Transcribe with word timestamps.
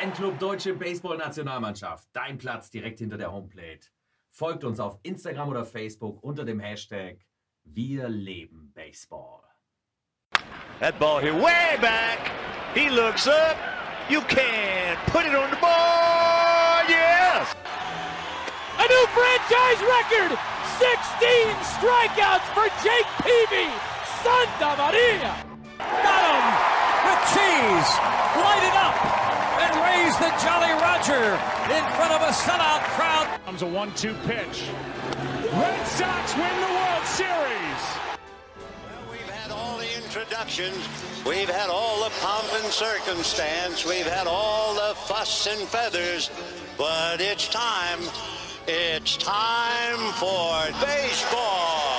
Fanclub 0.00 0.38
Deutsche 0.38 0.72
Baseball-Nationalmannschaft. 0.72 2.08
Dein 2.14 2.38
Platz 2.38 2.70
direkt 2.70 3.00
hinter 3.00 3.18
der 3.18 3.32
Homeplate. 3.32 3.88
Folgt 4.30 4.64
uns 4.64 4.80
auf 4.80 4.98
Instagram 5.02 5.50
oder 5.50 5.66
Facebook 5.66 6.22
unter 6.22 6.46
dem 6.46 6.58
Hashtag 6.58 7.18
Wir 7.64 8.08
leben 8.08 8.72
Baseball. 8.74 9.42
That 10.80 10.98
ball 10.98 11.20
here 11.20 11.34
way 11.34 11.76
back. 11.82 12.30
He 12.74 12.88
looks 12.88 13.26
up. 13.26 13.56
You 14.08 14.22
can 14.22 14.96
put 15.12 15.26
it 15.26 15.34
on 15.34 15.50
the 15.50 15.60
board. 15.60 16.88
Yes. 16.88 17.54
A 18.78 18.86
new 18.88 19.06
franchise 19.12 19.82
record. 19.84 20.38
16 20.80 20.96
strikeouts 21.76 22.48
for 22.56 22.64
Jake 22.82 23.10
Peavy. 23.20 23.68
Santa 24.24 24.80
Maria. 24.80 25.36
Got 25.76 26.24
him 26.24 26.46
with 27.04 27.20
cheese. 27.34 27.90
Light 28.40 28.69
it 30.10 30.22
up 30.22 30.22
and 30.22 30.32
raise 30.32 30.32
the 30.32 30.32
Jolly 30.44 30.72
Roger 30.80 31.38
in 31.74 31.84
front 31.94 32.12
of 32.12 32.22
a 32.22 32.32
sellout 32.32 32.82
crowd. 32.94 33.40
Comes 33.44 33.62
a 33.62 33.66
one-two 33.66 34.14
pitch. 34.26 34.64
Red 35.52 35.86
Sox 35.86 36.34
win 36.36 36.60
the 36.60 36.66
World 36.66 37.04
Series. 37.04 37.82
Well, 38.56 39.10
we've 39.10 39.30
had 39.30 39.50
all 39.50 39.78
the 39.78 39.96
introductions. 39.96 40.78
We've 41.26 41.48
had 41.48 41.68
all 41.70 42.04
the 42.04 42.10
pomp 42.20 42.48
and 42.62 42.72
circumstance. 42.72 43.84
We've 43.84 44.06
had 44.06 44.26
all 44.26 44.74
the 44.74 44.94
fuss 44.94 45.46
and 45.46 45.68
feathers. 45.68 46.30
But 46.78 47.20
it's 47.20 47.48
time. 47.48 48.00
It's 48.66 49.16
time 49.16 50.12
for 50.14 50.70
baseball. 50.84 51.89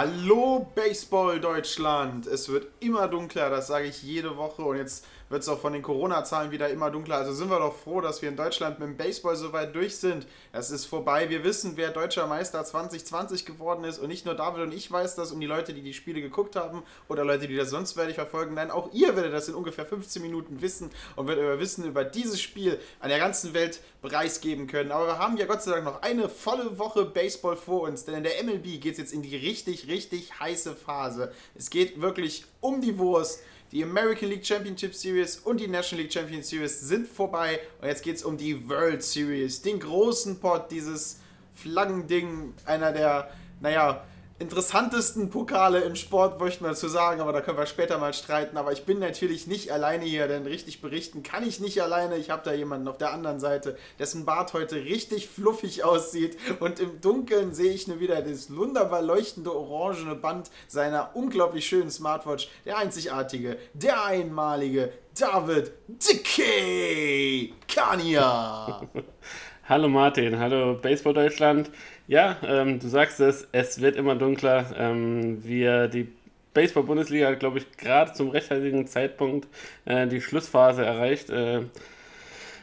Hallo 0.00 0.64
Baseball 0.76 1.40
Deutschland! 1.40 2.28
Es 2.28 2.48
wird 2.48 2.68
immer 2.78 3.08
dunkler, 3.08 3.50
das 3.50 3.66
sage 3.66 3.88
ich 3.88 4.00
jede 4.04 4.36
Woche 4.36 4.62
und 4.62 4.76
jetzt 4.76 5.04
wird 5.28 5.42
es 5.42 5.48
auch 5.48 5.60
von 5.60 5.72
den 5.72 5.82
Corona-Zahlen 5.82 6.50
wieder 6.50 6.68
immer 6.68 6.90
dunkler. 6.90 7.16
Also 7.16 7.32
sind 7.32 7.50
wir 7.50 7.58
doch 7.58 7.76
froh, 7.76 8.00
dass 8.00 8.22
wir 8.22 8.28
in 8.28 8.36
Deutschland 8.36 8.78
mit 8.78 8.88
dem 8.88 8.96
Baseball 8.96 9.36
so 9.36 9.52
weit 9.52 9.74
durch 9.74 9.96
sind. 9.96 10.26
Es 10.52 10.70
ist 10.70 10.86
vorbei. 10.86 11.28
Wir 11.28 11.44
wissen, 11.44 11.72
wer 11.76 11.90
deutscher 11.90 12.26
Meister 12.26 12.64
2020 12.64 13.44
geworden 13.44 13.84
ist 13.84 13.98
und 13.98 14.08
nicht 14.08 14.24
nur 14.24 14.34
David 14.34 14.62
und 14.62 14.72
ich 14.72 14.90
weiß 14.90 15.16
das 15.16 15.32
und 15.32 15.40
die 15.40 15.46
Leute, 15.46 15.74
die 15.74 15.82
die 15.82 15.94
Spiele 15.94 16.20
geguckt 16.20 16.56
haben 16.56 16.82
oder 17.08 17.24
Leute, 17.24 17.48
die 17.48 17.56
das 17.56 17.70
sonst 17.70 17.96
werde 17.96 18.10
ich 18.10 18.16
verfolgen. 18.16 18.54
Nein, 18.54 18.70
auch 18.70 18.92
ihr 18.92 19.16
werdet 19.16 19.32
das 19.32 19.48
in 19.48 19.54
ungefähr 19.54 19.86
15 19.86 20.22
Minuten 20.22 20.60
wissen 20.60 20.90
und 21.16 21.28
werdet 21.28 21.44
euer 21.44 21.58
Wissen 21.58 21.84
über 21.84 22.04
dieses 22.04 22.40
Spiel 22.40 22.78
an 23.00 23.08
der 23.08 23.18
ganzen 23.18 23.54
Welt 23.54 23.80
preisgeben 24.02 24.66
können. 24.66 24.92
Aber 24.92 25.06
wir 25.06 25.18
haben 25.18 25.36
ja 25.36 25.46
Gott 25.46 25.62
sei 25.62 25.72
Dank 25.72 25.84
noch 25.84 26.02
eine 26.02 26.28
volle 26.28 26.78
Woche 26.78 27.04
Baseball 27.04 27.56
vor 27.56 27.82
uns, 27.82 28.04
denn 28.04 28.14
in 28.14 28.22
der 28.22 28.42
MLB 28.42 28.80
geht 28.80 28.92
es 28.92 28.98
jetzt 28.98 29.12
in 29.12 29.22
die 29.22 29.36
richtig, 29.36 29.88
richtig 29.88 30.38
heiße 30.38 30.74
Phase. 30.74 31.32
Es 31.56 31.70
geht 31.70 32.00
wirklich 32.00 32.44
um 32.60 32.80
die 32.80 32.98
Wurst. 32.98 33.40
Die 33.70 33.82
American 33.82 34.30
League 34.30 34.46
Championship 34.46 34.94
Series 34.94 35.36
und 35.38 35.60
die 35.60 35.68
National 35.68 36.02
League 36.02 36.12
Championship 36.12 36.44
Series 36.44 36.80
sind 36.80 37.06
vorbei. 37.06 37.60
Und 37.80 37.88
jetzt 37.88 38.02
geht 38.02 38.16
es 38.16 38.24
um 38.24 38.38
die 38.38 38.68
World 38.68 39.02
Series, 39.02 39.60
den 39.60 39.78
großen 39.78 40.40
Pot, 40.40 40.70
dieses 40.70 41.20
Flaggending, 41.54 42.54
einer 42.64 42.92
der, 42.92 43.30
naja, 43.60 44.04
interessantesten 44.40 45.30
Pokale 45.30 45.80
im 45.80 45.96
Sport, 45.96 46.40
möchte 46.40 46.62
man 46.62 46.72
dazu 46.72 46.86
sagen, 46.86 47.20
aber 47.20 47.32
da 47.32 47.40
können 47.40 47.58
wir 47.58 47.66
später 47.66 47.98
mal 47.98 48.14
streiten. 48.14 48.56
Aber 48.56 48.72
ich 48.72 48.84
bin 48.84 49.00
natürlich 49.00 49.48
nicht 49.48 49.72
alleine 49.72 50.04
hier, 50.04 50.28
denn 50.28 50.46
richtig 50.46 50.80
berichten 50.80 51.22
kann 51.24 51.46
ich 51.46 51.58
nicht 51.58 51.82
alleine. 51.82 52.16
Ich 52.16 52.30
habe 52.30 52.42
da 52.44 52.52
jemanden 52.52 52.86
auf 52.86 52.98
der 52.98 53.12
anderen 53.12 53.40
Seite, 53.40 53.76
dessen 53.98 54.24
Bart 54.24 54.52
heute 54.52 54.76
richtig 54.76 55.28
fluffig 55.28 55.82
aussieht. 55.82 56.38
Und 56.60 56.78
im 56.78 57.00
Dunkeln 57.00 57.52
sehe 57.52 57.72
ich 57.72 57.88
nur 57.88 57.98
wieder 57.98 58.22
das 58.22 58.54
wunderbar 58.54 59.02
leuchtende 59.02 59.54
orangene 59.54 60.14
Band 60.14 60.50
seiner 60.68 61.10
unglaublich 61.14 61.66
schönen 61.66 61.90
Smartwatch. 61.90 62.48
Der 62.64 62.78
einzigartige, 62.78 63.58
der 63.74 64.04
einmalige 64.04 64.92
David 65.18 65.72
Dickey 65.88 67.54
Kania. 67.66 68.82
Hallo 69.68 69.86
Martin, 69.86 70.38
hallo 70.38 70.78
Baseball 70.80 71.12
Deutschland. 71.12 71.70
Ja, 72.08 72.38
ähm, 72.42 72.80
du 72.80 72.88
sagst 72.88 73.20
es, 73.20 73.46
es 73.52 73.82
wird 73.82 73.96
immer 73.96 74.14
dunkler. 74.16 74.64
Ähm, 74.78 75.44
wir, 75.44 75.88
die 75.88 76.08
Baseball-Bundesliga 76.54 77.28
hat, 77.28 77.38
glaube 77.38 77.58
ich, 77.58 77.76
gerade 77.76 78.14
zum 78.14 78.30
rechtzeitigen 78.30 78.86
Zeitpunkt 78.86 79.46
äh, 79.84 80.06
die 80.06 80.22
Schlussphase 80.22 80.86
erreicht. 80.86 81.28
Äh, 81.28 81.64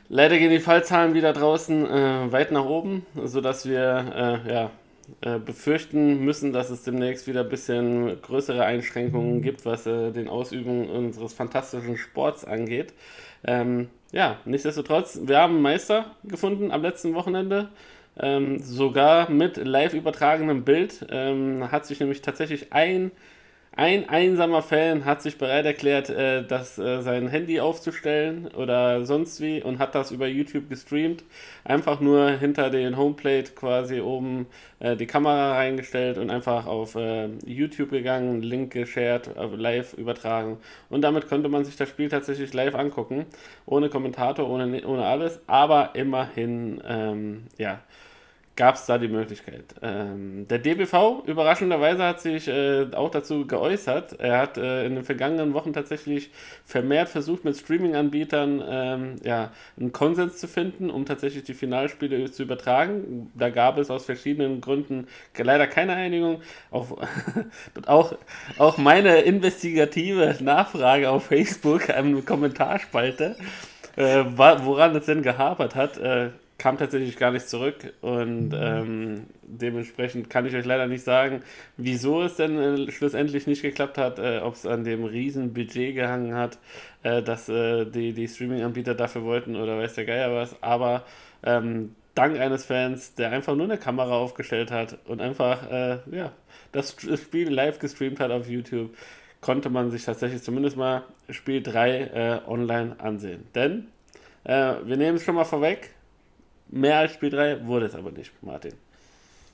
leider 0.10 0.40
gehen 0.40 0.50
die 0.50 0.60
Fallzahlen 0.60 1.14
wieder 1.14 1.32
draußen 1.32 1.86
äh, 1.86 2.32
weit 2.32 2.52
nach 2.52 2.66
oben, 2.66 3.06
sodass 3.24 3.70
wir 3.70 4.42
äh, 4.48 4.52
ja, 4.52 4.72
äh, 5.22 5.38
befürchten 5.38 6.26
müssen, 6.26 6.52
dass 6.52 6.72
es 6.72 6.82
demnächst 6.82 7.28
wieder 7.28 7.42
ein 7.42 7.50
bisschen 7.50 8.20
größere 8.24 8.66
Einschränkungen 8.66 9.44
gibt, 9.44 9.64
was 9.64 9.86
äh, 9.86 10.12
den 10.12 10.28
Ausübung 10.28 10.90
unseres 10.90 11.34
fantastischen 11.34 11.98
Sports 11.98 12.46
angeht. 12.46 12.94
Ähm, 13.46 13.90
ja, 14.12 14.40
nichtsdestotrotz, 14.46 15.20
wir 15.24 15.38
haben 15.38 15.54
einen 15.54 15.62
Meister 15.62 16.16
gefunden 16.24 16.72
am 16.72 16.82
letzten 16.82 17.14
Wochenende. 17.14 17.70
Ähm, 18.18 18.60
sogar 18.60 19.30
mit 19.30 19.58
live 19.58 19.94
übertragenem 19.94 20.64
Bild 20.64 21.06
ähm, 21.10 21.70
hat 21.72 21.86
sich 21.86 22.00
nämlich 22.00 22.22
tatsächlich 22.22 22.72
ein, 22.72 23.12
ein 23.78 24.08
einsamer 24.08 24.62
Fan 24.62 25.04
hat 25.04 25.22
sich 25.22 25.38
bereit 25.38 25.66
erklärt, 25.66 26.10
äh, 26.10 26.46
das, 26.48 26.78
äh, 26.78 27.02
sein 27.02 27.28
Handy 27.28 27.60
aufzustellen 27.60 28.48
oder 28.56 29.06
sonst 29.06 29.42
wie 29.42 29.62
und 29.62 29.80
hat 29.80 29.96
das 29.96 30.12
über 30.12 30.28
YouTube 30.28 30.70
gestreamt. 30.70 31.26
Einfach 31.66 32.00
nur 32.00 32.30
hinter 32.32 32.70
den 32.70 32.96
Homeplate 32.96 33.52
quasi 33.52 34.00
oben 34.00 34.46
äh, 34.80 34.96
die 34.96 35.08
Kamera 35.08 35.56
reingestellt 35.56 36.18
und 36.18 36.30
einfach 36.30 36.68
auf 36.68 36.96
äh, 36.96 37.28
YouTube 37.46 37.90
gegangen, 37.92 38.42
Link 38.42 38.72
geshared, 38.72 39.36
äh, 39.36 39.46
live 39.58 39.94
übertragen. 39.96 40.58
Und 40.90 41.02
damit 41.02 41.28
konnte 41.28 41.50
man 41.50 41.66
sich 41.66 41.76
das 41.76 41.90
Spiel 41.90 42.08
tatsächlich 42.08 42.54
live 42.54 42.76
angucken. 42.76 43.26
Ohne 43.66 43.90
Kommentator, 43.90 44.50
ohne, 44.50 44.88
ohne 44.88 45.06
alles, 45.06 45.42
aber 45.48 45.96
immerhin, 45.96 46.82
ähm, 46.88 47.48
ja 47.58 47.82
gab 48.56 48.76
es 48.76 48.86
da 48.86 48.98
die 48.98 49.10
Möglichkeit. 49.10 49.76
Ähm, 49.82 50.48
der 50.48 50.60
DBV 50.60 51.24
überraschenderweise 51.26 52.04
hat 52.04 52.22
sich 52.22 52.48
äh, 52.48 52.88
auch 52.94 53.12
dazu 53.12 53.46
geäußert. 53.46 54.20
Er 54.20 54.38
hat 54.38 54.58
äh, 54.58 54.86
in 54.86 54.96
den 54.96 55.04
vergangenen 55.04 55.54
Wochen 55.54 55.74
tatsächlich 55.74 56.32
vermehrt 56.64 57.10
versucht, 57.10 57.44
mit 57.44 57.58
Streaming-Anbietern 57.58 58.64
ähm, 58.66 59.16
ja, 59.24 59.52
einen 59.78 59.92
Konsens 59.92 60.38
zu 60.38 60.48
finden, 60.48 60.90
um 60.90 61.06
tatsächlich 61.06 61.44
die 61.44 61.54
Finalspiele 61.54 62.32
zu 62.32 62.44
übertragen. 62.44 63.30
Da 63.36 63.50
gab 63.50 63.78
es 63.78 63.90
aus 63.90 64.06
verschiedenen 64.06 64.62
Gründen 64.62 65.08
leider 65.38 65.68
keine 65.68 65.94
Einigung. 65.94 66.42
Auch, 66.72 66.98
auch, 67.86 68.16
auch 68.58 68.78
meine 68.78 69.20
investigative 69.22 70.38
Nachfrage 70.40 71.10
auf 71.10 71.26
Facebook, 71.26 71.90
eine 71.90 72.22
Kommentarspalte, 72.22 73.36
äh, 73.98 74.24
woran 74.36 74.96
es 74.96 75.06
denn 75.06 75.22
gehapert 75.24 75.76
hat, 75.76 75.98
äh, 75.98 76.30
kam 76.58 76.78
tatsächlich 76.78 77.18
gar 77.18 77.32
nicht 77.32 77.50
zurück 77.50 77.94
und 78.02 78.54
ähm, 78.54 79.26
dementsprechend 79.44 80.30
kann 80.30 80.46
ich 80.46 80.56
euch 80.56 80.66
leider 80.66 80.88
nicht 80.88 81.04
sagen, 81.04 81.42
wieso 81.76 82.24
es 82.24 82.38
denn 82.38 82.58
äh, 82.58 82.92
schlussendlich 82.92 83.46
nicht 83.46 83.62
geklappt 83.62 83.98
hat, 83.98 84.20
äh, 84.20 84.40
ob 84.40 84.54
es 84.54 84.66
an 84.66 84.86
dem 84.86 85.04
riesen 85.04 85.54
Budget 85.54 85.96
gehangen 85.96 86.34
hat, 86.34 86.58
äh, 87.04 87.22
dass 87.22 87.50
äh, 87.50 87.86
die, 87.86 88.14
die 88.14 88.28
Streaming-Anbieter 88.28 88.96
dafür 88.96 89.24
wollten 89.24 89.58
oder 89.58 89.78
weiß 89.78 89.96
der 89.96 90.06
Geier 90.06 90.34
was, 90.34 90.56
aber 90.64 91.04
ähm, 91.44 91.94
dank 92.16 92.40
eines 92.40 92.64
Fans, 92.64 93.16
der 93.16 93.32
einfach 93.32 93.56
nur 93.56 93.66
eine 93.66 93.78
Kamera 93.78 94.14
aufgestellt 94.18 94.72
hat 94.72 94.98
und 95.06 95.20
einfach 95.20 95.70
äh, 95.70 95.98
ja, 96.10 96.32
das 96.72 96.96
Spiel 97.22 97.50
live 97.50 97.80
gestreamt 97.80 98.22
hat 98.22 98.32
auf 98.32 98.48
YouTube, 98.48 98.96
konnte 99.42 99.70
man 99.70 99.92
sich 99.92 100.06
tatsächlich 100.06 100.42
zumindest 100.42 100.78
mal 100.78 101.04
Spiel 101.30 101.62
3 101.62 102.00
äh, 102.00 102.40
online 102.48 102.96
ansehen. 103.00 103.46
Denn 103.54 103.88
wir 104.48 104.96
nehmen 104.96 105.18
es 105.18 105.24
schon 105.24 105.34
mal 105.34 105.44
vorweg, 105.44 105.95
Mehr 106.68 106.98
als 106.98 107.14
Spiel 107.14 107.30
3 107.30 107.66
wurde 107.66 107.86
es 107.86 107.96
aber 107.96 108.12
nicht, 108.12 108.32
Martin. 108.42 108.74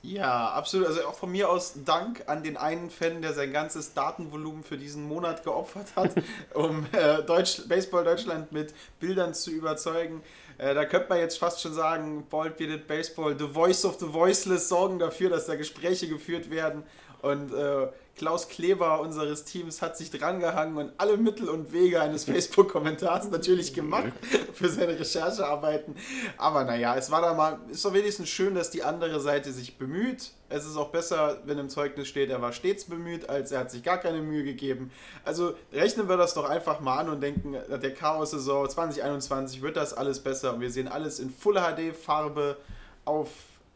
Ja, 0.02 0.48
absolut. 0.50 0.88
Also 0.88 1.04
auch 1.04 1.14
von 1.14 1.30
mir 1.30 1.48
aus 1.48 1.74
Dank 1.84 2.24
an 2.26 2.42
den 2.42 2.56
einen 2.56 2.90
Fan, 2.90 3.22
der 3.22 3.34
sein 3.34 3.52
ganzes 3.52 3.94
Datenvolumen 3.94 4.64
für 4.64 4.76
diesen 4.76 5.06
Monat 5.06 5.44
geopfert 5.44 5.94
hat, 5.94 6.10
um 6.54 6.86
äh, 6.92 7.22
Deutsch, 7.22 7.68
Baseball 7.68 8.02
Deutschland 8.02 8.50
mit 8.50 8.74
Bildern 8.98 9.32
zu 9.32 9.52
überzeugen. 9.52 10.22
Äh, 10.58 10.74
da 10.74 10.84
könnte 10.86 11.08
man 11.08 11.18
jetzt 11.18 11.38
fast 11.38 11.60
schon 11.60 11.72
sagen, 11.72 12.26
Bald 12.28 12.56
Bearded 12.56 12.88
Baseball, 12.88 13.38
The 13.38 13.46
Voice 13.46 13.84
of 13.84 14.00
the 14.00 14.12
Voiceless 14.12 14.68
sorgen 14.68 14.98
dafür, 14.98 15.30
dass 15.30 15.46
da 15.46 15.54
Gespräche 15.54 16.08
geführt 16.08 16.50
werden. 16.50 16.82
Und 17.22 17.54
äh, 17.54 17.86
Klaus 18.16 18.48
Kleber 18.48 19.00
unseres 19.00 19.44
Teams 19.44 19.80
hat 19.80 19.96
sich 19.96 20.10
drangehangen 20.10 20.76
und 20.76 20.92
alle 20.98 21.16
Mittel 21.16 21.48
und 21.48 21.72
Wege 21.72 22.00
eines 22.00 22.24
Facebook-Kommentars 22.26 23.30
natürlich 23.30 23.72
gemacht 23.74 24.12
für 24.52 24.68
seine 24.68 24.98
Recherchearbeiten. 24.98 25.96
Aber 26.36 26.64
naja, 26.64 26.94
es 26.96 27.10
war 27.10 27.22
da 27.22 27.34
mal, 27.34 27.58
ist 27.70 27.84
doch 27.84 27.94
wenigstens 27.94 28.28
schön, 28.28 28.54
dass 28.54 28.70
die 28.70 28.82
andere 28.82 29.20
Seite 29.20 29.52
sich 29.52 29.78
bemüht. 29.78 30.30
Es 30.48 30.66
ist 30.66 30.76
auch 30.76 30.90
besser, 30.90 31.40
wenn 31.46 31.58
im 31.58 31.70
Zeugnis 31.70 32.08
steht, 32.08 32.28
er 32.28 32.42
war 32.42 32.52
stets 32.52 32.84
bemüht, 32.84 33.30
als 33.30 33.52
er 33.52 33.60
hat 33.60 33.70
sich 33.70 33.82
gar 33.82 33.96
keine 33.96 34.20
Mühe 34.20 34.44
gegeben. 34.44 34.90
Also 35.24 35.54
rechnen 35.72 36.08
wir 36.08 36.18
das 36.18 36.34
doch 36.34 36.44
einfach 36.44 36.80
mal 36.80 36.98
an 36.98 37.08
und 37.08 37.22
denken, 37.22 37.52
der 37.52 37.94
Chaos-Saison 37.94 38.68
2021 38.68 39.62
wird 39.62 39.76
das 39.76 39.94
alles 39.94 40.20
besser 40.20 40.52
und 40.54 40.60
wir 40.60 40.70
sehen 40.70 40.88
alles 40.88 41.18
in 41.18 41.30
Full 41.30 41.54
HD 41.54 41.96
Farbe 41.96 42.58
auf 43.06 43.28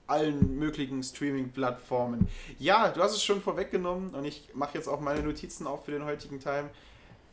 allen 0.07 0.59
möglichen 0.59 1.03
Streaming-Plattformen. 1.03 2.29
Ja, 2.59 2.89
du 2.89 3.03
hast 3.03 3.13
es 3.13 3.25
schon 3.25 3.41
vorweggenommen 3.43 4.11
und 4.11 4.25
ich 4.25 4.49
mache 4.55 4.79
jetzt 4.79 4.89
auch 4.89 5.01
meine 5.01 5.23
Notizen 5.23 5.67
auf 5.67 5.85
für 5.85 5.91
den 5.93 6.05
heutigen 6.05 6.41
Time. 6.41 6.71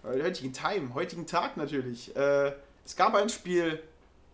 äh, 0.04 0.24
heutigen 0.24 0.54
Time, 0.54 0.94
heutigen 0.94 1.26
Tag 1.28 1.58
natürlich. 1.58 2.16
Äh, 2.16 2.54
es 2.86 2.96
gab 2.96 3.16
ein 3.16 3.30
Spiel 3.30 3.82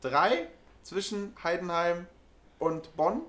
3 0.02 0.48
zwischen 0.84 1.34
Heidenheim 1.44 2.08
und 2.58 2.96
Bonn, 2.96 3.22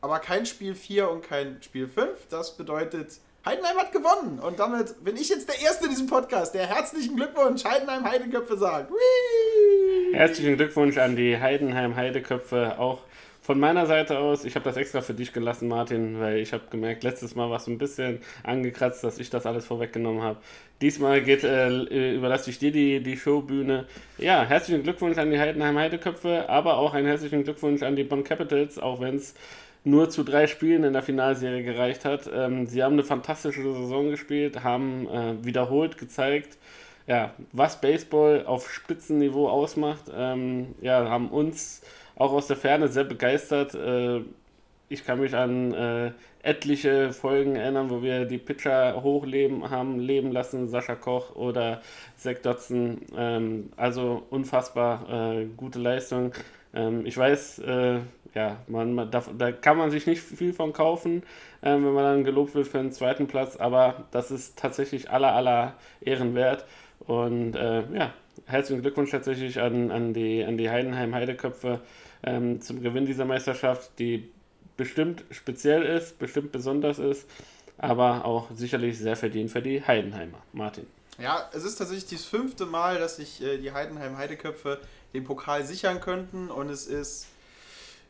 aber 0.00 0.18
kein 0.18 0.46
Spiel 0.46 0.74
4 0.74 1.10
und 1.10 1.22
kein 1.22 1.62
Spiel 1.62 1.88
5. 1.88 2.28
Das 2.28 2.56
bedeutet, 2.56 3.18
Heidenheim 3.44 3.76
hat 3.78 3.92
gewonnen. 3.92 4.38
Und 4.38 4.60
damit 4.60 5.02
bin 5.02 5.16
ich 5.16 5.28
jetzt 5.28 5.48
der 5.48 5.60
Erste 5.60 5.86
in 5.86 5.90
diesem 5.90 6.06
Podcast, 6.06 6.54
der 6.54 6.66
herzlichen 6.66 7.16
Glückwunsch 7.16 7.64
Heidenheim 7.64 8.04
Heideköpfe 8.04 8.56
sagt. 8.56 8.90
Whee! 8.92 10.14
Herzlichen 10.14 10.56
Glückwunsch 10.56 10.98
an 10.98 11.16
die 11.16 11.38
Heidenheim 11.40 11.96
Heideköpfe. 11.96 12.78
Auch 12.78 13.00
von 13.42 13.58
meiner 13.58 13.86
Seite 13.86 14.18
aus, 14.20 14.44
ich 14.44 14.54
habe 14.54 14.64
das 14.64 14.76
extra 14.76 15.00
für 15.00 15.14
dich 15.14 15.32
gelassen, 15.32 15.66
Martin, 15.66 16.20
weil 16.20 16.38
ich 16.38 16.52
habe 16.52 16.62
gemerkt, 16.70 17.02
letztes 17.02 17.34
Mal 17.34 17.50
war 17.50 17.56
es 17.56 17.66
ein 17.66 17.76
bisschen 17.76 18.20
angekratzt, 18.44 19.02
dass 19.02 19.18
ich 19.18 19.30
das 19.30 19.46
alles 19.46 19.66
vorweggenommen 19.66 20.22
habe. 20.22 20.38
Diesmal 20.80 21.22
geht, 21.22 21.42
äh, 21.42 22.14
überlasse 22.14 22.50
ich 22.50 22.60
dir 22.60 22.70
die, 22.70 23.02
die 23.02 23.16
Showbühne. 23.16 23.86
Ja, 24.18 24.44
herzlichen 24.44 24.84
Glückwunsch 24.84 25.18
an 25.18 25.32
die 25.32 25.40
Heidenheim 25.40 25.76
Heideköpfe, 25.76 26.48
aber 26.48 26.78
auch 26.78 26.94
einen 26.94 27.08
herzlichen 27.08 27.42
Glückwunsch 27.42 27.82
an 27.82 27.96
die 27.96 28.04
Bonn 28.04 28.22
Capitals, 28.22 28.78
auch 28.78 29.00
wenn 29.00 29.16
es 29.16 29.34
nur 29.82 30.08
zu 30.08 30.22
drei 30.22 30.46
Spielen 30.46 30.84
in 30.84 30.92
der 30.92 31.02
Finalserie 31.02 31.64
gereicht 31.64 32.04
hat. 32.04 32.30
Ähm, 32.32 32.66
sie 32.66 32.84
haben 32.84 32.92
eine 32.92 33.02
fantastische 33.02 33.62
Saison 33.62 34.10
gespielt, 34.10 34.62
haben 34.62 35.08
äh, 35.08 35.44
wiederholt 35.44 35.98
gezeigt, 35.98 36.58
ja, 37.08 37.34
was 37.50 37.80
Baseball 37.80 38.44
auf 38.46 38.70
Spitzenniveau 38.70 39.48
ausmacht. 39.48 40.04
Ähm, 40.14 40.76
ja, 40.80 41.08
haben 41.08 41.28
uns 41.28 41.82
auch 42.22 42.32
aus 42.32 42.46
der 42.46 42.56
Ferne 42.56 42.86
sehr 42.88 43.04
begeistert. 43.04 43.74
Äh, 43.74 44.20
ich 44.88 45.04
kann 45.04 45.18
mich 45.20 45.34
an 45.34 45.74
äh, 45.74 46.12
etliche 46.42 47.12
Folgen 47.12 47.56
erinnern, 47.56 47.90
wo 47.90 48.02
wir 48.02 48.26
die 48.26 48.38
Pitcher 48.38 49.02
hochleben 49.02 49.70
haben 49.70 49.98
leben 49.98 50.30
lassen, 50.30 50.68
Sascha 50.68 50.94
Koch 50.94 51.34
oder 51.34 51.80
Zach 52.16 52.36
Dotson. 52.42 53.00
Ähm, 53.16 53.70
also 53.76 54.22
unfassbar 54.30 55.40
äh, 55.40 55.46
gute 55.56 55.80
Leistung. 55.80 56.32
Ähm, 56.74 57.04
ich 57.06 57.16
weiß, 57.16 57.62
ja, 58.34 58.56
man, 58.66 58.94
man 58.94 59.10
da, 59.10 59.22
da, 59.36 59.52
kann 59.52 59.76
man 59.76 59.90
sich 59.90 60.06
nicht 60.06 60.22
viel 60.22 60.54
von 60.54 60.72
kaufen, 60.72 61.22
wenn 61.60 61.82
man 61.82 62.04
dann 62.04 62.24
gelobt 62.24 62.54
wird 62.54 62.66
für 62.66 62.78
den 62.78 62.90
zweiten 62.90 63.26
Platz, 63.26 63.56
aber 63.56 64.04
das 64.10 64.30
ist 64.30 64.58
tatsächlich 64.58 65.10
aller, 65.10 65.34
aller 65.34 65.74
Ehren 66.00 66.34
wert. 66.34 66.64
Und 67.00 67.54
ja, 67.54 68.14
herzlichen 68.46 68.80
Glückwunsch 68.80 69.10
tatsächlich 69.10 69.60
an, 69.60 69.90
an, 69.90 70.14
die, 70.14 70.44
an 70.44 70.56
die 70.56 70.70
Heidenheim 70.70 71.14
Heideköpfe 71.14 71.80
ähm, 72.22 72.60
zum 72.60 72.82
Gewinn 72.82 73.06
dieser 73.06 73.24
Meisterschaft, 73.24 73.98
die 73.98 74.30
bestimmt 74.76 75.24
speziell 75.30 75.82
ist, 75.82 76.18
bestimmt 76.18 76.52
besonders 76.52 76.98
ist, 76.98 77.28
aber 77.78 78.24
auch 78.24 78.50
sicherlich 78.54 78.98
sehr 78.98 79.16
verdient 79.16 79.50
für 79.50 79.62
die 79.62 79.84
Heidenheimer. 79.84 80.38
Martin. 80.52 80.86
Ja, 81.18 81.50
es 81.52 81.64
ist 81.64 81.76
tatsächlich 81.76 82.10
das 82.10 82.24
fünfte 82.24 82.66
Mal, 82.66 82.98
dass 82.98 83.16
sich 83.16 83.42
äh, 83.42 83.58
die 83.58 83.72
Heidenheim 83.72 84.16
Heideköpfe 84.16 84.80
den 85.12 85.24
Pokal 85.24 85.64
sichern 85.64 86.00
könnten 86.00 86.50
und 86.50 86.70
es 86.70 86.86
ist 86.86 87.26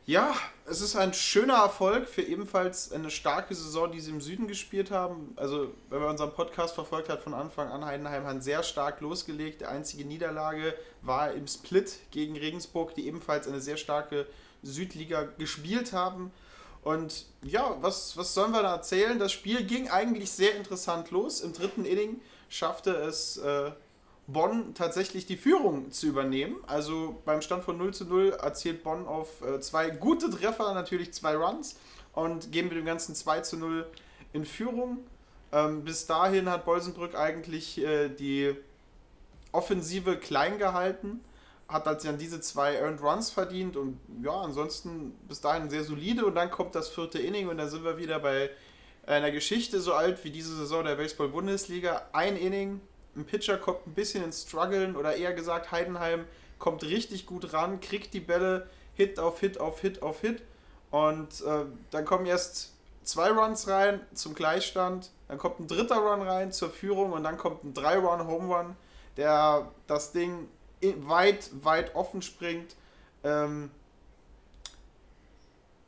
ja, 0.04 0.34
es 0.66 0.80
ist 0.80 0.96
ein 0.96 1.14
schöner 1.14 1.54
Erfolg 1.54 2.08
für 2.08 2.22
ebenfalls 2.22 2.92
eine 2.92 3.10
starke 3.10 3.54
Saison, 3.54 3.92
die 3.92 4.00
sie 4.00 4.10
im 4.10 4.20
Süden 4.20 4.48
gespielt 4.48 4.90
haben. 4.90 5.32
Also, 5.36 5.72
wenn 5.90 6.00
man 6.00 6.10
unseren 6.10 6.32
Podcast 6.32 6.74
verfolgt 6.74 7.08
hat 7.08 7.22
von 7.22 7.34
Anfang 7.34 7.68
an, 7.68 7.84
Heidenheim 7.84 8.26
hat 8.26 8.42
sehr 8.42 8.62
stark 8.62 9.00
losgelegt. 9.00 9.60
Die 9.60 9.66
einzige 9.66 10.04
Niederlage 10.04 10.74
war 11.02 11.32
im 11.32 11.46
Split 11.46 11.98
gegen 12.10 12.36
Regensburg, 12.36 12.94
die 12.94 13.06
ebenfalls 13.06 13.46
eine 13.46 13.60
sehr 13.60 13.76
starke 13.76 14.26
Südliga 14.62 15.22
gespielt 15.38 15.92
haben. 15.92 16.32
Und 16.82 17.26
ja, 17.42 17.76
was, 17.80 18.16
was 18.16 18.34
sollen 18.34 18.52
wir 18.52 18.62
da 18.62 18.74
erzählen? 18.74 19.18
Das 19.18 19.30
Spiel 19.30 19.64
ging 19.64 19.88
eigentlich 19.88 20.32
sehr 20.32 20.56
interessant 20.56 21.12
los. 21.12 21.40
Im 21.40 21.52
dritten 21.52 21.84
Inning 21.84 22.20
schaffte 22.48 22.90
es 22.90 23.36
äh, 23.36 23.70
Bonn 24.26 24.74
tatsächlich 24.74 25.26
die 25.26 25.36
Führung 25.36 25.90
zu 25.90 26.06
übernehmen. 26.06 26.56
Also 26.66 27.20
beim 27.24 27.42
Stand 27.42 27.64
von 27.64 27.76
0 27.76 27.92
zu 27.92 28.04
0 28.04 28.30
erzielt 28.40 28.84
Bonn 28.84 29.06
auf 29.06 29.42
äh, 29.42 29.60
zwei 29.60 29.90
gute 29.90 30.30
Treffer 30.30 30.74
natürlich 30.74 31.12
zwei 31.12 31.36
Runs 31.36 31.76
und 32.12 32.52
gehen 32.52 32.68
mit 32.68 32.76
dem 32.76 32.84
Ganzen 32.84 33.14
2 33.14 33.40
zu 33.40 33.56
0 33.56 33.86
in 34.32 34.44
Führung. 34.44 34.98
Ähm, 35.52 35.84
bis 35.84 36.06
dahin 36.06 36.48
hat 36.48 36.64
Bolsenbrück 36.64 37.14
eigentlich 37.14 37.78
äh, 37.78 38.08
die 38.08 38.54
Offensive 39.52 40.16
klein 40.16 40.58
gehalten, 40.58 41.20
hat 41.68 41.86
also 41.86 42.08
dann 42.08 42.18
diese 42.18 42.40
zwei 42.40 42.76
Earned 42.76 43.02
Runs 43.02 43.30
verdient 43.30 43.76
und 43.76 44.00
ja, 44.22 44.32
ansonsten 44.32 45.12
bis 45.28 45.40
dahin 45.40 45.68
sehr 45.68 45.84
solide 45.84 46.24
und 46.24 46.34
dann 46.34 46.50
kommt 46.50 46.74
das 46.74 46.88
vierte 46.88 47.18
Inning 47.18 47.48
und 47.48 47.58
dann 47.58 47.68
sind 47.68 47.84
wir 47.84 47.98
wieder 47.98 48.18
bei 48.18 48.50
einer 49.06 49.30
Geschichte 49.30 49.80
so 49.80 49.92
alt 49.92 50.24
wie 50.24 50.30
diese 50.30 50.56
Saison 50.56 50.84
der 50.84 50.96
Baseball-Bundesliga. 50.96 52.08
Ein 52.12 52.36
Inning, 52.36 52.80
ein 53.16 53.24
Pitcher 53.24 53.58
kommt 53.58 53.86
ein 53.86 53.94
bisschen 53.94 54.24
ins 54.24 54.42
Struggeln 54.42 54.96
oder 54.96 55.16
eher 55.16 55.32
gesagt, 55.32 55.72
Heidenheim 55.72 56.24
kommt 56.58 56.82
richtig 56.84 57.26
gut 57.26 57.52
ran, 57.52 57.80
kriegt 57.80 58.14
die 58.14 58.20
Bälle 58.20 58.68
Hit 58.94 59.18
auf 59.18 59.40
Hit 59.40 59.58
auf 59.58 59.80
Hit 59.80 60.02
auf 60.02 60.20
Hit 60.20 60.42
und 60.90 61.40
äh, 61.42 61.64
dann 61.90 62.04
kommen 62.04 62.26
erst 62.26 62.72
zwei 63.04 63.30
Runs 63.30 63.68
rein 63.68 64.00
zum 64.14 64.34
Gleichstand, 64.34 65.10
dann 65.28 65.38
kommt 65.38 65.60
ein 65.60 65.66
dritter 65.66 65.96
Run 65.96 66.22
rein 66.22 66.52
zur 66.52 66.70
Führung 66.70 67.12
und 67.12 67.24
dann 67.24 67.36
kommt 67.36 67.64
ein 67.64 67.74
drei 67.74 67.96
Run 67.96 68.26
Home 68.26 68.54
Run, 68.54 68.76
der 69.16 69.70
das 69.86 70.12
Ding 70.12 70.48
weit, 70.80 71.50
weit 71.62 71.94
offen 71.94 72.22
springt. 72.22 72.76
Ähm, 73.24 73.70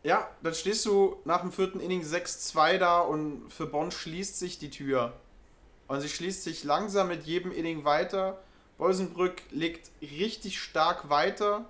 ja, 0.03 0.29
dann 0.43 0.55
stehst 0.55 0.85
du 0.85 1.17
nach 1.25 1.41
dem 1.41 1.50
vierten 1.50 1.81
Inning 1.81 2.03
6-2 2.03 2.79
da 2.79 3.00
und 3.00 3.49
für 3.50 3.67
Bonn 3.67 3.91
schließt 3.91 4.38
sich 4.38 4.59
die 4.59 4.70
Tür. 4.70 5.15
Und 5.87 6.01
sie 6.01 6.09
schließt 6.09 6.43
sich 6.43 6.65
langsam 6.65 7.09
mit 7.09 7.25
jedem 7.25 7.53
Inning 7.53 7.85
weiter. 7.85 8.39
Bolsenbrück 8.79 9.43
legt 9.51 9.91
richtig 10.01 10.61
stark 10.61 11.11
weiter. 11.11 11.65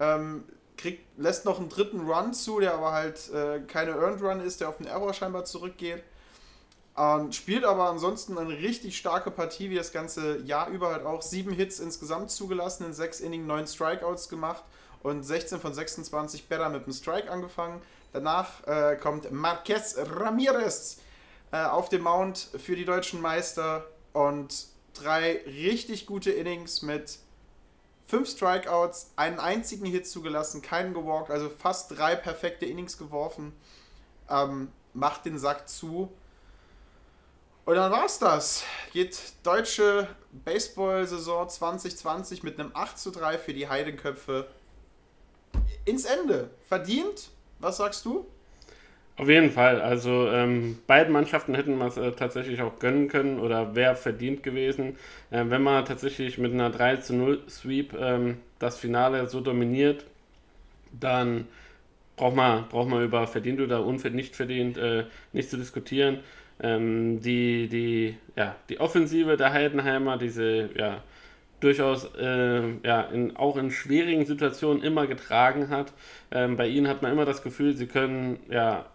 Ähm, 0.00 0.44
kriegt, 0.76 1.04
lässt 1.18 1.44
noch 1.44 1.58
einen 1.58 1.68
dritten 1.68 2.08
Run 2.08 2.32
zu, 2.32 2.60
der 2.60 2.74
aber 2.74 2.92
halt 2.92 3.30
äh, 3.30 3.60
keine 3.66 3.92
Earned 3.92 4.22
Run 4.22 4.40
ist, 4.40 4.60
der 4.60 4.68
auf 4.68 4.78
den 4.78 4.86
Error 4.86 5.12
scheinbar 5.12 5.44
zurückgeht. 5.44 6.02
Ähm, 6.96 7.32
spielt 7.32 7.64
aber 7.64 7.88
ansonsten 7.88 8.38
eine 8.38 8.58
richtig 8.58 8.96
starke 8.96 9.30
Partie, 9.30 9.70
wie 9.70 9.76
das 9.76 9.92
ganze 9.92 10.38
Jahr 10.38 10.68
über 10.68 10.90
halt 10.90 11.04
auch. 11.04 11.22
Sieben 11.22 11.52
Hits 11.52 11.78
insgesamt 11.80 12.30
zugelassen, 12.30 12.86
in 12.86 12.92
sechs 12.92 13.20
Innings 13.20 13.46
neun 13.46 13.66
Strikeouts 13.66 14.28
gemacht 14.28 14.64
und 15.02 15.22
16 15.22 15.60
von 15.60 15.74
26 15.74 16.48
Better 16.48 16.68
mit 16.70 16.84
einem 16.84 16.92
Strike 16.92 17.30
angefangen. 17.30 17.80
Danach 18.12 18.66
äh, 18.66 18.96
kommt 18.96 19.30
Marquez 19.30 19.96
Ramirez 19.96 20.98
äh, 21.52 21.64
auf 21.64 21.88
dem 21.88 22.02
Mount 22.02 22.38
für 22.38 22.76
die 22.76 22.84
deutschen 22.84 23.20
Meister 23.20 23.86
und 24.12 24.66
drei 24.94 25.40
richtig 25.46 26.06
gute 26.06 26.30
Innings 26.30 26.82
mit 26.82 27.18
fünf 28.06 28.28
Strikeouts, 28.30 29.12
einen 29.16 29.38
einzigen 29.38 29.86
Hit 29.86 30.06
zugelassen, 30.06 30.62
keinen 30.62 30.94
gewalkt, 30.94 31.30
also 31.30 31.50
fast 31.50 31.96
drei 31.96 32.16
perfekte 32.16 32.66
Innings 32.66 32.98
geworfen. 32.98 33.52
Ähm, 34.30 34.72
macht 34.94 35.26
den 35.26 35.38
Sack 35.38 35.68
zu. 35.68 36.10
Und 37.64 37.74
dann 37.74 37.92
war's 37.92 38.18
das. 38.18 38.64
Geht 38.92 39.18
deutsche 39.42 40.08
Baseball-Saison 40.32 41.48
2020 41.48 42.42
mit 42.42 42.58
einem 42.58 42.70
8 42.74 42.98
zu 42.98 43.10
3 43.10 43.38
für 43.38 43.52
die 43.52 43.68
Heidenköpfe 43.68 44.48
ins 45.84 46.04
Ende. 46.04 46.50
Verdient? 46.66 47.28
Was 47.58 47.76
sagst 47.76 48.04
du? 48.06 48.26
Auf 49.18 49.28
jeden 49.28 49.50
Fall. 49.50 49.80
Also 49.80 50.28
ähm, 50.28 50.78
beiden 50.86 51.12
Mannschaften 51.12 51.54
hätten 51.56 51.76
wir 51.78 51.86
es 51.86 51.96
äh, 51.96 52.12
tatsächlich 52.12 52.62
auch 52.62 52.78
gönnen 52.78 53.08
können 53.08 53.40
oder 53.40 53.74
wäre 53.74 53.96
verdient 53.96 54.44
gewesen. 54.44 54.96
Äh, 55.32 55.44
wenn 55.48 55.62
man 55.62 55.84
tatsächlich 55.84 56.38
mit 56.38 56.52
einer 56.52 56.70
3 56.70 56.98
zu 56.98 57.14
0 57.16 57.40
Sweep 57.48 57.94
ähm, 57.98 58.38
das 58.60 58.78
Finale 58.78 59.26
so 59.26 59.40
dominiert, 59.40 60.04
dann 61.00 61.46
braucht 62.16 62.36
man, 62.36 62.68
braucht 62.68 62.88
man 62.88 63.02
über 63.04 63.26
verdient 63.26 63.60
oder 63.60 63.84
unverdient, 63.84 64.16
nicht 64.16 64.36
verdient 64.36 64.78
äh, 64.78 65.04
nicht 65.32 65.50
zu 65.50 65.56
diskutieren. 65.56 66.20
Ähm, 66.60 67.20
die, 67.20 67.68
die, 67.68 68.16
ja, 68.36 68.54
die 68.68 68.78
Offensive 68.80 69.36
der 69.36 69.52
Heidenheimer, 69.52 70.16
diese 70.18 70.70
ja, 70.76 71.02
durchaus 71.60 72.08
äh, 72.16 72.62
ja, 72.84 73.02
in, 73.02 73.36
auch 73.36 73.56
in 73.56 73.70
schwierigen 73.72 74.26
Situationen 74.26 74.82
immer 74.82 75.08
getragen 75.08 75.70
hat. 75.70 75.92
Ähm, 76.30 76.56
bei 76.56 76.68
ihnen 76.68 76.88
hat 76.88 77.02
man 77.02 77.12
immer 77.12 77.24
das 77.24 77.42
Gefühl, 77.42 77.76
sie 77.76 77.86
können 77.86 78.38
ja 78.50 78.86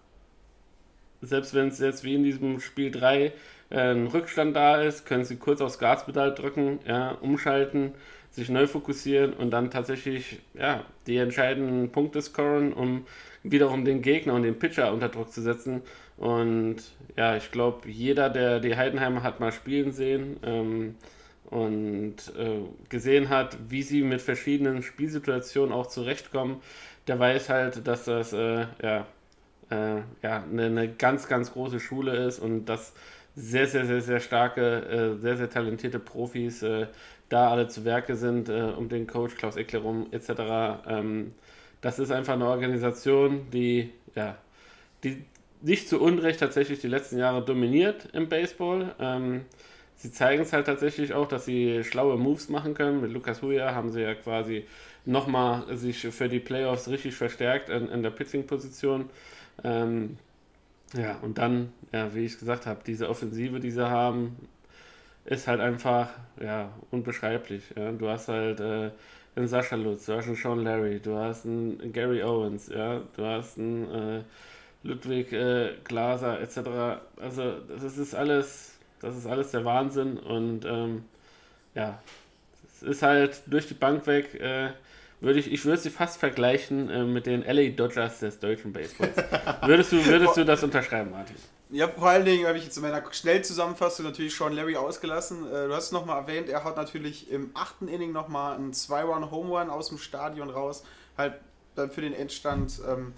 selbst 1.23 1.53
wenn 1.53 1.69
es 1.69 1.79
jetzt 1.79 2.03
wie 2.03 2.15
in 2.15 2.23
diesem 2.23 2.59
Spiel 2.59 2.91
3 2.91 3.25
äh, 3.25 3.31
ein 3.77 4.07
Rückstand 4.07 4.55
da 4.55 4.81
ist, 4.81 5.05
können 5.05 5.25
sie 5.25 5.37
kurz 5.37 5.61
aufs 5.61 5.79
Gaspedal 5.79 6.33
drücken, 6.33 6.79
ja, 6.87 7.11
umschalten, 7.21 7.93
sich 8.31 8.49
neu 8.49 8.67
fokussieren 8.67 9.33
und 9.33 9.51
dann 9.51 9.71
tatsächlich 9.71 10.39
ja, 10.53 10.85
die 11.07 11.17
entscheidenden 11.17 11.91
Punkte 11.91 12.21
scoren, 12.21 12.73
um 12.73 13.05
wiederum 13.43 13.85
den 13.85 14.01
Gegner 14.01 14.33
und 14.33 14.43
den 14.43 14.57
Pitcher 14.57 14.91
unter 14.91 15.09
Druck 15.09 15.31
zu 15.31 15.41
setzen. 15.41 15.81
Und 16.17 16.77
ja, 17.15 17.35
ich 17.35 17.51
glaube, 17.51 17.89
jeder, 17.89 18.29
der 18.29 18.59
die 18.59 18.75
Heidenheimer 18.75 19.23
hat 19.23 19.39
mal 19.39 19.51
spielen 19.51 19.91
sehen 19.91 20.37
ähm, 20.43 20.95
und 21.45 22.15
äh, 22.37 22.61
gesehen 22.89 23.29
hat, 23.29 23.57
wie 23.69 23.83
sie 23.83 24.01
mit 24.01 24.21
verschiedenen 24.21 24.81
Spielsituationen 24.81 25.73
auch 25.73 25.87
zurechtkommen, 25.87 26.57
der 27.07 27.19
weiß 27.19 27.49
halt, 27.49 27.85
dass 27.87 28.05
das 28.05 28.33
äh, 28.33 28.65
ja, 28.81 29.05
äh, 29.69 30.01
ja, 30.21 30.43
eine, 30.43 30.65
eine, 30.65 30.93
ganz, 30.93 31.27
ganz 31.27 31.53
große 31.53 31.79
Schule 31.79 32.15
ist 32.15 32.39
und 32.39 32.65
dass 32.65 32.93
sehr, 33.35 33.67
sehr, 33.67 33.85
sehr, 33.85 34.01
sehr 34.01 34.19
starke, 34.19 35.15
äh, 35.17 35.21
sehr, 35.21 35.37
sehr 35.37 35.49
talentierte 35.49 35.99
Profis 35.99 36.61
äh, 36.61 36.87
da 37.29 37.49
alle 37.49 37.67
zu 37.67 37.83
Werke 37.83 38.15
sind, 38.15 38.49
äh, 38.49 38.73
um 38.77 38.89
den 38.89 39.07
Coach 39.07 39.35
Klaus 39.35 39.55
Eckler 39.55 39.79
rum, 39.79 40.07
etc. 40.11 40.83
Ähm, 40.87 41.33
das 41.81 41.99
ist 41.99 42.11
einfach 42.11 42.33
eine 42.33 42.47
Organisation, 42.47 43.49
die, 43.51 43.91
ja, 44.15 44.37
die 45.03 45.23
nicht 45.61 45.89
zu 45.89 45.99
Unrecht 45.99 46.39
tatsächlich 46.39 46.79
die 46.79 46.87
letzten 46.87 47.17
Jahre 47.17 47.43
dominiert 47.43 48.09
im 48.13 48.29
Baseball. 48.29 48.93
Ähm, 48.99 49.45
sie 49.95 50.11
zeigen 50.11 50.43
es 50.43 50.53
halt 50.53 50.65
tatsächlich 50.65 51.13
auch, 51.13 51.27
dass 51.27 51.45
sie 51.45 51.83
schlaue 51.83 52.17
Moves 52.17 52.49
machen 52.49 52.73
können. 52.73 53.01
Mit 53.01 53.11
Lukas 53.11 53.41
Huya 53.41 53.73
haben 53.73 53.89
sie 53.89 54.01
ja 54.01 54.13
quasi 54.13 54.65
nochmal 55.05 55.75
sich 55.75 55.99
für 55.99 56.29
die 56.29 56.39
Playoffs 56.39 56.87
richtig 56.89 57.15
verstärkt 57.15 57.69
in, 57.69 57.89
in 57.89 58.03
der 58.03 58.11
Pitching-Position. 58.11 59.09
Ähm, 59.63 60.17
ja, 60.93 61.17
und 61.21 61.37
dann, 61.37 61.73
ja, 61.91 62.13
wie 62.13 62.25
ich 62.25 62.37
gesagt 62.37 62.65
habe, 62.65 62.81
diese 62.85 63.09
Offensive, 63.09 63.59
die 63.59 63.71
sie 63.71 63.89
haben, 63.89 64.35
ist 65.25 65.47
halt 65.47 65.61
einfach, 65.61 66.09
ja, 66.41 66.69
unbeschreiblich. 66.91 67.63
Ja. 67.75 67.91
Du 67.91 68.09
hast 68.09 68.27
halt 68.27 68.59
äh, 68.59 68.91
einen 69.35 69.47
Sascha 69.47 69.75
Lutz, 69.75 70.05
du 70.05 70.15
hast 70.15 70.27
einen 70.27 70.35
Sean 70.35 70.63
Larry, 70.63 70.99
du 70.99 71.17
hast 71.17 71.45
einen 71.45 71.91
Gary 71.91 72.23
Owens, 72.23 72.67
ja, 72.69 73.01
du 73.15 73.25
hast 73.25 73.57
einen 73.57 73.91
äh, 73.91 74.23
Ludwig 74.83 75.31
äh, 75.33 75.73
Glaser 75.83 76.39
etc. 76.41 77.01
Also 77.19 77.59
das 77.61 77.97
ist 77.97 78.13
alles, 78.13 78.77
das 79.01 79.17
ist 79.17 79.25
alles 79.25 79.51
der 79.51 79.65
Wahnsinn 79.65 80.17
und 80.17 80.65
ähm, 80.65 81.05
ja, 81.73 81.99
es 82.65 82.83
ist 82.83 83.01
halt 83.01 83.41
durch 83.47 83.67
die 83.67 83.73
Bank 83.73 84.05
weg 84.07 84.35
äh, 84.35 84.71
würde 85.23 85.39
ich, 85.39 85.51
ich 85.51 85.63
würde 85.65 85.81
sie 85.81 85.89
fast 85.89 86.19
vergleichen 86.19 86.89
äh, 86.89 87.03
mit 87.05 87.25
den 87.25 87.43
LA 87.43 87.69
Dodgers 87.69 88.19
des 88.19 88.39
deutschen 88.39 88.73
Baseballs. 88.73 89.15
würdest 89.65 89.91
du, 89.93 90.05
würdest 90.05 90.37
du 90.37 90.43
das 90.43 90.63
unterschreiben, 90.63 91.11
Martin? 91.11 91.35
Ja, 91.69 91.87
vor 91.87 92.09
allen 92.09 92.25
Dingen 92.25 92.45
habe 92.45 92.57
ich 92.57 92.65
jetzt 92.65 92.77
in 92.77 92.83
meiner 92.83 93.01
Schnellzusammenfassung 93.11 94.05
natürlich 94.05 94.35
Sean 94.35 94.53
Larry 94.53 94.75
ausgelassen. 94.75 95.47
Äh, 95.47 95.67
du 95.67 95.73
hast 95.73 95.85
es 95.85 95.91
nochmal 95.91 96.21
erwähnt, 96.21 96.49
er 96.49 96.63
hat 96.63 96.75
natürlich 96.75 97.31
im 97.31 97.51
achten 97.53 97.87
Inning 97.87 98.11
nochmal 98.11 98.55
einen 98.55 98.73
2-Run-Home-Run 98.73 99.69
aus 99.69 99.89
dem 99.89 99.97
Stadion 99.97 100.49
raus. 100.49 100.83
Halt 101.17 101.35
dann 101.75 101.89
für 101.89 102.01
den 102.01 102.13
Endstand. 102.13 102.79
Ähm, 102.87 103.13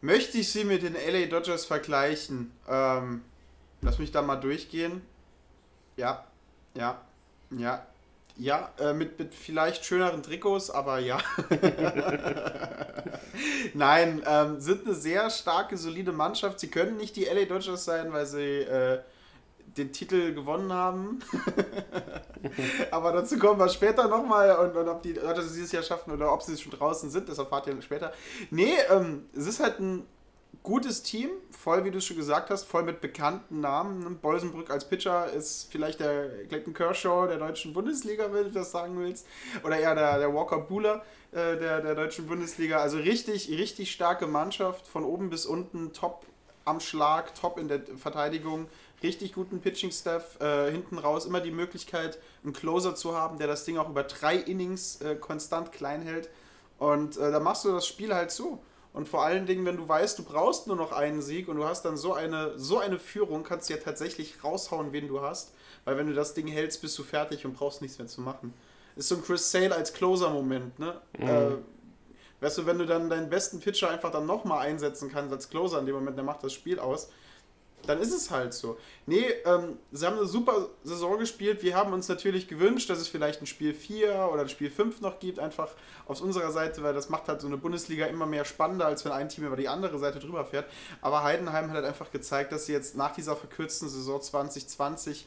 möchte 0.00 0.38
ich 0.38 0.52
sie 0.52 0.64
mit 0.64 0.82
den 0.82 0.94
LA 0.94 1.26
Dodgers 1.26 1.64
vergleichen? 1.64 2.52
Ähm, 2.68 3.22
lass 3.80 3.98
mich 3.98 4.12
da 4.12 4.22
mal 4.22 4.36
durchgehen. 4.36 5.02
Ja, 5.96 6.24
ja, 6.74 7.00
ja, 7.50 7.86
ja, 8.38 8.70
äh, 8.78 8.92
mit, 8.92 9.18
mit 9.18 9.34
vielleicht 9.34 9.84
schöneren 9.84 10.22
Trikots, 10.22 10.70
aber 10.70 11.00
ja. 11.00 11.18
Nein, 13.74 14.22
ähm, 14.26 14.60
sind 14.60 14.86
eine 14.86 14.94
sehr 14.94 15.28
starke, 15.30 15.76
solide 15.76 16.12
Mannschaft. 16.12 16.60
Sie 16.60 16.70
können 16.70 16.96
nicht 16.96 17.16
die 17.16 17.24
LA 17.24 17.44
Dodgers 17.46 17.84
sein, 17.84 18.12
weil 18.12 18.26
sie 18.26 18.60
äh, 18.60 19.00
den 19.76 19.92
Titel 19.92 20.34
gewonnen 20.34 20.72
haben. 20.72 21.18
aber 22.92 23.12
dazu 23.12 23.38
kommen 23.38 23.58
wir 23.58 23.68
später 23.68 24.06
nochmal 24.06 24.56
und, 24.56 24.76
und 24.76 24.88
ob 24.88 25.02
die 25.02 25.14
Dodgers 25.14 25.46
es 25.46 25.54
dieses 25.54 25.72
Jahr 25.72 25.82
schaffen 25.82 26.12
oder 26.12 26.32
ob 26.32 26.42
sie 26.42 26.56
schon 26.56 26.72
draußen 26.72 27.10
sind, 27.10 27.28
das 27.28 27.38
erfahrt 27.38 27.66
ihr 27.66 27.82
später. 27.82 28.12
Nee, 28.50 28.74
ähm, 28.88 29.26
es 29.36 29.48
ist 29.48 29.60
halt 29.60 29.80
ein 29.80 30.06
gutes 30.68 31.02
Team, 31.02 31.30
voll, 31.50 31.86
wie 31.86 31.90
du 31.90 31.98
schon 31.98 32.18
gesagt 32.18 32.50
hast, 32.50 32.64
voll 32.64 32.82
mit 32.82 33.00
bekannten 33.00 33.62
Namen. 33.62 34.18
Bolsenbrück 34.18 34.68
als 34.70 34.86
Pitcher 34.86 35.32
ist 35.32 35.68
vielleicht 35.72 35.98
der 35.98 36.44
Clayton 36.44 36.74
Kershaw 36.74 37.26
der 37.26 37.38
deutschen 37.38 37.72
Bundesliga, 37.72 38.30
wenn 38.30 38.44
du 38.44 38.50
das 38.50 38.70
sagen 38.70 38.98
willst. 38.98 39.26
Oder 39.64 39.78
eher 39.78 39.94
der, 39.94 40.18
der 40.18 40.34
Walker 40.34 40.58
Buhler 40.58 41.02
äh, 41.32 41.56
der, 41.56 41.80
der 41.80 41.94
deutschen 41.94 42.26
Bundesliga. 42.26 42.80
Also 42.80 42.98
richtig, 42.98 43.48
richtig 43.48 43.90
starke 43.90 44.26
Mannschaft, 44.26 44.86
von 44.86 45.04
oben 45.04 45.30
bis 45.30 45.46
unten, 45.46 45.94
top 45.94 46.26
am 46.66 46.80
Schlag, 46.80 47.34
top 47.34 47.58
in 47.58 47.68
der 47.68 47.80
Verteidigung, 47.96 48.66
richtig 49.02 49.32
guten 49.32 49.62
Pitching-Staff. 49.62 50.38
Äh, 50.38 50.70
hinten 50.70 50.98
raus 50.98 51.24
immer 51.24 51.40
die 51.40 51.50
Möglichkeit, 51.50 52.18
einen 52.44 52.52
Closer 52.52 52.94
zu 52.94 53.16
haben, 53.16 53.38
der 53.38 53.46
das 53.46 53.64
Ding 53.64 53.78
auch 53.78 53.88
über 53.88 54.02
drei 54.02 54.36
Innings 54.36 55.00
äh, 55.00 55.14
konstant 55.14 55.72
klein 55.72 56.02
hält. 56.02 56.28
Und 56.76 57.16
äh, 57.16 57.32
da 57.32 57.40
machst 57.40 57.64
du 57.64 57.72
das 57.72 57.86
Spiel 57.86 58.14
halt 58.14 58.30
so. 58.30 58.60
Und 58.98 59.06
vor 59.06 59.22
allen 59.22 59.46
Dingen, 59.46 59.64
wenn 59.64 59.76
du 59.76 59.86
weißt, 59.86 60.18
du 60.18 60.24
brauchst 60.24 60.66
nur 60.66 60.74
noch 60.74 60.90
einen 60.90 61.22
Sieg 61.22 61.46
und 61.46 61.54
du 61.54 61.64
hast 61.64 61.84
dann 61.84 61.96
so 61.96 62.14
eine, 62.14 62.58
so 62.58 62.78
eine 62.78 62.98
Führung, 62.98 63.44
kannst 63.44 63.70
du 63.70 63.74
ja 63.74 63.78
tatsächlich 63.78 64.42
raushauen, 64.42 64.92
wen 64.92 65.06
du 65.06 65.20
hast. 65.20 65.54
Weil 65.84 65.96
wenn 65.96 66.08
du 66.08 66.14
das 66.14 66.34
Ding 66.34 66.48
hältst, 66.48 66.82
bist 66.82 66.98
du 66.98 67.04
fertig 67.04 67.46
und 67.46 67.54
brauchst 67.54 67.80
nichts 67.80 67.98
mehr 67.98 68.08
zu 68.08 68.20
machen. 68.22 68.52
Ist 68.96 69.06
so 69.06 69.14
ein 69.14 69.22
Chris 69.22 69.52
Sale 69.52 69.72
als 69.72 69.92
Closer-Moment, 69.92 70.80
ne? 70.80 71.00
Mhm. 71.16 71.28
Äh, 71.28 71.50
weißt 72.40 72.58
du, 72.58 72.66
wenn 72.66 72.78
du 72.78 72.86
dann 72.86 73.08
deinen 73.08 73.30
besten 73.30 73.60
Pitcher 73.60 73.88
einfach 73.88 74.10
dann 74.10 74.26
nochmal 74.26 74.66
einsetzen 74.66 75.12
kannst 75.12 75.32
als 75.32 75.48
Closer 75.48 75.78
in 75.78 75.86
dem 75.86 75.94
Moment, 75.94 76.16
der 76.16 76.24
macht 76.24 76.42
das 76.42 76.52
Spiel 76.52 76.80
aus 76.80 77.08
dann 77.86 78.00
ist 78.00 78.12
es 78.12 78.30
halt 78.30 78.52
so. 78.52 78.76
Nee, 79.06 79.24
ähm, 79.44 79.78
sie 79.92 80.06
haben 80.06 80.18
eine 80.18 80.26
super 80.26 80.68
Saison 80.84 81.18
gespielt. 81.18 81.62
Wir 81.62 81.74
haben 81.74 81.92
uns 81.92 82.08
natürlich 82.08 82.48
gewünscht, 82.48 82.90
dass 82.90 82.98
es 82.98 83.08
vielleicht 83.08 83.40
ein 83.40 83.46
Spiel 83.46 83.72
4 83.72 84.28
oder 84.32 84.42
ein 84.42 84.48
Spiel 84.48 84.70
5 84.70 85.00
noch 85.00 85.18
gibt, 85.18 85.38
einfach 85.38 85.68
aus 86.06 86.20
unserer 86.20 86.52
Seite, 86.52 86.82
weil 86.82 86.92
das 86.92 87.08
macht 87.08 87.28
halt 87.28 87.40
so 87.40 87.46
eine 87.46 87.56
Bundesliga 87.56 88.06
immer 88.06 88.26
mehr 88.26 88.44
spannender, 88.44 88.86
als 88.86 89.04
wenn 89.04 89.12
ein 89.12 89.28
Team 89.28 89.44
über 89.46 89.56
die 89.56 89.68
andere 89.68 89.98
Seite 89.98 90.18
drüber 90.18 90.44
fährt. 90.44 90.66
Aber 91.00 91.22
Heidenheim 91.22 91.68
hat 91.68 91.76
halt 91.76 91.86
einfach 91.86 92.10
gezeigt, 92.10 92.52
dass 92.52 92.66
sie 92.66 92.72
jetzt 92.72 92.96
nach 92.96 93.12
dieser 93.12 93.36
verkürzten 93.36 93.88
Saison 93.88 94.20
2020 94.20 95.26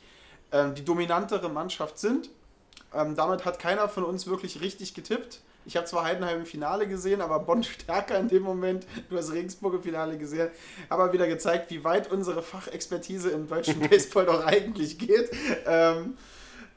ähm, 0.51 0.75
die 0.75 0.85
dominantere 0.85 1.49
Mannschaft 1.49 1.97
sind. 1.97 2.29
Ähm, 2.93 3.15
damit 3.15 3.45
hat 3.45 3.59
keiner 3.59 3.87
von 3.89 4.03
uns 4.03 4.27
wirklich 4.27 4.61
richtig 4.61 4.93
getippt. 4.93 5.41
Ich 5.65 5.77
habe 5.77 5.85
zwar 5.85 6.05
Heidenheim 6.05 6.39
im 6.39 6.45
Finale 6.45 6.87
gesehen, 6.87 7.21
aber 7.21 7.39
Bonn 7.39 7.63
stärker 7.63 8.17
in 8.17 8.27
dem 8.27 8.43
Moment. 8.43 8.85
Du 9.09 9.17
hast 9.17 9.31
Regensburg 9.31 9.75
im 9.75 9.83
Finale 9.83 10.17
gesehen. 10.17 10.49
Aber 10.89 11.13
wieder 11.13 11.27
gezeigt, 11.27 11.69
wie 11.71 11.83
weit 11.83 12.11
unsere 12.11 12.41
Fachexpertise 12.41 13.29
im 13.29 13.47
deutschen 13.47 13.79
Baseball 13.89 14.25
doch 14.25 14.45
eigentlich 14.45 14.97
geht. 14.97 15.29
Ähm, 15.65 16.17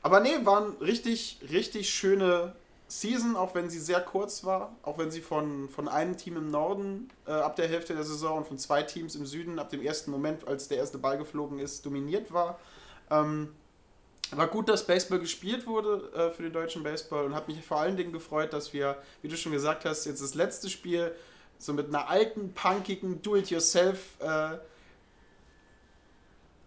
aber 0.02 0.20
nee, 0.20 0.34
waren 0.44 0.76
richtig, 0.80 1.40
richtig 1.50 1.88
schöne 1.88 2.54
Season, 2.88 3.36
auch 3.36 3.54
wenn 3.54 3.70
sie 3.70 3.78
sehr 3.78 4.00
kurz 4.00 4.44
war. 4.44 4.76
Auch 4.82 4.98
wenn 4.98 5.10
sie 5.10 5.20
von, 5.20 5.68
von 5.68 5.88
einem 5.88 6.16
Team 6.16 6.36
im 6.36 6.50
Norden 6.50 7.08
äh, 7.26 7.32
ab 7.32 7.56
der 7.56 7.68
Hälfte 7.68 7.94
der 7.94 8.04
Saison 8.04 8.38
und 8.38 8.46
von 8.46 8.58
zwei 8.58 8.82
Teams 8.82 9.14
im 9.14 9.24
Süden 9.24 9.58
ab 9.58 9.70
dem 9.70 9.82
ersten 9.82 10.10
Moment, 10.10 10.46
als 10.46 10.68
der 10.68 10.78
erste 10.78 10.98
Ball 10.98 11.16
geflogen 11.16 11.58
ist, 11.58 11.86
dominiert 11.86 12.32
war. 12.32 12.58
Ähm, 13.10 13.48
war 14.32 14.48
gut, 14.48 14.68
dass 14.68 14.86
Baseball 14.86 15.18
gespielt 15.18 15.66
wurde 15.66 16.10
äh, 16.14 16.30
für 16.30 16.42
den 16.42 16.52
deutschen 16.52 16.82
Baseball 16.82 17.24
und 17.24 17.34
hat 17.34 17.48
mich 17.48 17.64
vor 17.64 17.78
allen 17.78 17.96
Dingen 17.96 18.12
gefreut, 18.12 18.52
dass 18.52 18.72
wir, 18.72 18.96
wie 19.22 19.28
du 19.28 19.36
schon 19.36 19.52
gesagt 19.52 19.84
hast, 19.84 20.06
jetzt 20.06 20.22
das 20.22 20.34
letzte 20.34 20.68
Spiel 20.68 21.12
so 21.58 21.72
mit 21.72 21.88
einer 21.88 22.08
alten, 22.08 22.52
punkigen 22.52 23.22
Do-it-yourself 23.22 23.98
äh, 24.20 24.58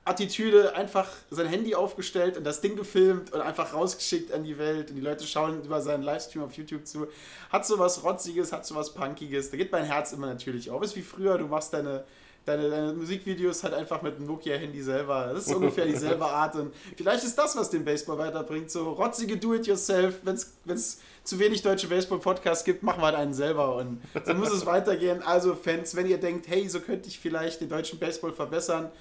Attitüde 0.07 0.73
einfach 0.73 1.09
sein 1.29 1.47
Handy 1.47 1.75
aufgestellt 1.75 2.37
und 2.37 2.45
das 2.45 2.61
Ding 2.61 2.77
gefilmt 2.77 3.33
und 3.33 3.41
einfach 3.41 3.73
rausgeschickt 3.73 4.31
an 4.31 4.45
die 4.45 4.57
Welt 4.57 4.89
und 4.89 4.95
die 4.95 5.01
Leute 5.01 5.25
schauen 5.25 5.63
über 5.63 5.81
seinen 5.81 6.03
Livestream 6.03 6.43
auf 6.43 6.53
YouTube 6.53 6.87
zu. 6.87 7.07
Hat 7.49 7.65
so 7.65 7.77
was 7.77 8.03
Rotziges, 8.03 8.53
hat 8.53 8.65
so 8.65 8.75
was 8.75 8.93
Punkiges. 8.93 9.51
Da 9.51 9.57
geht 9.57 9.71
mein 9.71 9.83
Herz 9.83 10.13
immer 10.13 10.27
natürlich 10.27 10.71
auf. 10.71 10.81
Ist 10.81 10.95
wie 10.95 11.01
früher, 11.01 11.37
du 11.37 11.47
machst 11.47 11.73
deine 11.73 12.05
deine, 12.47 12.69
deine 12.69 12.93
Musikvideos 12.93 13.63
halt 13.63 13.73
einfach 13.73 14.01
mit 14.01 14.17
dem 14.17 14.25
Nokia-Handy 14.25 14.81
selber. 14.81 15.31
Das 15.33 15.47
ist 15.47 15.53
ungefähr 15.53 15.85
dieselbe 15.85 16.25
Art. 16.25 16.55
Und 16.55 16.73
vielleicht 16.95 17.23
ist 17.23 17.37
das, 17.37 17.55
was 17.57 17.69
den 17.69 17.83
Baseball 17.83 18.17
weiterbringt. 18.17 18.71
So 18.71 18.91
rotzige 18.93 19.37
Do-it-yourself. 19.37 20.21
Wenn 20.23 20.35
es 20.35 20.99
zu 21.23 21.39
wenig 21.39 21.61
deutsche 21.61 21.87
Baseball-Podcasts 21.87 22.63
gibt, 22.63 22.83
machen 22.83 23.01
wir 23.01 23.07
halt 23.07 23.15
einen 23.15 23.33
selber. 23.33 23.75
Und 23.75 24.01
so 24.25 24.33
muss 24.33 24.51
es 24.51 24.65
weitergehen. 24.65 25.21
Also, 25.21 25.55
Fans, 25.55 25.95
wenn 25.95 26.07
ihr 26.07 26.17
denkt, 26.17 26.47
hey, 26.47 26.67
so 26.69 26.79
könnte 26.79 27.09
ich 27.09 27.19
vielleicht 27.19 27.59
den 27.59 27.69
deutschen 27.69 27.99
Baseball 27.99 28.31
verbessern, 28.31 28.91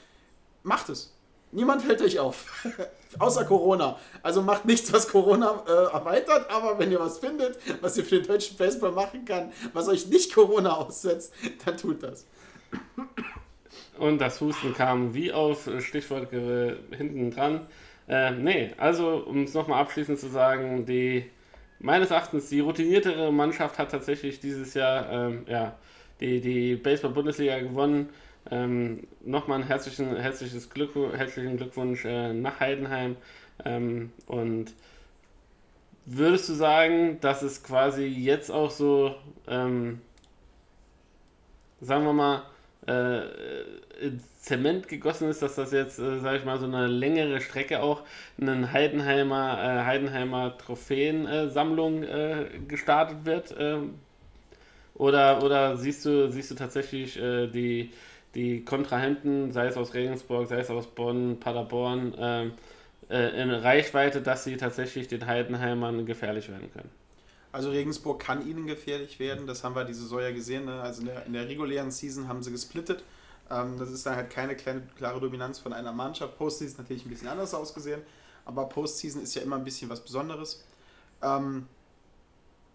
macht 0.64 0.88
es. 0.88 1.12
Niemand 1.52 1.86
hält 1.86 2.02
euch 2.02 2.18
auf. 2.18 2.46
Außer 3.18 3.44
Corona. 3.44 3.98
Also 4.22 4.42
macht 4.42 4.64
nichts, 4.64 4.92
was 4.92 5.08
Corona 5.08 5.62
äh, 5.66 5.94
erweitert, 5.94 6.50
aber 6.50 6.78
wenn 6.78 6.90
ihr 6.90 6.98
was 6.98 7.18
findet, 7.18 7.58
was 7.80 7.96
ihr 7.96 8.04
für 8.04 8.16
den 8.16 8.26
deutschen 8.26 8.56
Baseball 8.56 8.90
machen 8.90 9.24
kann, 9.24 9.52
was 9.72 9.88
euch 9.88 10.06
nicht 10.08 10.34
Corona 10.34 10.76
aussetzt, 10.76 11.32
dann 11.64 11.76
tut 11.76 12.02
das. 12.02 12.26
Und 13.98 14.20
das 14.20 14.40
Husten 14.40 14.74
kam 14.74 15.14
wie 15.14 15.32
auf 15.32 15.68
Stichwort 15.80 16.30
hinten 16.30 17.30
dran. 17.30 17.66
Äh, 18.08 18.32
nee, 18.32 18.72
also 18.76 19.24
um 19.26 19.44
es 19.44 19.54
nochmal 19.54 19.80
abschließend 19.80 20.18
zu 20.18 20.28
sagen, 20.28 20.86
die 20.86 21.24
meines 21.78 22.10
Erachtens 22.10 22.48
die 22.48 22.60
routiniertere 22.60 23.32
Mannschaft 23.32 23.78
hat 23.78 23.90
tatsächlich 23.90 24.40
dieses 24.40 24.74
Jahr 24.74 25.10
ähm, 25.10 25.44
ja, 25.48 25.76
die, 26.20 26.40
die 26.40 26.76
Baseball-Bundesliga 26.76 27.58
gewonnen. 27.60 28.10
Ähm, 28.50 29.08
nochmal 29.24 29.60
ein 29.60 29.66
herzlichen, 29.66 30.16
herzliches 30.16 30.70
Glück, 30.70 30.94
herzlichen 31.16 31.56
Glückwunsch 31.56 32.04
äh, 32.04 32.32
nach 32.32 32.60
Heidenheim. 32.60 33.16
Ähm, 33.64 34.12
und 34.26 34.72
würdest 36.04 36.48
du 36.48 36.54
sagen, 36.54 37.18
dass 37.20 37.42
es 37.42 37.62
quasi 37.64 38.04
jetzt 38.04 38.50
auch 38.50 38.70
so, 38.70 39.16
ähm, 39.48 40.00
sagen 41.80 42.04
wir 42.04 42.12
mal, 42.12 42.42
äh, 42.86 43.20
Zement 44.40 44.88
gegossen 44.88 45.28
ist, 45.28 45.42
dass 45.42 45.56
das 45.56 45.72
jetzt, 45.72 45.98
äh, 45.98 46.18
sage 46.20 46.38
ich 46.38 46.44
mal, 46.44 46.58
so 46.58 46.66
eine 46.66 46.86
längere 46.86 47.40
Strecke 47.40 47.82
auch 47.82 48.02
eine 48.40 48.72
Heidenheimer, 48.72 49.58
äh, 49.62 49.84
Heidenheimer 49.84 50.56
Trophäensammlung 50.58 52.02
äh, 52.04 52.46
gestartet 52.68 53.24
wird. 53.24 53.54
Ähm, 53.58 53.94
Oder, 54.94 55.42
oder 55.42 55.76
siehst, 55.76 56.06
du, 56.06 56.30
siehst 56.30 56.50
du 56.50 56.54
tatsächlich 56.54 57.18
äh, 57.20 57.48
die, 57.48 57.92
die 58.34 58.64
Kontrahenten, 58.64 59.52
sei 59.52 59.66
es 59.66 59.76
aus 59.76 59.92
Regensburg, 59.94 60.48
sei 60.48 60.58
es 60.60 60.70
aus 60.70 60.86
Bonn, 60.86 61.38
Paderborn, 61.38 62.14
äh, 62.14 62.46
äh, 63.10 63.42
in 63.42 63.50
Reichweite, 63.50 64.22
dass 64.22 64.44
sie 64.44 64.56
tatsächlich 64.56 65.08
den 65.08 65.26
Heidenheimern 65.26 66.06
gefährlich 66.06 66.48
werden 66.48 66.70
können? 66.72 66.90
Also 67.56 67.70
Regensburg 67.70 68.20
kann 68.20 68.46
ihnen 68.46 68.66
gefährlich 68.66 69.18
werden, 69.18 69.46
das 69.46 69.64
haben 69.64 69.74
wir 69.74 69.84
diese 69.84 70.02
Saison 70.02 70.20
ja 70.20 70.30
gesehen. 70.30 70.66
Ne? 70.66 70.78
Also 70.82 71.00
in 71.00 71.06
der, 71.06 71.24
in 71.24 71.32
der 71.32 71.48
regulären 71.48 71.90
Season 71.90 72.28
haben 72.28 72.42
sie 72.42 72.52
gesplittet. 72.52 73.02
Ähm, 73.50 73.78
das 73.78 73.90
ist 73.90 74.04
dann 74.04 74.14
halt 74.14 74.28
keine 74.28 74.54
kleine, 74.56 74.82
klare 74.98 75.20
Dominanz 75.20 75.58
von 75.58 75.72
einer 75.72 75.90
Mannschaft. 75.90 76.36
Postseason 76.36 76.72
ist 76.72 76.78
natürlich 76.78 77.06
ein 77.06 77.08
bisschen 77.08 77.28
anders 77.28 77.54
ausgesehen, 77.54 78.02
aber 78.44 78.68
Postseason 78.68 79.22
ist 79.22 79.34
ja 79.34 79.40
immer 79.40 79.56
ein 79.56 79.64
bisschen 79.64 79.88
was 79.88 80.00
Besonderes. 80.00 80.66
Ähm, 81.22 81.66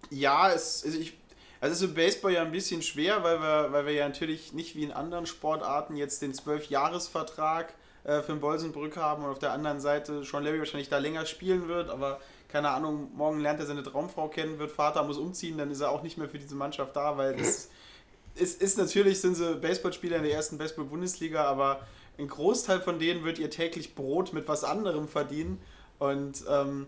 ja, 0.09 0.51
es, 0.51 0.83
also 0.83 0.97
ich, 0.97 1.15
also 1.59 1.75
ist 1.75 1.87
im 1.87 1.93
Baseball 1.93 2.33
ja 2.33 2.41
ein 2.41 2.51
bisschen 2.51 2.81
schwer, 2.81 3.21
weil 3.21 3.39
wir, 3.39 3.71
weil 3.71 3.85
wir 3.85 3.93
ja 3.93 4.07
natürlich 4.07 4.51
nicht 4.53 4.75
wie 4.75 4.81
in 4.81 4.91
anderen 4.91 5.27
Sportarten 5.27 5.95
jetzt 5.95 6.23
den 6.23 6.33
12-Jahres-Vertrag 6.33 7.75
äh, 8.03 8.23
für 8.23 8.31
den 8.31 8.41
Bolsenbrück 8.41 8.97
haben 8.97 9.25
und 9.25 9.29
auf 9.29 9.37
der 9.37 9.51
anderen 9.51 9.79
Seite 9.79 10.25
schon 10.25 10.43
Larry 10.43 10.57
wahrscheinlich 10.57 10.89
da 10.89 10.97
länger 10.97 11.27
spielen 11.27 11.67
wird, 11.67 11.91
aber 11.91 12.19
keine 12.51 12.69
Ahnung, 12.69 13.11
morgen 13.15 13.39
lernt 13.39 13.59
er 13.59 13.65
seine 13.65 13.83
Traumfrau 13.83 14.27
kennen, 14.27 14.59
wird 14.59 14.71
Vater, 14.71 15.03
muss 15.03 15.17
umziehen, 15.17 15.57
dann 15.57 15.71
ist 15.71 15.81
er 15.81 15.91
auch 15.91 16.03
nicht 16.03 16.17
mehr 16.17 16.29
für 16.29 16.39
diese 16.39 16.55
Mannschaft 16.55 16.95
da, 16.95 17.17
weil 17.17 17.35
das 17.35 17.69
ist, 18.35 18.61
ist 18.61 18.77
natürlich, 18.77 19.21
sind 19.21 19.35
sie 19.35 19.55
Baseballspieler 19.55 20.17
in 20.17 20.23
der 20.23 20.33
ersten 20.33 20.57
Baseball-Bundesliga, 20.57 21.43
aber 21.43 21.81
ein 22.17 22.27
Großteil 22.27 22.81
von 22.81 22.99
denen 22.99 23.23
wird 23.23 23.39
ihr 23.39 23.49
täglich 23.49 23.95
Brot 23.95 24.33
mit 24.33 24.47
was 24.47 24.63
anderem 24.63 25.07
verdienen 25.07 25.59
und 25.99 26.43
ähm, 26.49 26.87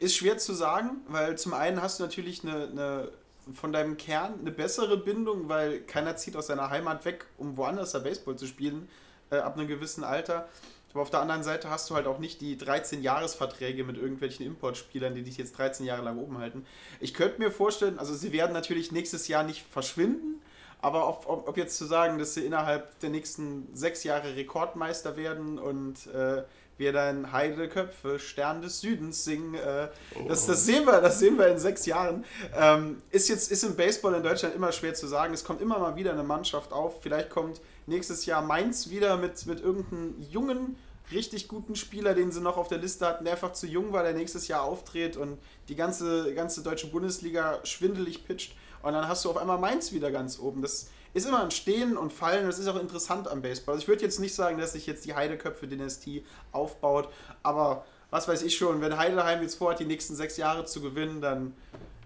ist 0.00 0.16
schwer 0.16 0.38
zu 0.38 0.52
sagen, 0.52 0.98
weil 1.08 1.38
zum 1.38 1.54
einen 1.54 1.80
hast 1.80 2.00
du 2.00 2.04
natürlich 2.04 2.42
eine, 2.42 2.68
eine 2.68 3.08
von 3.54 3.72
deinem 3.72 3.96
Kern 3.96 4.40
eine 4.40 4.50
bessere 4.50 4.96
Bindung, 4.96 5.48
weil 5.48 5.80
keiner 5.80 6.16
zieht 6.16 6.36
aus 6.36 6.48
seiner 6.48 6.70
Heimat 6.70 7.04
weg, 7.04 7.26
um 7.38 7.56
woanders 7.56 7.92
da 7.92 8.00
Baseball 8.00 8.36
zu 8.36 8.46
spielen, 8.46 8.88
äh, 9.30 9.36
ab 9.36 9.56
einem 9.56 9.68
gewissen 9.68 10.02
Alter. 10.02 10.48
Aber 10.96 11.02
auf 11.02 11.10
der 11.10 11.20
anderen 11.20 11.42
Seite 11.42 11.68
hast 11.68 11.90
du 11.90 11.94
halt 11.94 12.06
auch 12.06 12.18
nicht 12.18 12.40
die 12.40 12.56
13-Jahres-Verträge 12.56 13.84
mit 13.84 13.98
irgendwelchen 13.98 14.46
Importspielern, 14.46 15.14
die 15.14 15.22
dich 15.24 15.36
jetzt 15.36 15.58
13 15.58 15.84
Jahre 15.84 16.02
lang 16.02 16.16
oben 16.16 16.38
halten. 16.38 16.64
Ich 17.00 17.12
könnte 17.12 17.38
mir 17.38 17.50
vorstellen, 17.50 17.98
also 17.98 18.14
sie 18.14 18.32
werden 18.32 18.54
natürlich 18.54 18.92
nächstes 18.92 19.28
Jahr 19.28 19.42
nicht 19.42 19.62
verschwinden, 19.70 20.40
aber 20.80 21.06
ob, 21.06 21.28
ob, 21.28 21.48
ob 21.48 21.56
jetzt 21.58 21.76
zu 21.76 21.84
sagen, 21.84 22.18
dass 22.18 22.32
sie 22.32 22.46
innerhalb 22.46 22.98
der 23.00 23.10
nächsten 23.10 23.68
sechs 23.74 24.04
Jahre 24.04 24.36
Rekordmeister 24.36 25.18
werden 25.18 25.58
und 25.58 26.06
äh, 26.14 26.44
wir 26.78 26.92
dann 26.94 27.30
Heideköpfe, 27.30 28.18
Stern 28.18 28.62
des 28.62 28.80
Südens 28.80 29.22
singen. 29.22 29.54
Äh, 29.54 29.88
oh. 30.14 30.28
das, 30.28 30.46
das, 30.46 30.64
sehen 30.64 30.86
wir, 30.86 31.02
das 31.02 31.18
sehen 31.18 31.36
wir 31.36 31.48
in 31.48 31.58
sechs 31.58 31.84
Jahren. 31.84 32.24
Ähm, 32.56 33.02
ist 33.10 33.28
jetzt 33.28 33.52
ist 33.52 33.64
im 33.64 33.76
Baseball 33.76 34.14
in 34.14 34.22
Deutschland 34.22 34.54
immer 34.54 34.72
schwer 34.72 34.94
zu 34.94 35.06
sagen. 35.06 35.34
Es 35.34 35.44
kommt 35.44 35.60
immer 35.60 35.78
mal 35.78 35.94
wieder 35.96 36.12
eine 36.12 36.22
Mannschaft 36.22 36.72
auf. 36.72 37.02
Vielleicht 37.02 37.28
kommt 37.28 37.60
nächstes 37.86 38.24
Jahr 38.24 38.40
Mainz 38.40 38.88
wieder 38.88 39.18
mit, 39.18 39.44
mit 39.44 39.60
irgendeinem 39.60 40.14
jungen 40.30 40.76
richtig 41.12 41.48
guten 41.48 41.76
Spieler, 41.76 42.14
den 42.14 42.32
sie 42.32 42.40
noch 42.40 42.56
auf 42.56 42.68
der 42.68 42.78
Liste 42.78 43.06
hatten, 43.06 43.24
der 43.24 43.34
einfach 43.34 43.52
zu 43.52 43.66
jung 43.66 43.92
war, 43.92 44.02
der 44.02 44.14
nächstes 44.14 44.48
Jahr 44.48 44.62
auftritt 44.62 45.16
und 45.16 45.38
die 45.68 45.76
ganze, 45.76 46.34
ganze 46.34 46.62
deutsche 46.62 46.88
Bundesliga 46.88 47.60
schwindelig 47.64 48.24
pitcht. 48.24 48.56
Und 48.82 48.92
dann 48.92 49.08
hast 49.08 49.24
du 49.24 49.30
auf 49.30 49.36
einmal 49.36 49.58
Mainz 49.58 49.92
wieder 49.92 50.10
ganz 50.10 50.38
oben. 50.38 50.62
Das 50.62 50.90
ist 51.14 51.26
immer 51.26 51.42
ein 51.42 51.50
Stehen 51.50 51.96
und 51.96 52.12
Fallen. 52.12 52.46
Das 52.46 52.58
ist 52.58 52.68
auch 52.68 52.80
interessant 52.80 53.28
am 53.28 53.42
Baseball. 53.42 53.74
Also 53.74 53.84
ich 53.84 53.88
würde 53.88 54.02
jetzt 54.02 54.20
nicht 54.20 54.34
sagen, 54.34 54.58
dass 54.58 54.72
sich 54.72 54.86
jetzt 54.86 55.04
die 55.06 55.14
Heideköpfe-Dynastie 55.14 56.24
aufbaut, 56.52 57.08
aber 57.42 57.84
was 58.10 58.28
weiß 58.28 58.42
ich 58.42 58.56
schon, 58.56 58.80
wenn 58.80 58.96
Heideheim 58.96 59.42
jetzt 59.42 59.56
vorhat, 59.56 59.80
die 59.80 59.84
nächsten 59.84 60.14
sechs 60.14 60.36
Jahre 60.36 60.64
zu 60.64 60.80
gewinnen, 60.80 61.20
dann 61.20 61.54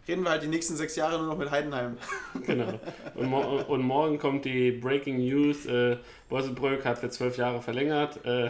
reden 0.08 0.22
wir 0.22 0.30
halt 0.30 0.42
die 0.42 0.48
nächsten 0.48 0.76
sechs 0.76 0.96
Jahre 0.96 1.18
nur 1.18 1.26
noch 1.26 1.38
mit 1.38 1.50
Heidenheim. 1.50 1.98
Genau. 2.46 2.80
Und, 3.14 3.28
mo 3.28 3.62
und 3.68 3.82
morgen 3.82 4.18
kommt 4.18 4.44
die 4.44 4.72
Breaking 4.72 5.18
News. 5.18 5.66
Äh, 5.66 5.98
Bossenbrück 6.30 6.84
hat 6.84 6.98
für 6.98 7.10
zwölf 7.10 7.36
Jahre 7.36 7.60
verlängert. 7.60 8.24
Äh, 8.24 8.48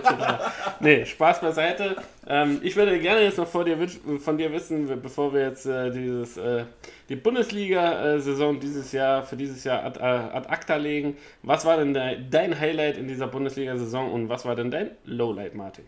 nee, 0.80 1.04
Spaß 1.04 1.40
beiseite. 1.40 1.96
Ähm, 2.26 2.60
ich 2.62 2.76
würde 2.76 2.98
gerne 3.00 3.22
jetzt 3.22 3.38
noch 3.38 3.64
dir, 3.64 3.76
von 4.20 4.38
dir 4.38 4.52
wissen, 4.52 5.02
bevor 5.02 5.34
wir 5.34 5.42
jetzt 5.42 5.66
äh, 5.66 5.90
dieses, 5.90 6.36
äh, 6.36 6.64
die 7.08 7.16
Bundesliga-Saison 7.16 8.60
dieses 8.60 8.92
Jahr 8.92 9.24
für 9.24 9.36
dieses 9.36 9.64
Jahr 9.64 9.84
ad, 9.84 9.98
äh, 9.98 10.02
ad 10.02 10.48
acta 10.48 10.76
legen. 10.76 11.16
Was 11.42 11.64
war 11.64 11.76
denn 11.76 11.92
dein 11.92 12.58
Highlight 12.58 12.96
in 12.96 13.08
dieser 13.08 13.26
Bundesliga-Saison 13.26 14.12
und 14.12 14.28
was 14.28 14.44
war 14.44 14.54
denn 14.54 14.70
dein 14.70 14.92
Lowlight, 15.04 15.54
Martin? 15.56 15.84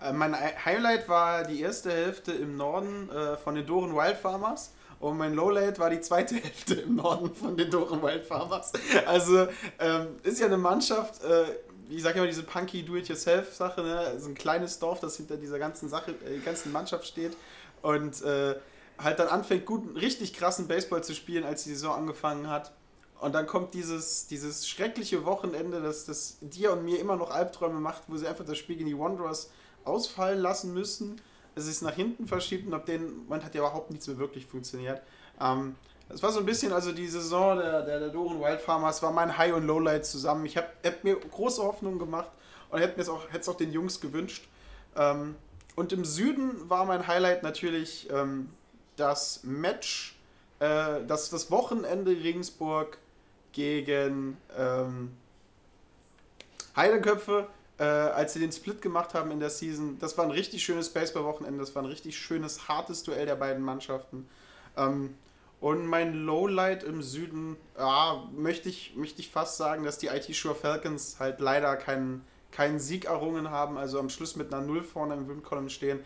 Äh, 0.00 0.12
mein 0.12 0.36
Highlight 0.36 1.08
war 1.08 1.44
die 1.44 1.62
erste 1.62 1.90
Hälfte 1.90 2.32
im 2.32 2.56
Norden 2.56 3.10
äh, 3.10 3.36
von 3.36 3.56
den 3.56 3.66
Doren 3.66 3.94
Wild 3.94 4.16
Farmers. 4.16 4.72
Und 5.00 5.18
mein 5.18 5.34
Lowlight 5.34 5.78
war 5.78 5.90
die 5.90 6.00
zweite 6.00 6.34
Hälfte 6.42 6.74
im 6.74 6.96
Norden 6.96 7.34
von 7.34 7.56
den 7.56 7.70
Doren 7.70 8.02
Wild 8.02 8.24
Farmers. 8.24 8.72
Also 9.06 9.48
ähm, 9.78 10.08
ist 10.22 10.40
ja 10.40 10.46
eine 10.46 10.56
Mannschaft, 10.56 11.22
äh, 11.22 11.44
ich 11.90 12.02
sage 12.02 12.18
immer 12.18 12.26
diese 12.26 12.42
punky 12.42 12.84
Do-it-yourself-Sache, 12.84 13.82
ne? 13.82 14.18
so 14.18 14.28
ein 14.28 14.34
kleines 14.34 14.78
Dorf, 14.78 15.00
das 15.00 15.16
hinter 15.16 15.36
dieser 15.36 15.58
ganzen 15.58 15.88
Sache, 15.88 16.12
äh, 16.12 16.38
ganzen 16.38 16.72
Mannschaft 16.72 17.06
steht 17.06 17.36
und 17.82 18.22
äh, 18.22 18.54
halt 18.98 19.18
dann 19.18 19.28
anfängt, 19.28 19.66
gut, 19.66 19.96
richtig 19.96 20.34
krassen 20.34 20.68
Baseball 20.68 21.02
zu 21.02 21.14
spielen, 21.14 21.44
als 21.44 21.64
die 21.64 21.70
Saison 21.70 21.94
angefangen 21.94 22.48
hat. 22.48 22.72
Und 23.20 23.34
dann 23.34 23.46
kommt 23.46 23.74
dieses, 23.74 24.26
dieses 24.26 24.68
schreckliche 24.68 25.24
Wochenende, 25.24 25.80
das, 25.80 26.04
das 26.04 26.36
dir 26.40 26.72
und 26.72 26.84
mir 26.84 27.00
immer 27.00 27.16
noch 27.16 27.30
Albträume 27.30 27.80
macht, 27.80 28.02
wo 28.08 28.16
sie 28.16 28.26
einfach 28.26 28.44
das 28.44 28.58
Spiel 28.58 28.76
gegen 28.76 28.88
die 28.88 28.98
Wanderers 28.98 29.50
ausfallen 29.84 30.40
lassen 30.40 30.74
müssen. 30.74 31.20
Es 31.54 31.66
ist 31.66 31.82
nach 31.82 31.94
hinten 31.94 32.26
verschiebt 32.26 32.66
und 32.66 32.74
ab 32.74 32.86
dem 32.86 33.24
Moment 33.24 33.44
hat 33.44 33.54
ja 33.54 33.60
überhaupt 33.60 33.90
nichts 33.90 34.06
mehr 34.08 34.18
wirklich 34.18 34.46
funktioniert. 34.46 35.00
Ähm, 35.40 35.76
das 36.08 36.22
war 36.22 36.32
so 36.32 36.40
ein 36.40 36.46
bisschen, 36.46 36.72
also 36.72 36.92
die 36.92 37.06
Saison 37.06 37.58
der, 37.58 37.82
der, 37.82 37.98
der 37.98 38.08
Doren 38.10 38.40
Wild 38.40 38.60
Farmers 38.60 39.02
war 39.02 39.12
mein 39.12 39.36
High- 39.36 39.54
und 39.54 39.66
Lowlight 39.66 40.04
zusammen. 40.04 40.44
Ich 40.46 40.56
habe 40.56 40.68
hab 40.84 41.02
mir 41.02 41.16
große 41.16 41.62
Hoffnungen 41.62 41.98
gemacht 41.98 42.30
und 42.70 42.80
hätte 42.80 43.00
es 43.00 43.08
auch, 43.08 43.22
auch 43.46 43.56
den 43.56 43.72
Jungs 43.72 44.00
gewünscht. 44.00 44.48
Ähm, 44.96 45.36
und 45.76 45.92
im 45.92 46.04
Süden 46.04 46.68
war 46.68 46.84
mein 46.84 47.06
Highlight 47.06 47.42
natürlich 47.42 48.08
ähm, 48.10 48.48
das 48.96 49.42
Match, 49.44 50.16
äh, 50.60 51.04
das, 51.06 51.30
das 51.30 51.50
Wochenende 51.50 52.10
Regensburg 52.10 52.98
gegen 53.52 54.36
ähm, 54.56 55.12
Heideköpfe 56.76 57.46
äh, 57.78 57.84
als 57.84 58.32
sie 58.34 58.40
den 58.40 58.52
Split 58.52 58.80
gemacht 58.82 59.14
haben 59.14 59.30
in 59.30 59.40
der 59.40 59.50
Season. 59.50 59.98
Das 59.98 60.16
war 60.16 60.24
ein 60.24 60.30
richtig 60.30 60.64
schönes 60.64 60.90
Baseball-Wochenende. 60.90 61.58
Das 61.58 61.74
war 61.74 61.82
ein 61.82 61.88
richtig 61.88 62.16
schönes, 62.16 62.68
hartes 62.68 63.02
Duell 63.02 63.26
der 63.26 63.36
beiden 63.36 63.62
Mannschaften. 63.62 64.28
Ähm, 64.76 65.14
und 65.60 65.86
mein 65.86 66.14
Lowlight 66.14 66.82
im 66.82 67.02
Süden, 67.02 67.56
ja, 67.78 68.22
möchte 68.36 68.68
ich, 68.68 68.94
möchte 68.96 69.20
ich 69.20 69.30
fast 69.30 69.56
sagen, 69.56 69.84
dass 69.84 69.98
die 69.98 70.08
IT 70.08 70.32
Sure 70.34 70.54
Falcons 70.54 71.16
halt 71.18 71.40
leider 71.40 71.74
keinen, 71.76 72.22
keinen 72.52 72.78
Sieg 72.78 73.06
errungen 73.06 73.50
haben, 73.50 73.78
also 73.78 73.98
am 73.98 74.10
Schluss 74.10 74.36
mit 74.36 74.52
einer 74.52 74.64
Null 74.64 74.82
vorne 74.82 75.14
im 75.14 75.26
Win-Column 75.26 75.70
stehen. 75.70 76.00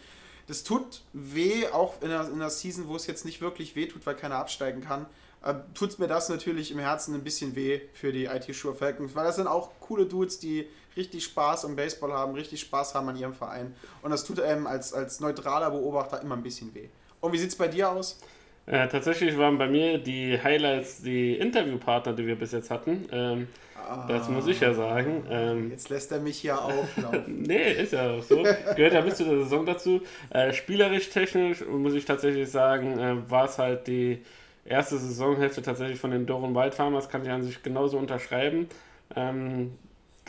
Das 0.47 0.63
tut 0.63 1.03
weh, 1.13 1.67
auch 1.69 2.01
in 2.01 2.11
einer, 2.11 2.29
in 2.29 2.35
einer 2.35 2.51
Season, 2.51 2.89
wo 2.89 2.97
es 2.97 3.07
jetzt 3.07 3.25
nicht 3.25 3.41
wirklich 3.41 3.75
weh 3.75 3.87
tut, 3.87 4.07
weil 4.07 4.15
keiner 4.15 4.37
absteigen 4.37 4.81
kann. 4.81 5.07
Äh, 5.43 5.55
tut 5.75 5.99
mir 5.99 6.09
das 6.09 6.29
natürlich 6.29 6.71
im 6.71 6.79
Herzen 6.79 7.15
ein 7.15 7.25
bisschen 7.25 7.55
weh 7.55 7.81
für 7.93 8.13
die 8.13 8.27
IT 8.27 8.55
Sure 8.55 8.75
Falcons, 8.75 9.15
weil 9.15 9.25
das 9.25 9.37
sind 9.37 9.47
auch 9.47 9.73
coole 9.81 10.07
Dudes, 10.07 10.39
die 10.39 10.69
richtig 10.99 11.25
Spaß 11.25 11.65
am 11.65 11.77
Baseball 11.77 12.13
haben, 12.13 12.35
richtig 12.35 12.61
Spaß 12.61 12.95
haben 12.95 13.09
an 13.09 13.17
ihrem 13.17 13.33
Verein. 13.33 13.75
Und 14.03 14.11
das 14.11 14.25
tut 14.25 14.41
einem 14.41 14.67
als, 14.67 14.93
als 14.93 15.21
neutraler 15.21 15.71
Beobachter 15.71 16.21
immer 16.21 16.37
ein 16.37 16.43
bisschen 16.43 16.75
weh. 16.75 16.89
Und 17.21 17.33
wie 17.33 17.39
sieht 17.39 17.51
es 17.51 17.57
bei 17.57 17.69
dir 17.69 17.91
aus? 17.91 18.21
Äh, 18.67 18.87
tatsächlich 18.89 19.39
waren 19.39 19.57
bei 19.57 19.67
mir 19.67 19.97
die 19.97 20.39
Highlights 20.43 21.03
die 21.03 21.37
Interviewpartner, 21.37 22.13
die 22.13 22.27
wir 22.27 22.37
bis 22.37 22.53
jetzt 22.53 22.71
hatten. 22.71 23.09
Ähm, 23.11 23.49
ah, 23.75 24.07
das 24.07 24.29
muss 24.29 24.47
ich 24.47 24.61
ja 24.61 24.75
sagen. 24.75 25.25
Ähm, 25.31 25.71
jetzt 25.71 25.89
lässt 25.89 26.13
er 26.13 26.21
mich 26.21 26.37
hier 26.37 26.61
auflaufen. 26.61 27.43
nee, 27.47 27.73
ist 27.73 27.95
ja 27.95 28.11
auch 28.11 28.23
so. 28.23 28.43
Gehört 28.77 28.93
ja 28.93 29.01
bis 29.01 29.15
zu 29.15 29.25
der 29.25 29.39
Saison 29.39 29.65
dazu. 29.65 30.03
Äh, 30.29 30.53
spielerisch, 30.53 31.09
technisch 31.09 31.65
muss 31.65 31.95
ich 31.95 32.05
tatsächlich 32.05 32.51
sagen, 32.51 32.99
äh, 32.99 33.31
war 33.31 33.47
es 33.47 33.57
halt 33.57 33.87
die 33.87 34.23
erste 34.67 34.99
Saisonhälfte 34.99 35.63
tatsächlich 35.63 35.99
von 35.99 36.11
den 36.11 36.27
Doren 36.27 36.55
Wild 36.55 36.75
Farmers, 36.75 37.09
kann 37.09 37.23
ich 37.23 37.31
an 37.31 37.43
sich 37.43 37.63
genauso 37.63 37.97
unterschreiben. 37.97 38.69
Ähm, 39.17 39.73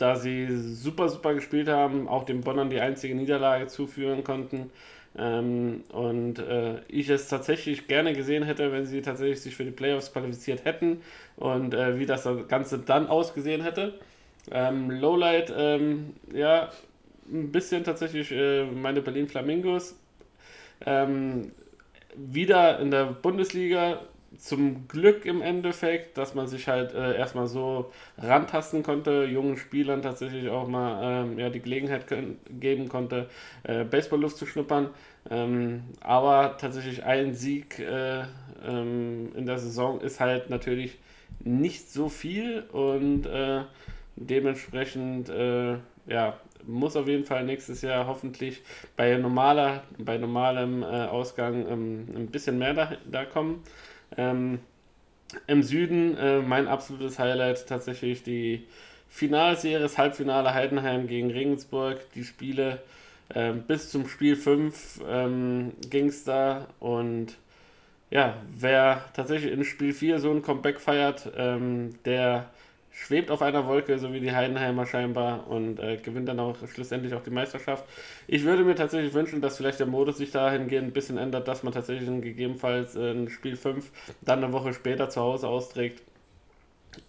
da 0.00 0.16
sie 0.16 0.48
super, 0.50 1.08
super 1.08 1.34
gespielt 1.34 1.68
haben, 1.68 2.08
auch 2.08 2.24
den 2.24 2.40
Bonnern 2.40 2.70
die 2.70 2.80
einzige 2.80 3.14
Niederlage 3.14 3.66
zuführen 3.66 4.24
konnten. 4.24 4.70
Ähm, 5.18 5.82
und 5.92 6.38
äh, 6.38 6.80
ich 6.88 7.08
es 7.08 7.28
tatsächlich 7.28 7.88
gerne 7.88 8.12
gesehen 8.12 8.44
hätte, 8.44 8.72
wenn 8.72 8.86
sie 8.86 9.02
tatsächlich 9.02 9.40
sich 9.40 9.56
für 9.56 9.64
die 9.64 9.72
Playoffs 9.72 10.12
qualifiziert 10.12 10.64
hätten 10.64 11.02
und 11.36 11.74
äh, 11.74 11.98
wie 11.98 12.06
das 12.06 12.28
Ganze 12.48 12.78
dann 12.78 13.08
ausgesehen 13.08 13.62
hätte. 13.62 13.98
Ähm, 14.50 14.90
Lowlight, 14.90 15.52
ähm, 15.56 16.14
ja, 16.32 16.70
ein 17.30 17.52
bisschen 17.52 17.84
tatsächlich 17.84 18.32
äh, 18.32 18.64
meine 18.64 19.02
Berlin 19.02 19.28
Flamingos. 19.28 19.96
Ähm, 20.86 21.52
wieder 22.16 22.78
in 22.80 22.90
der 22.90 23.06
Bundesliga 23.06 24.00
zum 24.40 24.88
Glück 24.88 25.26
im 25.26 25.42
Endeffekt, 25.42 26.16
dass 26.16 26.34
man 26.34 26.48
sich 26.48 26.66
halt 26.66 26.94
äh, 26.94 27.16
erstmal 27.16 27.46
so 27.46 27.92
rantasten 28.18 28.82
konnte, 28.82 29.24
jungen 29.24 29.56
Spielern 29.56 30.02
tatsächlich 30.02 30.48
auch 30.48 30.66
mal 30.66 31.24
ähm, 31.24 31.38
ja, 31.38 31.50
die 31.50 31.60
Gelegenheit 31.60 32.06
können, 32.06 32.38
geben 32.48 32.88
konnte, 32.88 33.28
äh, 33.64 33.84
Baseballluft 33.84 34.36
zu 34.36 34.46
schnuppern. 34.46 34.88
Ähm, 35.30 35.82
aber 36.00 36.56
tatsächlich 36.58 37.04
ein 37.04 37.34
Sieg 37.34 37.78
äh, 37.78 38.22
ähm, 38.66 39.32
in 39.36 39.46
der 39.46 39.58
Saison 39.58 40.00
ist 40.00 40.20
halt 40.20 40.48
natürlich 40.48 40.98
nicht 41.40 41.90
so 41.90 42.08
viel 42.08 42.64
und 42.72 43.26
äh, 43.26 43.62
dementsprechend 44.16 45.28
äh, 45.28 45.76
ja, 46.06 46.38
muss 46.66 46.96
auf 46.96 47.08
jeden 47.08 47.24
Fall 47.24 47.44
nächstes 47.44 47.82
Jahr 47.82 48.06
hoffentlich 48.06 48.62
bei 48.96 49.16
normaler, 49.16 49.84
bei 49.98 50.18
normalem 50.18 50.82
äh, 50.82 50.86
Ausgang 50.86 51.66
ähm, 51.68 52.06
ein 52.14 52.26
bisschen 52.28 52.58
mehr 52.58 52.74
da, 52.74 52.92
da 53.10 53.24
kommen. 53.24 53.62
Ähm, 54.20 54.58
Im 55.46 55.62
Süden 55.62 56.16
äh, 56.18 56.40
mein 56.40 56.68
absolutes 56.68 57.18
Highlight 57.18 57.66
tatsächlich 57.66 58.22
die 58.22 58.66
Finalserie, 59.08 59.80
das 59.80 59.96
Halbfinale 59.96 60.52
Heidenheim 60.52 61.06
gegen 61.06 61.30
Regensburg. 61.30 62.00
Die 62.14 62.24
Spiele 62.24 62.82
ähm, 63.34 63.62
bis 63.62 63.90
zum 63.90 64.08
Spiel 64.08 64.36
5 64.36 65.00
ähm, 65.08 65.72
ging 65.88 66.08
es 66.08 66.24
da 66.24 66.66
und 66.80 67.36
ja, 68.10 68.34
wer 68.58 69.04
tatsächlich 69.14 69.52
in 69.52 69.64
Spiel 69.64 69.94
4 69.94 70.18
so 70.18 70.32
ein 70.32 70.42
Comeback 70.42 70.80
feiert, 70.80 71.30
ähm, 71.36 71.94
der 72.04 72.50
schwebt 72.90 73.30
auf 73.30 73.42
einer 73.42 73.66
Wolke, 73.66 73.98
so 73.98 74.12
wie 74.12 74.20
die 74.20 74.32
Heidenheimer 74.32 74.86
scheinbar, 74.86 75.48
und 75.48 75.78
äh, 75.78 75.96
gewinnt 75.96 76.28
dann 76.28 76.40
auch 76.40 76.56
schlussendlich 76.66 77.14
auch 77.14 77.22
die 77.22 77.30
Meisterschaft. 77.30 77.84
Ich 78.26 78.44
würde 78.44 78.64
mir 78.64 78.74
tatsächlich 78.74 79.14
wünschen, 79.14 79.40
dass 79.40 79.56
vielleicht 79.56 79.80
der 79.80 79.86
Modus 79.86 80.18
sich 80.18 80.30
dahingehend 80.32 80.88
ein 80.88 80.92
bisschen 80.92 81.18
ändert, 81.18 81.48
dass 81.48 81.62
man 81.62 81.72
tatsächlich 81.72 82.08
gegebenenfalls 82.20 82.96
äh, 82.96 83.12
in 83.12 83.28
Spiel 83.28 83.56
5 83.56 83.90
dann 84.22 84.42
eine 84.42 84.52
Woche 84.52 84.72
später 84.74 85.08
zu 85.08 85.20
Hause 85.20 85.48
austrägt, 85.48 86.02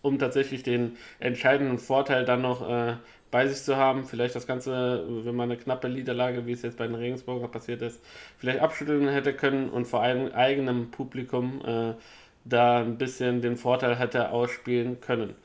um 0.01 0.19
tatsächlich 0.19 0.63
den 0.63 0.97
entscheidenden 1.19 1.79
Vorteil 1.79 2.25
dann 2.25 2.41
noch 2.41 2.67
äh, 2.69 2.95
bei 3.31 3.47
sich 3.47 3.63
zu 3.63 3.77
haben, 3.77 4.03
vielleicht 4.03 4.35
das 4.35 4.45
Ganze, 4.45 5.05
wenn 5.25 5.35
man 5.35 5.49
eine 5.49 5.59
knappe 5.59 5.89
Niederlage, 5.89 6.45
wie 6.45 6.51
es 6.51 6.61
jetzt 6.61 6.77
bei 6.77 6.85
den 6.85 6.95
Regensburger 6.95 7.47
passiert 7.47 7.81
ist, 7.81 8.01
vielleicht 8.37 8.59
abschütteln 8.59 9.07
hätte 9.07 9.33
können 9.33 9.69
und 9.69 9.85
vor 9.85 10.01
allem 10.01 10.31
eigenem 10.33 10.91
Publikum 10.91 11.61
äh, 11.65 11.93
da 12.43 12.79
ein 12.79 12.97
bisschen 12.97 13.41
den 13.41 13.55
Vorteil 13.55 13.95
hätte 13.97 14.31
ausspielen 14.31 14.99
können. 14.99 15.35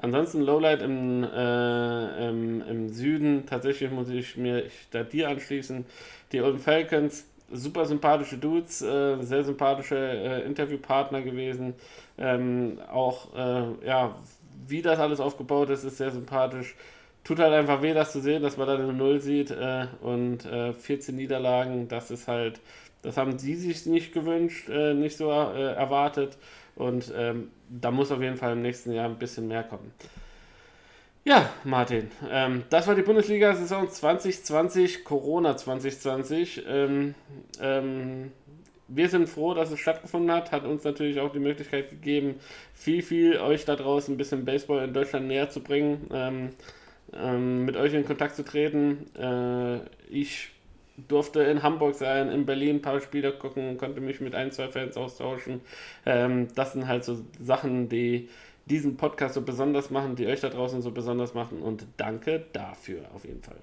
Ansonsten 0.00 0.42
Lowlight 0.42 0.80
im, 0.82 1.24
äh, 1.24 2.28
im, 2.28 2.62
im, 2.62 2.88
Süden, 2.88 3.46
tatsächlich 3.46 3.90
muss 3.90 4.08
ich 4.08 4.36
mir 4.36 4.64
da 4.92 5.02
dir 5.02 5.28
anschließen. 5.28 5.84
Die 6.30 6.40
Olden 6.40 6.60
Falcons, 6.60 7.26
super 7.50 7.84
sympathische 7.84 8.38
Dudes, 8.38 8.80
äh, 8.80 9.20
sehr 9.22 9.42
sympathische 9.42 9.96
äh, 9.96 10.46
Interviewpartner 10.46 11.22
gewesen. 11.22 11.74
Ähm, 12.16 12.78
auch, 12.88 13.34
äh, 13.36 13.86
ja, 13.86 14.14
wie 14.68 14.82
das 14.82 15.00
alles 15.00 15.18
aufgebaut 15.18 15.70
ist, 15.70 15.82
ist 15.82 15.96
sehr 15.96 16.12
sympathisch. 16.12 16.76
Tut 17.24 17.40
halt 17.40 17.52
einfach 17.52 17.82
weh, 17.82 17.92
das 17.92 18.12
zu 18.12 18.20
sehen, 18.20 18.42
dass 18.42 18.56
man 18.56 18.68
da 18.68 18.74
eine 18.74 18.92
Null 18.92 19.20
sieht 19.20 19.50
äh, 19.50 19.86
und 20.00 20.42
14 20.42 21.14
äh, 21.14 21.16
Niederlagen, 21.16 21.88
das 21.88 22.12
ist 22.12 22.28
halt, 22.28 22.60
das 23.02 23.16
haben 23.16 23.38
sie 23.38 23.56
sich 23.56 23.84
nicht 23.86 24.12
gewünscht, 24.12 24.68
nicht 24.68 25.16
so 25.16 25.30
erwartet. 25.30 26.36
Und 26.78 27.12
ähm, 27.16 27.50
da 27.68 27.90
muss 27.90 28.12
auf 28.12 28.22
jeden 28.22 28.36
Fall 28.36 28.52
im 28.52 28.62
nächsten 28.62 28.92
Jahr 28.92 29.06
ein 29.06 29.18
bisschen 29.18 29.48
mehr 29.48 29.64
kommen. 29.64 29.92
Ja, 31.24 31.50
Martin, 31.64 32.08
ähm, 32.30 32.62
das 32.70 32.86
war 32.86 32.94
die 32.94 33.02
Bundesliga-Saison 33.02 33.90
2020, 33.90 35.04
Corona 35.04 35.56
2020. 35.56 36.64
Ähm, 36.66 37.14
ähm, 37.60 38.32
wir 38.86 39.08
sind 39.08 39.28
froh, 39.28 39.54
dass 39.54 39.72
es 39.72 39.80
stattgefunden 39.80 40.30
hat. 40.30 40.52
Hat 40.52 40.64
uns 40.64 40.84
natürlich 40.84 41.20
auch 41.20 41.32
die 41.32 41.40
Möglichkeit 41.40 41.90
gegeben, 41.90 42.36
viel, 42.72 43.02
viel 43.02 43.38
euch 43.38 43.64
da 43.64 43.76
draußen 43.76 44.14
ein 44.14 44.16
bisschen 44.16 44.44
Baseball 44.44 44.84
in 44.84 44.94
Deutschland 44.94 45.26
näher 45.26 45.50
zu 45.50 45.60
bringen, 45.60 46.08
ähm, 46.12 46.50
ähm, 47.12 47.64
mit 47.64 47.76
euch 47.76 47.92
in 47.92 48.06
Kontakt 48.06 48.36
zu 48.36 48.44
treten. 48.44 49.14
Äh, 49.16 49.80
ich 50.08 50.52
durfte 51.06 51.42
in 51.42 51.62
Hamburg 51.62 51.94
sein, 51.94 52.30
in 52.30 52.46
Berlin 52.46 52.76
ein 52.76 52.82
paar 52.82 53.00
Spiele 53.00 53.32
gucken, 53.32 53.78
konnte 53.78 54.00
mich 54.00 54.20
mit 54.20 54.34
ein, 54.34 54.50
zwei 54.50 54.68
Fans 54.68 54.96
austauschen. 54.96 55.60
Ähm, 56.04 56.48
das 56.54 56.72
sind 56.72 56.88
halt 56.88 57.04
so 57.04 57.24
Sachen, 57.40 57.88
die 57.88 58.28
diesen 58.66 58.96
Podcast 58.96 59.34
so 59.34 59.42
besonders 59.42 59.90
machen, 59.90 60.16
die 60.16 60.26
euch 60.26 60.40
da 60.40 60.48
draußen 60.48 60.82
so 60.82 60.90
besonders 60.90 61.34
machen. 61.34 61.62
Und 61.62 61.86
danke 61.96 62.44
dafür 62.52 63.04
auf 63.14 63.24
jeden 63.24 63.42
Fall. 63.42 63.56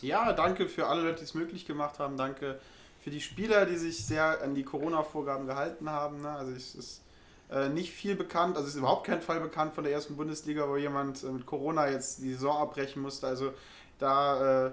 Ja, 0.00 0.32
danke 0.32 0.68
für 0.68 0.86
alle 0.86 1.02
Leute, 1.02 1.18
die 1.18 1.24
es 1.24 1.34
möglich 1.34 1.66
gemacht 1.66 1.98
haben. 1.98 2.16
Danke 2.16 2.58
für 3.00 3.10
die 3.10 3.20
Spieler, 3.20 3.66
die 3.66 3.76
sich 3.76 4.04
sehr 4.04 4.42
an 4.42 4.54
die 4.54 4.64
Corona-Vorgaben 4.64 5.46
gehalten 5.46 5.90
haben. 5.90 6.22
Ne? 6.22 6.30
Also 6.30 6.52
es 6.52 6.74
ist 6.74 7.02
äh, 7.50 7.68
nicht 7.68 7.92
viel 7.92 8.14
bekannt, 8.14 8.56
also 8.56 8.68
es 8.68 8.74
ist 8.74 8.78
überhaupt 8.78 9.06
kein 9.06 9.20
Fall 9.20 9.40
bekannt 9.40 9.74
von 9.74 9.84
der 9.84 9.92
ersten 9.92 10.16
Bundesliga, 10.16 10.68
wo 10.68 10.76
jemand 10.76 11.22
äh, 11.22 11.26
mit 11.26 11.46
Corona 11.46 11.88
jetzt 11.88 12.22
die 12.22 12.32
Saison 12.32 12.58
abbrechen 12.58 13.02
musste. 13.02 13.26
Also 13.26 13.52
da 13.98 14.66
äh, 14.66 14.70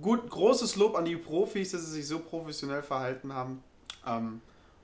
gut, 0.00 0.28
großes 0.28 0.76
Lob 0.76 0.96
an 0.96 1.04
die 1.04 1.16
Profis, 1.16 1.72
dass 1.72 1.86
sie 1.86 1.92
sich 1.92 2.06
so 2.06 2.18
professionell 2.18 2.82
verhalten 2.82 3.32
haben. 3.32 3.62
Ähm, 4.06 4.40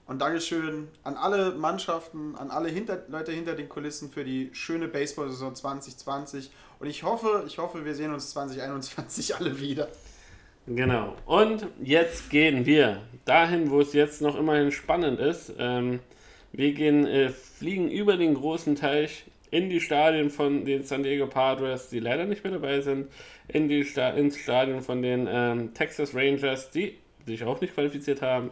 und 0.07 0.21
Dankeschön 0.21 0.89
an 1.03 1.17
alle 1.17 1.53
Mannschaften, 1.53 2.37
an 2.37 2.51
alle 2.51 2.69
hinter, 2.69 3.05
Leute 3.09 3.33
hinter 3.33 3.55
den 3.55 3.69
Kulissen 3.69 4.11
für 4.11 4.23
die 4.23 4.51
schöne 4.53 4.87
Baseball-Saison 4.87 5.55
2020. 5.55 6.51
Und 6.79 6.89
ich 6.89 7.03
hoffe, 7.03 7.45
ich 7.47 7.59
hoffe, 7.59 7.85
wir 7.85 7.95
sehen 7.95 8.13
uns 8.13 8.31
2021 8.31 9.37
alle 9.37 9.59
wieder. 9.61 9.89
Genau. 10.67 11.15
Und 11.27 11.67
jetzt 11.83 12.31
gehen 12.31 12.67
wir 12.67 13.01
dahin, 13.25 13.71
wo 13.71 13.81
es 13.81 13.93
jetzt 13.93 14.21
noch 14.21 14.37
immerhin 14.37 14.73
spannend 14.73 15.21
ist. 15.21 15.53
Ähm, 15.59 16.01
wir 16.53 16.73
gehen, 16.73 17.07
äh, 17.07 17.31
fliegen 17.31 17.91
über 17.91 18.17
den 18.17 18.35
großen 18.35 18.77
Teich 18.77 19.25
in 19.55 19.71
die 19.71 19.81
Stadien 19.81 20.31
von 20.31 20.65
den 20.65 20.83
San 20.83 21.05
Diego 21.05 21.29
Padres, 21.29 21.89
die 21.89 22.01
leider 22.01 22.25
nicht 22.25 22.43
mehr 22.43 22.55
dabei 22.55 22.81
sind, 22.81 23.07
in 23.47 23.69
die 23.69 23.85
Sta 23.85 24.11
ins 24.11 24.37
Stadion 24.37 24.83
von 24.83 25.01
den 25.01 25.29
ähm, 25.31 25.73
Texas 25.75 26.13
Rangers, 26.13 26.71
die 26.71 26.99
sich 27.25 27.45
auch 27.45 27.61
nicht 27.61 27.75
qualifiziert 27.75 28.21
haben, 28.21 28.51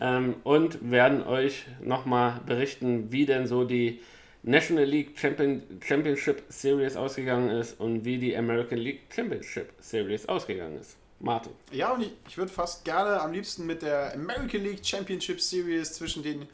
ähm, 0.00 0.36
und 0.44 0.90
werden 0.90 1.22
euch 1.22 1.66
nochmal 1.84 2.40
berichten, 2.46 3.12
wie 3.12 3.26
denn 3.26 3.46
so 3.46 3.64
die 3.64 4.00
National 4.42 4.84
League 4.84 5.18
Champion 5.18 5.62
Championship 5.84 6.42
Series 6.48 6.96
ausgegangen 6.96 7.50
ist 7.50 7.78
und 7.78 8.06
wie 8.06 8.16
die 8.16 8.34
American 8.34 8.78
League 8.78 9.00
Championship 9.14 9.68
Series 9.80 10.26
ausgegangen 10.30 10.78
ist. 10.78 10.96
Martin. 11.20 11.52
Ja, 11.72 11.92
und 11.92 12.02
ich, 12.02 12.12
ich 12.26 12.38
würde 12.38 12.50
fast 12.50 12.86
gerne 12.86 13.20
am 13.20 13.32
liebsten 13.32 13.66
mit 13.66 13.82
der 13.82 14.14
American 14.14 14.62
League 14.62 14.86
Championship 14.86 15.42
Series 15.42 15.92
zwischen 15.92 16.22
den 16.22 16.46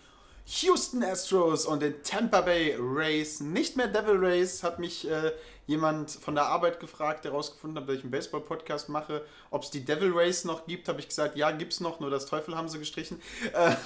Houston 0.47 1.03
Astros 1.03 1.65
und 1.65 1.81
den 1.81 2.03
Tampa 2.03 2.43
Bay 2.43 2.77
Rays. 2.79 3.41
Nicht 3.41 3.77
mehr 3.77 3.89
Devil 3.89 4.17
Rays, 4.17 4.63
hat 4.63 4.79
mich 4.79 5.09
äh, 5.09 5.33
jemand 5.67 6.11
von 6.11 6.35
der 6.35 6.45
Arbeit 6.45 6.81
gefragt, 6.81 7.25
der 7.25 7.33
herausgefunden 7.33 7.81
hat, 7.81 7.89
dass 7.89 7.97
ich 7.97 8.03
einen 8.03 8.11
Baseball-Podcast 8.11 8.91
mache, 8.91 9.25
ob 9.51 9.63
es 9.63 9.71
die 9.71 9.87
Devil 9.87 10.13
Rays 10.13 10.45
noch 10.45 10.67
gibt. 10.67 10.87
Habe 10.89 11.01
ich 11.01 11.09
gesagt, 11.09 11.37
ja, 11.37 11.51
gibt 11.51 11.73
es 11.73 11.81
noch, 11.81 11.99
nur 11.99 12.11
das 12.11 12.27
Teufel 12.27 12.57
haben 12.57 12.69
sie 12.69 12.79
gestrichen. 12.79 13.21
Äh, 13.55 13.77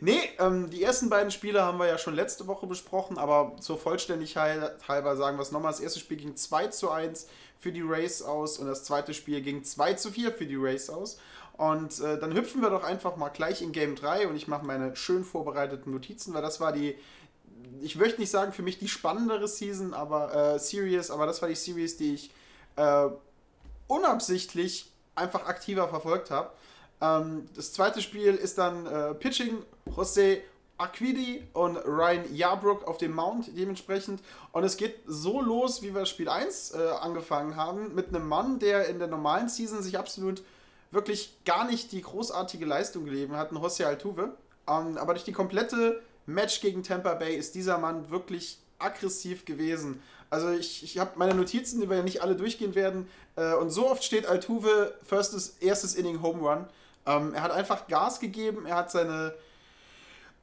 nee, 0.00 0.18
ähm, 0.38 0.70
die 0.70 0.82
ersten 0.82 1.08
beiden 1.08 1.30
Spiele 1.30 1.62
haben 1.62 1.78
wir 1.78 1.86
ja 1.86 1.98
schon 1.98 2.14
letzte 2.14 2.46
Woche 2.48 2.66
besprochen, 2.66 3.16
aber 3.16 3.54
zur 3.60 3.78
Vollständigkeit 3.78 4.76
halber 4.88 5.16
sagen 5.16 5.38
wir 5.38 5.42
es 5.42 5.52
nochmal. 5.52 5.70
Das 5.70 5.80
erste 5.80 6.00
Spiel 6.00 6.16
ging 6.16 6.34
2 6.34 6.68
zu 6.68 6.90
1 6.90 7.28
für 7.60 7.72
die 7.72 7.82
Rays 7.82 8.22
aus 8.22 8.58
und 8.58 8.66
das 8.66 8.84
zweite 8.84 9.14
Spiel 9.14 9.40
ging 9.40 9.64
2 9.64 9.94
zu 9.94 10.10
4 10.10 10.32
für 10.32 10.46
die 10.46 10.56
Rays 10.56 10.90
aus. 10.90 11.18
Und 11.58 11.98
äh, 11.98 12.18
dann 12.20 12.34
hüpfen 12.34 12.62
wir 12.62 12.70
doch 12.70 12.84
einfach 12.84 13.16
mal 13.16 13.30
gleich 13.30 13.62
in 13.62 13.72
Game 13.72 13.96
3 13.96 14.28
und 14.28 14.36
ich 14.36 14.46
mache 14.46 14.64
meine 14.64 14.94
schön 14.94 15.24
vorbereiteten 15.24 15.92
Notizen, 15.92 16.32
weil 16.32 16.40
das 16.40 16.60
war 16.60 16.72
die, 16.72 16.96
ich 17.80 17.96
möchte 17.96 18.20
nicht 18.20 18.30
sagen 18.30 18.52
für 18.52 18.62
mich 18.62 18.78
die 18.78 18.86
spannendere 18.86 19.48
Season, 19.48 19.92
aber 19.92 20.54
äh, 20.54 20.58
Series, 20.60 21.10
aber 21.10 21.26
das 21.26 21.42
war 21.42 21.48
die 21.48 21.56
Series, 21.56 21.96
die 21.96 22.14
ich 22.14 22.30
äh, 22.76 23.08
unabsichtlich 23.88 24.92
einfach 25.16 25.46
aktiver 25.46 25.88
verfolgt 25.88 26.30
habe. 26.30 26.52
Ähm, 27.00 27.46
das 27.56 27.72
zweite 27.72 28.02
Spiel 28.02 28.36
ist 28.36 28.58
dann 28.58 28.86
äh, 28.86 29.14
Pitching, 29.14 29.58
Jose 29.96 30.38
Aquidi 30.76 31.42
und 31.54 31.76
Ryan 31.76 32.32
Yarbrook 32.32 32.86
auf 32.86 32.98
dem 32.98 33.14
Mount 33.14 33.50
dementsprechend. 33.56 34.22
Und 34.52 34.62
es 34.62 34.76
geht 34.76 34.94
so 35.06 35.42
los, 35.42 35.82
wie 35.82 35.92
wir 35.92 36.06
Spiel 36.06 36.28
1 36.28 36.70
äh, 36.70 36.88
angefangen 37.00 37.56
haben, 37.56 37.96
mit 37.96 38.08
einem 38.08 38.28
Mann, 38.28 38.60
der 38.60 38.86
in 38.86 39.00
der 39.00 39.08
normalen 39.08 39.48
Season 39.48 39.82
sich 39.82 39.98
absolut 39.98 40.44
wirklich 40.90 41.38
gar 41.44 41.66
nicht 41.66 41.92
die 41.92 42.02
großartige 42.02 42.64
Leistung 42.64 43.04
gegeben 43.04 43.36
hat, 43.36 43.52
ein 43.52 43.58
José 43.58 43.84
Altuve. 43.84 44.36
Ähm, 44.68 44.98
aber 44.98 45.14
durch 45.14 45.24
die 45.24 45.32
komplette 45.32 46.02
Match 46.26 46.60
gegen 46.60 46.82
Tampa 46.82 47.14
Bay 47.14 47.36
ist 47.36 47.54
dieser 47.54 47.78
Mann 47.78 48.10
wirklich 48.10 48.58
aggressiv 48.78 49.44
gewesen. 49.44 50.02
Also 50.30 50.50
ich, 50.50 50.82
ich 50.82 50.98
habe 50.98 51.12
meine 51.16 51.34
Notizen, 51.34 51.80
die 51.80 51.88
wir 51.88 51.96
ja 51.96 52.02
nicht 52.02 52.22
alle 52.22 52.36
durchgehen 52.36 52.74
werden. 52.74 53.08
Äh, 53.36 53.54
und 53.54 53.70
so 53.70 53.90
oft 53.90 54.04
steht 54.04 54.26
Altuve 54.26 54.94
firstes, 55.02 55.56
erstes 55.60 55.94
Inning 55.94 56.22
Home 56.22 56.40
Run. 56.40 56.66
Ähm, 57.06 57.34
er 57.34 57.42
hat 57.42 57.52
einfach 57.52 57.88
Gas 57.88 58.20
gegeben, 58.20 58.66
er 58.66 58.76
hat 58.76 58.90
seine 58.90 59.34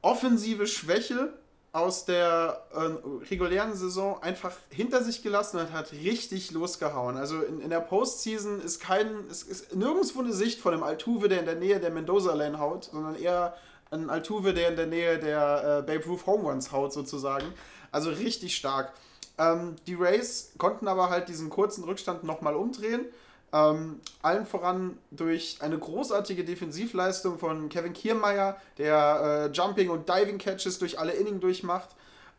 offensive 0.02 0.66
Schwäche 0.66 1.32
aus 1.76 2.06
der 2.06 2.62
äh, 2.72 3.26
regulären 3.26 3.74
Saison 3.74 4.22
einfach 4.22 4.52
hinter 4.70 5.04
sich 5.04 5.22
gelassen 5.22 5.60
und 5.60 5.74
hat 5.74 5.92
richtig 5.92 6.50
losgehauen. 6.52 7.18
Also 7.18 7.42
in, 7.42 7.60
in 7.60 7.68
der 7.68 7.80
Postseason 7.80 8.62
ist 8.62 8.80
kein, 8.80 9.28
ist, 9.30 9.42
ist 9.42 9.76
nirgendwo 9.76 10.20
eine 10.20 10.32
Sicht 10.32 10.58
von 10.58 10.72
einem 10.72 10.82
Altuve, 10.82 11.28
der 11.28 11.40
in 11.40 11.44
der 11.44 11.56
Nähe 11.56 11.78
der 11.78 11.90
Mendoza 11.90 12.32
Lane 12.32 12.58
haut, 12.58 12.84
sondern 12.84 13.14
eher 13.14 13.54
ein 13.90 14.08
Altuve, 14.08 14.54
der 14.54 14.70
in 14.70 14.76
der 14.76 14.86
Nähe 14.86 15.18
der 15.18 15.80
äh, 15.80 15.82
Babe 15.82 16.06
Ruth 16.06 16.24
Home 16.26 16.48
Runs 16.48 16.72
haut 16.72 16.94
sozusagen. 16.94 17.52
Also 17.92 18.08
richtig 18.08 18.56
stark. 18.56 18.94
Ähm, 19.36 19.76
die 19.86 19.94
Rays 19.94 20.52
konnten 20.56 20.88
aber 20.88 21.10
halt 21.10 21.28
diesen 21.28 21.50
kurzen 21.50 21.84
Rückstand 21.84 22.24
nochmal 22.24 22.54
umdrehen. 22.54 23.04
Ähm, 23.52 24.00
allen 24.22 24.44
voran 24.44 24.98
durch 25.10 25.58
eine 25.60 25.78
großartige 25.78 26.44
Defensivleistung 26.44 27.38
von 27.38 27.68
Kevin 27.68 27.92
Kiermeier, 27.92 28.60
der 28.76 29.50
äh, 29.52 29.56
Jumping 29.56 29.88
und 29.90 30.08
Diving 30.08 30.38
Catches 30.38 30.78
durch 30.78 30.98
alle 30.98 31.12
Inning 31.12 31.40
durchmacht. 31.40 31.90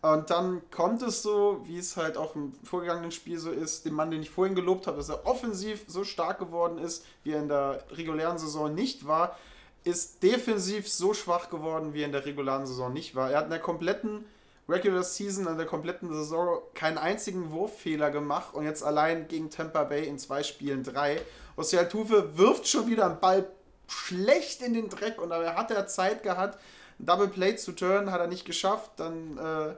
Und 0.02 0.30
dann 0.30 0.62
kommt 0.70 1.02
es 1.02 1.24
so, 1.24 1.62
wie 1.66 1.78
es 1.78 1.98
halt 1.98 2.18
auch 2.18 2.36
im 2.36 2.54
vorgegangenen 2.64 3.12
Spiel 3.12 3.40
so 3.40 3.50
ist, 3.50 3.86
dem 3.86 3.96
Mann, 3.96 4.12
den 4.12 4.22
ich 4.22 4.30
vorhin 4.30 4.56
gelobt 4.56 4.86
habe, 4.86 4.98
dass 4.98 5.10
er 5.10 5.26
offensiv 5.26 5.86
so 5.88 6.04
stark 6.04 6.40
geworden 6.40 6.78
ist, 6.78 7.04
wie 7.24 7.32
er 7.32 7.40
in 7.40 7.48
der 7.48 7.84
regulären 7.92 8.38
Saison 8.38 8.74
nicht 8.74 9.08
war, 9.08 9.36
ist 9.84 10.22
defensiv 10.22 10.88
so 10.88 11.14
schwach 11.14 11.50
geworden, 11.50 11.94
wie 11.94 12.02
er 12.02 12.06
in 12.06 12.12
der 12.12 12.26
regulären 12.26 12.68
Saison 12.68 12.94
nicht 12.94 13.16
war. 13.16 13.32
Er 13.32 13.40
hat 13.40 13.46
in 13.46 13.52
der 13.52 13.60
kompletten 13.60 14.26
Regular 14.70 15.04
Season, 15.04 15.48
in 15.48 15.58
der 15.58 15.66
kompletten 15.66 16.12
Saison 16.12 16.62
keinen 16.74 16.98
einzigen 16.98 17.52
Wurffehler 17.52 18.12
gemacht 18.12 18.54
und 18.54 18.66
jetzt 18.66 18.84
allein 18.84 19.28
gegen 19.28 19.50
Tampa 19.50 19.86
Bay 19.86 20.06
in 20.06 20.20
zwei 20.20 20.44
Spielen 20.44 20.84
drei. 20.84 21.22
Ossi 21.56 21.78
Altuve 21.78 22.38
wirft 22.38 22.68
schon 22.68 22.88
wieder 22.88 23.06
einen 23.06 23.20
Ball 23.20 23.48
schlecht 23.88 24.62
in 24.62 24.74
den 24.74 24.90
Dreck 24.90 25.22
und 25.22 25.30
dabei 25.30 25.56
hat 25.56 25.72
er 25.72 25.88
Zeit 25.88 26.24
gehabt, 26.24 26.60
Double 27.00 27.28
Play 27.28 27.56
zu 27.56 27.72
turnen, 27.74 28.12
hat 28.12 28.20
er 28.20 28.28
nicht 28.28 28.46
geschafft. 28.46 28.92
Dann 28.98 29.38
äh, 29.38 29.76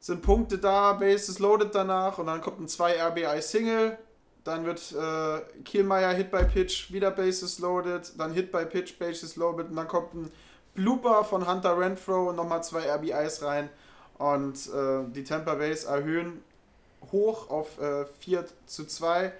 sind 0.00 0.22
Punkte 0.22 0.58
da, 0.58 0.94
Bases 0.94 1.38
loaded 1.38 1.74
danach 1.74 2.18
und 2.18 2.26
dann 2.26 2.40
kommt 2.40 2.60
ein 2.60 2.68
2 2.68 3.00
RBI 3.00 3.42
Single. 3.42 3.98
Dann 4.44 4.64
wird 4.64 4.92
äh, 4.92 5.62
Kielmeier 5.62 6.14
Hit 6.14 6.30
by 6.30 6.44
Pitch, 6.44 6.90
wieder 6.92 7.10
Bases 7.10 7.58
loaded, 7.58 8.12
dann 8.18 8.32
Hit 8.32 8.50
by 8.50 8.64
Pitch, 8.64 8.98
Bases 8.98 9.36
loaded 9.36 9.68
und 9.68 9.76
dann 9.76 9.88
kommt 9.88 10.14
ein 10.14 10.32
Blooper 10.78 11.24
von 11.24 11.48
Hunter 11.48 11.76
Renfro 11.76 12.30
und 12.30 12.36
nochmal 12.36 12.62
zwei 12.62 12.88
RBIs 12.88 13.42
rein. 13.42 13.68
Und 14.16 14.56
äh, 14.68 15.12
die 15.12 15.24
Tampa 15.24 15.54
Bays 15.56 15.84
erhöhen 15.84 16.42
hoch 17.10 17.50
auf 17.50 17.80
äh, 17.80 18.04
4 18.20 18.44
zu 18.66 18.86
2. 18.86 19.32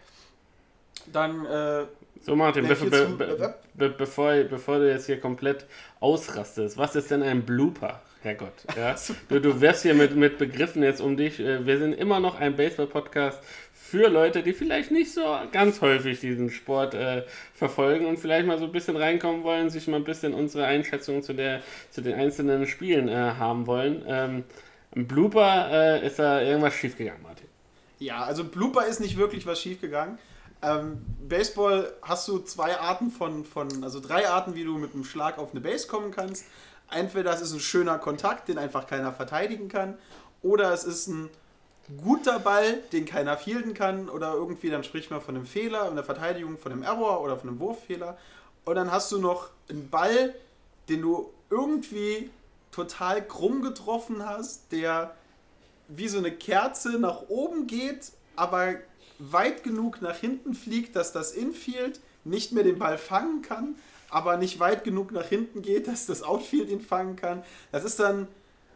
Dann. 1.12 1.46
Äh, 1.46 1.84
so, 2.20 2.34
Martin, 2.34 2.66
be 2.66 2.74
be 2.74 3.54
be 3.74 3.88
bevor, 3.90 4.34
bevor 4.42 4.78
du 4.78 4.90
jetzt 4.90 5.06
hier 5.06 5.20
komplett 5.20 5.66
ausrastest, 6.00 6.76
was 6.76 6.96
ist 6.96 7.12
denn 7.12 7.22
ein 7.22 7.44
Blooper? 7.44 8.00
Herrgott. 8.22 8.52
Ja? 8.76 8.96
Du, 9.28 9.40
du 9.40 9.60
wirst 9.60 9.82
hier 9.82 9.94
mit, 9.94 10.16
mit 10.16 10.38
Begriffen 10.38 10.82
jetzt 10.82 11.00
um 11.00 11.16
dich. 11.16 11.38
Äh, 11.38 11.64
wir 11.64 11.78
sind 11.78 11.92
immer 11.92 12.18
noch 12.18 12.40
ein 12.40 12.56
Baseball-Podcast 12.56 13.40
für 13.90 14.08
Leute, 14.08 14.42
die 14.42 14.52
vielleicht 14.52 14.90
nicht 14.90 15.14
so 15.14 15.38
ganz 15.50 15.80
häufig 15.80 16.20
diesen 16.20 16.50
Sport 16.50 16.92
äh, 16.92 17.24
verfolgen 17.54 18.04
und 18.04 18.18
vielleicht 18.18 18.46
mal 18.46 18.58
so 18.58 18.66
ein 18.66 18.72
bisschen 18.72 18.96
reinkommen 18.96 19.44
wollen, 19.44 19.70
sich 19.70 19.86
mal 19.88 19.96
ein 19.96 20.04
bisschen 20.04 20.34
unsere 20.34 20.66
Einschätzung 20.66 21.22
zu, 21.22 21.32
der, 21.32 21.62
zu 21.90 22.02
den 22.02 22.14
einzelnen 22.14 22.66
Spielen 22.66 23.08
äh, 23.08 23.14
haben 23.14 23.66
wollen. 23.66 24.04
Ähm, 24.06 24.44
Ein 24.94 25.06
Blooper 25.06 25.70
äh, 25.70 26.06
ist 26.06 26.18
da 26.18 26.42
irgendwas 26.42 26.74
schiefgegangen, 26.74 27.22
Martin. 27.22 27.46
Ja, 27.98 28.24
also 28.24 28.44
Blooper 28.44 28.86
ist 28.86 29.00
nicht 29.00 29.16
wirklich 29.16 29.46
was 29.46 29.60
schiefgegangen. 29.60 30.18
Ähm, 30.60 31.04
Baseball 31.26 31.92
hast 32.02 32.28
du 32.28 32.40
zwei 32.40 32.76
Arten 32.78 33.10
von, 33.10 33.44
von, 33.44 33.84
also 33.84 34.00
drei 34.00 34.28
Arten, 34.28 34.54
wie 34.54 34.64
du 34.64 34.76
mit 34.76 34.92
einem 34.92 35.04
Schlag 35.04 35.38
auf 35.38 35.52
eine 35.52 35.60
Base 35.60 35.86
kommen 35.86 36.10
kannst. 36.10 36.44
Entweder 36.90 37.32
es 37.32 37.40
ist 37.40 37.52
ein 37.52 37.60
schöner 37.60 37.98
Kontakt, 37.98 38.48
den 38.48 38.58
einfach 38.58 38.86
keiner 38.86 39.12
verteidigen 39.12 39.68
kann, 39.68 39.96
oder 40.42 40.72
es 40.72 40.84
ist 40.84 41.06
ein 41.06 41.30
guter 42.02 42.38
Ball, 42.38 42.74
den 42.92 43.06
keiner 43.06 43.36
fielden 43.36 43.74
kann, 43.74 44.08
oder 44.08 44.34
irgendwie 44.34 44.70
dann 44.70 44.84
spricht 44.84 45.10
man 45.10 45.20
von 45.20 45.36
einem 45.36 45.46
Fehler 45.46 45.88
in 45.88 45.94
der 45.94 46.04
Verteidigung, 46.04 46.58
von 46.58 46.72
einem 46.72 46.82
Error 46.82 47.22
oder 47.22 47.36
von 47.36 47.48
einem 47.48 47.60
Wurffehler. 47.60 48.18
Und 48.64 48.74
dann 48.74 48.92
hast 48.92 49.10
du 49.12 49.18
noch 49.18 49.50
einen 49.70 49.88
Ball, 49.88 50.34
den 50.88 51.02
du 51.02 51.30
irgendwie 51.50 52.30
total 52.70 53.26
krumm 53.26 53.62
getroffen 53.62 54.26
hast, 54.26 54.70
der 54.72 55.14
wie 55.88 56.08
so 56.08 56.18
eine 56.18 56.30
Kerze 56.30 56.98
nach 56.98 57.28
oben 57.28 57.66
geht, 57.66 58.12
aber 58.36 58.74
weit 59.18 59.64
genug 59.64 60.02
nach 60.02 60.16
hinten 60.16 60.54
fliegt, 60.54 60.94
dass 60.94 61.12
das 61.12 61.32
Infield 61.32 62.00
nicht 62.24 62.52
mehr 62.52 62.62
den 62.62 62.78
Ball 62.78 62.98
fangen 62.98 63.42
kann, 63.42 63.76
aber 64.10 64.36
nicht 64.36 64.60
weit 64.60 64.84
genug 64.84 65.12
nach 65.12 65.26
hinten 65.26 65.62
geht, 65.62 65.88
dass 65.88 66.06
das 66.06 66.22
Outfield 66.22 66.68
ihn 66.68 66.80
fangen 66.80 67.16
kann. 67.16 67.42
Das 67.72 67.84
ist 67.84 67.98
dann 67.98 68.28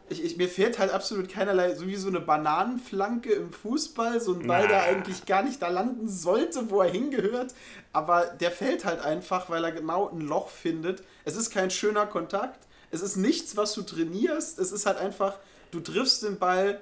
ich, 0.09 0.25
ich, 0.25 0.37
mir 0.37 0.49
fehlt 0.49 0.79
halt 0.79 0.93
absolut 0.93 1.29
keinerlei, 1.29 1.75
so 1.75 1.87
wie 1.87 1.97
so 1.97 2.09
eine 2.09 2.21
Bananenflanke 2.21 3.33
im 3.33 3.53
Fußball, 3.53 4.21
so 4.21 4.35
ein 4.35 4.47
Ball, 4.47 4.69
der 4.69 4.83
eigentlich 4.83 5.27
gar 5.27 5.43
nicht 5.43 5.63
da 5.63 5.69
landen 5.69 6.09
sollte, 6.09 6.71
wo 6.71 6.83
er 6.83 6.91
hingehört, 6.91 7.55
aber 7.93 8.27
der 8.27 8.51
fällt 8.51 8.85
halt 8.85 9.01
einfach, 9.01 9.49
weil 9.49 9.65
er 9.65 9.73
genau 9.73 10.09
ein 10.11 10.21
Loch 10.21 10.49
findet. 10.49 11.03
Es 11.25 11.37
ist 11.37 11.51
kein 11.51 11.71
schöner 11.71 12.07
Kontakt, 12.07 12.67
es 12.91 13.01
ist 13.01 13.17
nichts, 13.17 13.57
was 13.57 13.75
du 13.75 13.83
trainierst, 13.83 14.59
es 14.59 14.73
ist 14.73 14.87
halt 14.87 14.99
einfach, 14.99 15.39
du 15.71 15.81
triffst 15.81 16.23
den 16.23 16.39
Ball 16.39 16.81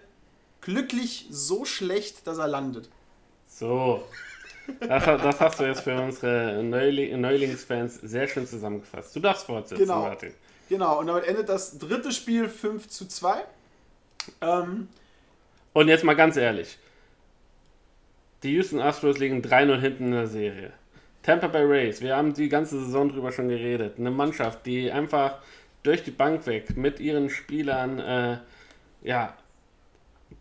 glücklich 0.61 1.27
so 1.31 1.65
schlecht, 1.65 2.27
dass 2.27 2.39
er 2.39 2.49
landet. 2.49 2.89
So. 3.47 4.03
Das, 4.81 5.05
das 5.05 5.41
hast 5.41 5.61
du 5.61 5.65
jetzt 5.65 5.81
für 5.81 6.01
unsere 6.01 6.63
Neuling, 6.63 7.21
Neulingsfans 7.21 7.97
sehr 8.03 8.29
schön 8.29 8.47
zusammengefasst. 8.47 9.15
Du 9.17 9.21
darfst 9.21 9.47
fortsetzen, 9.47 9.83
genau. 9.83 10.03
Martin. 10.03 10.33
Genau, 10.71 11.01
und 11.01 11.09
damit 11.09 11.25
endet 11.25 11.49
das 11.49 11.79
dritte 11.79 12.13
Spiel 12.13 12.49
5 12.49 12.87
zu 12.87 13.09
2. 13.09 13.45
Ähm, 14.41 14.87
und 15.73 15.89
jetzt 15.89 16.05
mal 16.05 16.15
ganz 16.15 16.37
ehrlich. 16.37 16.79
Die 18.45 18.53
Houston 18.53 18.81
Astros 18.81 19.19
liegen 19.19 19.43
3-0 19.43 19.81
hinten 19.81 20.05
in 20.07 20.13
der 20.13 20.29
Serie. 20.29 20.73
Tampa 21.25 21.49
Bay 21.49 21.65
Rays, 21.65 22.01
wir 22.01 22.17
haben 22.17 22.35
die 22.35 22.49
ganze 22.49 22.79
Saison 22.85 23.09
drüber 23.09 23.33
schon 23.33 23.49
geredet. 23.49 23.99
Eine 23.99 24.13
Mannschaft, 24.13 24.65
die 24.65 24.93
einfach 24.93 25.39
durch 25.83 26.05
die 26.05 26.13
Bank 26.13 26.47
weg 26.47 26.77
mit 26.77 27.01
ihren 27.01 27.31
Spielern, 27.31 27.99
äh, 27.99 28.39
ja, 29.03 29.37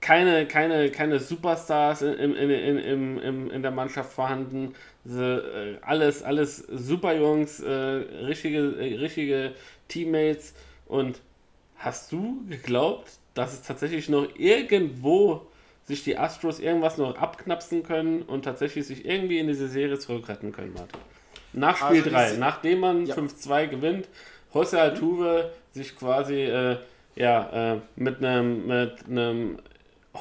keine, 0.02 0.46
keine, 0.48 0.92
keine 0.92 1.20
Superstars 1.20 2.02
in, 2.02 2.36
in, 2.36 2.50
in, 2.50 3.20
in, 3.20 3.50
in, 3.50 3.62
der 3.62 3.72
Mannschaft 3.72 4.14
vorhanden. 4.14 4.76
Äh, 5.06 5.78
alles, 5.82 6.24
alles 6.24 6.58
super 6.58 7.16
Jungs, 7.16 7.60
äh, 7.60 7.70
richtige, 7.72 8.76
äh, 8.80 8.96
richtige 8.96 9.54
Teammates. 9.88 10.54
Und 10.88 11.22
hast 11.78 12.12
du 12.12 12.44
geglaubt, 12.48 13.12
dass 13.34 13.54
es 13.54 13.62
tatsächlich 13.64 14.10
noch 14.10 14.28
irgendwo 14.36 15.48
sich 15.86 16.04
die 16.04 16.18
Astros 16.18 16.60
irgendwas 16.60 16.98
noch 16.98 17.18
abknapsen 17.18 17.84
können 17.84 18.22
und 18.22 18.46
tatsächlich 18.46 18.86
sich 18.86 19.06
irgendwie 19.06 19.40
in 19.40 19.48
diese 19.48 19.68
Serie 19.68 19.98
zurückretten 19.98 20.52
können, 20.52 20.74
Martin? 20.74 21.00
Nach 21.52 21.78
Spiel 21.78 22.04
3, 22.04 22.16
also 22.16 22.40
nachdem 22.40 22.80
man 22.80 23.06
ja. 23.08 23.16
5-2 23.16 23.68
gewinnt, 23.68 24.08
Jose 24.54 24.80
Altuve 24.80 25.52
sich 25.72 25.96
quasi 25.96 26.44
äh, 26.44 26.78
ja, 27.16 27.74
äh, 27.74 27.80
mit 27.96 28.24
einem 28.24 28.68
mit 28.68 29.08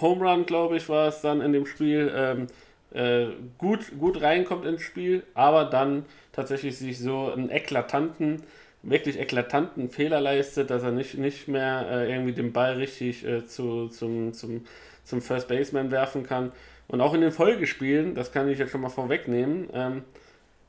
Home 0.00 0.28
Run, 0.28 0.46
glaube 0.46 0.76
ich, 0.76 0.88
war 0.88 1.08
es 1.08 1.20
dann 1.20 1.40
in 1.40 1.52
dem 1.52 1.66
Spiel, 1.66 2.12
ähm, 2.14 2.46
äh, 2.92 3.32
gut, 3.58 3.98
gut 3.98 4.22
reinkommt 4.22 4.64
ins 4.64 4.82
Spiel, 4.82 5.22
aber 5.34 5.64
dann 5.64 6.04
tatsächlich 6.32 6.78
sich 6.78 6.98
so 6.98 7.32
einen 7.32 7.50
eklatanten 7.50 8.42
wirklich 8.82 9.18
eklatanten 9.18 9.90
Fehler 9.90 10.20
leistet, 10.20 10.70
dass 10.70 10.82
er 10.82 10.92
nicht, 10.92 11.18
nicht 11.18 11.48
mehr 11.48 11.87
äh, 11.90 12.12
irgendwie 12.12 12.32
den 12.32 12.52
Ball 12.52 12.74
richtig 12.74 13.26
äh, 13.26 13.44
zu, 13.46 13.88
zum, 13.88 14.32
zum, 14.32 14.64
zum 15.04 15.20
First 15.20 15.48
Baseman 15.48 15.90
werfen 15.90 16.22
kann. 16.22 16.52
Und 16.87 17.00
auch 17.00 17.14
in 17.14 17.20
den 17.20 17.32
Folgespielen, 17.32 18.14
das 18.14 18.32
kann 18.32 18.48
ich 18.48 18.58
jetzt 18.58 18.70
schon 18.70 18.80
mal 18.80 18.88
vorwegnehmen, 18.88 19.68
ähm, 19.72 20.04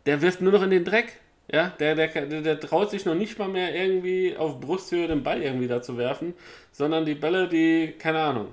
der 0.06 0.22
wirft 0.22 0.42
nur 0.42 0.52
noch 0.52 0.64
in 0.64 0.72
den 0.72 0.86
Dreck. 0.86 1.20
Ja, 1.52 1.74
der, 1.80 1.96
der, 1.96 2.08
der, 2.08 2.42
der, 2.42 2.60
traut 2.60 2.92
sich 2.92 3.06
noch 3.06 3.16
nicht 3.16 3.40
mal 3.40 3.48
mehr 3.48 3.74
irgendwie 3.74 4.38
auf 4.38 4.60
Brusthöhe 4.60 5.08
den 5.08 5.24
Ball 5.24 5.42
irgendwie 5.42 5.68
da 5.68 5.82
zu 5.82 5.98
werfen, 5.98 6.36
sondern 6.72 7.06
die 7.06 7.16
Bälle, 7.16 7.48
die, 7.48 7.96
keine 7.98 8.20
Ahnung. 8.20 8.48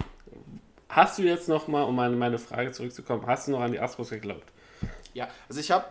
Hast 0.89 1.19
du 1.19 1.23
jetzt 1.23 1.49
noch 1.49 1.69
mal, 1.69 1.83
um 1.83 1.97
meine, 1.97 2.17
meine 2.17 2.39
Frage 2.39 2.73
zurückzukommen, 2.73 3.27
hast 3.27 3.49
du 3.49 3.53
noch 3.53 3.61
an 3.61 3.73
die 3.73 3.81
Astros 3.81 4.11
geglaubt? 4.11 4.47
Ja, 5.15 5.29
also 5.49 5.61
ich 5.61 5.71
habe 5.71 5.87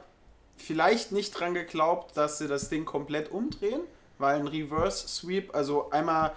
vielleicht 0.57 1.11
nicht 1.11 1.31
dran 1.31 1.53
geglaubt, 1.53 2.15
dass 2.15 2.37
sie 2.37 2.47
das 2.47 2.69
Ding 2.69 2.85
komplett 2.85 3.31
umdrehen, 3.31 3.81
weil 4.17 4.39
ein 4.39 4.47
Reverse 4.47 5.07
Sweep, 5.07 5.53
also 5.53 5.89
einmal 5.91 6.31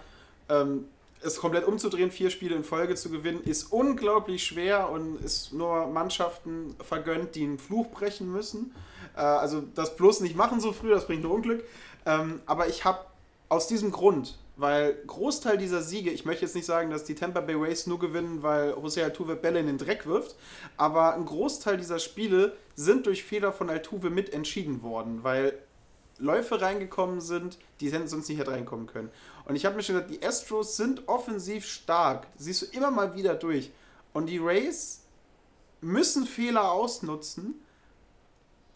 ähm, 0.49 0.87
es 1.21 1.37
komplett 1.39 1.67
umzudrehen, 1.67 2.11
vier 2.11 2.31
Spiele 2.31 2.55
in 2.55 2.65
Folge 2.65 2.95
zu 2.95 3.11
gewinnen, 3.11 3.43
ist 3.43 3.73
unglaublich 3.73 4.45
schwer 4.45 4.91
und 4.91 5.21
ist 5.23 5.53
nur 5.53 5.87
Mannschaften 5.87 6.77
vergönnt, 6.83 7.35
die 7.35 7.45
einen 7.45 7.59
Fluch 7.59 7.91
brechen 7.91 8.31
müssen. 8.31 8.75
Äh, 9.17 9.21
also 9.21 9.63
das 9.75 9.97
bloß 9.97 10.21
nicht 10.21 10.37
machen 10.37 10.61
so 10.61 10.73
früh, 10.73 10.91
das 10.91 11.07
bringt 11.07 11.23
nur 11.23 11.33
Unglück. 11.33 11.65
Ähm, 12.07 12.41
aber 12.47 12.69
ich 12.69 12.85
habe 12.85 13.01
aus 13.49 13.67
diesem 13.67 13.91
Grund 13.91 14.39
weil 14.59 14.97
Großteil 15.07 15.57
dieser 15.57 15.83
Siege, 15.83 16.11
ich 16.11 16.25
möchte 16.25 16.45
jetzt 16.45 16.57
nicht 16.57 16.67
sagen, 16.67 16.91
dass 16.91 17.05
die 17.05 17.15
Tampa 17.15 17.41
Bay 17.41 17.55
Rays 17.55 17.87
nur 17.87 18.01
gewinnen, 18.01 18.43
weil 18.43 18.73
José 18.73 19.05
Altuve 19.05 19.37
Bälle 19.37 19.61
in 19.61 19.67
den 19.69 19.79
Dreck 19.79 20.05
wirft, 20.05 20.35
aber 20.77 21.15
ein 21.15 21.25
Großteil 21.25 21.77
dieser 21.77 22.01
Spiele 22.01 22.57
sind 22.75 23.07
durch 23.07 23.23
Fehler 23.23 23.53
von 23.53 23.71
Altuve 23.71 24.11
mit 24.11 24.33
entschieden 24.33 24.83
worden, 24.83 25.23
weil 25.23 25.57
Läufe 26.19 26.61
reingekommen 26.61 27.21
sind, 27.21 27.59
die 27.81 27.89
sonst 27.89 28.29
nicht 28.29 28.41
hätte 28.41 28.51
reinkommen 28.51 28.89
können. 28.89 29.11
Und 29.45 29.55
ich 29.55 29.65
habe 29.65 29.77
mir 29.77 29.83
schon 29.85 29.95
gedacht, 29.95 30.13
die 30.13 30.27
Astros 30.27 30.77
sind 30.77 31.07
offensiv 31.07 31.65
stark, 31.65 32.27
siehst 32.37 32.63
du 32.63 32.77
immer 32.77 32.91
mal 32.91 33.15
wieder 33.15 33.35
durch. 33.35 33.71
Und 34.13 34.27
die 34.27 34.39
Rays 34.39 35.05
müssen 35.81 36.27
Fehler 36.27 36.73
ausnutzen 36.73 37.55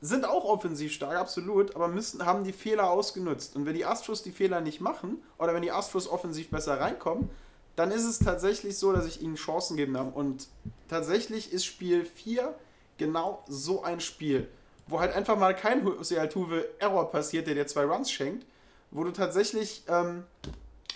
sind 0.02 0.24
auch 0.24 0.44
offensiv 0.44 0.92
stark, 0.92 1.16
absolut, 1.16 1.76
aber 1.76 1.86
müssen, 1.86 2.26
haben 2.26 2.42
die 2.42 2.52
Fehler 2.52 2.90
ausgenutzt. 2.90 3.54
Und 3.54 3.66
wenn 3.66 3.74
die 3.74 3.84
Astros 3.84 4.24
die 4.24 4.32
Fehler 4.32 4.60
nicht 4.60 4.80
machen 4.80 5.22
oder 5.38 5.54
wenn 5.54 5.62
die 5.62 5.70
Astros 5.70 6.08
offensiv 6.08 6.50
besser 6.50 6.80
reinkommen, 6.80 7.30
dann 7.76 7.92
ist 7.92 8.04
es 8.04 8.18
tatsächlich 8.18 8.76
so, 8.76 8.92
dass 8.92 9.06
ich 9.06 9.22
ihnen 9.22 9.36
Chancen 9.36 9.76
geben 9.76 9.96
habe. 9.96 10.10
Und 10.10 10.48
tatsächlich 10.88 11.52
ist 11.52 11.64
Spiel 11.64 12.04
4 12.04 12.52
genau 12.98 13.44
so 13.46 13.84
ein 13.84 14.00
Spiel, 14.00 14.48
wo 14.88 14.98
halt 14.98 15.14
einfach 15.14 15.38
mal 15.38 15.54
kein 15.54 15.86
Jose 15.86 16.20
Altuve 16.20 16.68
Error 16.80 17.08
passiert, 17.08 17.46
der 17.46 17.54
dir 17.54 17.68
zwei 17.68 17.84
Runs 17.84 18.10
schenkt, 18.10 18.44
wo 18.90 19.04
du 19.04 19.12
tatsächlich 19.12 19.84
ähm, 19.86 20.24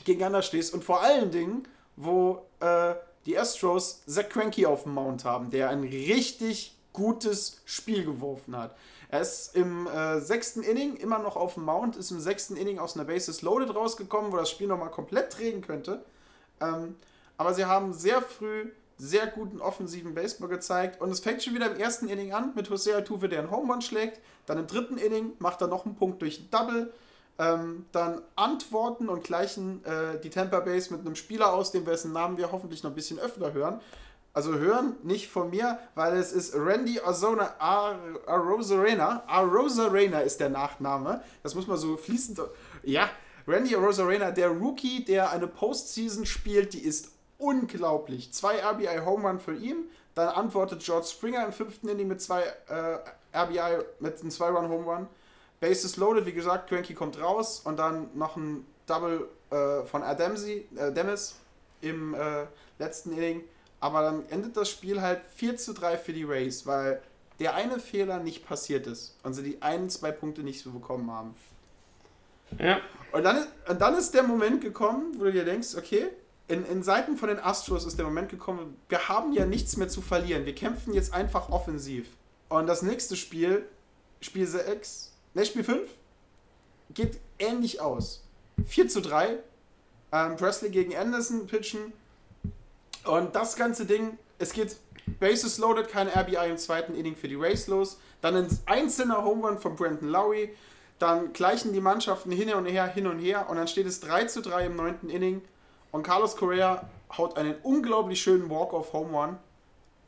gegeneinander 0.04 0.42
stehst 0.42 0.74
und 0.74 0.82
vor 0.82 1.00
allen 1.02 1.30
Dingen, 1.30 1.68
wo 1.94 2.42
äh, 2.58 2.96
die 3.24 3.38
Astros 3.38 4.04
Zach 4.06 4.28
Cranky 4.28 4.66
auf 4.66 4.82
dem 4.82 4.94
Mount 4.94 5.24
haben, 5.24 5.50
der 5.50 5.70
ein 5.70 5.84
richtig 5.84 6.76
gutes 6.92 7.60
Spiel 7.66 8.04
geworfen 8.04 8.56
hat. 8.56 8.74
Er 9.08 9.20
ist 9.20 9.54
im 9.54 9.86
äh, 9.86 10.20
sechsten 10.20 10.62
Inning 10.62 10.96
immer 10.96 11.18
noch 11.18 11.36
auf 11.36 11.54
dem 11.54 11.64
Mount, 11.64 11.96
ist 11.96 12.10
im 12.10 12.20
sechsten 12.20 12.56
Inning 12.56 12.78
aus 12.78 12.96
einer 12.96 13.04
Bases 13.04 13.42
Loaded 13.42 13.74
rausgekommen, 13.74 14.32
wo 14.32 14.36
das 14.36 14.50
Spiel 14.50 14.66
nochmal 14.66 14.90
komplett 14.90 15.38
drehen 15.38 15.60
könnte. 15.62 16.04
Ähm, 16.60 16.96
aber 17.36 17.54
sie 17.54 17.66
haben 17.66 17.92
sehr 17.92 18.22
früh 18.22 18.70
sehr 18.98 19.26
guten 19.26 19.60
offensiven 19.60 20.14
Baseball 20.14 20.48
gezeigt 20.48 21.00
und 21.00 21.10
es 21.10 21.20
fängt 21.20 21.42
schon 21.42 21.54
wieder 21.54 21.70
im 21.70 21.78
ersten 21.78 22.08
Inning 22.08 22.32
an 22.32 22.52
mit 22.54 22.68
Jose 22.68 22.94
Altuve, 22.94 23.28
der 23.28 23.40
einen 23.40 23.50
Home 23.50 23.72
Run 23.72 23.82
schlägt. 23.82 24.20
Dann 24.46 24.58
im 24.58 24.66
dritten 24.66 24.96
Inning 24.96 25.32
macht 25.38 25.60
er 25.60 25.66
noch 25.66 25.84
einen 25.84 25.96
Punkt 25.96 26.22
durch 26.22 26.40
ein 26.40 26.50
Double. 26.50 26.92
Ähm, 27.38 27.84
dann 27.92 28.22
antworten 28.34 29.10
und 29.10 29.22
gleichen 29.22 29.84
äh, 29.84 30.18
die 30.22 30.30
Tampa 30.30 30.60
Base 30.60 30.90
mit 30.94 31.04
einem 31.04 31.16
Spieler 31.16 31.52
aus, 31.52 31.70
dem 31.70 31.84
dessen 31.84 32.12
Namen 32.12 32.38
wir 32.38 32.50
hoffentlich 32.50 32.82
noch 32.82 32.90
ein 32.90 32.94
bisschen 32.94 33.18
öfter 33.18 33.52
hören. 33.52 33.80
Also 34.36 34.58
hören 34.58 34.96
nicht 35.02 35.30
von 35.30 35.48
mir, 35.48 35.78
weil 35.94 36.14
es 36.18 36.30
ist 36.30 36.54
Randy 36.54 37.00
Ozona 37.00 37.54
Arozarena. 37.58 39.22
Arozarena 39.26 40.20
ist 40.20 40.40
der 40.40 40.50
Nachname. 40.50 41.22
Das 41.42 41.54
muss 41.54 41.66
man 41.66 41.78
so 41.78 41.96
fließend. 41.96 42.42
Ja, 42.82 43.08
Randy 43.48 43.74
Arozarena, 43.74 44.32
der 44.32 44.50
Rookie, 44.50 45.06
der 45.06 45.30
eine 45.30 45.46
Postseason 45.46 46.26
spielt, 46.26 46.74
die 46.74 46.84
ist 46.84 47.12
unglaublich. 47.38 48.30
Zwei 48.34 48.62
RBI 48.62 48.98
Home 49.06 49.26
Run 49.26 49.40
für 49.40 49.54
ihn. 49.54 49.88
Dann 50.14 50.28
antwortet 50.28 50.82
George 50.84 51.06
Springer 51.06 51.42
im 51.46 51.52
fünften 51.52 51.88
Inning 51.88 52.08
mit 52.08 52.20
zwei 52.20 52.42
äh, 52.68 52.98
RBI, 53.34 53.84
mit 54.00 54.20
einem 54.20 54.30
zwei 54.30 54.50
Run 54.50 54.68
Home 54.68 54.84
Run. 54.84 55.06
Bases 55.60 55.96
loaded, 55.96 56.26
wie 56.26 56.34
gesagt, 56.34 56.68
Cranky 56.68 56.92
kommt 56.92 57.18
raus 57.18 57.62
und 57.64 57.78
dann 57.78 58.10
noch 58.12 58.36
ein 58.36 58.66
Double 58.84 59.30
äh, 59.48 59.86
von 59.86 60.02
Adamsi, 60.02 60.68
äh, 60.76 60.92
Demis 60.92 61.36
im 61.80 62.12
äh, 62.12 62.44
letzten 62.78 63.12
Inning. 63.12 63.42
Aber 63.80 64.02
dann 64.02 64.28
endet 64.30 64.56
das 64.56 64.70
Spiel 64.70 65.02
halt 65.02 65.20
4 65.34 65.56
zu 65.56 65.74
3 65.74 65.98
für 65.98 66.12
die 66.12 66.24
Rays, 66.24 66.66
weil 66.66 67.02
der 67.38 67.54
eine 67.54 67.78
Fehler 67.78 68.18
nicht 68.18 68.46
passiert 68.46 68.86
ist 68.86 69.16
und 69.22 69.34
sie 69.34 69.42
die 69.42 69.62
einen, 69.62 69.90
zwei 69.90 70.10
Punkte 70.10 70.42
nicht 70.42 70.62
so 70.62 70.70
bekommen 70.70 71.10
haben. 71.10 71.34
Ja. 72.58 72.80
Und 73.12 73.24
dann, 73.24 73.46
und 73.68 73.80
dann 73.80 73.94
ist 73.96 74.14
der 74.14 74.22
Moment 74.22 74.60
gekommen, 74.60 75.14
wo 75.18 75.24
du 75.24 75.32
dir 75.32 75.44
denkst, 75.44 75.74
okay, 75.76 76.08
in, 76.48 76.64
in 76.66 76.82
Seiten 76.82 77.16
von 77.16 77.28
den 77.28 77.40
Astros 77.40 77.84
ist 77.86 77.98
der 77.98 78.04
Moment 78.04 78.28
gekommen, 78.28 78.76
wir 78.88 79.08
haben 79.08 79.32
ja 79.32 79.46
nichts 79.46 79.76
mehr 79.76 79.88
zu 79.88 80.00
verlieren. 80.00 80.46
Wir 80.46 80.54
kämpfen 80.54 80.94
jetzt 80.94 81.12
einfach 81.12 81.50
offensiv. 81.50 82.06
Und 82.48 82.66
das 82.68 82.82
nächste 82.82 83.16
Spiel, 83.16 83.66
Spiel 84.20 84.46
6, 84.46 85.12
ne, 85.34 85.44
Spiel 85.44 85.64
5, 85.64 85.88
geht 86.94 87.18
ähnlich 87.38 87.80
aus. 87.80 88.22
4 88.66 88.88
zu 88.88 89.00
3. 89.02 89.38
Ähm, 90.12 90.36
Presley 90.36 90.70
gegen 90.70 90.96
Anderson 90.96 91.46
pitchen. 91.46 91.92
Und 93.06 93.34
das 93.34 93.56
ganze 93.56 93.86
Ding, 93.86 94.18
es 94.38 94.52
geht 94.52 94.76
Bases 95.20 95.58
loaded, 95.58 95.88
kein 95.88 96.08
RBI 96.08 96.50
im 96.50 96.58
zweiten 96.58 96.94
Inning 96.94 97.16
für 97.16 97.28
die 97.28 97.36
Race 97.36 97.68
los. 97.68 97.98
Dann 98.20 98.36
ein 98.36 98.58
einzelner 98.66 99.24
Home 99.24 99.46
Run 99.46 99.58
von 99.58 99.76
Brandon 99.76 100.08
Lowry. 100.08 100.54
Dann 100.98 101.32
gleichen 101.32 101.72
die 101.72 101.80
Mannschaften 101.80 102.32
hin 102.32 102.52
und 102.54 102.66
her, 102.66 102.86
hin 102.86 103.06
und 103.06 103.18
her. 103.18 103.48
Und 103.48 103.56
dann 103.56 103.68
steht 103.68 103.86
es 103.86 104.00
3 104.00 104.24
zu 104.24 104.42
3 104.42 104.66
im 104.66 104.76
neunten 104.76 105.08
Inning. 105.08 105.42
Und 105.92 106.02
Carlos 106.02 106.36
Correa 106.36 106.88
haut 107.16 107.36
einen 107.36 107.54
unglaublich 107.62 108.20
schönen 108.20 108.50
Walk-off 108.50 108.92
Home 108.92 109.16
Run. 109.16 109.38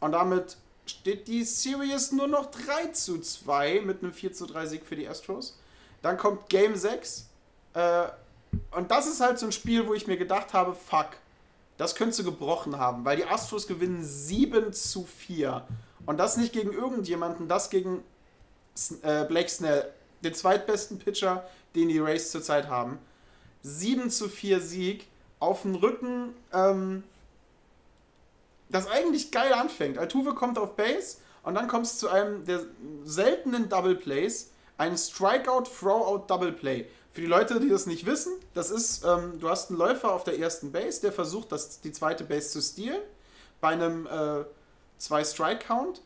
Und 0.00 0.12
damit 0.12 0.56
steht 0.86 1.28
die 1.28 1.44
Series 1.44 2.12
nur 2.12 2.26
noch 2.26 2.46
3 2.46 2.88
zu 2.88 3.20
2 3.20 3.82
mit 3.84 4.02
einem 4.02 4.12
4 4.12 4.32
zu 4.32 4.46
3 4.46 4.66
Sieg 4.66 4.86
für 4.86 4.96
die 4.96 5.06
Astros. 5.06 5.58
Dann 6.02 6.16
kommt 6.16 6.48
Game 6.48 6.74
6. 6.74 7.28
Äh, 7.74 8.04
und 8.72 8.90
das 8.90 9.06
ist 9.06 9.20
halt 9.20 9.38
so 9.38 9.46
ein 9.46 9.52
Spiel, 9.52 9.86
wo 9.86 9.94
ich 9.94 10.06
mir 10.06 10.16
gedacht 10.16 10.54
habe, 10.54 10.74
fuck, 10.74 11.10
das 11.78 11.94
könntest 11.94 12.18
du 12.18 12.24
gebrochen 12.24 12.78
haben, 12.78 13.04
weil 13.04 13.16
die 13.16 13.24
Astros 13.24 13.66
gewinnen 13.66 14.02
7 14.02 14.72
zu 14.72 15.06
4. 15.06 15.66
Und 16.04 16.18
das 16.18 16.36
nicht 16.36 16.52
gegen 16.52 16.72
irgendjemanden, 16.72 17.48
das 17.48 17.70
gegen 17.70 18.02
äh, 19.02 19.24
Blake 19.24 19.48
Snell, 19.48 19.90
den 20.22 20.34
zweitbesten 20.34 20.98
Pitcher, 20.98 21.48
den 21.74 21.88
die 21.88 21.98
Rays 21.98 22.32
zurzeit 22.32 22.68
haben. 22.68 22.98
7 23.62 24.10
zu 24.10 24.28
4 24.28 24.60
Sieg 24.60 25.06
auf 25.38 25.62
dem 25.62 25.76
Rücken, 25.76 26.34
ähm, 26.52 27.04
das 28.68 28.88
eigentlich 28.88 29.30
geil 29.30 29.52
anfängt. 29.52 29.98
Altuve 29.98 30.34
kommt 30.34 30.58
auf 30.58 30.74
Base 30.74 31.18
und 31.44 31.54
dann 31.54 31.68
kommt 31.68 31.86
es 31.86 31.98
zu 31.98 32.08
einem 32.08 32.44
der 32.44 32.60
seltenen 33.04 33.68
Double 33.68 33.94
Plays, 33.94 34.50
ein 34.76 34.96
Strikeout, 34.98 35.64
Throwout 35.78 36.24
Double 36.26 36.52
Play. 36.52 36.86
Für 37.18 37.22
die 37.22 37.30
Leute, 37.30 37.58
die 37.58 37.68
das 37.68 37.86
nicht 37.86 38.06
wissen, 38.06 38.32
das 38.54 38.70
ist, 38.70 39.02
ähm, 39.04 39.40
du 39.40 39.48
hast 39.48 39.70
einen 39.70 39.78
Läufer 39.80 40.12
auf 40.12 40.22
der 40.22 40.38
ersten 40.38 40.70
Base, 40.70 41.00
der 41.00 41.10
versucht, 41.10 41.50
das, 41.50 41.80
die 41.80 41.90
zweite 41.90 42.22
Base 42.22 42.50
zu 42.50 42.62
stehlen. 42.62 43.00
Bei 43.60 43.70
einem 43.70 44.06
äh, 44.06 44.44
zwei 44.98 45.24
Strike 45.24 45.66
Count, 45.66 46.00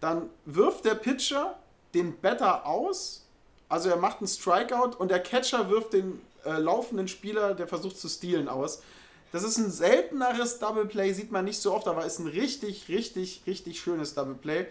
dann 0.00 0.28
wirft 0.44 0.84
der 0.84 0.96
Pitcher 0.96 1.56
den 1.94 2.20
Batter 2.20 2.66
aus, 2.66 3.24
also 3.68 3.90
er 3.90 3.96
macht 3.96 4.18
einen 4.18 4.26
Strikeout 4.26 4.96
und 4.98 5.12
der 5.12 5.20
Catcher 5.20 5.70
wirft 5.70 5.92
den 5.92 6.20
äh, 6.44 6.58
laufenden 6.58 7.06
Spieler, 7.06 7.54
der 7.54 7.68
versucht 7.68 7.96
zu 7.96 8.08
stehlen, 8.08 8.48
aus. 8.48 8.82
Das 9.30 9.44
ist 9.44 9.58
ein 9.58 9.70
selteneres 9.70 10.58
Double 10.58 10.86
Play, 10.86 11.12
sieht 11.12 11.30
man 11.30 11.44
nicht 11.44 11.60
so 11.60 11.74
oft, 11.74 11.86
aber 11.86 12.04
ist 12.04 12.18
ein 12.18 12.26
richtig, 12.26 12.88
richtig, 12.88 13.42
richtig 13.46 13.78
schönes 13.78 14.14
Double 14.14 14.34
Play. 14.34 14.66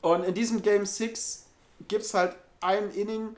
Und 0.00 0.24
in 0.24 0.34
diesem 0.34 0.60
Game 0.60 0.84
6 0.84 1.44
gibt 1.86 2.02
es 2.02 2.14
halt 2.14 2.34
ein 2.60 2.90
Inning 2.90 3.36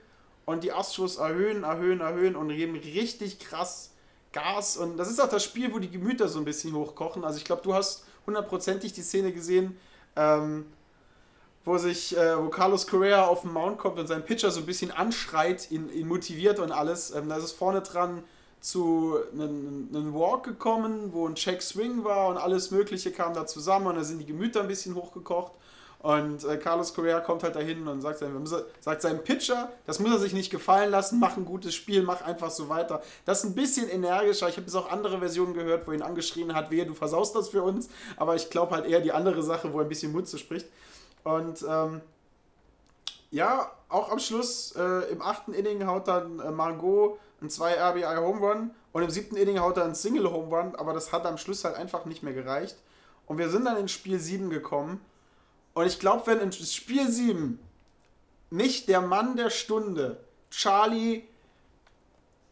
und 0.51 0.65
die 0.65 0.73
Astros 0.73 1.17
erhöhen, 1.17 1.65
erhöhen, 1.65 2.01
erhöhen 2.01 2.37
und 2.37 2.49
geben 2.49 2.77
richtig 2.77 3.39
krass 3.39 3.91
Gas. 4.33 4.77
Und 4.77 4.97
das 4.97 5.11
ist 5.11 5.21
auch 5.21 5.29
das 5.29 5.45
Spiel, 5.45 5.73
wo 5.73 5.79
die 5.79 5.91
Gemüter 5.91 6.29
so 6.29 6.39
ein 6.39 6.45
bisschen 6.45 6.75
hochkochen. 6.75 7.25
Also 7.25 7.39
ich 7.39 7.45
glaube, 7.45 7.63
du 7.63 7.75
hast 7.75 8.05
hundertprozentig 8.27 8.93
die 8.93 9.03
Szene 9.03 9.33
gesehen, 9.33 9.77
ähm, 10.17 10.67
wo 11.65 11.79
sich, 11.79 12.17
äh, 12.17 12.39
wo 12.39 12.49
Carlos 12.49 12.87
Correa 12.87 13.27
auf 13.27 13.43
den 13.43 13.53
Mount 13.53 13.79
kommt 13.79 13.99
und 13.99 14.07
sein 14.07 14.25
Pitcher 14.25 14.51
so 14.51 14.61
ein 14.61 14.67
bisschen 14.67 14.91
anschreit, 14.91 15.71
ihn, 15.71 15.93
ihn 15.93 16.09
motiviert 16.09 16.59
und 16.59 16.73
alles. 16.73 17.15
Ähm, 17.15 17.29
da 17.29 17.37
ist 17.37 17.45
es 17.45 17.53
vorne 17.53 17.81
dran 17.81 18.23
zu 18.61 19.17
einem 19.33 20.13
Walk 20.15 20.45
gekommen, 20.45 21.13
wo 21.13 21.27
ein 21.27 21.35
Check 21.35 21.63
Swing 21.63 22.05
war 22.05 22.29
und 22.29 22.37
alles 22.37 22.71
Mögliche 22.71 23.11
kam 23.11 23.33
da 23.33 23.47
zusammen 23.47 23.87
und 23.87 23.97
da 23.97 24.05
sind 24.05 24.19
die 24.19 24.27
Gemüter 24.27 24.61
ein 24.61 24.69
bisschen 24.69 24.95
hochgekocht. 24.95 25.53
Und 26.03 26.45
äh, 26.45 26.57
Carlos 26.57 26.95
Correa 26.95 27.21
kommt 27.21 27.43
halt 27.43 27.57
dahin 27.57 27.87
und 27.87 28.01
sagt, 28.01 28.21
seinem, 28.21 28.47
sagt 28.47 29.03
seinem 29.03 29.23
Pitcher, 29.23 29.71
das 29.85 29.99
muss 29.99 30.11
er 30.11 30.19
sich 30.19 30.33
nicht 30.33 30.51
gefallen 30.51 30.91
lassen, 30.91 31.21
mach 31.21 31.37
ein 31.37 31.45
gutes 31.45 31.75
Spiel, 31.75 32.03
mach 32.03 32.23
einfach 32.23 32.51
so 32.51 32.71
weiter. 32.71 33.03
Das 33.27 33.45
ist 33.45 33.51
ein 33.51 33.55
bisschen 33.55 33.91
energischer. 33.91 34.49
Ich 34.49 34.57
habe 34.57 34.65
jetzt 34.65 34.75
auch 34.75 34.91
andere 34.91 35.19
Versionen 35.19 35.53
gehört, 35.53 35.87
wo 35.87 35.93
ihn 35.93 36.01
angeschrien 36.01 36.55
hat, 36.55 36.71
wehe, 36.71 36.87
du 36.87 36.95
versaust 36.95 37.37
das 37.37 37.51
für 37.51 37.63
uns. 37.63 37.91
Aber 38.17 38.35
ich 38.35 38.49
glaube 38.49 38.75
halt 38.75 38.87
eher 38.87 39.01
die 39.01 39.13
andere 39.13 39.43
Sache, 39.43 39.75
wo 39.75 39.79
er 39.79 39.85
ein 39.85 39.89
bisschen 39.91 40.13
Mut 40.13 40.27
zu 40.27 40.39
spricht. 40.39 40.67
Und 41.23 41.63
ähm, 41.69 42.01
ja, 43.31 43.71
auch 43.91 44.11
am 44.11 44.19
Schluss 44.19 44.75
äh, 44.77 45.13
im 45.13 45.21
achten 45.21 45.53
Inning 45.53 45.87
haut 45.87 46.09
dann 46.09 46.41
äh, 46.41 46.51
Margot 46.51 47.19
ein 47.43 47.51
2 47.51 47.75
RBI 47.75 48.17
Home 48.17 48.41
Run 48.41 48.71
und 48.93 49.03
im 49.03 49.11
siebten 49.11 49.37
Inning 49.37 49.61
haut 49.61 49.77
er 49.77 49.85
ein 49.85 49.95
Single 49.95 50.31
Home 50.31 50.55
Run, 50.55 50.75
aber 50.77 50.93
das 50.93 51.13
hat 51.13 51.27
am 51.27 51.39
Schluss 51.39 51.65
halt 51.65 51.77
einfach 51.77 52.07
nicht 52.07 52.23
mehr 52.23 52.33
gereicht. 52.33 52.77
Und 53.27 53.39
wir 53.39 53.49
sind 53.49 53.65
dann 53.65 53.77
in 53.77 53.89
Spiel 53.89 54.19
7 54.19 54.51
gekommen. 54.51 55.01
Und 55.75 55.87
ich 55.87 55.99
glaube, 55.99 56.27
wenn 56.27 56.41
in 56.41 56.53
Spiel 56.53 57.09
7 57.09 57.59
nicht 58.51 58.89
der 58.89 59.01
Mann 59.01 59.37
der 59.37 59.51
Stunde, 59.51 60.19
Charlie 60.51 61.23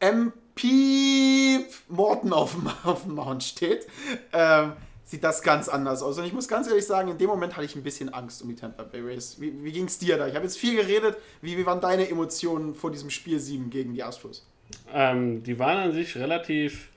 MP 0.01 1.67
Morton 1.89 2.33
auf 2.33 2.53
dem, 2.53 2.69
auf 2.85 3.03
dem 3.03 3.15
Mount 3.15 3.43
steht, 3.43 3.87
ähm, 4.33 4.73
sieht 5.05 5.25
das 5.25 5.43
ganz 5.43 5.69
anders 5.69 6.03
aus. 6.03 6.19
Und 6.19 6.25
ich 6.25 6.33
muss 6.33 6.49
ganz 6.49 6.69
ehrlich 6.69 6.87
sagen, 6.87 7.11
in 7.11 7.19
dem 7.19 7.29
Moment 7.29 7.57
hatte 7.57 7.65
ich 7.65 7.75
ein 7.75 7.83
bisschen 7.83 8.13
Angst 8.13 8.43
um 8.43 8.49
die 8.49 8.55
Tampa 8.55 8.83
Bay 8.83 9.01
Rays. 9.01 9.41
Wie, 9.41 9.65
wie 9.65 9.73
ging 9.73 9.87
es 9.87 9.99
dir 9.99 10.19
da? 10.19 10.27
Ich 10.29 10.35
habe 10.35 10.45
jetzt 10.45 10.59
viel 10.59 10.77
geredet. 10.77 11.17
Wie, 11.41 11.57
wie 11.57 11.67
waren 11.67 11.81
deine 11.81 12.09
Emotionen 12.09 12.75
vor 12.75 12.91
diesem 12.91 13.11
Spiel 13.11 13.41
7 13.41 13.71
gegen 13.71 13.95
die 13.95 14.03
Astros? 14.03 14.47
Ähm, 14.93 15.43
die 15.43 15.59
waren 15.59 15.79
an 15.79 15.93
sich 15.93 16.17
relativ, 16.17 16.91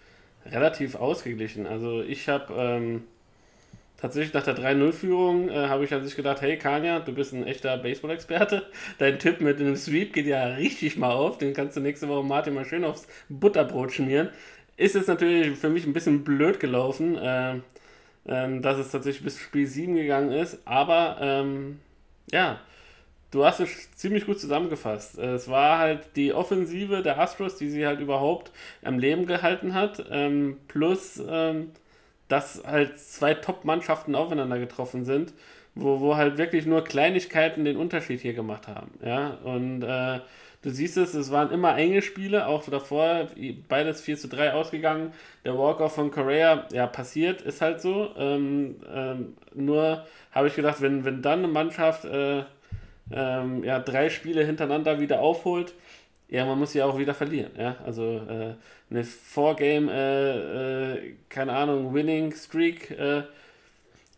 relativ 0.45 0.95
ausgeglichen. 0.95 1.65
Also 1.65 2.01
ich 2.01 2.27
habe 2.27 2.53
ähm, 2.53 3.03
tatsächlich 4.01 4.33
nach 4.33 4.43
der 4.43 4.57
3-0-Führung 4.57 5.49
äh, 5.49 5.67
habe 5.67 5.85
ich 5.85 5.93
an 5.93 6.03
sich 6.03 6.15
gedacht, 6.15 6.41
hey 6.41 6.57
Kanya, 6.57 6.99
du 6.99 7.13
bist 7.13 7.33
ein 7.33 7.45
echter 7.45 7.77
Baseball-Experte. 7.77 8.63
Dein 8.97 9.19
Tipp 9.19 9.41
mit 9.41 9.59
einem 9.59 9.75
Sweep 9.75 10.13
geht 10.13 10.25
ja 10.25 10.43
richtig 10.45 10.97
mal 10.97 11.11
auf. 11.11 11.37
Den 11.37 11.53
kannst 11.53 11.77
du 11.77 11.81
nächste 11.81 12.09
Woche 12.09 12.25
Martin 12.25 12.53
mal 12.53 12.65
schön 12.65 12.83
aufs 12.83 13.07
Butterbrot 13.29 13.93
schmieren. 13.93 14.29
Ist 14.77 14.95
jetzt 14.95 15.07
natürlich 15.07 15.57
für 15.57 15.69
mich 15.69 15.85
ein 15.85 15.93
bisschen 15.93 16.23
blöd 16.23 16.59
gelaufen. 16.59 17.17
Äh, 17.17 17.59
ähm, 18.25 18.61
dass 18.61 18.77
es 18.77 18.91
tatsächlich 18.91 19.23
bis 19.23 19.39
Spiel 19.39 19.67
7 19.67 19.95
gegangen 19.95 20.31
ist. 20.31 20.59
Aber 20.65 21.17
ähm, 21.21 21.79
ja, 22.31 22.59
du 23.31 23.45
hast 23.45 23.59
es 23.59 23.91
ziemlich 23.93 24.25
gut 24.25 24.39
zusammengefasst. 24.39 25.17
Es 25.17 25.47
war 25.49 25.79
halt 25.79 26.15
die 26.15 26.33
Offensive 26.33 27.01
der 27.01 27.19
Astros, 27.19 27.57
die 27.57 27.69
sie 27.69 27.85
halt 27.85 27.99
überhaupt 27.99 28.51
am 28.83 28.99
Leben 28.99 29.25
gehalten 29.25 29.73
hat, 29.73 30.05
ähm, 30.11 30.57
plus 30.67 31.21
ähm, 31.27 31.71
dass 32.31 32.63
halt 32.65 32.97
zwei 32.99 33.33
Top-Mannschaften 33.33 34.15
aufeinander 34.15 34.59
getroffen 34.59 35.05
sind. 35.05 35.33
wo, 35.75 36.01
wo 36.01 36.17
halt 36.17 36.37
wirklich 36.37 36.65
nur 36.65 36.83
Kleinigkeiten 36.83 37.63
den 37.65 37.77
Unterschied 37.77 38.19
hier 38.21 38.33
gemacht 38.33 38.67
haben. 38.67 38.91
Ja, 39.05 39.37
und 39.43 39.83
äh, 39.83 40.19
du 40.61 40.69
siehst 40.69 40.97
es, 40.97 41.13
es 41.13 41.31
waren 41.31 41.51
immer 41.51 41.77
enge 41.77 42.01
Spiele, 42.01 42.47
auch 42.47 42.63
davor, 42.65 43.27
beides 43.69 44.01
4 44.01 44.17
zu 44.17 44.27
3 44.27 44.53
ausgegangen. 44.53 45.13
Der 45.45 45.57
Walk-Off 45.57 45.95
von 45.95 46.11
Korea, 46.11 46.67
ja, 46.73 46.87
passiert, 46.87 47.41
ist 47.41 47.61
halt 47.61 47.81
so. 47.81 48.11
Ähm, 48.17 48.77
ähm, 48.93 49.37
nur 49.53 50.05
habe 50.31 50.47
ich 50.47 50.55
gedacht, 50.55 50.81
wenn, 50.81 51.05
wenn 51.05 51.21
dann 51.21 51.39
eine 51.39 51.47
Mannschaft 51.47 52.05
äh, 52.05 52.43
ähm, 53.13 53.63
ja, 53.63 53.79
drei 53.79 54.09
Spiele 54.09 54.45
hintereinander 54.45 54.99
wieder 54.99 55.21
aufholt, 55.21 55.73
ja, 56.29 56.45
man 56.45 56.59
muss 56.59 56.73
ja 56.73 56.85
auch 56.85 56.97
wieder 56.97 57.13
verlieren. 57.13 57.51
Ja? 57.57 57.75
Also 57.85 58.17
äh, 58.29 58.55
eine 58.91 59.03
Four-Game, 59.03 59.89
äh, 59.89 60.93
äh, 60.93 61.13
keine 61.29 61.53
Ahnung, 61.53 61.93
Winning 61.93 62.33
Streak 62.33 62.91
äh, 62.91 63.23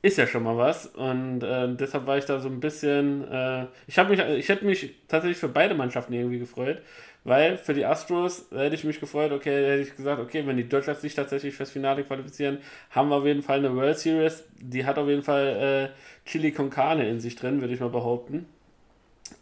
ist 0.02 0.18
ja 0.18 0.28
schon 0.28 0.44
mal 0.44 0.58
was. 0.58 0.88
Und 0.88 1.44
äh, 1.44 1.74
deshalb 1.76 2.08
war 2.08 2.18
ich 2.18 2.26
da 2.26 2.40
so 2.40 2.50
ein 2.50 2.60
bisschen. 2.60 3.26
Äh, 3.32 3.68
ich 3.88 3.98
habe 3.98 4.10
mich, 4.10 4.20
ich 4.20 4.50
hätte 4.50 4.66
mich 4.66 4.94
tatsächlich 5.08 5.38
für 5.38 5.48
beide 5.48 5.76
Mannschaften 5.76 6.14
irgendwie 6.14 6.40
gefreut. 6.40 6.82
Weil 7.26 7.58
für 7.58 7.74
die 7.74 7.86
Astros 7.86 8.48
hätte 8.52 8.76
ich 8.76 8.84
mich 8.84 9.00
gefreut, 9.00 9.32
okay, 9.32 9.66
hätte 9.66 9.84
ich 9.84 9.96
gesagt, 9.96 10.22
okay, 10.22 10.46
wenn 10.46 10.58
die 10.58 10.68
Deutschland 10.68 11.00
sich 11.00 11.16
tatsächlich 11.16 11.56
fürs 11.56 11.72
Finale 11.72 12.04
qualifizieren, 12.04 12.58
haben 12.90 13.08
wir 13.08 13.16
auf 13.16 13.26
jeden 13.26 13.42
Fall 13.42 13.60
eine 13.60 13.74
World 13.74 13.98
Series. 13.98 14.44
Die 14.60 14.86
hat 14.86 14.98
auf 14.98 15.08
jeden 15.08 15.24
Fall 15.24 15.94
Chili 16.26 16.52
con 16.52 16.70
Carne 16.70 17.08
in 17.08 17.22
sich 17.22 17.38
drin, 17.38 17.62
würde 17.62 17.74
ich 17.74 17.80
mal 17.80 17.88
behaupten. 17.88 18.46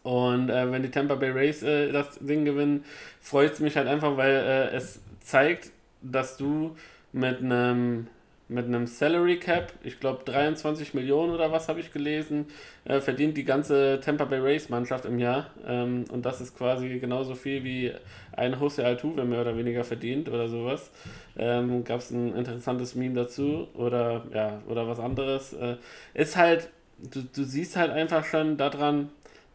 Und 0.04 0.50
äh, 0.50 0.72
wenn 0.72 0.84
die 0.84 0.90
Tampa 0.90 1.16
Bay 1.16 1.32
Rays 1.32 1.64
äh, 1.64 1.92
das 1.92 2.18
Ding 2.20 2.46
gewinnen, 2.46 2.84
freut 3.20 3.54
es 3.54 3.60
mich 3.60 3.76
halt 3.78 3.88
einfach, 3.88 4.18
weil 4.18 4.32
äh, 4.32 4.76
es 4.76 5.00
zeigt, 5.22 5.72
dass 6.01 6.38
du 6.38 6.76
mit 7.13 7.39
einem 7.39 8.07
mit 8.51 8.65
einem 8.65 8.86
Salary 8.86 9.39
Cap, 9.39 9.72
ich 9.82 10.01
glaube 10.01 10.26
23 10.26 10.93
Millionen 10.93 11.32
oder 11.32 11.53
was 11.53 11.69
habe 11.69 11.80
ich 11.80 11.93
gelesen, 11.93 12.47
äh, 12.84 12.99
verdient 12.99 13.38
die 13.38 13.45
ganze 13.45 14.01
Tampa 14.03 14.26
Bay 14.26 14.39
Rays 14.39 14.67
Mannschaft 14.67 15.05
im 15.05 15.19
Jahr. 15.19 15.51
Ähm, 15.65 16.03
und 16.11 16.26
das 16.26 16.41
ist 16.41 16.57
quasi 16.57 16.99
genauso 16.99 17.34
viel 17.36 17.63
wie 17.63 17.93
ein 18.34 18.59
Jose 18.59 18.84
Altuve 18.84 19.24
mehr 19.24 19.41
oder 19.41 19.57
weniger 19.57 19.86
verdient 19.86 20.28
oder 20.28 20.49
sowas. 20.49 20.91
Ähm, 21.38 21.86
Gab 21.86 21.99
es 21.99 22.11
ein 22.11 22.36
interessantes 22.36 22.93
Meme 22.93 23.15
dazu 23.15 23.69
oder 23.74 24.26
ja, 24.34 24.61
oder 24.67 24.86
was 24.86 24.99
anderes. 24.99 25.53
Äh, 25.53 25.78
ist 26.13 26.36
halt, 26.36 26.67
du, 26.99 27.22
du 27.24 27.45
siehst 27.45 27.78
halt 27.78 27.91
einfach 27.91 28.26
schon 28.26 28.57
daran, 28.57 29.11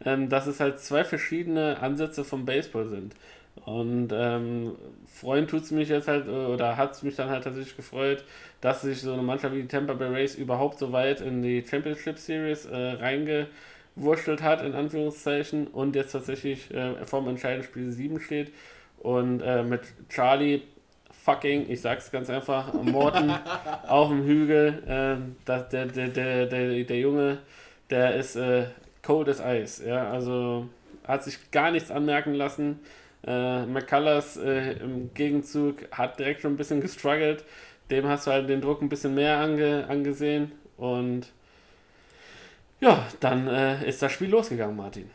ähm, 0.07 0.31
dass 0.31 0.47
es 0.47 0.59
halt 0.59 0.81
zwei 0.81 1.05
verschiedene 1.05 1.83
Ansätze 1.83 2.25
vom 2.25 2.47
Baseball 2.47 2.89
sind. 2.89 3.15
Und 3.65 4.11
ähm, 4.13 4.77
freuen 5.07 5.49
tut 5.49 5.63
es 5.63 5.71
mich 5.71 5.89
jetzt 5.89 6.09
halt, 6.09 6.29
oder 6.29 6.77
hat 6.77 6.93
es 6.93 7.03
mich 7.03 7.17
dann 7.17 7.31
halt 7.31 7.45
tatsächlich 7.45 7.77
gefreut, 7.77 8.25
dass 8.61 8.83
sich 8.83 9.01
so 9.01 9.13
eine 9.13 9.23
Mannschaft 9.23 9.55
wie 9.55 9.63
die 9.63 9.69
Tampa 9.69 9.95
Bay 9.95 10.09
Rays 10.09 10.35
überhaupt 10.35 10.79
so 10.79 10.93
weit 10.93 11.21
in 11.21 11.43
die 11.43 11.65
Championship 11.67 12.19
Series 12.19 12.67
äh, 12.67 12.77
reingewurschtelt 12.77 14.43
hat, 14.43 14.63
in 14.63 14.75
Anführungszeichen, 14.75 15.67
und 15.69 15.97
jetzt 15.97 16.13
tatsächlich 16.13 16.73
äh, 16.73 17.05
vorm 17.05 17.29
entscheidenden 17.29 17.67
Spiel 17.67 17.91
7 17.91 18.21
steht. 18.21 18.53
Und 18.99 19.41
äh, 19.41 19.63
mit 19.63 19.83
Charlie 20.09 20.63
fucking, 21.27 21.69
ich 21.69 21.81
sag's 21.81 22.13
ganz 22.13 22.31
einfach, 22.31 22.73
Morton 22.73 23.33
auf 23.89 24.09
dem 24.09 24.25
Hügel, 24.25 24.83
äh, 24.87 25.17
das, 25.45 25.69
der, 25.71 25.87
der, 25.87 26.09
der, 26.09 26.47
der, 26.47 26.85
der 26.85 26.99
Junge, 26.99 27.39
der 27.91 28.15
ist 28.15 28.37
äh, 28.37 28.67
cold 29.03 29.29
as 29.29 29.41
ice. 29.45 29.85
Ja, 29.85 30.11
also 30.11 30.69
hat 31.07 31.25
sich 31.25 31.51
gar 31.51 31.73
nichts 31.73 31.91
anmerken 31.91 32.35
lassen. 32.35 32.79
Äh, 33.27 33.67
McCullers 33.67 34.37
äh, 34.37 34.79
im 34.79 35.13
Gegenzug 35.13 35.91
hat 35.91 36.19
direkt 36.19 36.43
schon 36.43 36.55
ein 36.55 36.57
bisschen 36.57 36.81
gestruggelt. 36.81 37.45
Dem 37.91 38.07
hast 38.07 38.27
du 38.27 38.31
halt 38.31 38.49
den 38.49 38.61
Druck 38.61 38.83
ein 38.83 38.89
bisschen 38.89 39.15
mehr 39.15 39.39
ange 39.39 39.87
angesehen. 39.89 40.53
Und 40.77 41.33
ja, 42.81 43.07
dann 43.21 43.49
äh, 43.49 43.89
ist 43.89 44.03
das 44.03 44.13
Spiel 44.13 44.31
losgegangen, 44.31 44.77
Martin. 44.77 45.11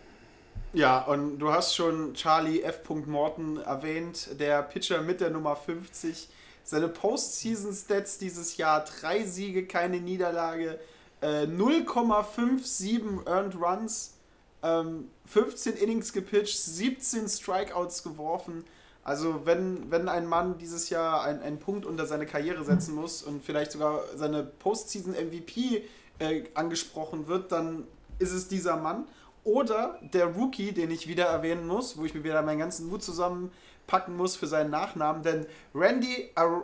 Ja, 0.74 1.02
und 1.02 1.40
du 1.40 1.52
hast 1.52 1.76
schon 1.76 2.14
Charlie 2.14 2.62
F. 2.62 2.82
Morton 2.90 3.58
erwähnt, 3.58 4.40
der 4.40 4.64
Pitcher 4.64 5.02
mit 5.02 5.20
der 5.20 5.30
Nummer 5.30 5.56
50. 5.56 6.30
Seine 6.64 6.88
Postseason-Stats 6.88 8.20
dieses 8.20 8.58
Jahr: 8.58 8.86
drei 8.86 9.24
Siege, 9.24 9.66
keine 9.66 10.00
Niederlage, 10.00 10.80
0,57 11.22 13.26
äh, 13.26 13.30
Earned 13.30 13.56
Runs, 13.56 14.18
ähm, 14.64 15.10
15 15.26 15.76
Innings 15.76 16.14
gepitcht, 16.14 16.58
17 16.58 17.28
Strikeouts 17.28 18.04
geworfen. 18.04 18.64
Also 19.04 19.46
wenn, 19.46 19.90
wenn 19.90 20.08
ein 20.10 20.28
Mann 20.28 20.58
dieses 20.58 20.90
Jahr 20.90 21.24
ein, 21.24 21.42
einen 21.42 21.60
Punkt 21.60 21.86
unter 21.86 22.06
seine 22.06 22.28
Karriere 22.28 22.64
setzen 22.64 22.94
muss 22.94 23.24
und 23.24 23.44
vielleicht 23.44 23.72
sogar 23.72 24.04
seine 24.16 24.44
Postseason 24.44 25.14
MVP 25.14 25.84
äh, 26.20 26.44
angesprochen 26.54 27.28
wird, 27.28 27.52
dann 27.52 27.86
ist 28.20 28.32
es 28.32 28.48
dieser 28.48 28.78
Mann. 28.78 29.08
Oder 29.44 30.00
der 30.14 30.28
Rookie, 30.28 30.72
den 30.72 30.92
ich 30.92 31.08
wieder 31.08 31.26
erwähnen 31.26 31.66
muss, 31.68 31.98
wo 31.98 32.06
ich 32.06 32.14
mir 32.14 32.24
wieder 32.24 32.44
meinen 32.44 32.60
ganzen 32.60 32.88
Mut 32.88 33.02
zusammenpacken 33.02 34.16
muss 34.16 34.36
für 34.36 34.46
seinen 34.46 34.70
Nachnamen, 34.70 35.24
denn 35.24 35.48
Randy 35.74 36.30
Ar 36.36 36.64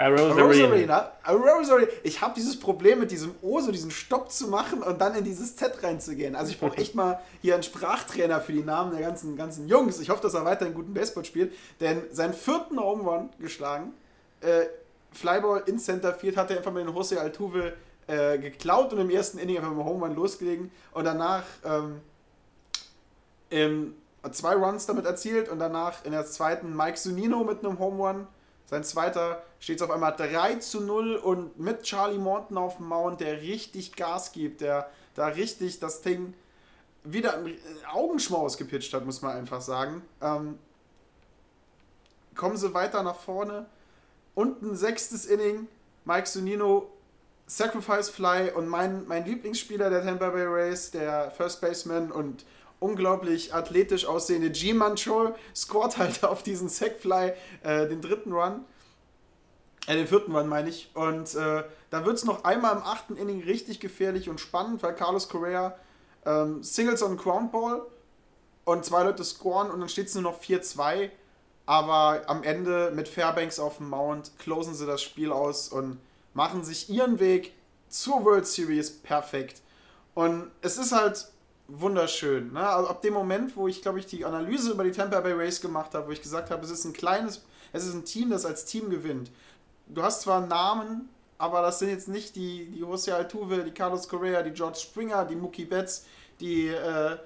Rosarina. 0.00 1.12
Rosarina. 1.28 1.88
Ich 2.02 2.20
habe 2.20 2.34
dieses 2.34 2.58
Problem 2.58 2.98
mit 2.98 3.10
diesem 3.10 3.34
O, 3.42 3.60
so 3.60 3.70
diesen 3.70 3.90
Stopp 3.90 4.30
zu 4.32 4.48
machen 4.48 4.82
und 4.82 5.00
dann 5.00 5.14
in 5.14 5.24
dieses 5.24 5.54
Z 5.54 5.82
reinzugehen. 5.82 6.34
Also 6.34 6.50
ich 6.50 6.58
brauche 6.58 6.76
echt 6.78 6.94
mal 6.94 7.20
hier 7.42 7.54
einen 7.54 7.62
Sprachtrainer 7.62 8.40
für 8.40 8.52
die 8.52 8.64
Namen 8.64 8.92
der 8.92 9.00
ganzen, 9.00 9.36
ganzen 9.36 9.68
Jungs. 9.68 10.00
Ich 10.00 10.10
hoffe, 10.10 10.22
dass 10.22 10.34
er 10.34 10.44
weiterhin 10.44 10.74
guten 10.74 10.94
Baseball 10.94 11.24
spielt, 11.24 11.52
denn 11.80 12.02
seinen 12.10 12.34
vierten 12.34 12.78
Home 12.80 13.08
Run 13.08 13.30
geschlagen, 13.38 13.92
äh, 14.40 14.66
Flyball 15.12 15.62
in 15.66 15.78
Center 15.78 16.12
Field, 16.12 16.36
hat 16.36 16.50
er 16.50 16.56
einfach 16.56 16.72
mit 16.72 16.86
den 16.86 16.92
Jose 16.92 17.20
Altuve 17.20 17.74
äh, 18.08 18.36
geklaut 18.38 18.92
und 18.92 18.98
im 18.98 19.10
ersten 19.10 19.38
Inning 19.38 19.58
einfach 19.58 19.70
mit 19.70 19.78
dem 19.78 19.86
Home 19.86 20.06
Run 20.06 20.16
losgelegen 20.16 20.72
und 20.92 21.04
danach 21.04 21.44
ähm, 21.64 22.00
im, 23.50 23.94
zwei 24.32 24.54
Runs 24.54 24.86
damit 24.86 25.06
erzielt 25.06 25.48
und 25.48 25.60
danach 25.60 26.04
in 26.04 26.10
der 26.10 26.26
zweiten 26.26 26.74
Mike 26.74 26.96
Zunino 26.96 27.44
mit 27.44 27.64
einem 27.64 27.78
Home 27.78 28.02
Run 28.02 28.26
sein 28.66 28.84
zweiter 28.84 29.42
steht 29.60 29.82
auf 29.82 29.90
einmal 29.90 30.14
3 30.16 30.56
zu 30.56 30.80
0 30.80 31.16
und 31.16 31.58
mit 31.58 31.82
Charlie 31.82 32.18
Morton 32.18 32.56
auf 32.56 32.78
dem 32.78 32.88
Mount, 32.88 33.20
der 33.20 33.40
richtig 33.42 33.94
Gas 33.94 34.32
gibt, 34.32 34.60
der 34.60 34.90
da 35.14 35.26
richtig 35.28 35.80
das 35.80 36.02
Ding 36.02 36.34
wieder 37.04 37.38
im 37.38 37.54
Augenschmaus 37.92 38.56
gepitcht 38.56 38.92
hat, 38.94 39.04
muss 39.04 39.20
man 39.20 39.36
einfach 39.36 39.60
sagen. 39.60 40.02
Ähm, 40.22 40.58
kommen 42.34 42.56
sie 42.56 42.72
weiter 42.74 43.02
nach 43.02 43.16
vorne. 43.16 43.66
Und 44.34 44.62
ein 44.62 44.76
sechstes 44.76 45.26
Inning, 45.26 45.68
Mike 46.04 46.26
Sunino, 46.26 46.90
Sacrifice 47.46 48.08
Fly 48.08 48.50
und 48.50 48.68
mein, 48.68 49.06
mein 49.06 49.24
Lieblingsspieler 49.24 49.90
der 49.90 50.02
Tampa 50.02 50.30
Bay 50.30 50.46
Rays, 50.46 50.90
der 50.90 51.30
First 51.30 51.60
Baseman 51.60 52.10
und 52.10 52.44
unglaublich 52.84 53.54
athletisch 53.54 54.04
aussehende 54.04 54.50
G-Man 54.50 54.98
Show 54.98 55.34
scored 55.56 55.96
halt 55.96 56.22
auf 56.22 56.42
diesen 56.42 56.68
Sackfly 56.68 57.32
äh, 57.62 57.88
den 57.88 58.02
dritten 58.02 58.32
Run. 58.32 58.64
Äh, 59.86 59.96
den 59.96 60.06
vierten 60.06 60.36
Run 60.36 60.48
meine 60.48 60.68
ich. 60.68 60.90
Und 60.94 61.34
äh, 61.34 61.64
da 61.88 62.04
wird 62.04 62.16
es 62.16 62.24
noch 62.24 62.44
einmal 62.44 62.76
im 62.76 62.82
achten 62.82 63.16
Inning 63.16 63.42
richtig 63.42 63.80
gefährlich 63.80 64.28
und 64.28 64.38
spannend, 64.38 64.82
weil 64.82 64.94
Carlos 64.94 65.30
Correa 65.30 65.74
ähm, 66.26 66.62
Singles 66.62 67.02
on 67.02 67.16
Groundball 67.16 67.86
und 68.64 68.84
zwei 68.84 69.02
Leute 69.02 69.24
scoren 69.24 69.70
und 69.70 69.80
dann 69.80 69.88
steht 69.88 70.08
es 70.08 70.14
nur 70.14 70.22
noch 70.22 70.40
4-2. 70.40 71.10
Aber 71.66 72.22
am 72.26 72.42
Ende 72.42 72.92
mit 72.94 73.08
Fairbanks 73.08 73.58
auf 73.58 73.78
dem 73.78 73.88
Mount 73.88 74.38
closen 74.38 74.74
sie 74.74 74.84
das 74.84 75.02
Spiel 75.02 75.32
aus 75.32 75.70
und 75.70 75.98
machen 76.34 76.62
sich 76.62 76.90
ihren 76.90 77.18
Weg 77.18 77.54
zur 77.88 78.26
World 78.26 78.46
Series 78.46 78.90
perfekt. 78.90 79.62
Und 80.12 80.50
es 80.60 80.76
ist 80.76 80.92
halt 80.92 81.28
wunderschön. 81.68 82.52
Ne? 82.52 82.66
Also 82.66 82.88
ab 82.88 83.02
dem 83.02 83.14
Moment, 83.14 83.56
wo 83.56 83.68
ich, 83.68 83.82
glaube 83.82 83.98
ich, 83.98 84.06
die 84.06 84.24
Analyse 84.24 84.72
über 84.72 84.84
die 84.84 84.92
Tampa 84.92 85.20
Bay 85.20 85.32
Race 85.32 85.60
gemacht 85.60 85.94
habe, 85.94 86.08
wo 86.08 86.10
ich 86.10 86.22
gesagt 86.22 86.50
habe, 86.50 86.64
es 86.64 86.70
ist 86.70 86.84
ein 86.84 86.92
kleines, 86.92 87.42
es 87.72 87.86
ist 87.86 87.94
ein 87.94 88.04
Team, 88.04 88.30
das 88.30 88.44
als 88.44 88.64
Team 88.64 88.90
gewinnt. 88.90 89.30
Du 89.86 90.02
hast 90.02 90.22
zwar 90.22 90.46
Namen, 90.46 91.08
aber 91.38 91.62
das 91.62 91.78
sind 91.78 91.90
jetzt 91.90 92.08
nicht 92.08 92.36
die, 92.36 92.66
die 92.66 92.80
Jose 92.80 93.14
Altuve, 93.14 93.64
die 93.64 93.72
Carlos 93.72 94.08
Correa, 94.08 94.42
die 94.42 94.52
George 94.52 94.78
Springer, 94.78 95.24
die 95.24 95.36
Mookie 95.36 95.64
Betts, 95.64 96.06
die 96.40 96.68
äh, 96.68 97.16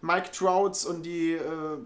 Mike 0.00 0.30
Trouts 0.32 0.84
und 0.84 1.02
die 1.04 1.32
äh, 1.32 1.78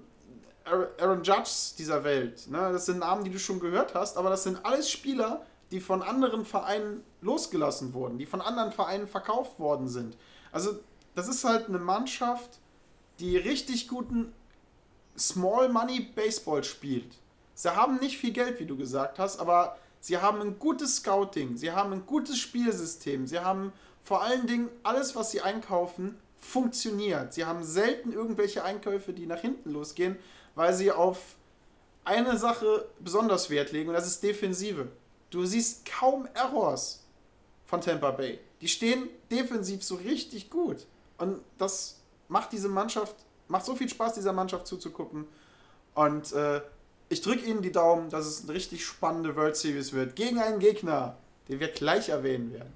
Aaron 0.64 1.22
Judges 1.22 1.74
dieser 1.76 2.02
Welt. 2.02 2.48
Ne? 2.50 2.59
Das 2.72 2.86
sind 2.86 2.98
Namen, 2.98 3.24
die 3.24 3.30
du 3.30 3.38
schon 3.38 3.61
gehört 3.61 3.94
hast, 3.94 4.16
aber 4.16 4.30
das 4.30 4.42
sind 4.42 4.64
alles 4.64 4.90
Spieler, 4.90 5.44
die 5.70 5.80
von 5.80 6.02
anderen 6.02 6.44
Vereinen 6.44 7.04
losgelassen 7.20 7.92
wurden, 7.92 8.18
die 8.18 8.26
von 8.26 8.40
anderen 8.40 8.72
Vereinen 8.72 9.07
verkauft 9.07 9.59
worden 9.59 9.88
sind. 9.88 10.16
Also 10.52 10.78
das 11.16 11.28
ist 11.28 11.44
halt 11.44 11.68
eine 11.68 11.78
Mannschaft, 11.78 12.60
die 13.18 13.36
richtig 13.38 13.88
guten 13.88 14.32
Small 15.18 15.70
Money 15.70 16.00
Baseball 16.14 16.62
spielt. 16.62 17.16
Sie 17.54 17.74
haben 17.74 17.96
nicht 17.96 18.18
viel 18.18 18.32
Geld, 18.32 18.60
wie 18.60 18.66
du 18.66 18.76
gesagt 18.76 19.18
hast, 19.18 19.40
aber 19.40 19.78
sie 19.98 20.18
haben 20.18 20.42
ein 20.42 20.58
gutes 20.58 20.96
Scouting, 20.96 21.56
sie 21.56 21.72
haben 21.72 21.94
ein 21.94 22.04
gutes 22.04 22.38
Spielsystem, 22.38 23.26
sie 23.26 23.40
haben 23.40 23.72
vor 24.04 24.22
allen 24.22 24.46
Dingen 24.46 24.68
alles, 24.82 25.16
was 25.16 25.30
sie 25.30 25.40
einkaufen, 25.40 26.18
funktioniert. 26.38 27.32
Sie 27.32 27.46
haben 27.46 27.64
selten 27.64 28.12
irgendwelche 28.12 28.62
Einkäufe, 28.62 29.14
die 29.14 29.26
nach 29.26 29.40
hinten 29.40 29.72
losgehen, 29.72 30.16
weil 30.54 30.74
sie 30.74 30.92
auf 30.92 31.36
eine 32.04 32.36
Sache 32.36 32.86
besonders 33.00 33.48
Wert 33.48 33.72
legen 33.72 33.88
und 33.88 33.94
das 33.94 34.06
ist 34.06 34.22
Defensive. 34.22 34.88
Du 35.30 35.46
siehst 35.46 35.86
kaum 35.86 36.28
Errors 36.34 37.04
von 37.64 37.80
Tampa 37.80 38.10
Bay. 38.10 38.38
Die 38.60 38.68
stehen 38.68 39.08
defensiv 39.30 39.82
so 39.82 39.94
richtig 39.96 40.50
gut. 40.50 40.86
Und 41.18 41.40
das 41.58 42.00
macht 42.28 42.52
diese 42.52 42.68
Mannschaft, 42.68 43.14
macht 43.48 43.64
so 43.64 43.74
viel 43.74 43.88
Spaß, 43.88 44.14
dieser 44.14 44.32
Mannschaft 44.32 44.66
zuzugucken. 44.66 45.26
Und 45.94 46.32
äh, 46.32 46.60
ich 47.08 47.22
drücke 47.22 47.46
Ihnen 47.46 47.62
die 47.62 47.72
Daumen, 47.72 48.10
dass 48.10 48.26
es 48.26 48.44
eine 48.44 48.54
richtig 48.54 48.84
spannende 48.84 49.36
World 49.36 49.56
Series 49.56 49.92
wird. 49.92 50.16
Gegen 50.16 50.38
einen 50.38 50.58
Gegner, 50.58 51.16
den 51.48 51.60
wir 51.60 51.68
gleich 51.68 52.08
erwähnen 52.08 52.52
werden. 52.52 52.72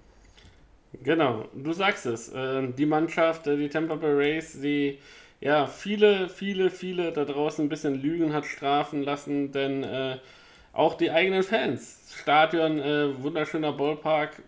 Genau, 1.02 1.44
du 1.54 1.72
sagst 1.72 2.06
es. 2.06 2.28
Äh, 2.30 2.68
die 2.72 2.86
Mannschaft, 2.86 3.46
äh, 3.46 3.56
die 3.56 3.68
Tampa 3.68 3.94
Bay 3.96 4.12
Rays, 4.12 4.60
die 4.60 4.98
ja 5.40 5.66
viele, 5.66 6.28
viele, 6.28 6.70
viele 6.70 7.12
da 7.12 7.24
draußen 7.24 7.64
ein 7.64 7.68
bisschen 7.68 7.94
Lügen 7.94 8.32
hat 8.32 8.44
strafen 8.44 9.02
lassen, 9.02 9.52
denn 9.52 9.84
äh, 9.84 10.18
auch 10.72 10.94
die 10.94 11.10
eigenen 11.10 11.42
Fans. 11.42 11.98
Stadion, 12.14 12.78
äh, 12.78 13.22
wunderschöner 13.22 13.72
Ballpark, 13.72 14.42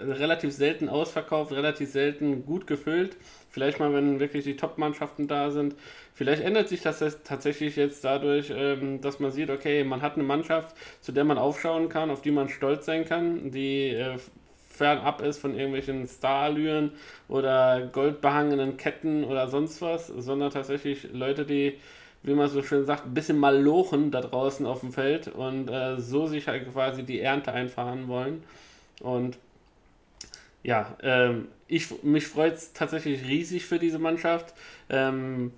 relativ 0.00 0.52
selten 0.52 0.88
ausverkauft, 0.88 1.52
relativ 1.52 1.90
selten 1.90 2.44
gut 2.44 2.66
gefüllt. 2.66 3.16
Vielleicht 3.50 3.80
mal, 3.80 3.92
wenn 3.92 4.20
wirklich 4.20 4.44
die 4.44 4.56
Top-Mannschaften 4.56 5.28
da 5.28 5.50
sind. 5.50 5.74
Vielleicht 6.14 6.42
ändert 6.42 6.68
sich 6.68 6.82
das 6.82 6.98
tatsächlich 7.24 7.76
jetzt 7.76 8.04
dadurch, 8.04 8.52
ähm, 8.54 9.00
dass 9.00 9.20
man 9.20 9.30
sieht, 9.30 9.50
okay, 9.50 9.84
man 9.84 10.02
hat 10.02 10.14
eine 10.14 10.24
Mannschaft, 10.24 10.76
zu 11.00 11.12
der 11.12 11.24
man 11.24 11.38
aufschauen 11.38 11.88
kann, 11.88 12.10
auf 12.10 12.22
die 12.22 12.30
man 12.30 12.48
stolz 12.48 12.86
sein 12.86 13.04
kann, 13.04 13.50
die 13.50 13.90
äh, 13.90 14.18
fernab 14.68 15.22
ist 15.22 15.38
von 15.38 15.54
irgendwelchen 15.54 16.06
Starallüren 16.06 16.92
oder 17.28 17.88
goldbehangenen 17.92 18.76
Ketten 18.76 19.24
oder 19.24 19.48
sonst 19.48 19.80
was, 19.80 20.08
sondern 20.08 20.50
tatsächlich 20.50 21.08
Leute, 21.12 21.46
die, 21.46 21.78
wie 22.22 22.34
man 22.34 22.48
so 22.48 22.62
schön 22.62 22.84
sagt, 22.84 23.06
ein 23.06 23.14
bisschen 23.14 23.38
mal 23.38 23.58
lochen 23.58 24.10
da 24.10 24.20
draußen 24.20 24.66
auf 24.66 24.80
dem 24.80 24.92
Feld 24.92 25.28
und 25.28 25.70
äh, 25.70 25.98
so 25.98 26.26
sich 26.26 26.46
halt 26.46 26.70
quasi 26.72 27.04
die 27.04 27.20
Ernte 27.20 27.52
einfahren 27.52 28.08
wollen. 28.08 28.42
Und 29.00 29.38
ja, 30.66 30.96
ähm, 31.00 31.46
ich, 31.68 32.02
mich 32.02 32.26
freut 32.26 32.54
es 32.54 32.72
tatsächlich 32.72 33.24
riesig 33.24 33.66
für 33.66 33.78
diese 33.78 34.00
Mannschaft. 34.00 34.52
Ähm, 34.90 35.52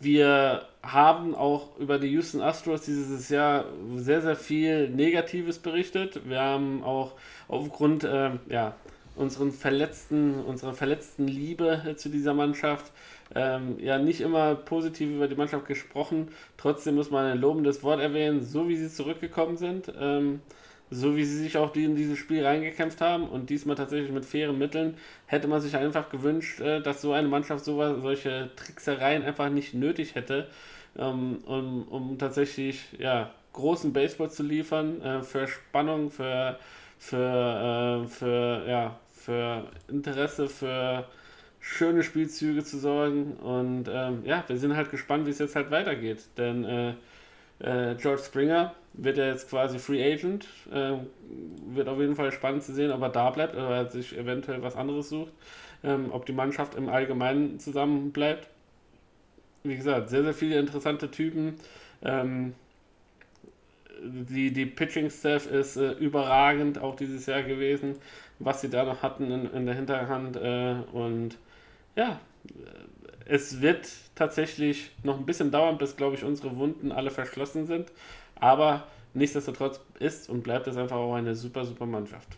wir 0.00 0.66
haben 0.82 1.34
auch 1.34 1.78
über 1.78 1.98
die 1.98 2.08
Houston 2.08 2.40
Astros 2.40 2.82
dieses 2.82 3.28
Jahr 3.28 3.66
sehr, 3.96 4.22
sehr 4.22 4.36
viel 4.36 4.88
Negatives 4.88 5.58
berichtet. 5.58 6.22
Wir 6.26 6.40
haben 6.40 6.82
auch 6.82 7.12
aufgrund 7.46 8.04
äh, 8.04 8.30
ja, 8.48 8.74
unseren 9.16 9.52
verletzten, 9.52 10.42
unserer 10.42 10.72
verletzten 10.72 11.28
Liebe 11.28 11.94
zu 11.98 12.08
dieser 12.08 12.32
Mannschaft 12.32 12.90
ähm, 13.34 13.76
ja 13.80 13.98
nicht 13.98 14.22
immer 14.22 14.54
positiv 14.54 15.10
über 15.10 15.28
die 15.28 15.36
Mannschaft 15.36 15.66
gesprochen. 15.66 16.28
Trotzdem 16.56 16.94
muss 16.94 17.10
man 17.10 17.26
ein 17.26 17.38
lobendes 17.38 17.82
Wort 17.82 18.00
erwähnen, 18.00 18.42
so 18.42 18.66
wie 18.66 18.76
sie 18.76 18.90
zurückgekommen 18.90 19.58
sind. 19.58 19.92
Ähm, 20.00 20.40
so 20.92 21.16
wie 21.16 21.24
sie 21.24 21.38
sich 21.38 21.56
auch 21.56 21.74
in 21.74 21.96
dieses 21.96 22.18
Spiel 22.18 22.44
reingekämpft 22.44 23.00
haben 23.00 23.26
und 23.28 23.48
diesmal 23.48 23.76
tatsächlich 23.76 24.12
mit 24.12 24.26
fairen 24.26 24.58
Mitteln, 24.58 24.96
hätte 25.26 25.48
man 25.48 25.60
sich 25.60 25.76
einfach 25.76 26.10
gewünscht, 26.10 26.60
äh, 26.60 26.82
dass 26.82 27.00
so 27.00 27.12
eine 27.12 27.28
Mannschaft 27.28 27.64
so, 27.64 28.00
solche 28.00 28.50
Tricksereien 28.56 29.22
einfach 29.24 29.48
nicht 29.48 29.74
nötig 29.74 30.14
hätte, 30.14 30.48
ähm, 30.98 31.38
um, 31.46 31.88
um 31.88 32.18
tatsächlich 32.18 32.84
ja, 32.98 33.30
großen 33.54 33.92
Baseball 33.92 34.30
zu 34.30 34.42
liefern, 34.42 35.00
äh, 35.00 35.22
für 35.22 35.48
Spannung, 35.48 36.10
für, 36.10 36.58
für, 36.98 38.04
äh, 38.04 38.08
für, 38.08 38.64
ja, 38.68 38.98
für 39.14 39.64
Interesse, 39.88 40.48
für 40.48 41.06
schöne 41.58 42.02
Spielzüge 42.02 42.64
zu 42.64 42.78
sorgen. 42.78 43.32
Und 43.34 43.88
ähm, 43.90 44.22
ja, 44.24 44.44
wir 44.46 44.58
sind 44.58 44.76
halt 44.76 44.90
gespannt, 44.90 45.26
wie 45.26 45.30
es 45.30 45.38
jetzt 45.38 45.56
halt 45.56 45.70
weitergeht. 45.70 46.24
Denn 46.36 46.96
äh, 47.62 47.94
George 47.94 48.22
Springer 48.22 48.74
wird 48.94 49.18
er 49.18 49.28
jetzt 49.28 49.48
quasi 49.48 49.78
Free 49.78 50.02
Agent. 50.12 50.46
Äh, 50.70 50.94
wird 51.74 51.88
auf 51.88 51.98
jeden 51.98 52.16
Fall 52.16 52.32
spannend 52.32 52.62
zu 52.62 52.72
sehen, 52.74 52.90
ob 52.90 53.00
er 53.02 53.08
da 53.08 53.30
bleibt 53.30 53.54
oder 53.54 53.70
er 53.70 53.88
sich 53.88 54.16
eventuell 54.16 54.62
was 54.62 54.76
anderes 54.76 55.08
sucht. 55.08 55.32
Ähm, 55.84 56.10
ob 56.10 56.26
die 56.26 56.32
Mannschaft 56.32 56.74
im 56.74 56.88
Allgemeinen 56.88 57.58
zusammen 57.58 58.12
bleibt. 58.12 58.48
Wie 59.64 59.76
gesagt, 59.76 60.10
sehr, 60.10 60.22
sehr 60.22 60.34
viele 60.34 60.58
interessante 60.58 61.10
Typen. 61.10 61.54
Ähm, 62.02 62.54
die, 64.02 64.52
die 64.52 64.66
Pitching-Staff 64.66 65.46
ist 65.50 65.76
äh, 65.76 65.92
überragend 65.92 66.78
auch 66.80 66.96
dieses 66.96 67.26
Jahr 67.26 67.42
gewesen, 67.42 67.96
was 68.40 68.60
sie 68.60 68.68
da 68.68 68.84
noch 68.84 69.02
hatten 69.02 69.30
in, 69.30 69.52
in 69.52 69.66
der 69.66 69.76
Hinterhand. 69.76 70.36
Äh, 70.36 70.74
und 70.92 71.38
ja, 71.94 72.20
es 73.32 73.62
wird 73.62 73.88
tatsächlich 74.14 74.90
noch 75.04 75.16
ein 75.16 75.24
bisschen 75.24 75.50
dauern, 75.50 75.78
bis, 75.78 75.96
glaube 75.96 76.16
ich, 76.16 76.22
unsere 76.22 76.54
Wunden 76.58 76.92
alle 76.92 77.10
verschlossen 77.10 77.66
sind. 77.66 77.90
Aber 78.34 78.86
nichtsdestotrotz 79.14 79.80
ist 79.98 80.28
und 80.28 80.42
bleibt 80.42 80.66
es 80.66 80.76
einfach 80.76 80.96
auch 80.96 81.14
eine 81.14 81.34
super, 81.34 81.64
super 81.64 81.86
Mannschaft. 81.86 82.28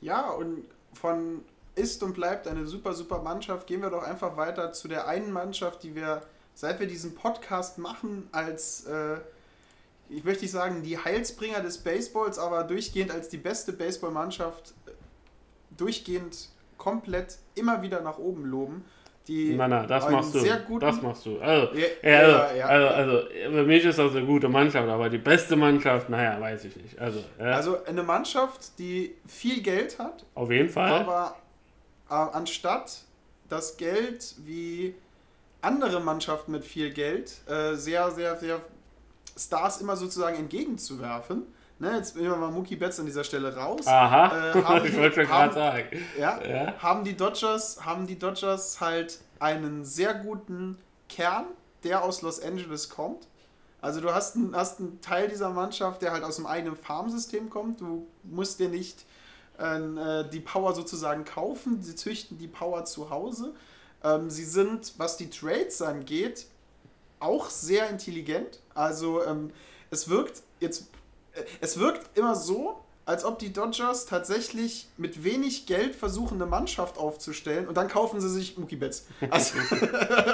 Ja, 0.00 0.30
und 0.30 0.64
von 0.94 1.44
ist 1.76 2.02
und 2.02 2.14
bleibt 2.14 2.48
eine 2.48 2.66
super, 2.66 2.92
super 2.92 3.22
Mannschaft, 3.22 3.68
gehen 3.68 3.82
wir 3.82 3.90
doch 3.90 4.02
einfach 4.02 4.36
weiter 4.36 4.72
zu 4.72 4.88
der 4.88 5.06
einen 5.06 5.30
Mannschaft, 5.30 5.84
die 5.84 5.94
wir, 5.94 6.22
seit 6.54 6.80
wir 6.80 6.88
diesen 6.88 7.14
Podcast 7.14 7.78
machen, 7.78 8.28
als, 8.32 8.84
äh, 8.86 9.18
ich 10.08 10.24
möchte 10.24 10.42
nicht 10.42 10.50
sagen, 10.50 10.82
die 10.82 10.98
Heilsbringer 10.98 11.60
des 11.60 11.78
Baseballs, 11.78 12.40
aber 12.40 12.64
durchgehend 12.64 13.12
als 13.12 13.28
die 13.28 13.38
beste 13.38 13.72
Baseballmannschaft 13.72 14.74
äh, 14.86 14.90
durchgehend 15.76 16.48
komplett 16.78 17.38
immer 17.54 17.82
wieder 17.82 18.00
nach 18.00 18.18
oben 18.18 18.44
loben 18.44 18.84
die 19.28 19.54
nein, 19.54 19.70
nein, 19.70 19.88
das 19.88 20.08
machst 20.08 20.34
du. 20.34 20.40
Sehr 20.40 20.60
guten 20.60 20.80
das 20.80 21.02
machst 21.02 21.26
du. 21.26 21.38
Also, 21.40 21.74
ja, 21.74 21.86
also, 22.02 22.32
ja, 22.32 22.54
ja, 22.54 22.66
also, 22.66 22.88
also, 22.88 23.28
für 23.30 23.64
mich 23.64 23.84
ist 23.84 23.98
das 23.98 24.14
eine 24.14 24.26
gute 24.26 24.48
Mannschaft, 24.48 24.88
aber 24.88 25.08
die 25.08 25.18
beste 25.18 25.56
Mannschaft, 25.56 26.08
naja, 26.08 26.40
weiß 26.40 26.64
ich 26.66 26.76
nicht. 26.76 26.98
Also, 26.98 27.24
also 27.38 27.84
eine 27.84 28.02
Mannschaft, 28.02 28.78
die 28.78 29.14
viel 29.26 29.62
Geld 29.62 29.98
hat. 29.98 30.24
Auf 30.34 30.50
jeden 30.50 30.68
Fall. 30.68 30.92
Aber 30.92 31.36
äh, 32.08 32.14
anstatt 32.14 33.02
das 33.48 33.76
Geld 33.76 34.34
wie 34.44 34.94
andere 35.60 36.00
Mannschaften 36.00 36.52
mit 36.52 36.64
viel 36.64 36.90
Geld 36.92 37.32
äh, 37.48 37.74
sehr, 37.74 38.10
sehr, 38.10 38.36
sehr 38.36 38.60
Stars 39.36 39.80
immer 39.80 39.96
sozusagen 39.96 40.36
entgegenzuwerfen, 40.36 41.42
Ne, 41.78 41.96
jetzt 41.96 42.16
nehmen 42.16 42.30
wir 42.30 42.36
mal 42.36 42.50
Mookie 42.50 42.76
Betts 42.76 42.98
an 42.98 43.04
dieser 43.04 43.22
Stelle 43.22 43.54
raus. 43.54 43.86
Aha, 43.86 44.52
äh, 44.52 44.62
haben, 44.64 44.86
ich 44.86 44.96
wollte 44.96 45.16
schon 45.16 45.26
gerade 45.26 45.52
sagen. 45.54 45.88
Ja, 46.18 46.40
ja, 46.42 46.74
Haben, 46.78 47.04
die 47.04 47.14
Dodgers, 47.14 47.84
haben 47.84 48.06
die 48.06 48.18
Dodgers 48.18 48.80
halt 48.80 49.20
einen 49.40 49.84
sehr 49.84 50.14
guten 50.14 50.78
Kern, 51.10 51.44
der 51.84 52.02
aus 52.02 52.22
Los 52.22 52.40
Angeles 52.40 52.88
kommt. 52.88 53.26
Also 53.82 54.00
du 54.00 54.14
hast, 54.14 54.36
einen, 54.36 54.56
hast 54.56 54.80
einen 54.80 55.00
Teil 55.02 55.28
dieser 55.28 55.50
Mannschaft, 55.50 56.00
der 56.00 56.12
halt 56.12 56.24
aus 56.24 56.36
dem 56.36 56.46
eigenen 56.46 56.76
Farmsystem 56.76 57.50
kommt. 57.50 57.82
Du 57.82 58.06
musst 58.24 58.58
dir 58.58 58.70
nicht 58.70 59.04
äh, 59.58 60.24
die 60.32 60.40
Power 60.40 60.74
sozusagen 60.74 61.26
kaufen. 61.26 61.82
Sie 61.82 61.94
züchten 61.94 62.38
die 62.38 62.48
Power 62.48 62.86
zu 62.86 63.10
Hause. 63.10 63.54
Ähm, 64.02 64.30
sie 64.30 64.44
sind, 64.44 64.94
was 64.96 65.18
die 65.18 65.28
Trades 65.28 65.82
angeht, 65.82 66.46
auch 67.20 67.50
sehr 67.50 67.90
intelligent. 67.90 68.60
Also 68.74 69.22
ähm, 69.24 69.50
es 69.90 70.08
wirkt 70.08 70.42
jetzt 70.60 70.86
es 71.60 71.78
wirkt 71.78 72.16
immer 72.16 72.34
so, 72.34 72.82
als 73.06 73.24
ob 73.24 73.38
die 73.38 73.52
Dodgers 73.52 74.06
tatsächlich 74.06 74.88
mit 74.96 75.22
wenig 75.22 75.66
Geld 75.66 75.94
versuchen, 75.94 76.34
eine 76.42 76.50
Mannschaft 76.50 76.98
aufzustellen 76.98 77.68
und 77.68 77.76
dann 77.76 77.86
kaufen 77.86 78.20
sie 78.20 78.28
sich 78.28 78.58
Mookie 78.58 78.74
Betts. 78.74 79.06
Also, 79.30 79.58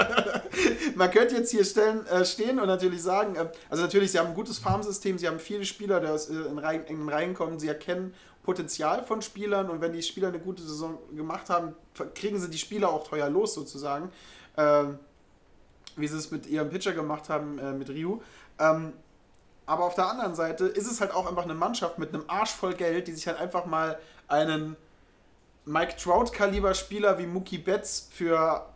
man 0.95 1.11
könnte 1.11 1.37
jetzt 1.37 1.51
hier 1.51 1.67
stellen, 1.67 2.07
äh, 2.07 2.25
stehen 2.25 2.59
und 2.59 2.67
natürlich 2.67 3.03
sagen, 3.03 3.37
äh, 3.37 3.51
also 3.69 3.83
natürlich, 3.83 4.13
sie 4.13 4.19
haben 4.19 4.29
ein 4.29 4.35
gutes 4.35 4.59
Farmsystem, 4.59 5.19
sie 5.19 5.29
haben 5.29 5.39
viele 5.39 5.67
Spieler, 5.67 6.01
die 6.01 6.07
aus, 6.07 6.31
äh, 6.31 6.35
in, 6.35 6.59
Reihen, 6.59 6.85
in 6.87 7.09
Reihen 7.11 7.35
kommen, 7.35 7.59
sie 7.59 7.69
erkennen 7.69 8.15
Potenzial 8.43 9.05
von 9.05 9.21
Spielern 9.21 9.69
und 9.69 9.83
wenn 9.83 9.93
die 9.93 10.03
Spieler 10.03 10.29
eine 10.29 10.41
gute 10.41 10.63
Saison 10.63 10.99
gemacht 11.15 11.51
haben, 11.51 11.75
kriegen 12.15 12.41
sie 12.41 12.49
die 12.49 12.59
Spieler 12.59 12.89
auch 12.89 13.07
teuer 13.07 13.29
los 13.29 13.53
sozusagen. 13.53 14.11
Ähm, 14.57 14.99
wie 15.97 16.09
sie 16.09 16.17
es 16.17 16.31
mit 16.31 16.47
ihrem 16.47 16.71
Pitcher 16.71 16.93
gemacht 16.93 17.29
haben, 17.29 17.59
äh, 17.59 17.73
mit 17.73 17.91
Ryu. 17.91 18.21
Ähm, 18.59 18.93
aber 19.67 19.85
auf 19.85 19.95
der 19.95 20.09
anderen 20.09 20.35
Seite 20.35 20.67
ist 20.67 20.91
es 20.91 21.01
halt 21.01 21.13
auch 21.13 21.27
einfach 21.27 21.45
eine 21.45 21.55
Mannschaft 21.55 21.99
mit 21.99 22.13
einem 22.13 22.25
Arsch 22.29 22.51
voll 22.51 22.75
Geld, 22.75 23.09
die 23.09 23.13
sich 23.13 23.27
halt 23.27 23.39
einfach 23.39 23.67
mal 23.67 23.99
einen 24.29 24.77
Mike 25.65 25.97
Trout-Kaliber-Spieler 25.97 27.19
wie 27.19 27.27
Mookie 27.27 27.59
Betts 27.59 28.09
für, 28.13 28.67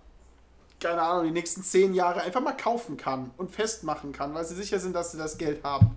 keine 0.81 1.03
Ahnung, 1.03 1.25
die 1.25 1.33
nächsten 1.33 1.63
zehn 1.63 1.95
Jahre 1.95 2.21
einfach 2.23 2.41
mal 2.41 2.57
kaufen 2.57 2.97
kann 2.97 3.33
und 3.37 3.51
festmachen 3.51 4.13
kann, 4.13 4.35
weil 4.35 4.45
sie 4.45 4.55
sicher 4.55 4.79
sind, 4.79 4.95
dass 4.95 5.13
sie 5.13 5.19
das 5.19 5.39
Geld 5.39 5.65
haben. 5.65 5.97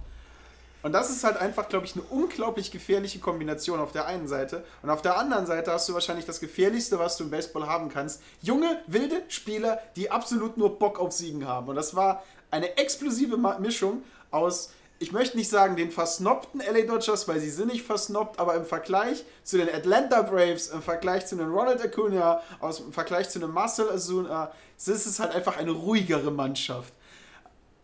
Und 0.82 0.94
das 0.94 1.10
ist 1.10 1.26
halt 1.26 1.38
einfach, 1.38 1.68
glaube 1.68 1.86
ich, 1.86 1.96
eine 1.96 2.04
unglaublich 2.04 2.72
gefährliche 2.72 3.20
Kombination 3.20 3.82
auf 3.82 3.92
der 3.92 4.06
einen 4.06 4.30
Seite. 4.30 4.64
Und 4.82 4.90
auf 4.90 5.02
der 5.02 5.18
anderen 5.18 5.46
Seite 5.46 5.74
hast 5.74 5.90
du 5.90 5.94
wahrscheinlich 5.94 6.26
das 6.26 6.40
Gefährlichste, 6.40 6.98
was 6.98 7.18
du 7.18 7.26
im 7.26 7.30
Baseball 7.30 7.68
haben 7.68 7.90
kannst. 7.90 8.22
Junge, 8.42 8.82
wilde 8.88 9.22
Spieler, 9.28 9.82
die 9.98 10.10
absolut 10.10 10.58
nur 10.58 10.80
Bock 10.80 10.98
auf 11.00 11.12
Siegen 11.12 11.46
haben. 11.46 11.68
Und 11.68 11.76
das 11.76 11.96
war 11.96 12.24
eine 12.50 12.78
explosive 12.78 13.38
Mischung 13.60 14.04
aus 14.32 14.72
ich 15.02 15.14
möchte 15.14 15.38
nicht 15.38 15.50
sagen 15.50 15.78
den 15.78 15.92
versnobten 15.92 16.60
LA 16.60 16.82
Dodgers, 16.82 17.28
weil 17.28 17.40
sie 17.40 17.50
sind 17.50 17.72
nicht 17.72 17.86
versnobbt, 17.86 18.38
aber 18.38 18.56
im 18.56 18.66
Vergleich 18.66 19.24
zu 19.44 19.58
den 19.58 19.74
Atlanta 19.74 20.22
Braves, 20.22 20.68
im 20.68 20.82
Vergleich 20.82 21.26
zu 21.26 21.38
den 21.38 21.50
Ronald 21.50 21.82
Acuna, 21.82 22.42
aus, 22.60 22.82
im 22.82 22.92
Vergleich 22.92 23.30
zu 23.30 23.40
den 23.40 23.52
Marcel 23.52 23.90
Azuna, 23.90 24.52
ist 24.78 24.88
es 24.88 25.20
halt 25.20 25.34
einfach 25.34 25.58
eine 25.58 25.72
ruhigere 25.72 26.32
Mannschaft. 26.32 26.94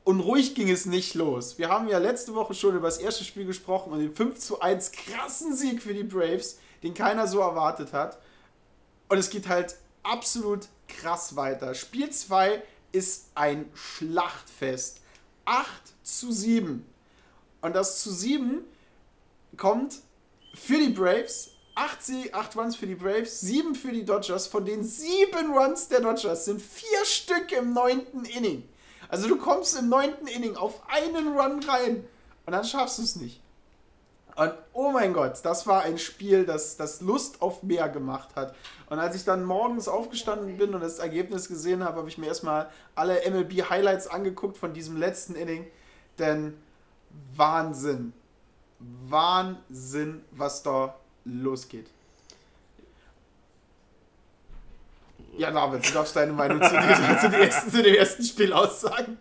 Und 0.04 0.20
ruhig 0.20 0.56
ging 0.56 0.70
es 0.70 0.86
nicht 0.86 1.16
los. 1.16 1.58
Wir 1.58 1.70
haben 1.70 1.88
ja 1.88 1.98
letzte 1.98 2.36
Woche 2.36 2.54
schon 2.54 2.76
über 2.76 2.88
das 2.88 2.98
erste 2.98 3.24
Spiel 3.24 3.46
gesprochen 3.46 3.94
und 3.94 4.00
den 4.00 4.14
5 4.14 4.38
zu 4.38 4.60
1 4.60 4.92
krassen 4.92 5.56
Sieg 5.56 5.82
für 5.82 5.94
die 5.94 6.04
Braves. 6.04 6.60
den 6.84 6.94
keiner 6.94 7.28
so 7.28 7.40
erwartet 7.40 7.94
hat. 7.94 8.20
Und 9.10 9.18
es 9.18 9.32
geht 9.32 9.48
halt 9.48 9.76
absolut 10.04 10.68
krass 10.88 11.36
weiter. 11.36 11.74
Spiel 11.74 12.12
2 12.12 12.62
ist 12.92 13.30
ein 13.34 13.68
Schlachtfest. 13.74 15.00
8 15.46 15.66
zu 16.04 16.32
7. 16.32 16.86
Und 17.66 17.76
das 17.76 18.04
zu 18.04 18.12
7 18.12 18.64
kommt 19.58 19.96
für 20.54 20.78
die 20.78 20.90
Braves. 20.90 21.50
8, 21.74 22.04
Sie 22.04 22.32
8 22.32 22.56
Runs 22.58 22.76
für 22.76 22.86
die 22.86 22.94
Braves, 22.94 23.42
7 23.42 23.74
für 23.74 23.92
die 23.92 24.06
Dodgers. 24.06 24.46
Von 24.46 24.66
den 24.66 24.84
7 24.84 25.52
Runs 25.52 25.88
der 25.88 26.02
Dodgers 26.02 26.46
sind 26.46 26.62
4 26.62 26.88
Stück 27.06 27.52
im 27.52 27.74
9. 27.74 28.24
Inning. 28.36 28.70
Also 29.10 29.28
du 29.28 29.38
kommst 29.38 29.80
im 29.80 29.90
9. 29.90 30.28
Inning 30.28 30.56
auf 30.56 30.84
einen 30.88 31.36
Run 31.36 31.64
rein 31.64 32.08
und 32.46 32.54
dann 32.54 32.64
schaffst 32.64 33.00
du 33.00 33.02
es 33.02 33.16
nicht. 33.16 33.42
Und 34.36 34.54
oh 34.74 34.92
mein 34.92 35.14
Gott, 35.14 35.40
das 35.42 35.66
war 35.66 35.82
ein 35.82 35.98
Spiel, 35.98 36.46
das, 36.46 36.78
das 36.78 37.02
Lust 37.02 37.42
auf 37.42 37.64
mehr 37.64 37.90
gemacht 37.90 38.36
hat. 38.36 38.54
Und 38.92 39.00
als 39.00 39.16
ich 39.16 39.26
dann 39.26 39.44
morgens 39.44 39.88
aufgestanden 39.88 40.56
bin 40.58 40.76
und 40.76 40.82
das 40.82 41.00
Ergebnis 41.00 41.48
gesehen 41.48 41.84
habe, 41.84 41.98
habe 41.98 42.10
ich 42.10 42.20
mir 42.20 42.28
erstmal 42.28 42.70
alle 42.94 43.28
MLB-Highlights 43.28 44.06
angeguckt 44.06 44.56
von 44.56 44.72
diesem 44.72 44.98
letzten 44.98 45.34
Inning. 45.34 45.66
Denn 46.20 46.54
Wahnsinn. 47.36 48.14
Wahnsinn, 48.80 50.22
was 50.32 50.64
da 50.64 50.96
losgeht. 51.26 51.88
Ja, 55.38 55.52
David, 55.52 55.86
du 55.86 55.94
darfst 55.94 56.16
deine 56.16 56.32
Meinung 56.32 56.62
zu, 56.62 56.70
dem, 56.74 56.82
zu, 57.32 57.38
ersten, 57.38 57.72
zu 57.72 57.84
dem 57.84 57.96
ersten 57.96 58.24
Spiel 58.24 58.54
aussagen. 58.54 59.18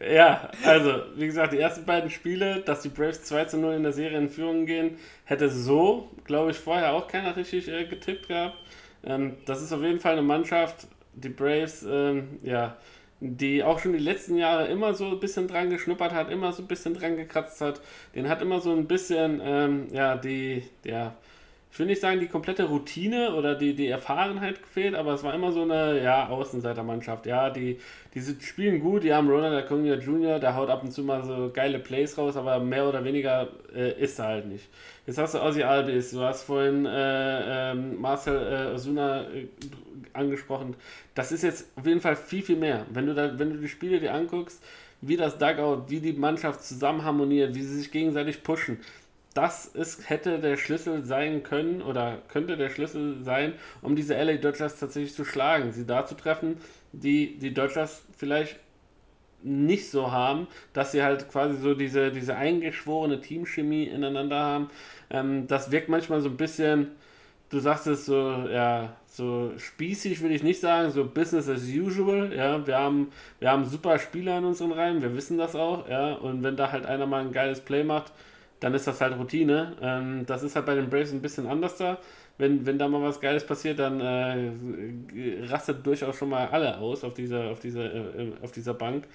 Ja, 0.00 0.50
also, 0.64 1.02
wie 1.16 1.26
gesagt, 1.26 1.52
die 1.52 1.58
ersten 1.58 1.84
beiden 1.84 2.10
Spiele, 2.10 2.60
dass 2.60 2.82
die 2.82 2.90
Braves 2.90 3.24
2 3.24 3.44
zu 3.46 3.58
0 3.58 3.74
in 3.74 3.82
der 3.82 3.92
Serie 3.92 4.18
in 4.18 4.28
Führung 4.28 4.66
gehen, 4.66 4.98
hätte 5.24 5.50
so, 5.50 6.10
glaube 6.24 6.52
ich, 6.52 6.58
vorher 6.58 6.92
auch 6.92 7.08
keiner 7.08 7.34
richtig 7.34 7.68
äh, 7.68 7.86
getippt 7.86 8.28
gehabt. 8.28 8.56
Ähm, 9.04 9.36
das 9.46 9.62
ist 9.62 9.72
auf 9.72 9.82
jeden 9.82 9.98
Fall 10.00 10.12
eine 10.12 10.22
Mannschaft, 10.22 10.86
die 11.14 11.28
Braves, 11.28 11.84
ähm, 11.88 12.38
ja, 12.42 12.76
die 13.20 13.64
auch 13.64 13.78
schon 13.78 13.92
die 13.92 13.98
letzten 13.98 14.36
Jahre 14.36 14.68
immer 14.68 14.94
so 14.94 15.06
ein 15.06 15.20
bisschen 15.20 15.48
dran 15.48 15.70
geschnuppert 15.70 16.12
hat, 16.12 16.30
immer 16.30 16.52
so 16.52 16.62
ein 16.62 16.68
bisschen 16.68 16.94
dran 16.94 17.16
gekratzt 17.16 17.60
hat. 17.60 17.80
Den 18.14 18.28
hat 18.28 18.42
immer 18.42 18.60
so 18.60 18.72
ein 18.72 18.86
bisschen, 18.86 19.40
ähm, 19.42 19.86
ja, 19.92 20.16
die, 20.16 20.62
ja, 20.84 21.14
ich 21.70 21.78
will 21.78 21.86
nicht 21.86 22.00
sagen, 22.00 22.18
die 22.20 22.28
komplette 22.28 22.64
Routine 22.64 23.34
oder 23.34 23.54
die, 23.54 23.74
die 23.74 23.88
Erfahrenheit 23.88 24.62
gefehlt, 24.62 24.94
aber 24.94 25.12
es 25.14 25.22
war 25.22 25.34
immer 25.34 25.52
so 25.52 25.62
eine, 25.62 26.02
ja, 26.02 26.28
Außenseitermannschaft. 26.28 27.26
Ja, 27.26 27.50
die, 27.50 27.78
die 28.14 28.22
spielen 28.40 28.80
gut, 28.80 29.02
die 29.02 29.12
haben 29.12 29.28
Ronald 29.28 29.64
Acuna 29.64 29.94
Jr., 29.94 30.38
der 30.38 30.54
haut 30.54 30.70
ab 30.70 30.82
und 30.82 30.92
zu 30.92 31.02
mal 31.02 31.22
so 31.24 31.50
geile 31.52 31.78
Plays 31.78 32.16
raus, 32.16 32.36
aber 32.36 32.58
mehr 32.60 32.88
oder 32.88 33.04
weniger 33.04 33.48
äh, 33.74 34.00
ist 34.00 34.18
er 34.18 34.26
halt 34.26 34.46
nicht. 34.46 34.68
Jetzt 35.06 35.18
hast 35.18 35.34
du 35.34 35.42
Ozzy 35.42 35.62
Albis, 35.62 36.10
du 36.12 36.20
hast 36.20 36.44
vorhin 36.44 36.86
äh, 36.86 37.72
äh, 37.72 37.74
Marcel 37.74 38.72
Osuna 38.74 39.22
äh, 39.22 39.48
angesprochen. 40.12 40.76
Das 41.14 41.32
ist 41.32 41.42
jetzt 41.42 41.66
auf 41.76 41.86
jeden 41.86 42.00
Fall 42.00 42.16
viel, 42.16 42.42
viel 42.42 42.56
mehr. 42.56 42.86
Wenn 42.90 43.06
du, 43.06 43.14
da, 43.14 43.38
wenn 43.38 43.50
du 43.50 43.58
die 43.58 43.68
Spiele 43.68 44.00
dir 44.00 44.14
anguckst, 44.14 44.62
wie 45.00 45.16
das 45.16 45.38
Dugout, 45.38 45.84
wie 45.88 46.00
die 46.00 46.12
Mannschaft 46.12 46.64
zusammen 46.64 47.04
harmoniert, 47.04 47.54
wie 47.54 47.62
sie 47.62 47.76
sich 47.76 47.90
gegenseitig 47.90 48.42
pushen, 48.42 48.78
das 49.34 49.66
ist, 49.66 50.10
hätte 50.10 50.40
der 50.40 50.56
Schlüssel 50.56 51.04
sein 51.04 51.42
können 51.42 51.80
oder 51.82 52.22
könnte 52.28 52.56
der 52.56 52.70
Schlüssel 52.70 53.22
sein, 53.22 53.52
um 53.82 53.94
diese 53.94 54.14
LA 54.14 54.38
Dodgers 54.38 54.78
tatsächlich 54.80 55.14
zu 55.14 55.24
schlagen, 55.24 55.70
sie 55.70 55.86
da 55.86 56.06
zu 56.06 56.16
treffen, 56.16 56.56
die 56.92 57.38
die 57.38 57.54
Dodgers 57.54 58.02
vielleicht 58.16 58.58
nicht 59.42 59.90
so 59.90 60.10
haben, 60.10 60.48
dass 60.72 60.92
sie 60.92 61.02
halt 61.02 61.30
quasi 61.30 61.56
so 61.58 61.74
diese, 61.74 62.10
diese 62.10 62.36
eingeschworene 62.36 63.20
Teamchemie 63.20 63.84
ineinander 63.84 64.38
haben. 64.38 64.70
Ähm, 65.10 65.46
das 65.46 65.70
wirkt 65.70 65.88
manchmal 65.88 66.20
so 66.20 66.28
ein 66.28 66.36
bisschen, 66.36 66.88
du 67.50 67.58
sagst 67.60 67.86
es 67.86 68.06
so, 68.06 68.46
ja, 68.50 68.96
so 69.06 69.52
spießig 69.56 70.22
will 70.22 70.32
ich 70.32 70.42
nicht 70.42 70.60
sagen, 70.60 70.90
so 70.90 71.04
Business 71.04 71.48
as 71.48 71.62
usual, 71.64 72.32
ja, 72.34 72.66
wir 72.66 72.78
haben, 72.78 73.10
wir 73.40 73.50
haben 73.50 73.64
super 73.64 73.98
Spieler 73.98 74.38
in 74.38 74.44
unseren 74.44 74.72
Reihen, 74.72 75.02
wir 75.02 75.14
wissen 75.16 75.38
das 75.38 75.54
auch, 75.54 75.88
ja, 75.88 76.14
und 76.14 76.42
wenn 76.42 76.56
da 76.56 76.70
halt 76.72 76.86
einer 76.86 77.06
mal 77.06 77.22
ein 77.22 77.32
geiles 77.32 77.60
Play 77.60 77.84
macht, 77.84 78.12
dann 78.60 78.74
ist 78.74 78.86
das 78.86 79.00
halt 79.00 79.16
Routine. 79.16 79.76
Ähm, 79.80 80.24
das 80.26 80.42
ist 80.42 80.56
halt 80.56 80.66
bei 80.66 80.74
den 80.74 80.90
Braves 80.90 81.12
ein 81.12 81.22
bisschen 81.22 81.46
anders 81.46 81.76
da. 81.76 81.98
Wenn, 82.38 82.64
wenn 82.66 82.78
da 82.78 82.88
mal 82.88 83.02
was 83.02 83.20
Geiles 83.20 83.44
passiert, 83.44 83.80
dann 83.80 84.00
äh, 84.00 85.44
rastet 85.46 85.84
durchaus 85.84 86.16
schon 86.16 86.28
mal 86.28 86.46
alle 86.48 86.78
aus 86.78 87.02
auf 87.02 87.14
dieser, 87.14 87.50
auf 87.50 87.58
dieser, 87.58 87.92
äh, 87.92 88.32
auf 88.42 88.52
dieser 88.52 88.74
Bank. 88.74 89.06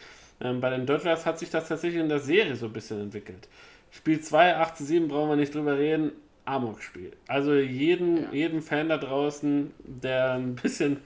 Ähm, 0.41 0.59
bei 0.59 0.69
den 0.69 0.85
Dodgers 0.85 1.25
hat 1.25 1.39
sich 1.39 1.49
das 1.49 1.69
tatsächlich 1.69 2.01
in 2.01 2.09
der 2.09 2.19
Serie 2.19 2.55
so 2.55 2.65
ein 2.65 2.73
bisschen 2.73 2.99
entwickelt. 2.99 3.47
Spiel 3.91 4.19
2, 4.19 4.57
8 4.57 4.77
zu 4.77 4.83
7, 4.83 5.07
brauchen 5.07 5.29
wir 5.29 5.35
nicht 5.37 5.55
drüber 5.55 5.77
reden. 5.77 6.11
Amok-Spiel. 6.45 7.11
Also 7.27 7.53
jeden, 7.55 8.23
ja. 8.23 8.31
jeden 8.31 8.61
Fan 8.61 8.89
da 8.89 8.97
draußen, 8.97 9.71
der 9.83 10.33
ein 10.33 10.55
bisschen 10.55 10.97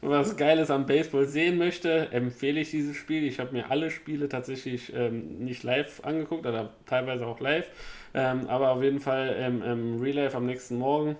was 0.00 0.36
Geiles 0.36 0.70
am 0.70 0.86
Baseball 0.86 1.26
sehen 1.26 1.58
möchte, 1.58 2.12
empfehle 2.12 2.60
ich 2.60 2.70
dieses 2.70 2.96
Spiel. 2.96 3.24
Ich 3.24 3.40
habe 3.40 3.52
mir 3.52 3.70
alle 3.70 3.90
Spiele 3.90 4.28
tatsächlich 4.28 4.92
ähm, 4.94 5.38
nicht 5.38 5.62
live 5.62 6.04
angeguckt, 6.04 6.46
oder 6.46 6.70
teilweise 6.86 7.26
auch 7.26 7.40
live, 7.40 7.66
ähm, 8.14 8.46
aber 8.48 8.70
auf 8.70 8.82
jeden 8.82 9.00
Fall 9.00 9.28
im, 9.28 9.62
im 9.62 10.00
Real 10.00 10.16
Life 10.16 10.36
am 10.36 10.46
nächsten 10.46 10.76
Morgen 10.76 11.16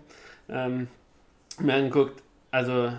ähm, 0.48 0.88
mir 1.58 1.74
angeguckt. 1.74 2.22
Also 2.50 2.92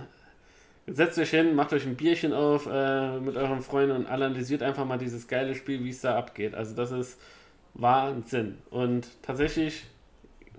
setzt 0.88 1.18
euch 1.20 1.30
hin, 1.30 1.56
macht 1.56 1.74
euch 1.74 1.86
ein 1.86 1.96
Bierchen 1.96 2.34
auf 2.34 2.68
äh, 2.72 3.20
mit 3.20 3.36
euren 3.36 3.62
Freunden 3.62 3.96
und 3.96 4.08
analysiert 4.08 4.64
einfach 4.64 4.86
mal 4.86 4.98
dieses 4.98 5.28
geile 5.28 5.56
Spiel, 5.56 5.84
wie 5.84 5.90
es 5.90 6.02
da 6.02 6.18
abgeht. 6.18 6.56
Also 6.56 6.76
das 6.76 6.92
ist 6.92 7.20
Wahnsinn. 7.74 8.58
Und 8.70 9.08
tatsächlich 9.22 9.84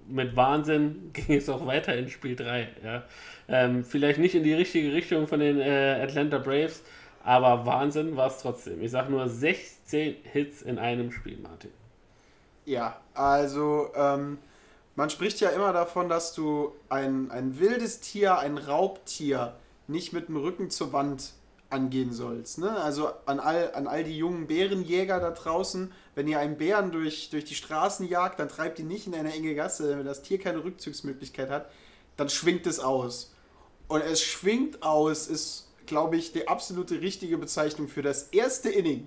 mit 0.08 0.36
Wahnsinn 0.36 1.10
ging 1.12 1.36
es 1.36 1.48
auch 1.48 1.66
weiter 1.66 1.94
in 1.96 2.08
Spiel 2.08 2.36
3. 2.36 2.68
Ja. 2.84 3.02
Ähm, 3.48 3.84
vielleicht 3.84 4.18
nicht 4.18 4.34
in 4.34 4.42
die 4.42 4.54
richtige 4.54 4.92
Richtung 4.92 5.26
von 5.26 5.40
den 5.40 5.60
äh, 5.60 6.00
Atlanta 6.02 6.38
Braves, 6.38 6.82
aber 7.24 7.66
Wahnsinn 7.66 8.16
war 8.16 8.28
es 8.28 8.38
trotzdem. 8.38 8.82
Ich 8.82 8.90
sage 8.90 9.10
nur 9.10 9.28
16 9.28 10.16
Hits 10.24 10.62
in 10.62 10.78
einem 10.78 11.12
Spiel, 11.12 11.38
Martin. 11.38 11.70
Ja, 12.64 13.00
also 13.14 13.90
ähm, 13.94 14.38
man 14.94 15.10
spricht 15.10 15.40
ja 15.40 15.50
immer 15.50 15.72
davon, 15.72 16.08
dass 16.08 16.34
du 16.34 16.72
ein, 16.88 17.30
ein 17.30 17.58
wildes 17.58 18.00
Tier, 18.00 18.38
ein 18.38 18.58
Raubtier 18.58 19.54
nicht 19.86 20.12
mit 20.12 20.28
dem 20.28 20.36
Rücken 20.36 20.70
zur 20.70 20.92
Wand 20.92 21.32
angehen 21.70 22.12
sollst. 22.12 22.58
Ne? 22.58 22.70
Also 22.70 23.10
an 23.26 23.40
all, 23.40 23.72
an 23.74 23.86
all 23.86 24.04
die 24.04 24.16
jungen 24.16 24.46
Bärenjäger 24.46 25.20
da 25.20 25.30
draußen, 25.30 25.92
wenn 26.14 26.26
ihr 26.26 26.38
einen 26.38 26.56
Bären 26.56 26.90
durch, 26.90 27.30
durch 27.30 27.44
die 27.44 27.54
Straßen 27.54 28.08
jagt, 28.08 28.40
dann 28.40 28.48
treibt 28.48 28.78
ihn 28.78 28.88
nicht 28.88 29.06
in 29.06 29.14
eine 29.14 29.32
enge 29.32 29.54
Gasse, 29.54 29.98
wenn 29.98 30.06
das 30.06 30.22
Tier 30.22 30.38
keine 30.38 30.64
Rückzugsmöglichkeit 30.64 31.50
hat, 31.50 31.70
dann 32.16 32.28
schwingt 32.28 32.66
es 32.66 32.80
aus. 32.80 33.34
Und 33.86 34.02
es 34.02 34.22
schwingt 34.22 34.82
aus 34.82 35.26
ist, 35.28 35.68
glaube 35.86 36.16
ich, 36.16 36.32
die 36.32 36.48
absolute 36.48 37.00
richtige 37.00 37.38
Bezeichnung 37.38 37.88
für 37.88 38.02
das 38.02 38.24
erste 38.24 38.70
Inning 38.70 39.06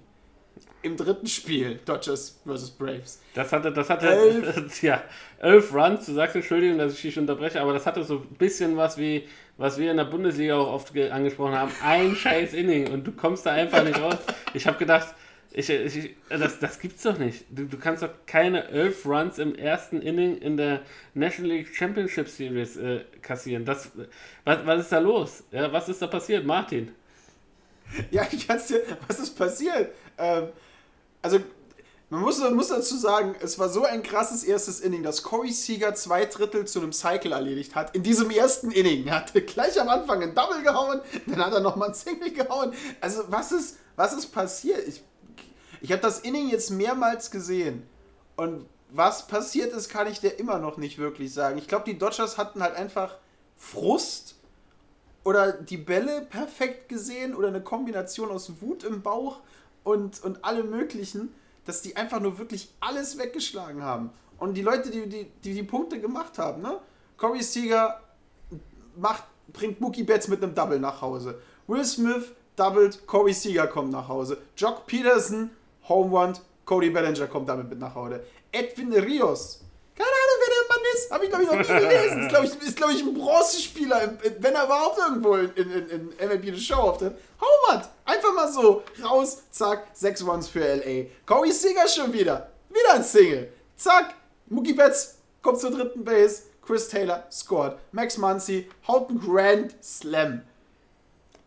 im 0.84 0.98
dritten 0.98 1.28
Spiel, 1.28 1.80
Dodgers 1.86 2.40
vs. 2.46 2.72
Braves. 2.72 3.22
Das 3.36 3.52
hatte, 3.52 3.72
das 3.72 3.90
hatte, 3.90 4.08
elf. 4.08 4.82
ja, 4.82 5.04
elf 5.40 5.74
Runs, 5.74 6.06
du 6.08 6.14
sagst 6.14 6.36
Entschuldigung, 6.36 6.78
dass 6.78 6.94
ich 6.94 7.02
dich 7.02 7.18
unterbreche, 7.18 7.62
aber 7.62 7.74
das 7.74 7.86
hatte 7.86 8.04
so 8.04 8.18
ein 8.18 8.36
bisschen 8.38 8.78
was 8.78 8.98
wie, 8.98 9.28
was 9.62 9.78
wir 9.78 9.92
in 9.92 9.98
der 9.98 10.06
Bundesliga 10.06 10.58
auch 10.58 10.74
oft 10.74 10.98
angesprochen 10.98 11.54
haben, 11.54 11.72
ein 11.84 12.16
scheiß 12.16 12.54
Inning 12.54 12.92
und 12.92 13.06
du 13.06 13.12
kommst 13.12 13.46
da 13.46 13.52
einfach 13.52 13.84
nicht 13.84 14.02
raus. 14.02 14.18
Ich 14.56 14.66
habe 14.66 14.78
gedacht, 14.80 15.14
ich, 15.52 15.70
ich, 15.70 16.16
das, 16.30 16.58
das 16.58 16.80
gibt's 16.80 17.04
doch 17.04 17.18
nicht. 17.20 17.46
Du, 17.52 17.66
du 17.66 17.78
kannst 17.78 18.02
doch 18.02 18.10
keine 18.26 18.70
elf 18.70 19.06
Runs 19.06 19.38
im 19.38 19.54
ersten 19.54 20.02
Inning 20.02 20.38
in 20.38 20.58
der 20.58 20.82
National 21.14 21.52
League 21.52 21.76
Championship 21.76 22.28
Series 22.28 22.76
äh, 22.78 23.02
kassieren. 23.22 23.64
Das, 23.64 23.92
was, 24.46 24.66
was 24.66 24.80
ist 24.80 24.92
da 24.92 24.98
los? 24.98 25.44
Ja, 25.52 25.72
was 25.72 25.90
ist 25.90 26.02
da 26.02 26.08
passiert, 26.08 26.44
Martin? 26.44 26.92
Ja, 28.10 28.26
ich 28.32 28.48
kann's 28.48 28.68
dir, 28.68 28.82
was 29.08 29.20
ist 29.20 29.38
passiert? 29.38 29.92
Ähm, 30.18 30.48
also, 31.22 31.40
man 32.12 32.20
muss, 32.20 32.40
man 32.40 32.56
muss 32.56 32.68
dazu 32.68 32.98
sagen, 32.98 33.36
es 33.40 33.58
war 33.58 33.70
so 33.70 33.86
ein 33.86 34.04
krasses 34.04 34.44
erstes 34.44 34.82
Inning, 34.82 35.02
dass 35.02 35.24
Corey 35.24 35.54
Seager 35.54 35.96
zwei 35.96 36.26
Drittel 36.26 36.68
zu 36.68 36.82
einem 36.82 36.92
Cycle 36.92 37.32
erledigt 37.32 37.74
hat. 37.74 37.96
In 37.96 38.04
diesem 38.04 38.30
ersten 38.30 38.70
Inning. 38.70 39.08
Er 39.08 39.22
hatte 39.22 39.42
gleich 39.42 39.80
am 39.80 39.88
Anfang 39.88 40.22
ein 40.22 40.36
Double 40.36 40.62
gehauen, 40.62 41.00
dann 41.26 41.46
hat 41.46 41.54
er 41.54 41.62
nochmal 41.62 41.88
ein 41.88 41.94
Single 41.94 42.34
gehauen. 42.34 42.74
Also, 43.00 43.24
was 43.30 43.54
ist, 43.54 43.78
was 43.96 44.12
ist 44.12 44.28
passiert? 44.28 44.86
Ich, 44.90 45.02
ich 45.80 45.94
habe 45.94 46.02
das 46.02 46.20
Inning 46.20 46.50
jetzt 46.50 46.70
mehrmals 46.70 47.32
gesehen. 47.32 47.88
Und 48.36 48.66
was 48.90 49.28
passiert 49.28 49.72
ist, 49.72 49.88
kann 49.88 50.08
ich 50.08 50.20
dir 50.20 50.38
immer 50.38 50.60
noch 50.60 50.76
nicht 50.76 50.98
wirklich 50.98 51.34
sagen. 51.34 51.58
Ich 51.58 51.70
glaube, 51.70 51.86
die 51.86 51.98
Dodgers 51.98 52.38
hatten 52.38 52.62
halt 52.62 52.76
einfach 52.76 53.16
Frust 53.56 54.36
oder 55.24 55.54
die 55.54 55.78
Bälle 55.78 56.28
perfekt 56.30 56.90
gesehen 56.90 57.34
oder 57.34 57.48
eine 57.48 57.62
Kombination 57.62 58.32
aus 58.32 58.52
Wut 58.60 58.84
im 58.84 59.02
Bauch 59.02 59.40
und, 59.86 60.22
und 60.26 60.44
allem 60.44 60.70
Möglichen, 60.70 61.34
dass 61.66 61.82
die 61.82 61.96
einfach 61.96 62.20
nur 62.20 62.38
wirklich 62.38 62.70
alles 62.80 63.18
weggeschlagen 63.18 63.84
haben. 63.84 64.12
Und 64.38 64.56
die 64.56 64.62
Leute, 64.62 64.90
die 64.90 65.08
die, 65.08 65.26
die, 65.44 65.54
die 65.54 65.64
Punkte 65.64 66.00
gemacht 66.00 66.38
haben, 66.38 66.62
ne? 66.62 66.80
Corey 67.18 67.44
Seager 67.44 68.02
macht, 68.96 69.24
bringt 69.54 69.80
Mookie 69.80 70.04
Betts 70.04 70.28
mit 70.28 70.44
einem 70.44 70.56
Double 70.56 70.80
nach 70.80 71.02
Hause. 71.02 71.40
Will 71.68 71.86
Smith 71.86 72.32
doubled, 72.56 73.06
Corey 73.06 73.34
Seager 73.34 73.68
kommt 73.68 73.92
nach 73.92 74.08
Hause. 74.08 74.38
Jock 74.58 74.88
Peterson, 74.88 75.52
Home 75.88 76.18
Run, 76.18 76.34
Cody 76.66 76.90
Bellinger 76.90 77.28
kommt 77.28 77.50
damit 77.50 77.70
mit 77.70 77.80
nach 77.80 77.94
Hause. 77.96 78.24
Edwin 78.52 78.94
Rios, 78.94 79.62
keine 79.96 80.10
Ahnung, 80.10 80.40
wer 80.40 80.54
der 80.56 80.70
Mann 80.70 80.84
ist, 81.04 81.12
Habe 81.12 81.26
ich, 81.26 81.30
glaube 81.30 81.44
ich, 81.44 81.50
noch 81.50 81.58
nie 81.58 81.64
gelesen. 81.66 82.22
Ist, 82.22 82.30
glaube 82.30 82.46
ich, 82.46 82.62
ist, 82.62 82.78
glaub 82.78 82.92
ich, 82.92 83.02
ein 83.02 83.14
Bronzespieler, 83.14 84.14
wenn 84.40 84.56
er 84.56 84.66
überhaupt 84.66 84.98
irgendwo 85.00 85.36
in, 85.36 85.52
in, 85.56 85.90
in, 85.90 86.28
MLB 86.28 86.46
The 86.56 86.60
Show 86.60 86.76
auftritt. 86.76 87.16
Hau 87.40 87.48
mal! 87.74 87.84
Einfach 88.06 88.34
mal 88.34 88.52
so. 88.52 88.84
Raus, 89.04 89.44
zack, 89.52 89.88
sechs 89.94 90.26
Runs 90.26 90.48
für 90.48 90.60
LA. 90.60 91.06
Corey 91.26 91.52
Seager 91.52 91.88
schon 91.88 92.12
wieder. 92.14 92.50
Wieder 92.70 92.94
ein 92.96 93.04
Single. 93.04 93.52
Zack, 93.76 94.16
Mookie 94.48 94.74
Betts 94.74 95.18
kommt 95.42 95.60
zur 95.60 95.72
dritten 95.72 96.04
Base. 96.04 96.44
Chris 96.66 96.88
Taylor 96.88 97.26
scored. 97.32 97.78
Max 97.92 98.18
Muncy 98.18 98.70
haut 98.88 99.10
einen 99.10 99.20
Grand 99.20 99.76
Slam. 99.84 100.44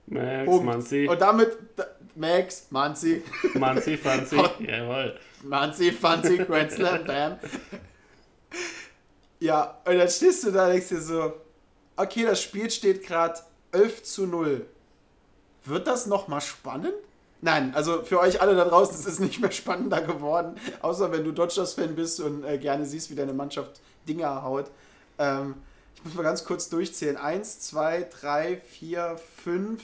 Max 0.06 0.44
Punkt. 0.44 0.64
Muncy. 0.64 1.08
Und 1.08 1.20
damit 1.20 1.56
da- 1.76 1.86
Max 2.16 2.66
Muncy. 2.70 3.22
Manzi, 3.54 3.96
Fanzi. 3.96 4.36
Jawohl. 4.60 5.18
Muncy, 5.42 5.92
Fancy, 5.92 6.38
Grand 6.38 6.70
Slam, 6.72 7.04
bam. 7.04 7.38
Ja, 9.44 9.76
und 9.84 9.98
dann 9.98 10.08
stehst 10.08 10.42
du 10.44 10.52
da 10.52 10.64
und 10.64 10.72
denkst 10.72 10.88
dir 10.88 11.02
so, 11.02 11.34
okay, 11.96 12.24
das 12.24 12.40
Spiel 12.40 12.70
steht 12.70 13.06
gerade 13.06 13.38
11 13.72 14.02
zu 14.02 14.26
0. 14.26 14.64
Wird 15.66 15.86
das 15.86 16.06
nochmal 16.06 16.40
spannend? 16.40 16.94
Nein, 17.42 17.74
also 17.74 18.02
für 18.04 18.20
euch 18.20 18.40
alle 18.40 18.56
da 18.56 18.64
draußen, 18.64 18.98
es 18.98 19.04
ist 19.04 19.20
nicht 19.20 19.42
mehr 19.42 19.50
spannender 19.50 20.00
geworden, 20.00 20.58
außer 20.80 21.12
wenn 21.12 21.24
du 21.24 21.32
Dodgers-Fan 21.32 21.94
bist 21.94 22.20
und 22.20 22.42
äh, 22.42 22.56
gerne 22.56 22.86
siehst, 22.86 23.10
wie 23.10 23.14
deine 23.14 23.34
Mannschaft 23.34 23.82
Dinger 24.08 24.42
haut. 24.42 24.70
Ähm, 25.18 25.56
ich 25.96 26.04
muss 26.06 26.14
mal 26.14 26.22
ganz 26.22 26.46
kurz 26.46 26.70
durchzählen. 26.70 27.18
Eins, 27.18 27.60
zwei, 27.60 28.08
drei, 28.18 28.56
vier, 28.56 29.20
fünf. 29.42 29.82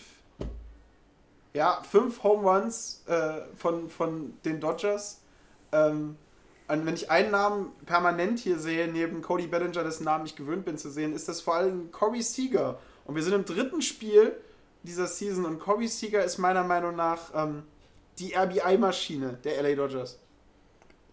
Ja, 1.52 1.82
fünf 1.82 2.22
Home 2.22 2.50
Runs 2.50 3.02
äh, 3.08 3.42
von, 3.58 3.90
von 3.90 4.32
den 4.42 4.58
Dodgers. 4.58 5.20
Ähm, 5.70 6.16
und 6.70 6.86
wenn 6.86 6.94
ich 6.94 7.10
einen 7.10 7.32
Namen 7.32 7.72
permanent 7.84 8.38
hier 8.38 8.58
sehe, 8.58 8.86
neben 8.86 9.22
Cody 9.22 9.46
Bellinger, 9.46 9.82
dessen 9.82 10.04
Namen 10.04 10.26
ich 10.26 10.36
gewöhnt 10.36 10.64
bin 10.64 10.78
zu 10.78 10.90
sehen, 10.90 11.12
ist 11.14 11.28
das 11.28 11.40
vor 11.40 11.56
allem 11.56 11.90
Corey 11.90 12.22
Seager. 12.22 12.78
Und 13.04 13.16
wir 13.16 13.22
sind 13.22 13.34
im 13.34 13.44
dritten 13.44 13.82
Spiel 13.82 14.36
dieser 14.82 15.06
Season 15.06 15.44
und 15.44 15.58
Corey 15.58 15.88
Seager 15.88 16.24
ist 16.24 16.38
meiner 16.38 16.62
Meinung 16.62 16.94
nach 16.94 17.32
ähm, 17.34 17.64
die 18.18 18.34
RBI-Maschine 18.34 19.38
der 19.44 19.62
LA 19.62 19.74
Dodgers. 19.74 20.18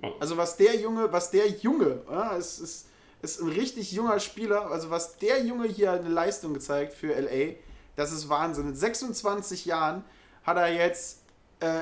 Oh. 0.04 0.12
Also 0.20 0.38
was 0.38 0.58
der 0.58 0.76
Junge, 0.76 1.12
was 1.12 1.32
der 1.32 1.48
Junge, 1.48 2.02
ja, 2.10 2.36
ist, 2.36 2.60
ist, 2.60 2.88
ist 3.22 3.42
ein 3.42 3.50
richtig 3.50 3.92
junger 3.92 4.20
Spieler, 4.20 4.70
also 4.70 4.92
was 4.92 5.18
der 5.18 5.44
Junge 5.44 5.68
hier 5.68 5.92
eine 5.92 6.10
Leistung 6.10 6.54
gezeigt 6.54 6.94
für 6.94 7.14
LA, 7.20 7.56
das 7.96 8.12
ist 8.12 8.30
Wahnsinn. 8.30 8.68
Mit 8.68 8.78
26 8.78 9.66
Jahren 9.66 10.04
hat 10.44 10.58
er 10.58 10.72
jetzt 10.72 11.24
äh, 11.62 11.82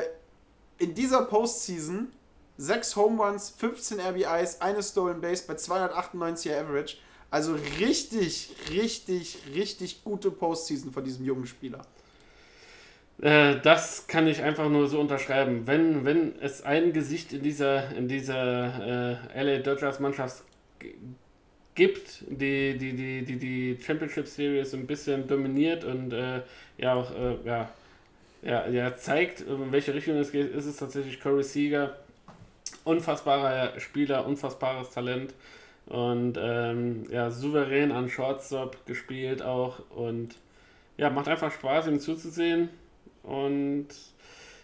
in 0.78 0.95
dieser 0.95 1.23
Postseason 1.23 2.11
6 2.58 2.95
Home 2.95 3.24
Runs, 3.24 3.49
15 3.58 3.99
RBIs, 3.99 4.62
eine 4.62 4.82
Stolen 4.82 5.22
Base 5.22 5.43
bei 5.47 5.56
298er 5.56 6.60
Average. 6.60 6.97
Also 7.30 7.58
richtig, 7.80 8.51
richtig, 8.72 9.39
richtig 9.53 10.03
gute 10.03 10.32
Postseason 10.32 10.93
von 10.93 11.03
diesem 11.03 11.26
jungen 11.26 11.45
Spieler. 11.45 11.82
Äh, 13.22 13.60
das 13.62 14.08
kann 14.08 14.28
ich 14.28 14.41
einfach 14.41 14.70
nur 14.70 14.88
so 14.88 14.99
unterschreiben. 14.99 15.68
Wenn, 15.68 16.06
wenn 16.06 16.39
es 16.39 16.62
ein 16.62 16.93
Gesicht 16.93 17.34
in 17.34 17.43
dieser, 17.43 17.95
in 17.95 18.08
dieser 18.08 19.20
äh, 19.34 19.43
LA 19.43 19.60
Dodgers 19.62 19.99
Mannschaft 19.99 20.43
gibt, 21.76 22.24
die 22.30 22.78
die, 22.78 22.93
die, 22.93 23.26
die 23.26 23.38
die 23.38 23.78
Championship 23.82 24.28
Series 24.28 24.74
ein 24.74 24.88
bisschen 24.88 25.28
dominiert 25.28 25.84
und 25.84 26.14
äh, 26.14 26.41
ja 26.78 26.93
auch 26.93 27.12
äh, 27.12 27.36
ja, 27.45 27.70
ja, 28.41 28.68
ja, 28.68 28.95
zeigt, 28.95 29.41
in 29.41 29.72
welche 29.72 29.93
Richtung 29.93 30.16
es 30.18 30.32
geht, 30.32 30.53
ist 30.53 30.66
es 30.66 30.78
tatsächlich 30.78 31.20
Corey 31.20 31.43
Seager. 31.43 31.95
Unfassbarer 32.86 33.77
Spieler, 33.79 34.25
unfassbares 34.25 34.91
Talent 34.91 35.33
und 35.88 36.38
ähm, 36.41 37.05
ja, 37.11 37.29
souverän 37.29 37.91
an 37.91 38.09
Shortstop 38.09 38.86
gespielt 38.86 39.41
auch 39.41 39.79
und 39.89 40.36
ja, 40.97 41.09
macht 41.09 41.27
einfach 41.27 41.51
Spaß, 41.51 41.88
ihm 41.88 41.99
zuzusehen. 41.99 42.69
Und 43.23 43.88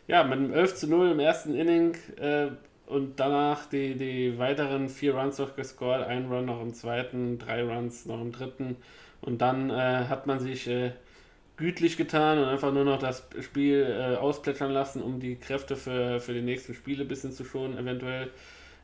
ja, 0.07 0.23
mit 0.23 0.33
einem 0.33 0.53
11 0.53 0.75
zu 0.75 0.87
0 0.87 1.11
im 1.11 1.19
ersten 1.19 1.53
Inning 1.53 1.95
äh, 2.17 2.47
und 2.87 3.19
danach 3.19 3.65
die, 3.67 3.95
die 3.95 4.37
weiteren 4.37 4.89
vier 4.89 5.15
Runs 5.15 5.37
noch 5.37 5.55
gescored, 5.55 6.05
ein 6.07 6.25
Run 6.27 6.45
noch 6.45 6.61
im 6.61 6.73
zweiten, 6.73 7.37
drei 7.37 7.63
Runs 7.63 8.05
noch 8.05 8.21
im 8.21 8.31
dritten. 8.31 8.77
Und 9.21 9.41
dann 9.41 9.69
äh, 9.69 10.05
hat 10.09 10.27
man 10.27 10.39
sich 10.39 10.67
äh, 10.67 10.91
gütlich 11.61 11.95
getan 11.95 12.39
und 12.39 12.45
einfach 12.45 12.73
nur 12.73 12.83
noch 12.83 12.99
das 12.99 13.23
Spiel 13.39 13.83
äh, 13.83 14.17
ausplätschern 14.17 14.71
lassen, 14.71 15.01
um 15.01 15.19
die 15.19 15.37
Kräfte 15.37 15.75
für, 15.75 16.19
für 16.19 16.33
die 16.33 16.41
nächsten 16.41 16.73
Spiele 16.73 17.03
ein 17.03 17.07
bisschen 17.07 17.31
zu 17.31 17.45
schonen, 17.45 17.77
eventuell. 17.77 18.29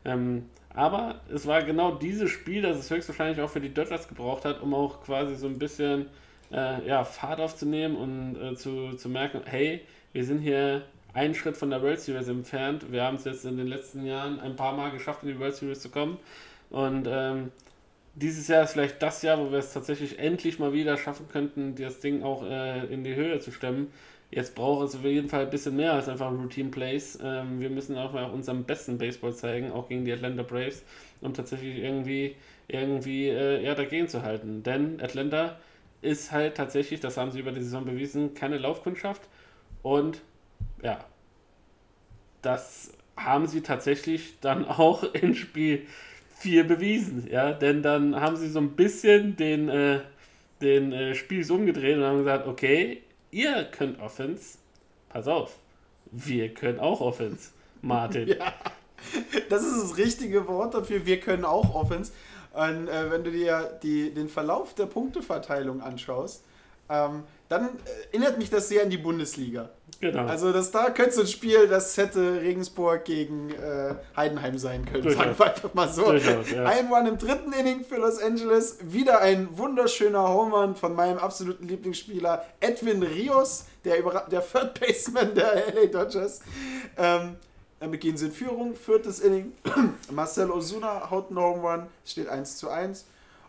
Ähm, 0.06 0.46
aber 0.74 1.22
es 1.34 1.48
war 1.48 1.64
genau 1.64 1.96
dieses 1.96 2.30
Spiel, 2.30 2.62
das 2.62 2.78
es 2.78 2.90
höchstwahrscheinlich 2.90 3.42
auch 3.42 3.50
für 3.50 3.60
die 3.60 3.74
Dodgers 3.74 4.08
gebraucht 4.08 4.46
hat, 4.46 4.62
um 4.62 4.74
auch 4.74 5.04
quasi 5.04 5.36
so 5.36 5.48
ein 5.48 5.58
bisschen 5.58 6.06
äh, 6.52 6.88
ja, 6.88 7.04
Fahrt 7.04 7.40
aufzunehmen 7.40 7.96
und 7.98 8.36
äh, 8.40 8.56
zu, 8.56 8.94
zu 8.96 9.10
merken, 9.10 9.42
hey, 9.46 9.82
wir 10.14 10.24
sind 10.24 10.40
hier 10.40 10.84
einen 11.14 11.34
Schritt 11.34 11.58
von 11.58 11.72
der 11.72 11.82
World 11.82 12.00
Series 12.00 12.28
entfernt. 12.28 12.92
Wir 12.92 13.04
haben 13.04 13.16
es 13.16 13.26
jetzt 13.26 13.44
in 13.44 13.58
den 13.58 13.68
letzten 13.68 14.06
Jahren 14.06 14.40
ein 14.40 14.56
paar 14.56 14.78
Mal 14.78 14.92
geschafft, 14.92 15.24
in 15.24 15.30
die 15.30 15.40
World 15.40 15.56
Series 15.56 15.82
zu 15.82 15.90
kommen. 15.90 16.18
Und 16.70 17.08
ähm, 17.10 17.52
dieses 18.20 18.48
Jahr 18.48 18.64
ist 18.64 18.74
vielleicht 18.74 19.02
das 19.02 19.22
Jahr, 19.22 19.38
wo 19.38 19.52
wir 19.52 19.60
es 19.60 19.74
tatsächlich 19.74 20.18
endlich 20.18 20.58
mal 20.58 20.74
wieder 20.74 20.98
schaffen 20.98 21.28
könnten, 21.28 21.76
das 21.76 22.00
Ding 22.00 22.24
auch 22.24 22.44
äh, 22.44 22.86
in 22.88 23.04
die 23.04 23.16
Höhe 23.16 23.40
zu 23.40 23.52
stemmen. 23.52 23.92
Jetzt 24.32 24.56
braucht 24.56 24.88
es 24.88 24.96
auf 24.96 25.04
jeden 25.04 25.30
Fall 25.30 25.44
ein 25.44 25.50
bisschen 25.52 25.76
mehr 25.76 25.94
als 25.94 26.10
einfach 26.10 26.32
Routine 26.32 26.70
Plays. 26.70 27.20
Ähm, 27.24 27.60
wir 27.60 27.70
müssen 27.70 27.96
auch 27.96 28.14
mal 28.14 28.26
unseren 28.26 28.64
besten 28.64 28.98
Baseball 28.98 29.34
zeigen, 29.36 29.72
auch 29.72 29.88
gegen 29.88 30.04
die 30.04 30.12
Atlanta 30.12 30.42
Braves, 30.42 30.84
um 31.22 31.34
tatsächlich 31.34 31.78
irgendwie, 31.78 32.36
irgendwie 32.68 33.30
äh, 33.30 33.64
ja, 33.64 33.76
dagegen 33.76 34.08
zu 34.08 34.24
halten. 34.24 34.64
Denn 34.64 35.00
Atlanta 35.00 35.58
ist 36.02 36.32
halt 36.32 36.58
tatsächlich, 36.58 37.00
das 37.00 37.18
haben 37.18 37.32
sie 37.32 37.40
über 37.40 37.52
die 37.52 37.62
Saison 37.62 37.86
bewiesen, 37.86 38.34
keine 38.34 38.58
Laufkundschaft. 38.58 39.22
Und 39.84 40.22
ja, 40.82 41.06
das 42.42 42.94
haben 43.16 43.46
sie 43.46 43.62
tatsächlich 43.62 44.40
dann 44.42 44.66
auch 44.68 45.04
in 45.14 45.36
Spiel 45.36 45.86
4 46.40 46.68
bewiesen. 46.68 47.28
Ja, 47.30 47.54
denn 47.54 47.82
dann 47.82 48.20
haben 48.20 48.36
sie 48.36 48.50
so 48.50 48.60
ein 48.60 48.72
bisschen 48.76 49.36
den, 49.36 49.70
äh, 49.70 50.02
den 50.62 50.92
äh, 50.92 51.16
Spieß 51.16 51.52
umgedreht 51.52 51.98
und 51.98 52.04
haben 52.04 52.20
gesagt, 52.20 52.48
okay, 52.48 53.04
ihr 53.32 53.66
könnt 53.66 54.00
Offense, 54.00 54.58
pass 55.10 55.28
auf, 55.28 55.58
wir 56.12 56.54
können 56.54 56.80
auch 56.80 57.02
Offense, 57.02 57.52
Martin. 57.82 58.28
Ja, 58.40 58.54
das 59.50 59.64
ist 59.64 59.80
das 59.80 59.98
richtige 59.98 60.48
Wort 60.48 60.74
dafür. 60.74 61.06
Wir 61.06 61.20
können 61.20 61.46
auch 61.46 61.76
Offense. 61.76 62.12
Und 62.52 62.88
äh, 62.88 63.12
wenn 63.12 63.24
du 63.24 63.32
dir 63.32 63.80
die, 63.84 64.12
den 64.12 64.28
Verlauf 64.28 64.74
der 64.74 64.88
Punkteverteilung 64.88 65.82
anschaust, 65.82 66.44
ähm, 66.90 67.24
dann 67.50 67.66
äh, 67.66 67.70
erinnert 68.12 68.38
mich 68.38 68.50
das 68.50 68.68
sehr 68.70 68.84
an 68.84 68.90
die 68.90 68.98
Bundesliga. 68.98 69.70
Genau. 70.00 70.26
Also 70.28 70.52
das 70.52 70.70
da 70.70 70.92
könnte 70.92 71.14
so 71.14 71.22
ein 71.22 71.28
Spiel, 71.28 71.68
das 71.68 71.98
hätte 71.98 72.42
Regensburg 72.42 73.04
gegen 73.06 73.50
äh, 73.52 73.96
Heidenheim 74.16 74.58
sein 74.60 74.86
können. 74.86 75.02
Durchaus. 75.04 75.24
Sagen 75.26 75.40
wir 75.40 75.46
einfach 75.48 75.74
mal 75.74 75.90
so. 75.90 76.04
Durchaus, 76.06 76.52
ja. 76.52 76.66
Ein 76.66 76.88
Run 76.94 77.08
im 77.08 77.18
dritten 77.18 77.52
Inning 77.54 77.84
für 77.84 77.96
Los 77.96 78.20
Angeles. 78.22 78.78
Wieder 78.84 79.22
ein 79.22 79.58
wunderschöner 79.58 80.28
Home 80.30 80.56
Run 80.56 80.76
von 80.76 80.94
meinem 80.94 81.18
absoluten 81.18 81.68
Lieblingsspieler 81.68 82.46
Edwin 82.60 83.02
Rios, 83.02 83.66
der, 83.86 84.00
Überra- 84.04 84.30
der 84.30 84.46
Third 84.48 84.80
Baseman 84.80 85.34
der 85.34 85.74
LA 85.74 85.86
Dodgers. 85.88 86.42
Ähm, 86.96 87.38
damit 87.80 88.02
gehen 88.02 88.18
sie 88.18 88.28
in 88.28 88.32
Führung. 88.34 88.76
Viertes 88.76 89.20
Inning. 89.20 89.54
Marcel 90.12 90.52
Osuna 90.52 91.10
haut 91.10 91.30
einen 91.30 91.40
Home 91.40 91.62
Run. 91.62 91.88
Steht 92.06 92.28
1 92.30 92.58
zu 92.58 92.70
1. 92.70 93.06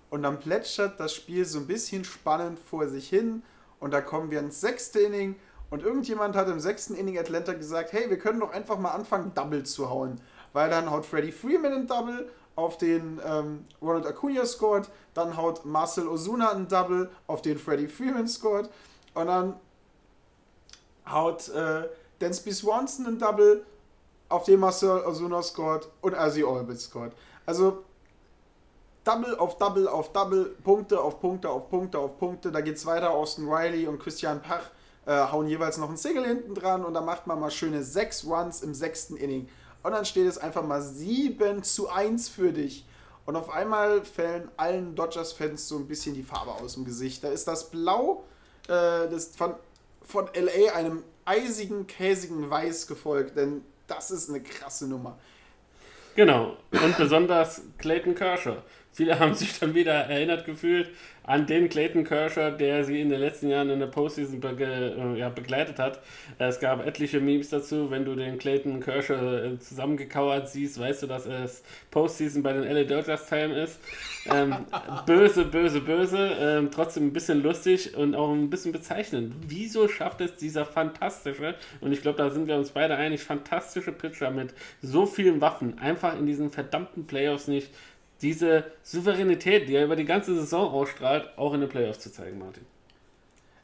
Und 0.08 0.22
dann 0.22 0.38
plätschert 0.40 0.98
das 0.98 1.12
Spiel 1.14 1.44
so 1.44 1.58
ein 1.58 1.66
bisschen 1.66 2.04
spannend 2.04 2.58
vor 2.58 2.88
sich 2.88 3.06
hin. 3.10 3.42
Und 3.80 3.92
da 3.92 4.00
kommen 4.00 4.30
wir 4.30 4.40
ins 4.40 4.60
sechste 4.60 5.00
Inning. 5.00 5.36
Und 5.70 5.82
irgendjemand 5.82 6.34
hat 6.34 6.48
im 6.48 6.60
sechsten 6.60 6.94
Inning 6.94 7.18
Atlanta 7.18 7.52
gesagt, 7.52 7.92
hey, 7.92 8.08
wir 8.08 8.18
können 8.18 8.40
doch 8.40 8.52
einfach 8.52 8.78
mal 8.78 8.90
anfangen, 8.90 9.32
Double 9.34 9.64
zu 9.64 9.90
hauen. 9.90 10.20
Weil 10.52 10.70
dann 10.70 10.90
haut 10.90 11.04
Freddie 11.04 11.32
Freeman 11.32 11.72
ein 11.72 11.86
Double, 11.86 12.30
auf 12.56 12.78
den 12.78 13.20
ähm, 13.24 13.66
Ronald 13.80 14.06
Acuna 14.06 14.44
scored. 14.46 14.88
Dann 15.14 15.36
haut 15.36 15.64
Marcel 15.64 16.08
Osuna 16.08 16.52
ein 16.52 16.68
Double, 16.68 17.10
auf 17.26 17.42
den 17.42 17.58
Freddie 17.58 17.86
Freeman 17.86 18.26
scored. 18.26 18.70
Und 19.14 19.26
dann 19.26 19.54
haut 21.08 21.48
äh, 21.50 21.88
Dansby 22.18 22.52
Swanson 22.52 23.06
ein 23.06 23.18
Double, 23.18 23.64
auf 24.28 24.44
den 24.44 24.60
Marcel 24.60 25.02
Osuna 25.04 25.42
scored 25.42 25.88
und 26.00 26.14
Ozzy 26.14 26.44
Albert 26.44 26.80
scored. 26.80 27.12
Also 27.46 27.84
Double 29.08 29.36
auf 29.38 29.56
Double 29.56 29.88
auf 29.88 30.12
Double, 30.12 30.54
Punkte 30.62 31.00
auf 31.00 31.18
Punkte 31.18 31.48
auf 31.48 31.70
Punkte 31.70 31.98
auf 31.98 32.18
Punkte. 32.18 32.52
Da 32.52 32.60
geht's 32.60 32.84
weiter. 32.84 33.10
Austin 33.10 33.48
Riley 33.48 33.86
und 33.86 33.98
Christian 33.98 34.42
Pach 34.42 34.60
äh, 35.06 35.12
hauen 35.12 35.48
jeweils 35.48 35.78
noch 35.78 35.88
ein 35.88 35.96
Single 35.96 36.26
hinten 36.26 36.54
dran 36.54 36.84
und 36.84 36.92
da 36.92 37.00
macht 37.00 37.26
man 37.26 37.40
mal 37.40 37.50
schöne 37.50 37.82
sechs 37.82 38.26
Runs 38.26 38.60
im 38.60 38.74
sechsten 38.74 39.16
Inning. 39.16 39.48
Und 39.82 39.92
dann 39.92 40.04
steht 40.04 40.26
es 40.26 40.36
einfach 40.36 40.62
mal 40.62 40.82
7 40.82 41.62
zu 41.62 41.88
1 41.88 42.28
für 42.28 42.52
dich. 42.52 42.84
Und 43.24 43.36
auf 43.36 43.48
einmal 43.48 44.04
fällen 44.04 44.50
allen 44.58 44.94
Dodgers-Fans 44.94 45.66
so 45.68 45.76
ein 45.78 45.88
bisschen 45.88 46.14
die 46.14 46.22
Farbe 46.22 46.50
aus 46.50 46.74
dem 46.74 46.84
Gesicht. 46.84 47.24
Da 47.24 47.28
ist 47.28 47.48
das 47.48 47.70
Blau 47.70 48.24
äh, 48.68 49.08
das 49.08 49.34
von, 49.34 49.54
von 50.02 50.28
LA 50.34 50.74
einem 50.74 51.02
eisigen, 51.24 51.86
käsigen 51.86 52.50
Weiß 52.50 52.86
gefolgt, 52.86 53.38
denn 53.38 53.64
das 53.86 54.10
ist 54.10 54.28
eine 54.28 54.42
krasse 54.42 54.86
Nummer. 54.86 55.18
Genau. 56.18 56.56
Und 56.72 56.98
besonders 56.98 57.62
Clayton 57.78 58.14
Kershaw. 58.14 58.56
Viele 58.92 59.18
haben 59.18 59.34
sich 59.34 59.58
dann 59.58 59.74
wieder 59.74 59.92
erinnert 59.92 60.44
gefühlt 60.44 60.90
an 61.28 61.46
den 61.46 61.68
Clayton 61.68 62.04
Kershaw, 62.04 62.50
der 62.52 62.84
sie 62.84 63.02
in 63.02 63.10
den 63.10 63.20
letzten 63.20 63.50
Jahren 63.50 63.68
in 63.68 63.80
der 63.80 63.86
Postseason 63.86 64.40
be 64.40 64.56
äh, 64.58 65.18
ja, 65.18 65.28
begleitet 65.28 65.78
hat. 65.78 66.00
Es 66.38 66.58
gab 66.58 66.84
etliche 66.86 67.20
Memes 67.20 67.50
dazu. 67.50 67.90
Wenn 67.90 68.06
du 68.06 68.14
den 68.14 68.38
Clayton 68.38 68.80
Kershaw 68.80 69.36
äh, 69.36 69.58
zusammengekauert 69.58 70.48
siehst, 70.48 70.80
weißt 70.80 71.02
du, 71.02 71.06
dass 71.06 71.26
es 71.26 71.62
Postseason 71.90 72.42
bei 72.42 72.54
den 72.54 72.64
LA 72.64 72.84
Dodgers 72.84 73.28
Time 73.28 73.62
ist. 73.62 73.78
Ähm, 74.32 74.56
böse, 75.06 75.44
böse, 75.44 75.82
böse. 75.82 76.30
Ähm, 76.40 76.70
trotzdem 76.70 77.08
ein 77.08 77.12
bisschen 77.12 77.42
lustig 77.42 77.94
und 77.94 78.14
auch 78.14 78.32
ein 78.32 78.48
bisschen 78.48 78.72
bezeichnend. 78.72 79.34
Wieso 79.46 79.86
schafft 79.86 80.22
es 80.22 80.34
dieser 80.36 80.64
fantastische, 80.64 81.56
und 81.82 81.92
ich 81.92 82.00
glaube, 82.00 82.16
da 82.16 82.30
sind 82.30 82.48
wir 82.48 82.56
uns 82.56 82.70
beide 82.70 82.96
einig, 82.96 83.22
fantastische 83.22 83.92
Pitcher 83.92 84.30
mit 84.30 84.54
so 84.80 85.04
vielen 85.04 85.42
Waffen 85.42 85.78
einfach 85.78 86.18
in 86.18 86.24
diesen 86.24 86.50
verdammten 86.50 87.06
Playoffs 87.06 87.48
nicht 87.48 87.70
diese 88.22 88.64
Souveränität, 88.82 89.68
die 89.68 89.74
er 89.74 89.84
über 89.84 89.96
die 89.96 90.04
ganze 90.04 90.34
Saison 90.34 90.70
ausstrahlt, 90.70 91.36
auch 91.36 91.54
in 91.54 91.60
den 91.60 91.68
Playoffs 91.68 92.00
zu 92.00 92.12
zeigen, 92.12 92.38
Martin. 92.38 92.66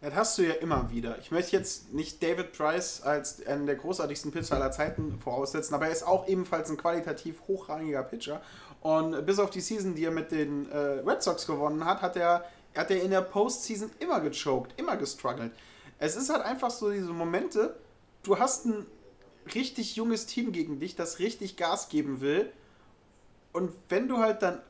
Das 0.00 0.14
hast 0.14 0.38
du 0.38 0.42
ja 0.42 0.55
immer 0.55 0.90
wieder. 0.90 1.18
Ich 1.18 1.30
möchte 1.30 1.57
jetzt 1.57 1.94
nicht 1.94 2.22
David 2.22 2.52
Price 2.52 3.00
als 3.02 3.44
einen 3.46 3.64
der 3.64 3.76
großartigsten 3.76 4.32
Pitcher 4.32 4.57
aller 4.57 4.70
Zeiten 4.70 5.18
voraussetzen, 5.18 5.74
aber 5.74 5.86
er 5.86 5.92
ist 5.92 6.07
auch 6.07 6.28
ebenfalls 6.28 6.68
ein 6.70 6.76
qualitativ 6.76 7.40
hochrangiger 7.48 8.02
Pitcher. 8.02 8.42
Und 8.82 9.24
bis 9.24 9.38
auf 9.38 9.48
die 9.48 9.62
Season, 9.62 9.94
die 9.94 10.05
er 10.05 10.11
mit 10.11 10.30
den 10.30 10.70
äh, 10.70 10.76
Red 10.76 11.22
Sox 11.22 11.46
gewonnen 11.46 11.86
hat, 11.86 12.02
hat 12.02 12.16
er, 12.16 12.44
hat 12.76 12.90
er 12.90 13.02
in 13.02 13.11
der 13.11 13.22
Postseason 13.22 13.90
immer 13.98 14.20
gechoked, 14.20 14.78
immer 14.78 14.98
gestruggelt. 14.98 15.52
Es 15.98 16.16
ist 16.16 16.28
halt 16.28 16.42
einfach 16.42 16.70
so 16.70 16.90
diese 16.90 17.07
Momente, 17.07 17.74
du 18.24 18.38
hast 18.38 18.66
ein 18.66 18.84
richtig 19.55 19.96
junges 19.96 20.26
Team 20.26 20.52
gegen 20.52 20.80
dich, 20.80 20.96
das 20.96 21.18
richtig 21.18 21.57
Gas 21.57 21.88
geben 21.88 22.20
will 22.20 22.52
und 23.55 23.72
wenn 23.88 24.09
du 24.09 24.18
halt 24.18 24.42
dann 24.42 24.61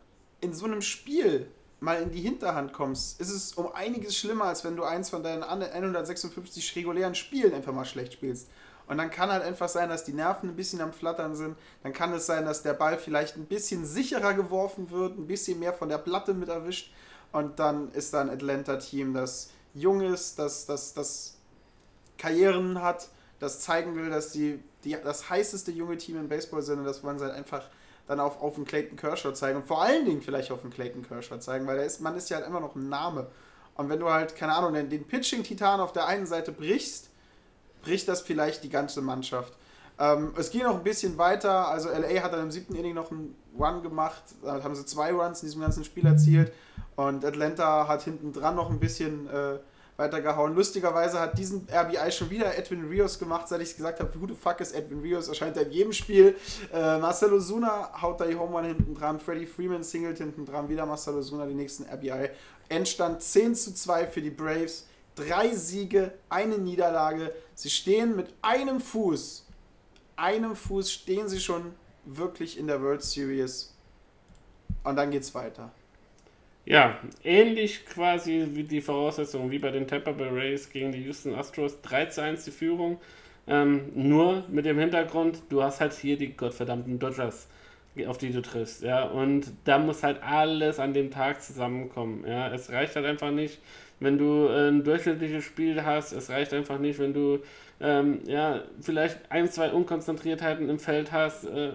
in 0.41 0.53
so 0.53 0.67
einem 0.67 0.83
Spiel 0.83 1.49
mal 1.81 2.03
in 2.03 2.11
die 2.11 2.21
Hinterhand 2.21 2.75
kommst, 2.75 3.19
ist 3.19 3.31
es 3.31 3.55
um 3.55 3.73
einiges 3.73 4.17
schlimmer, 4.17 4.45
als 4.45 4.63
wenn 4.63 4.77
du 4.77 4.85
eins 4.85 5.09
von 5.09 5.23
deinen 5.23 5.43
156 5.43 6.77
regulären 6.77 7.15
Spielen 7.15 7.55
einfach 7.55 7.73
mal 7.73 7.87
schlecht 7.87 8.13
spielst. 8.13 8.49
Und 8.87 8.99
dann 8.99 9.11
kann 9.11 9.31
halt 9.31 9.43
einfach 9.43 9.71
sein, 9.71 9.89
dass 9.89 10.05
die 10.05 10.13
Nerven 10.13 10.51
ein 10.51 10.57
bisschen 10.57 10.83
am 10.83 10.93
Flattern 10.93 11.35
sind. 11.35 11.57
Dann 11.83 11.95
kann 11.95 12.13
es 12.13 12.27
sein, 12.27 12.45
dass 12.45 12.63
der 12.63 12.75
Ball 12.75 12.99
vielleicht 12.99 13.37
ein 13.37 13.47
bisschen 13.47 13.87
sicherer 13.87 14.35
geworfen 14.35 14.91
wird, 14.91 15.19
ein 15.19 15.27
bisschen 15.27 15.59
mehr 15.59 15.73
von 15.73 15.89
der 15.89 15.97
Platte 15.97 16.35
mit 16.35 16.51
erwischt. 16.51 16.93
Und 17.33 17.59
dann 17.59 17.91
ist 17.93 18.13
da 18.13 18.21
ein 18.21 18.29
Atlanta-Team, 18.29 19.15
das 19.15 19.51
jung 19.73 20.03
ist, 20.03 20.39
das, 20.39 20.67
das, 20.67 20.93
das 20.93 21.39
Karrieren 22.19 22.83
hat, 22.83 23.09
das 23.41 23.61
zeigen 23.61 23.97
will, 23.97 24.11
dass 24.11 24.31
die, 24.33 24.63
die 24.85 24.95
das 25.03 25.31
heißeste 25.31 25.73
junge 25.73 25.97
Team 25.97 26.19
im 26.19 26.29
Baseball 26.29 26.61
sind. 26.61 26.81
Und 26.81 26.85
das 26.85 27.03
wollen 27.03 27.19
sie 27.19 27.25
halt 27.25 27.35
einfach 27.35 27.65
dann 28.07 28.21
auf, 28.21 28.41
auf 28.43 28.57
den 28.57 28.65
Clayton 28.65 28.97
Kershaw 28.97 29.33
zeigen 29.33 29.59
und 29.59 29.67
vor 29.67 29.83
allen 29.83 30.05
Dingen 30.05 30.23
vielleicht 30.23 30.51
auf 30.51 30.63
den 30.63 30.71
Clayton 30.71 31.07
Kershaw 31.07 31.39
zeigen, 31.39 31.67
weil 31.67 31.77
der 31.77 31.87
ist, 31.87 32.01
man 32.01 32.17
ist 32.17 32.29
ja 32.31 32.39
halt 32.39 32.47
immer 32.47 32.61
noch 32.61 32.75
ein 32.75 32.89
Name. 32.89 33.29
Und 33.77 33.89
wenn 33.89 33.99
du 33.99 34.11
halt, 34.11 34.37
keine 34.37 34.55
Ahnung, 34.55 34.75
den, 34.75 34.89
den 34.89 35.05
Pitching-Titan 35.05 35.81
auf 35.81 35.93
der 35.93 36.07
einen 36.07 36.27
Seite 36.27 36.53
brichst, 36.53 37.11
bricht 37.83 38.09
das 38.09 38.21
vielleicht 38.21 38.63
die 38.63 38.69
ganze 38.69 39.01
Mannschaft. 39.01 39.55
Ähm, 39.99 40.33
es 40.37 40.51
ging 40.51 40.63
noch 40.63 40.75
ein 40.75 40.83
bisschen 40.83 41.19
weiter, 41.19 41.69
also 41.69 41.89
LA 41.89 42.23
hat 42.23 42.33
dann 42.33 42.43
im 42.43 42.51
siebten 42.51 42.75
Inning 42.75 42.95
noch 42.95 43.11
einen 43.11 43.37
Run 43.59 43.83
gemacht, 43.83 44.23
da 44.43 44.63
haben 44.63 44.75
sie 44.75 44.85
zwei 44.87 45.13
Runs 45.13 45.43
in 45.43 45.49
diesem 45.49 45.61
ganzen 45.61 45.85
Spiel 45.85 46.05
erzielt 46.05 46.53
und 46.97 47.25
Atlanta 47.25 47.87
hat 47.87 48.03
hinten 48.03 48.33
dran 48.33 48.57
noch 48.57 48.71
ein 48.71 48.81
bisschen 48.81 49.29
äh, 49.29 49.59
weitergehauen. 49.97 50.55
Lustigerweise 50.55 51.21
hat 51.21 51.39
diesen 51.39 51.69
RBI 51.73 52.11
schon 52.11 52.31
wieder 52.31 52.57
Edwin 52.59 52.89
Rios 52.89 53.19
gemacht, 53.19 53.49
seit 53.49 53.61
ich 53.61 53.77
gesagt 53.77 54.01
habe, 54.01 54.11
who 54.21 54.27
the 54.27 54.35
fuck 54.35 54.61
ist 54.61 54.75
Edwin 54.75 55.01
Rios? 55.01 55.29
Erscheint 55.29 55.57
er 55.57 55.65
in 55.67 55.73
jedem 55.73 55.93
Spiel. 55.93 56.37
Äh, 56.73 56.99
Marcelo 56.99 57.41
Zuna 57.41 57.91
haut 58.03 58.21
da 58.21 58.27
die 58.27 58.37
Home 58.37 58.57
Run 58.57 58.65
hinten 58.65 58.95
dran. 58.95 59.21
Freddie 59.21 59.47
Freeman 59.47 59.83
singelt 59.83 60.19
hinten 60.19 60.45
dran. 60.45 60.69
Wieder 60.69 60.85
Marcelo 60.87 61.21
Zuna, 61.21 61.47
die 61.47 61.55
nächsten 61.55 61.85
RBI. 61.85 62.31
Endstand 62.69 63.23
10 63.23 63.55
zu 63.55 63.75
2 63.75 64.09
für 64.09 64.23
die 64.23 64.31
Braves. 64.31 64.87
Drei 65.15 65.55
Siege, 65.55 66.13
eine 66.29 66.59
Niederlage. 66.59 67.33
Sie 67.55 67.71
stehen 67.71 68.17
mit 68.17 68.35
einem 68.43 68.81
Fuß, 68.81 69.47
einem 70.17 70.57
Fuß 70.57 70.91
stehen 70.91 71.29
sie 71.29 71.39
schon 71.39 71.73
wirklich 72.05 72.59
in 72.59 72.67
der 72.67 72.83
World 72.83 73.03
Series. 73.03 73.73
Und 74.83 74.97
dann 74.97 75.11
geht's 75.11 75.35
weiter. 75.35 75.71
Ja, 76.67 76.99
ähnlich 77.23 77.85
quasi 77.85 78.49
wie 78.53 78.65
die 78.65 78.81
Voraussetzungen 78.81 79.51
wie 79.51 79.59
bei 79.59 79.71
den 79.71 79.87
Tampa 79.87 80.13
Bay 80.13 80.29
Rays 80.29 80.71
gegen 80.71 80.93
die 80.93 81.03
Houston 81.05 81.35
Astros. 81.35 81.81
3 81.83 82.07
zu 82.07 82.23
1 82.23 82.45
die 82.45 82.51
Führung. 82.51 82.99
Ähm, 83.47 83.93
nur 83.95 84.45
mit 84.49 84.65
dem 84.65 84.79
Hintergrund, 84.79 85.43
du 85.51 85.63
hast 85.63 85.81
halt 85.81 85.93
hier 85.93 86.17
die 86.17 86.35
gottverdammten 86.35 86.99
Dodgers, 86.99 87.49
auf 88.07 88.17
die 88.17 88.33
du 88.33 88.41
triffst. 88.41 88.83
Ja, 88.83 89.05
und 89.05 89.53
da 89.65 89.79
muss 89.79 90.03
halt 90.03 90.23
alles 90.23 90.79
an 90.79 90.95
dem 90.95 91.11
Tag 91.11 91.43
zusammenkommen. 91.43 92.25
Ja, 92.27 92.49
es 92.55 92.71
reicht 92.71 92.97
halt 92.97 93.05
einfach 93.05 93.31
nicht, 93.31 93.61
wenn 94.01 94.17
du 94.17 94.49
ein 94.49 94.83
durchschnittliches 94.85 95.45
Spiel 95.45 95.85
hast. 95.85 96.13
Es 96.13 96.31
reicht 96.31 96.55
einfach 96.55 96.79
nicht, 96.79 96.99
wenn 96.99 97.13
du 97.13 97.41
ähm, 97.81 98.21
ja, 98.27 98.63
vielleicht 98.81 99.19
ein, 99.31 99.51
zwei 99.51 99.71
Unkonzentriertheiten 99.71 100.71
im 100.71 100.79
Feld 100.79 101.13
hast. 101.13 101.45
Äh, 101.45 101.73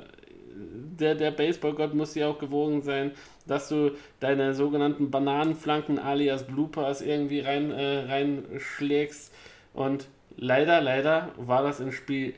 der, 0.99 1.15
der 1.15 1.31
Baseballgott 1.31 1.93
muss 1.93 2.13
dir 2.13 2.27
auch 2.29 2.39
gewogen 2.39 2.81
sein, 2.81 3.11
dass 3.47 3.69
du 3.69 3.91
deine 4.19 4.53
sogenannten 4.53 5.09
Bananenflanken 5.11 5.99
alias 5.99 6.45
Bloopers 6.45 7.01
irgendwie 7.01 7.39
rein, 7.39 7.71
äh, 7.71 8.05
reinschlägst. 8.07 9.33
Und 9.73 10.07
leider, 10.37 10.81
leider 10.81 11.29
war 11.37 11.63
das 11.63 11.79
in 11.79 11.91
Spiel 11.91 12.33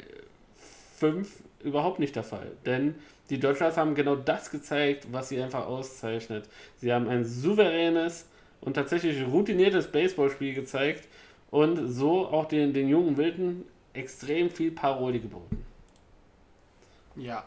5 0.98 1.30
überhaupt 1.64 2.00
nicht 2.00 2.16
der 2.16 2.24
Fall. 2.24 2.52
Denn 2.66 2.96
die 3.30 3.40
Dodgers 3.40 3.78
haben 3.78 3.96
genau 3.96 4.16
das 4.16 4.52
gezeigt, 4.52 5.08
was 5.12 5.30
sie 5.30 5.42
einfach 5.42 5.66
auszeichnet. 5.66 6.50
Sie 6.78 6.92
haben 6.92 7.08
ein 7.08 7.24
souveränes 7.24 8.28
und 8.60 8.74
tatsächlich 8.74 9.26
routiniertes 9.26 9.88
Baseballspiel 9.88 10.54
gezeigt 10.54 11.08
und 11.50 11.88
so 11.88 12.28
auch 12.28 12.46
den, 12.46 12.74
den 12.74 12.88
jungen 12.88 13.18
Wilden 13.18 13.66
extrem 13.94 14.50
viel 14.50 14.72
Paroli 14.72 15.20
geboten. 15.20 15.66
Ja, 17.16 17.46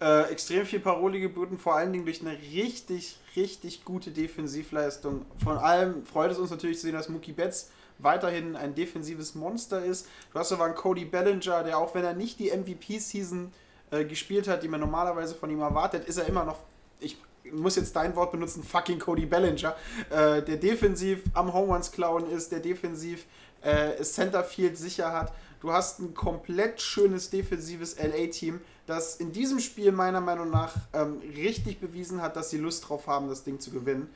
äh, 0.00 0.30
extrem 0.30 0.66
viel 0.66 0.80
Paroli 0.80 1.20
geboten, 1.20 1.58
vor 1.58 1.74
allen 1.74 1.92
Dingen 1.92 2.04
durch 2.04 2.20
eine 2.20 2.36
richtig, 2.52 3.18
richtig 3.34 3.84
gute 3.84 4.10
Defensivleistung. 4.10 5.24
Von 5.42 5.58
allem 5.58 6.04
freut 6.04 6.30
es 6.30 6.38
uns 6.38 6.50
natürlich 6.50 6.78
zu 6.78 6.82
sehen, 6.82 6.94
dass 6.94 7.08
Mookie 7.08 7.32
Betts 7.32 7.70
weiterhin 7.98 8.56
ein 8.56 8.74
defensives 8.74 9.34
Monster 9.34 9.84
ist. 9.84 10.06
Du 10.32 10.38
hast 10.38 10.52
aber 10.52 10.64
einen 10.64 10.74
Cody 10.74 11.04
Bellinger, 11.04 11.64
der 11.64 11.78
auch 11.78 11.94
wenn 11.94 12.04
er 12.04 12.12
nicht 12.12 12.38
die 12.38 12.50
MVP-Season 12.50 13.52
äh, 13.90 14.04
gespielt 14.04 14.48
hat, 14.48 14.62
die 14.62 14.68
man 14.68 14.80
normalerweise 14.80 15.34
von 15.34 15.50
ihm 15.50 15.60
erwartet, 15.60 16.06
ist 16.06 16.18
er 16.18 16.26
immer 16.26 16.44
noch, 16.44 16.58
ich 17.00 17.16
muss 17.52 17.76
jetzt 17.76 17.94
dein 17.94 18.14
Wort 18.16 18.32
benutzen, 18.32 18.62
fucking 18.62 18.98
Cody 18.98 19.26
Bellinger, 19.26 19.76
äh, 20.10 20.42
der 20.42 20.56
defensiv 20.56 21.22
am 21.34 21.52
Home 21.52 21.72
Runs 21.72 21.92
klauen 21.92 22.28
ist, 22.30 22.52
der 22.52 22.60
defensiv 22.60 23.24
äh, 23.62 24.02
Centerfield 24.02 24.76
sicher 24.76 25.12
hat. 25.12 25.32
Du 25.60 25.72
hast 25.72 26.00
ein 26.00 26.14
komplett 26.14 26.80
schönes 26.80 27.30
defensives 27.30 27.96
LA-Team, 27.98 28.60
das 28.86 29.16
in 29.16 29.32
diesem 29.32 29.58
Spiel 29.58 29.92
meiner 29.92 30.20
Meinung 30.20 30.50
nach 30.50 30.74
ähm, 30.92 31.20
richtig 31.34 31.80
bewiesen 31.80 32.22
hat, 32.22 32.36
dass 32.36 32.50
sie 32.50 32.58
Lust 32.58 32.88
drauf 32.88 33.06
haben, 33.06 33.28
das 33.28 33.42
Ding 33.42 33.58
zu 33.58 33.70
gewinnen. 33.70 34.10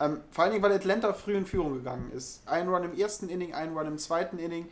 Ähm, 0.00 0.20
vor 0.30 0.44
allen 0.44 0.52
Dingen, 0.52 0.64
weil 0.64 0.72
Atlanta 0.72 1.12
früh 1.12 1.36
in 1.36 1.46
Führung 1.46 1.74
gegangen 1.74 2.10
ist. 2.16 2.42
Ein 2.46 2.68
Run 2.68 2.84
im 2.84 2.98
ersten 2.98 3.28
Inning, 3.28 3.54
ein 3.54 3.76
Run 3.76 3.86
im 3.86 3.98
zweiten 3.98 4.38
Inning 4.38 4.68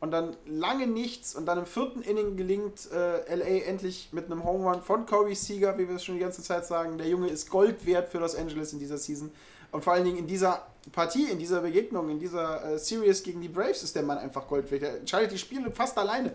und 0.00 0.10
dann 0.10 0.36
lange 0.46 0.86
nichts 0.86 1.34
und 1.34 1.46
dann 1.46 1.58
im 1.58 1.66
vierten 1.66 2.02
Inning 2.02 2.36
gelingt 2.36 2.90
äh, 2.92 3.34
LA 3.34 3.64
endlich 3.64 4.10
mit 4.12 4.26
einem 4.26 4.44
Home 4.44 4.68
Run 4.68 4.82
von 4.82 5.06
Corey 5.06 5.34
Seager, 5.34 5.78
wie 5.78 5.88
wir 5.88 5.96
es 5.96 6.04
schon 6.04 6.16
die 6.16 6.20
ganze 6.20 6.42
Zeit 6.42 6.66
sagen. 6.66 6.98
Der 6.98 7.08
Junge 7.08 7.28
ist 7.28 7.48
Gold 7.50 7.86
wert 7.86 8.10
für 8.10 8.18
Los 8.18 8.34
Angeles 8.34 8.72
in 8.72 8.78
dieser 8.78 8.98
Season. 8.98 9.30
Und 9.72 9.84
vor 9.84 9.94
allen 9.94 10.04
Dingen 10.04 10.18
in 10.18 10.26
dieser 10.26 10.66
Partie, 10.92 11.30
in 11.30 11.38
dieser 11.38 11.60
Begegnung, 11.60 12.08
in 12.10 12.18
dieser 12.18 12.64
äh, 12.64 12.78
Series 12.78 13.22
gegen 13.22 13.40
die 13.40 13.48
Braves 13.48 13.82
ist 13.82 13.94
der 13.96 14.02
Mann 14.02 14.18
einfach 14.18 14.46
Gold 14.46 14.70
wert. 14.70 14.82
Er 14.82 14.98
entscheidet 14.98 15.32
die 15.32 15.38
Spiele 15.38 15.70
fast 15.70 15.98
alleine. 15.98 16.32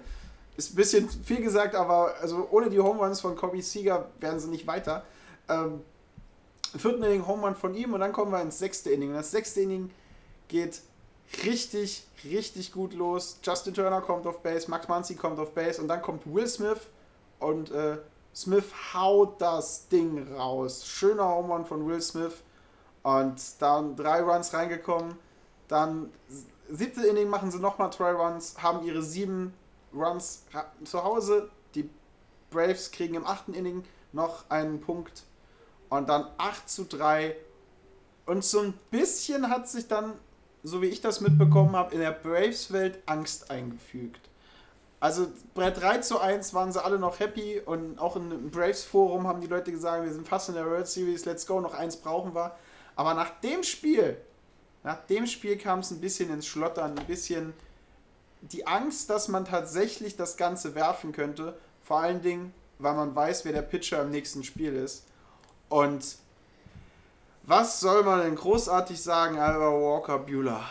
Ist 0.57 0.73
ein 0.73 0.75
bisschen 0.75 1.09
viel 1.09 1.41
gesagt, 1.41 1.75
aber 1.75 2.15
also 2.21 2.47
ohne 2.51 2.69
die 2.69 2.79
Home 2.79 2.99
Runs 3.01 3.21
von 3.21 3.35
Kobe 3.35 3.61
Seager 3.61 4.09
wären 4.19 4.39
sie 4.39 4.49
nicht 4.49 4.67
weiter. 4.67 5.05
Ähm, 5.47 5.81
vierten 6.77 7.03
Inning 7.03 7.25
Home 7.27 7.43
Run 7.43 7.55
von 7.55 7.73
ihm 7.73 7.93
und 7.93 8.01
dann 8.01 8.11
kommen 8.11 8.31
wir 8.31 8.41
ins 8.41 8.59
sechste 8.59 8.91
Inning. 8.91 9.09
Und 9.09 9.15
das 9.15 9.31
sechste 9.31 9.61
Inning 9.61 9.89
geht 10.47 10.81
richtig, 11.45 12.05
richtig 12.25 12.73
gut 12.73 12.93
los. 12.93 13.39
Justin 13.43 13.73
Turner 13.73 14.01
kommt 14.01 14.27
auf 14.27 14.41
Base, 14.41 14.69
Max 14.69 14.87
Muncy 14.87 15.15
kommt 15.15 15.39
auf 15.39 15.53
Base 15.53 15.81
und 15.81 15.87
dann 15.87 16.01
kommt 16.01 16.23
Will 16.25 16.47
Smith 16.47 16.79
und 17.39 17.71
äh, 17.71 17.97
Smith 18.35 18.65
haut 18.93 19.41
das 19.41 19.87
Ding 19.87 20.33
raus. 20.35 20.85
Schöner 20.85 21.27
Home 21.27 21.53
Run 21.53 21.65
von 21.65 21.87
Will 21.87 22.01
Smith 22.01 22.33
und 23.03 23.61
dann 23.61 23.95
drei 23.95 24.21
Runs 24.21 24.53
reingekommen. 24.53 25.15
Dann 25.67 26.11
siebte 26.69 27.05
Inning 27.05 27.29
machen 27.29 27.51
sie 27.51 27.59
nochmal 27.59 27.89
drei 27.89 28.11
Runs, 28.11 28.55
haben 28.61 28.85
ihre 28.85 29.01
sieben 29.01 29.53
Runs 29.93 30.45
zu 30.83 31.03
Hause. 31.03 31.49
Die 31.75 31.89
Braves 32.49 32.91
kriegen 32.91 33.15
im 33.15 33.25
achten 33.25 33.53
Inning 33.53 33.83
noch 34.13 34.49
einen 34.49 34.81
Punkt 34.81 35.23
und 35.89 36.09
dann 36.09 36.27
8 36.37 36.69
zu 36.69 36.85
3. 36.85 37.35
Und 38.25 38.43
so 38.43 38.59
ein 38.59 38.73
bisschen 38.91 39.49
hat 39.49 39.67
sich 39.67 39.87
dann, 39.87 40.13
so 40.63 40.81
wie 40.81 40.87
ich 40.87 41.01
das 41.01 41.21
mitbekommen 41.21 41.75
habe, 41.75 41.93
in 41.93 42.01
der 42.01 42.11
Braves-Welt 42.11 42.99
Angst 43.05 43.51
eingefügt. 43.51 44.21
Also 44.99 45.27
bei 45.55 45.71
3 45.71 45.97
zu 45.99 46.19
1 46.19 46.53
waren 46.53 46.71
sie 46.71 46.83
alle 46.83 46.99
noch 46.99 47.19
happy 47.19 47.59
und 47.65 47.97
auch 47.99 48.15
im 48.15 48.51
Braves 48.51 48.83
Forum 48.83 49.27
haben 49.27 49.41
die 49.41 49.47
Leute 49.47 49.71
gesagt, 49.71 50.03
wir 50.03 50.13
sind 50.13 50.27
fast 50.27 50.49
in 50.49 50.55
der 50.55 50.65
World 50.67 50.87
Series, 50.87 51.25
let's 51.25 51.47
go, 51.47 51.59
noch 51.59 51.73
eins 51.73 51.97
brauchen 51.97 52.35
wir. 52.35 52.55
Aber 52.95 53.13
nach 53.13 53.29
dem 53.41 53.63
Spiel, 53.63 54.17
nach 54.83 54.97
dem 55.05 55.27
Spiel 55.27 55.57
kam 55.57 55.79
es 55.79 55.91
ein 55.91 56.01
bisschen 56.01 56.31
ins 56.31 56.47
Schlottern, 56.47 56.97
ein 56.97 57.05
bisschen 57.05 57.53
die 58.41 58.65
Angst, 58.65 59.09
dass 59.09 59.27
man 59.27 59.45
tatsächlich 59.45 60.15
das 60.15 60.37
Ganze 60.37 60.75
werfen 60.75 61.11
könnte. 61.11 61.57
Vor 61.83 61.99
allen 61.99 62.21
Dingen, 62.21 62.53
weil 62.79 62.95
man 62.95 63.15
weiß, 63.15 63.45
wer 63.45 63.53
der 63.53 63.61
Pitcher 63.61 64.01
im 64.01 64.09
nächsten 64.09 64.43
Spiel 64.43 64.75
ist. 64.75 65.05
Und 65.69 66.17
was 67.43 67.79
soll 67.79 68.03
man 68.03 68.21
denn 68.21 68.35
großartig 68.35 69.01
sagen, 69.01 69.39
Alva 69.39 69.71
Walker 69.71 70.19
Bueller? 70.19 70.63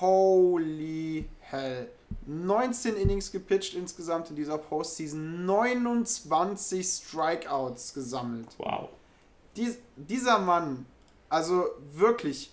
Holy 0.00 1.28
hell. 1.40 1.88
19 2.26 2.96
Innings 2.96 3.30
gepitcht 3.30 3.74
insgesamt 3.74 4.30
in 4.30 4.36
dieser 4.36 4.56
Postseason, 4.56 5.44
29 5.44 6.86
Strikeouts 6.86 7.92
gesammelt. 7.92 8.48
Wow. 8.58 8.88
Dies, 9.56 9.78
dieser 9.96 10.38
Mann, 10.38 10.86
also 11.28 11.66
wirklich, 11.92 12.52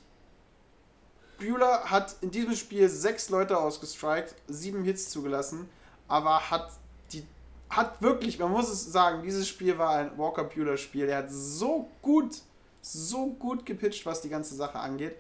Bueller 1.40 1.86
hat 1.86 2.16
in 2.22 2.32
diesem 2.32 2.56
Spiel 2.56 2.88
sechs 2.88 3.30
Leute 3.30 3.58
ausgestrikt, 3.58 4.36
sieben 4.48 4.84
Hits 4.84 5.10
zugelassen, 5.10 5.70
aber 6.08 6.52
hat 6.52 6.72
die 7.14 7.26
hat 7.70 8.02
wirklich, 8.02 8.38
man 8.38 8.52
muss 8.52 8.70
es 8.70 8.92
sagen, 8.92 9.24
dieses 9.24 9.48
Spiel 9.48 9.78
war 9.78 9.96
ein 9.96 10.18
Walker 10.18 10.44
Bueller 10.44 10.78
Spiel. 10.78 11.08
Er 11.08 11.20
hat 11.20 11.32
so 11.32 11.90
gut, 12.02 12.42
so 12.82 13.28
gut 13.28 13.66
gepitcht, 13.66 14.06
was 14.06 14.22
die 14.22 14.30
ganze 14.30 14.56
Sache 14.56 14.78
angeht. 14.78 15.16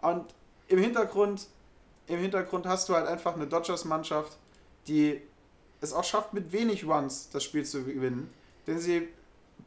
Und 0.00 0.24
im 0.68 0.78
Hintergrund 0.78 1.48
im 2.06 2.20
Hintergrund 2.20 2.66
hast 2.66 2.88
du 2.88 2.94
halt 2.94 3.06
einfach 3.06 3.34
eine 3.34 3.46
Dodgers-Mannschaft, 3.46 4.36
die 4.86 5.20
es 5.80 5.92
auch 5.92 6.04
schafft, 6.04 6.32
mit 6.32 6.52
wenig 6.52 6.86
Runs 6.86 7.28
das 7.30 7.44
Spiel 7.44 7.64
zu 7.64 7.84
gewinnen. 7.84 8.32
Denn 8.66 8.78
sie 8.78 9.08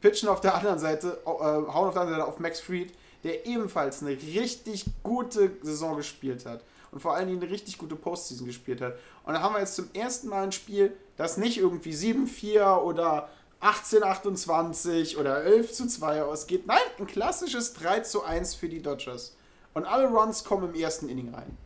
pitchen 0.00 0.28
auf 0.28 0.40
der 0.40 0.54
anderen 0.54 0.78
Seite, 0.78 1.20
äh, 1.24 1.28
hauen 1.28 1.88
auf 1.88 1.92
der 1.92 2.02
anderen 2.02 2.20
Seite 2.20 2.26
auf 2.26 2.38
Max 2.38 2.60
Fried, 2.60 2.92
der 3.24 3.46
ebenfalls 3.46 4.02
eine 4.02 4.10
richtig 4.10 4.86
gute 5.02 5.52
Saison 5.62 5.96
gespielt 5.96 6.46
hat. 6.46 6.62
Und 6.90 7.00
vor 7.00 7.14
allen 7.14 7.28
Dingen 7.28 7.42
eine 7.42 7.50
richtig 7.50 7.78
gute 7.78 7.94
Postseason 7.94 8.46
gespielt 8.46 8.80
hat. 8.80 8.94
Und 9.24 9.34
da 9.34 9.40
haben 9.40 9.54
wir 9.54 9.60
jetzt 9.60 9.76
zum 9.76 9.88
ersten 9.94 10.28
Mal 10.28 10.44
ein 10.44 10.52
Spiel, 10.52 10.96
das 11.16 11.36
nicht 11.36 11.58
irgendwie 11.58 11.92
7-4 11.92 12.78
oder 12.78 13.28
18-28 13.60 15.16
oder 15.16 15.44
11 15.44 15.72
zu 15.72 15.86
2 15.86 16.22
ausgeht. 16.22 16.66
Nein, 16.66 16.78
ein 16.98 17.06
klassisches 17.06 17.74
3 17.74 18.00
zu 18.00 18.24
1 18.24 18.54
für 18.54 18.68
die 18.68 18.82
Dodgers. 18.82 19.36
Und 19.74 19.84
alle 19.84 20.08
Runs 20.08 20.44
kommen 20.44 20.74
im 20.74 20.80
ersten 20.80 21.08
Inning 21.08 21.32
rein. 21.32 21.56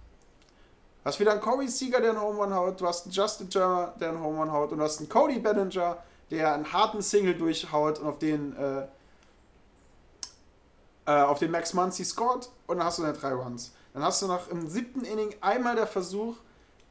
Du 1.02 1.08
hast 1.08 1.20
wieder 1.20 1.32
einen 1.32 1.40
Corey 1.40 1.68
Seager, 1.68 2.00
der 2.00 2.10
einen 2.10 2.20
Home 2.20 2.38
Run 2.38 2.54
haut, 2.54 2.80
du 2.80 2.86
hast 2.86 3.04
einen 3.04 3.12
Justin 3.12 3.50
Turner, 3.50 3.94
der 4.00 4.08
einen 4.10 4.22
Home 4.22 4.38
Run 4.40 4.50
haut 4.50 4.72
und 4.72 4.78
du 4.78 4.84
hast 4.84 4.98
einen 4.98 5.08
Cody 5.08 5.38
Bellinger, 5.38 5.98
der 6.30 6.54
einen 6.54 6.72
harten 6.72 7.02
Single 7.02 7.34
durchhaut 7.34 7.98
und 7.98 8.06
auf 8.06 8.18
den 8.18 8.56
äh, 8.56 8.86
äh, 11.06 11.12
auf 11.12 11.38
den 11.38 11.50
Max 11.50 11.74
Muncy 11.74 12.04
scored 12.04 12.48
und 12.66 12.78
dann 12.78 12.86
hast 12.86 12.98
du 12.98 13.02
deine 13.02 13.14
drei 13.14 13.32
Runs. 13.32 13.74
Dann 13.92 14.02
hast 14.02 14.22
du 14.22 14.26
noch 14.26 14.50
im 14.50 14.68
siebten 14.68 15.04
Inning 15.04 15.34
einmal 15.40 15.76
der 15.76 15.86
Versuch, 15.86 16.36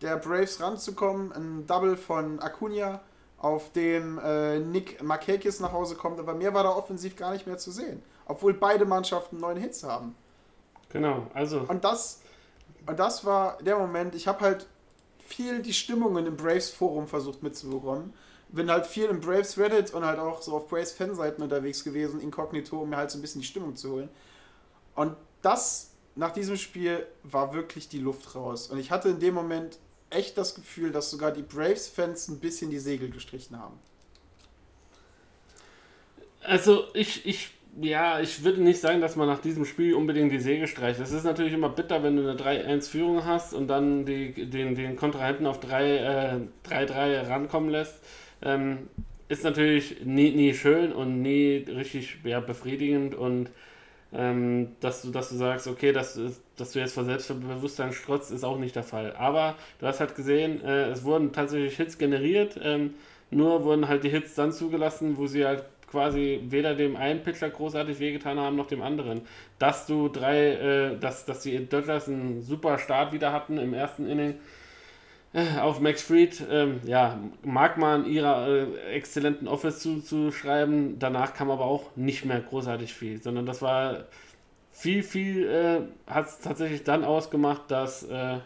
der 0.02 0.18
Braves 0.18 0.60
ranzukommen, 0.62 1.32
ein 1.32 1.68
Double 1.68 1.98
von 1.98 2.40
Acuna, 2.40 3.02
auf 3.38 3.72
dem 3.74 4.20
äh, 4.20 4.60
Nick 4.60 5.04
Markakis 5.04 5.60
nach 5.60 5.74
Hause 5.74 5.96
kommt, 5.96 6.20
aber 6.20 6.34
mehr 6.34 6.54
war 6.54 6.64
da 6.64 6.70
offensiv 6.70 7.18
gar 7.18 7.32
nicht 7.32 7.46
mehr 7.46 7.58
zu 7.58 7.72
sehen, 7.72 8.02
obwohl 8.26 8.54
beide 8.54 8.86
Mannschaften 8.86 9.38
neun 9.38 9.58
Hits 9.58 9.84
haben. 9.84 10.16
Genau, 10.90 11.28
also. 11.34 11.66
Und 11.68 11.84
das 11.84 12.22
und 12.86 13.00
das 13.00 13.26
war 13.26 13.58
der 13.62 13.78
Moment, 13.78 14.16
ich 14.16 14.28
habe 14.28 14.42
halt 14.42 14.68
viel 15.20 15.62
die 15.62 15.74
Stimmungen 15.74 16.26
im 16.26 16.36
Braves 16.36 16.70
Forum 16.70 17.08
versucht 17.08 17.44
mitzubekommen. 17.44 18.14
Bin 18.54 18.70
halt 18.70 18.86
viel 18.86 19.06
im 19.06 19.20
Braves 19.20 19.58
Reddit 19.58 19.94
und 19.94 20.06
halt 20.06 20.20
auch 20.20 20.42
so 20.42 20.56
auf 20.56 20.68
Braves 20.68 20.92
Fanseiten 20.92 21.44
unterwegs 21.44 21.84
gewesen, 21.84 22.22
inkognito, 22.22 22.82
um 22.82 22.90
mir 22.90 22.98
halt 22.98 23.12
so 23.12 23.18
ein 23.18 23.22
bisschen 23.22 23.42
die 23.42 23.48
Stimmung 23.48 23.76
zu 23.76 23.92
holen. 23.92 24.10
Und 24.96 25.16
das 25.42 25.92
nach 26.16 26.32
diesem 26.32 26.58
Spiel 26.58 27.06
war 27.24 27.54
wirklich 27.54 27.90
die 27.90 28.00
Luft 28.00 28.36
raus. 28.36 28.68
Und 28.68 28.78
ich 28.78 28.92
hatte 28.92 29.10
in 29.10 29.20
dem 29.20 29.34
Moment 29.34 29.80
echt 30.12 30.38
das 30.38 30.54
Gefühl, 30.56 30.92
dass 30.92 31.10
sogar 31.10 31.32
die 31.32 31.42
Braves-Fans 31.42 32.28
ein 32.28 32.40
bisschen 32.40 32.70
die 32.70 32.80
Segel 32.80 33.10
gestrichen 33.10 33.60
haben. 33.60 33.80
Also 36.44 36.84
ich, 36.94 37.26
ich 37.26 37.52
ja, 37.82 38.20
ich 38.20 38.44
würde 38.44 38.62
nicht 38.62 38.80
sagen, 38.80 39.02
dass 39.02 39.16
man 39.16 39.28
nach 39.28 39.40
diesem 39.40 39.66
Spiel 39.66 39.96
unbedingt 39.96 40.32
die 40.32 40.40
Säge 40.40 40.68
streicht. 40.68 41.00
Es 41.00 41.12
ist 41.12 41.24
natürlich 41.24 41.54
immer 41.54 41.70
bitter, 41.70 42.04
wenn 42.04 42.16
du 42.16 42.22
eine 42.22 42.40
3-1-Führung 42.40 43.26
hast 43.26 43.54
und 43.54 43.68
dann 43.68 44.06
die, 44.06 44.50
den, 44.50 44.76
den 44.76 44.96
Kontrahenten 44.96 45.48
auf 45.48 45.60
3-3 45.60 46.48
äh, 46.70 47.28
rankommen 47.28 47.70
lässt. 47.70 47.96
Ähm, 48.44 48.90
ist 49.30 49.44
natürlich 49.44 50.04
nie, 50.04 50.32
nie 50.32 50.54
schön 50.54 50.92
und 50.92 51.22
nie 51.22 51.66
richtig 51.68 52.18
ja, 52.24 52.40
befriedigend 52.40 53.16
und 53.16 53.50
ähm, 54.14 54.76
dass, 54.80 55.02
du, 55.02 55.10
dass 55.10 55.30
du 55.30 55.36
sagst, 55.36 55.68
okay, 55.68 55.92
dass, 55.92 56.20
dass 56.56 56.72
du 56.72 56.80
jetzt 56.80 56.94
vor 56.94 57.04
Selbstbewusstsein 57.04 57.94
strotzt, 57.94 58.32
ist 58.32 58.44
auch 58.44 58.60
nicht 58.60 58.76
der 58.76 58.84
Fall. 58.84 59.16
Aber 59.16 59.56
du 59.80 59.88
hast 59.88 60.00
halt 60.00 60.16
gesehen, 60.16 60.64
äh, 60.64 60.90
es 60.90 61.04
wurden 61.04 61.32
tatsächlich 61.34 61.76
Hits 61.78 61.98
generiert, 61.98 62.60
ähm, 62.62 62.94
nur 63.32 63.64
wurden 63.64 63.88
halt 63.88 64.04
die 64.04 64.10
Hits 64.10 64.36
dann 64.36 64.52
zugelassen, 64.52 65.18
wo 65.18 65.26
sie 65.26 65.46
halt 65.46 65.64
quasi 65.90 66.42
weder 66.46 66.76
dem 66.76 66.96
einen 66.96 67.22
Pitcher 67.24 67.50
großartig 67.50 68.00
wehgetan 68.00 68.40
haben, 68.40 68.56
noch 68.56 68.68
dem 68.68 68.82
anderen. 68.82 69.22
Dass 69.58 69.88
du 69.88 70.10
drei, 70.10 70.50
äh, 70.50 71.00
dass, 71.00 71.26
dass 71.26 71.42
die 71.42 71.68
Dodgers 71.68 72.08
einen 72.08 72.42
super 72.42 72.78
Start 72.78 73.14
wieder 73.14 73.32
hatten 73.32 73.58
im 73.58 73.74
ersten 73.74 74.08
Inning 74.08 74.36
auf 75.62 75.80
Max 75.80 76.04
Fried, 76.04 76.44
ähm, 76.50 76.80
ja, 76.86 77.20
mag 77.44 77.78
man 77.78 78.06
ihrer 78.06 78.48
äh, 78.48 78.94
exzellenten 78.94 79.48
Office 79.48 79.80
zuzuschreiben. 79.80 81.00
Danach 81.00 81.34
kam 81.34 81.50
aber 81.50 81.66
auch 81.66 81.96
nicht 81.96 82.24
mehr 82.26 82.40
großartig 82.40 82.94
viel, 82.94 83.22
sondern 83.22 83.46
das 83.46 83.62
war 83.62 84.06
viel, 84.72 85.02
viel, 85.02 85.48
äh, 85.48 86.12
hat 86.12 86.28
es 86.28 86.40
tatsächlich 86.40 86.84
dann 86.84 87.04
ausgemacht, 87.04 87.64
dass, 87.70 88.04
äh, 88.04 88.40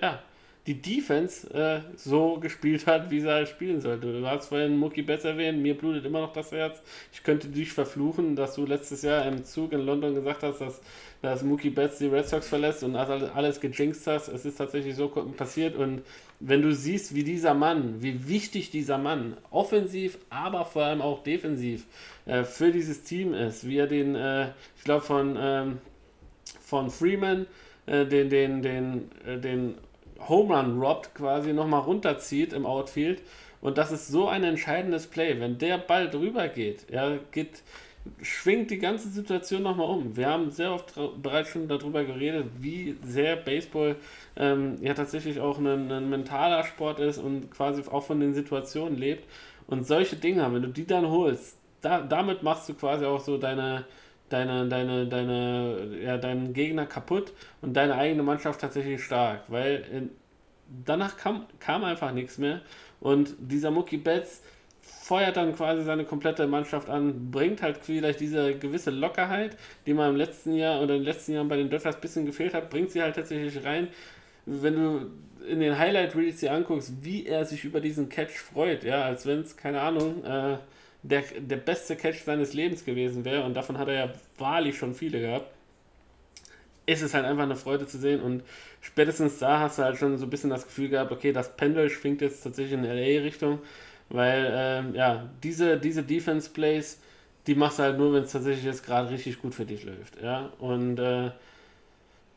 ja, 0.00 0.20
die 0.66 0.82
Defense 0.82 1.48
äh, 1.54 1.80
so 1.96 2.40
gespielt 2.40 2.86
hat, 2.86 3.10
wie 3.10 3.20
sie 3.20 3.30
halt 3.30 3.48
spielen 3.48 3.80
sollte. 3.80 4.20
Du 4.20 4.26
hast 4.26 4.48
vorhin 4.48 4.76
Mookie 4.76 5.02
Betts 5.02 5.24
erwähnt, 5.24 5.62
mir 5.62 5.78
blutet 5.78 6.04
immer 6.04 6.20
noch 6.20 6.32
das 6.32 6.50
Herz. 6.50 6.82
Ich 7.12 7.22
könnte 7.22 7.48
dich 7.48 7.72
verfluchen, 7.72 8.34
dass 8.34 8.56
du 8.56 8.66
letztes 8.66 9.02
Jahr 9.02 9.24
im 9.26 9.44
Zug 9.44 9.72
in 9.72 9.86
London 9.86 10.14
gesagt 10.14 10.42
hast, 10.42 10.60
dass, 10.60 10.80
dass 11.26 11.42
Mookie 11.42 11.70
Betts 11.70 11.98
die 11.98 12.06
Red 12.06 12.28
Sox 12.28 12.46
verlässt 12.46 12.84
und 12.84 12.94
alles 12.94 13.60
gejinxt 13.60 14.06
hast. 14.06 14.28
Es 14.28 14.44
ist 14.44 14.58
tatsächlich 14.58 14.94
so 14.94 15.08
passiert 15.08 15.74
und 15.74 16.02
wenn 16.38 16.62
du 16.62 16.72
siehst, 16.72 17.16
wie 17.16 17.24
dieser 17.24 17.52
Mann, 17.52 18.00
wie 18.00 18.28
wichtig 18.28 18.70
dieser 18.70 18.96
Mann 18.96 19.36
offensiv, 19.50 20.18
aber 20.30 20.64
vor 20.64 20.84
allem 20.84 21.02
auch 21.02 21.24
defensiv 21.24 21.86
äh, 22.26 22.44
für 22.44 22.70
dieses 22.70 23.02
Team 23.02 23.34
ist, 23.34 23.66
wie 23.66 23.76
er 23.76 23.88
den, 23.88 24.14
äh, 24.14 24.50
ich 24.76 24.84
glaube 24.84 25.04
von, 25.04 25.36
ähm, 25.36 25.78
von 26.60 26.90
Freeman, 26.90 27.46
äh, 27.86 28.06
den, 28.06 28.30
den, 28.30 28.62
den, 28.62 29.10
äh, 29.26 29.38
den 29.38 29.74
Home 30.28 30.56
Run 30.56 30.80
robbt, 30.80 31.12
quasi 31.16 31.52
nochmal 31.52 31.80
runterzieht 31.80 32.52
im 32.52 32.66
Outfield. 32.66 33.20
Und 33.60 33.78
das 33.78 33.90
ist 33.90 34.06
so 34.06 34.28
ein 34.28 34.44
entscheidendes 34.44 35.08
Play. 35.08 35.40
Wenn 35.40 35.58
der 35.58 35.78
Ball 35.78 36.08
drüber 36.08 36.46
geht, 36.46 36.88
ja, 36.88 37.18
geht, 37.32 37.62
schwingt 38.22 38.70
die 38.70 38.78
ganze 38.78 39.08
Situation 39.08 39.62
nochmal 39.62 39.88
um. 39.88 40.16
Wir 40.16 40.28
haben 40.28 40.50
sehr 40.50 40.72
oft 40.72 40.94
bereits 41.22 41.50
schon 41.50 41.68
darüber 41.68 42.04
geredet, 42.04 42.46
wie 42.58 42.96
sehr 43.02 43.36
Baseball 43.36 43.96
ähm, 44.36 44.76
ja 44.80 44.94
tatsächlich 44.94 45.40
auch 45.40 45.58
ein, 45.58 45.90
ein 45.90 46.10
mentaler 46.10 46.64
Sport 46.64 47.00
ist 47.00 47.18
und 47.18 47.50
quasi 47.50 47.82
auch 47.90 48.04
von 48.04 48.20
den 48.20 48.34
Situationen 48.34 48.98
lebt. 48.98 49.28
Und 49.66 49.86
solche 49.86 50.16
Dinge, 50.16 50.42
wenn 50.52 50.62
du 50.62 50.68
die 50.68 50.86
dann 50.86 51.08
holst, 51.08 51.58
da, 51.80 52.00
damit 52.00 52.42
machst 52.42 52.68
du 52.68 52.74
quasi 52.74 53.04
auch 53.04 53.20
so 53.20 53.38
deine, 53.38 53.84
deine, 54.28 54.68
deine, 54.68 55.06
deine, 55.06 55.98
ja, 56.02 56.18
deinen 56.18 56.52
Gegner 56.52 56.86
kaputt 56.86 57.32
und 57.62 57.74
deine 57.74 57.94
eigene 57.94 58.22
Mannschaft 58.22 58.60
tatsächlich 58.60 59.02
stark, 59.02 59.42
weil 59.48 59.84
in, 59.92 60.10
danach 60.84 61.16
kam, 61.16 61.46
kam 61.60 61.84
einfach 61.84 62.12
nichts 62.12 62.38
mehr 62.38 62.60
und 63.00 63.34
dieser 63.38 63.70
Mookie 63.70 63.98
Betts 63.98 64.42
feuert 65.06 65.36
dann 65.36 65.54
quasi 65.54 65.84
seine 65.84 66.04
komplette 66.04 66.48
Mannschaft 66.48 66.88
an, 66.88 67.30
bringt 67.30 67.62
halt 67.62 67.78
vielleicht 67.80 68.18
diese 68.18 68.56
gewisse 68.56 68.90
Lockerheit, 68.90 69.56
die 69.86 69.94
man 69.94 70.10
im 70.10 70.16
letzten 70.16 70.52
Jahr 70.52 70.82
oder 70.82 70.94
in 70.94 71.02
den 71.02 71.04
letzten 71.04 71.32
Jahren 71.32 71.48
bei 71.48 71.56
den 71.56 71.70
Dodgers 71.70 71.94
ein 71.94 72.00
bisschen 72.00 72.26
gefehlt 72.26 72.54
hat, 72.54 72.70
bringt 72.70 72.90
sie 72.90 73.00
halt 73.00 73.14
tatsächlich 73.14 73.64
rein. 73.64 73.86
Wenn 74.46 74.74
du 74.74 75.10
in 75.48 75.60
den 75.60 75.78
Highlight 75.78 76.16
Reels 76.16 76.40
dir 76.40 76.52
anguckst, 76.52 76.92
wie 77.02 77.24
er 77.24 77.44
sich 77.44 77.64
über 77.64 77.80
diesen 77.80 78.08
Catch 78.08 78.36
freut, 78.36 78.82
ja, 78.82 79.04
als 79.04 79.26
wenn 79.26 79.42
es, 79.42 79.56
keine 79.56 79.80
Ahnung, 79.80 80.24
äh, 80.24 80.58
der, 81.04 81.22
der 81.38 81.56
beste 81.56 81.94
Catch 81.94 82.24
seines 82.24 82.52
Lebens 82.52 82.84
gewesen 82.84 83.24
wäre 83.24 83.44
und 83.44 83.54
davon 83.54 83.78
hat 83.78 83.86
er 83.86 83.94
ja 83.94 84.12
wahrlich 84.38 84.76
schon 84.76 84.92
viele 84.92 85.20
gehabt. 85.20 85.46
ist 86.86 87.02
Es 87.02 87.14
halt 87.14 87.26
einfach 87.26 87.44
eine 87.44 87.54
Freude 87.54 87.86
zu 87.86 87.98
sehen 87.98 88.20
und 88.20 88.42
spätestens 88.80 89.38
da 89.38 89.60
hast 89.60 89.78
du 89.78 89.84
halt 89.84 89.98
schon 89.98 90.18
so 90.18 90.26
ein 90.26 90.30
bisschen 90.30 90.50
das 90.50 90.64
Gefühl 90.64 90.88
gehabt, 90.88 91.12
okay, 91.12 91.32
das 91.32 91.56
Pendel 91.56 91.90
schwingt 91.90 92.22
jetzt 92.22 92.42
tatsächlich 92.42 92.72
in 92.72 92.82
LA-Richtung, 92.82 93.60
weil 94.08 94.50
ähm, 94.52 94.94
ja, 94.94 95.28
diese, 95.42 95.78
diese 95.78 96.02
Defense-Plays, 96.02 97.00
die 97.46 97.54
machst 97.54 97.78
du 97.78 97.84
halt 97.84 97.98
nur, 97.98 98.12
wenn 98.12 98.24
es 98.24 98.32
tatsächlich 98.32 98.64
jetzt 98.64 98.84
gerade 98.84 99.10
richtig 99.10 99.40
gut 99.40 99.54
für 99.54 99.64
dich 99.64 99.84
läuft. 99.84 100.20
Ja? 100.22 100.50
Und 100.58 100.98
äh, 100.98 101.30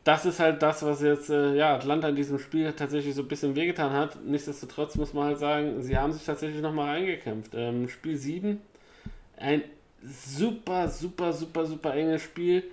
das 0.04 0.24
ist 0.24 0.40
halt 0.40 0.62
das, 0.62 0.82
was 0.82 1.02
jetzt 1.02 1.30
äh, 1.30 1.54
ja, 1.54 1.74
Atlanta 1.74 2.08
in 2.08 2.16
diesem 2.16 2.38
Spiel 2.38 2.72
tatsächlich 2.72 3.14
so 3.14 3.22
ein 3.22 3.28
bisschen 3.28 3.54
wehgetan 3.54 3.92
hat. 3.92 4.22
Nichtsdestotrotz 4.24 4.96
muss 4.96 5.12
man 5.12 5.24
halt 5.26 5.38
sagen, 5.38 5.82
sie 5.82 5.96
haben 5.96 6.12
sich 6.12 6.24
tatsächlich 6.24 6.62
nochmal 6.62 6.96
eingekämpft. 6.96 7.52
Ähm, 7.54 7.88
Spiel 7.88 8.16
7, 8.16 8.60
ein 9.36 9.62
super, 10.02 10.88
super, 10.88 11.32
super, 11.32 11.66
super 11.66 11.94
enges 11.94 12.22
Spiel, 12.22 12.64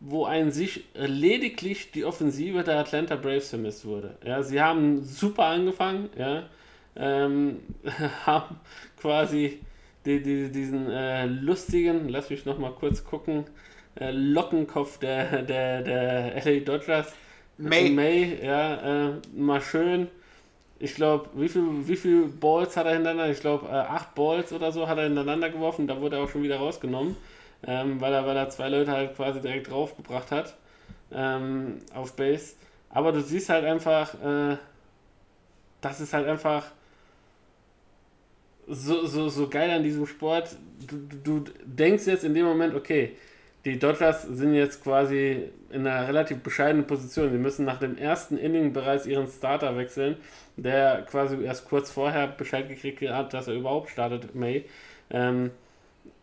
wo 0.00 0.26
ein 0.26 0.50
sich 0.50 0.84
lediglich 0.94 1.90
die 1.90 2.04
Offensive 2.04 2.62
der 2.62 2.78
Atlanta 2.78 3.16
Braves 3.16 3.48
vermisst 3.48 3.86
wurde. 3.86 4.16
Ja, 4.24 4.42
sie 4.42 4.60
haben 4.60 5.02
super 5.02 5.46
angefangen, 5.46 6.10
ja, 6.18 6.44
ähm, 6.96 7.60
haben 8.26 8.56
quasi 9.00 9.60
die, 10.04 10.22
die, 10.22 10.50
diesen 10.50 10.90
äh, 10.90 11.26
lustigen, 11.26 12.08
lass 12.08 12.30
mich 12.30 12.44
nochmal 12.44 12.72
kurz 12.72 13.04
gucken, 13.04 13.44
äh, 13.98 14.10
Lockenkopf 14.10 14.98
der, 14.98 15.42
der, 15.42 15.82
der 15.82 16.44
LA 16.44 16.60
Dodgers. 16.60 17.12
May. 17.58 17.90
May, 17.90 18.38
ja, 18.44 19.08
äh, 19.08 19.12
mal 19.34 19.60
schön. 19.60 20.08
Ich 20.78 20.94
glaube, 20.94 21.30
wie 21.34 21.48
viel, 21.48 21.88
wie 21.88 21.96
viel 21.96 22.26
Balls 22.26 22.76
hat 22.76 22.86
er 22.86 22.92
hintereinander? 22.92 23.30
Ich 23.30 23.40
glaube, 23.40 23.66
äh, 23.66 23.70
acht 23.70 24.14
Balls 24.14 24.52
oder 24.52 24.70
so 24.72 24.86
hat 24.86 24.98
er 24.98 25.04
hintereinander 25.04 25.48
geworfen. 25.48 25.86
Da 25.86 26.00
wurde 26.00 26.16
er 26.16 26.24
auch 26.24 26.28
schon 26.28 26.42
wieder 26.42 26.58
rausgenommen, 26.58 27.16
ähm, 27.66 28.00
weil, 28.00 28.12
er, 28.12 28.26
weil 28.26 28.36
er 28.36 28.50
zwei 28.50 28.68
Leute 28.68 28.92
halt 28.92 29.16
quasi 29.16 29.40
direkt 29.40 29.70
draufgebracht 29.70 30.30
hat 30.30 30.54
ähm, 31.12 31.78
auf 31.94 32.14
Base. 32.14 32.54
Aber 32.90 33.12
du 33.12 33.22
siehst 33.22 33.48
halt 33.48 33.64
einfach, 33.64 34.14
äh, 34.22 34.56
das 35.80 36.00
ist 36.00 36.12
halt 36.12 36.26
einfach 36.26 36.64
so, 38.68 39.06
so, 39.06 39.28
so 39.28 39.48
geil 39.48 39.70
an 39.70 39.82
diesem 39.82 40.06
Sport. 40.06 40.56
Du, 40.86 40.98
du, 41.22 41.44
denkst 41.64 42.06
jetzt 42.06 42.24
in 42.24 42.34
dem 42.34 42.44
Moment, 42.44 42.74
okay, 42.74 43.16
die 43.64 43.78
Dodgers 43.78 44.22
sind 44.22 44.54
jetzt 44.54 44.82
quasi 44.82 45.50
in 45.70 45.86
einer 45.86 46.06
relativ 46.06 46.38
bescheidenen 46.38 46.86
Position. 46.86 47.30
Sie 47.30 47.38
müssen 47.38 47.64
nach 47.64 47.78
dem 47.78 47.98
ersten 47.98 48.36
Inning 48.38 48.72
bereits 48.72 49.06
ihren 49.06 49.26
Starter 49.26 49.76
wechseln, 49.76 50.16
der 50.56 51.02
quasi 51.02 51.42
erst 51.42 51.68
kurz 51.68 51.90
vorher 51.90 52.28
Bescheid 52.28 52.68
gekriegt 52.68 53.02
hat, 53.02 53.34
dass 53.34 53.48
er 53.48 53.54
überhaupt 53.54 53.90
startet, 53.90 54.34
May. 54.34 54.64
Ähm, 55.10 55.50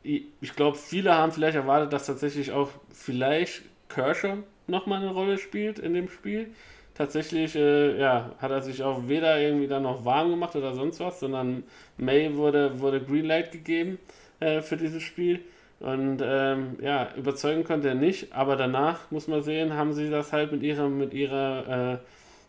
ich 0.04 0.56
glaube, 0.56 0.78
viele 0.78 1.14
haben 1.14 1.32
vielleicht 1.32 1.56
erwartet, 1.56 1.94
dass 1.94 2.06
tatsächlich 2.06 2.52
auch 2.52 2.70
vielleicht 2.91 3.64
Kershaw 3.88 4.38
nochmal 4.68 5.02
eine 5.02 5.12
Rolle 5.12 5.38
spielt 5.38 5.80
in 5.80 5.94
dem 5.94 6.10
Spiel. 6.10 6.48
Tatsächlich 6.96 7.56
äh, 7.56 8.00
ja, 8.00 8.32
hat 8.38 8.52
er 8.52 8.62
sich 8.62 8.84
auch 8.84 9.08
weder 9.08 9.39
irgendwie 9.39 9.68
dann 9.68 9.84
noch 9.84 10.06
warm 10.06 10.30
gemacht 10.30 10.56
oder 10.56 10.74
sonst 10.74 11.00
was, 11.00 11.20
sondern 11.20 11.64
May 11.98 12.36
wurde, 12.36 12.80
wurde 12.80 13.02
Greenlight 13.02 13.52
gegeben 13.52 13.98
äh, 14.39 14.62
für 14.62 14.78
dieses 14.78 15.02
Spiel. 15.02 15.39
Und 15.80 16.22
ähm, 16.24 16.78
ja, 16.82 17.10
überzeugen 17.16 17.64
konnte 17.64 17.89
er 17.89 17.96
nicht, 17.96 18.32
aber 18.32 18.56
danach, 18.56 19.12
muss 19.12 19.28
man 19.28 19.41
sehen, 19.41 19.74
haben 19.74 19.94
sie 19.94 20.10
das 20.10 20.32
halt 20.32 20.52
mit 20.52 20.62
ihrem, 20.62 20.98
mit 20.98 21.14
ihrer, 21.14 21.94
äh, 21.94 21.98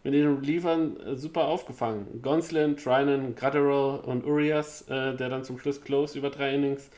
mit 0.05 0.15
ihren 0.15 0.37
Relievern 0.37 1.01
äh, 1.01 1.17
super 1.17 1.47
aufgefangen. 1.47 2.21
Gonslin, 2.23 2.77
Trinan, 2.77 3.35
Gratterall 3.35 4.01
und 4.01 4.25
Urias, 4.25 4.83
äh, 4.83 5.17
der 5.17 5.31
dann 5.31 5.43
zum 5.43 5.59
Schluss 5.59 5.83
close 5.83 6.17
über 6.19 6.31
drei 6.31 6.55
Innings, 6.55 6.91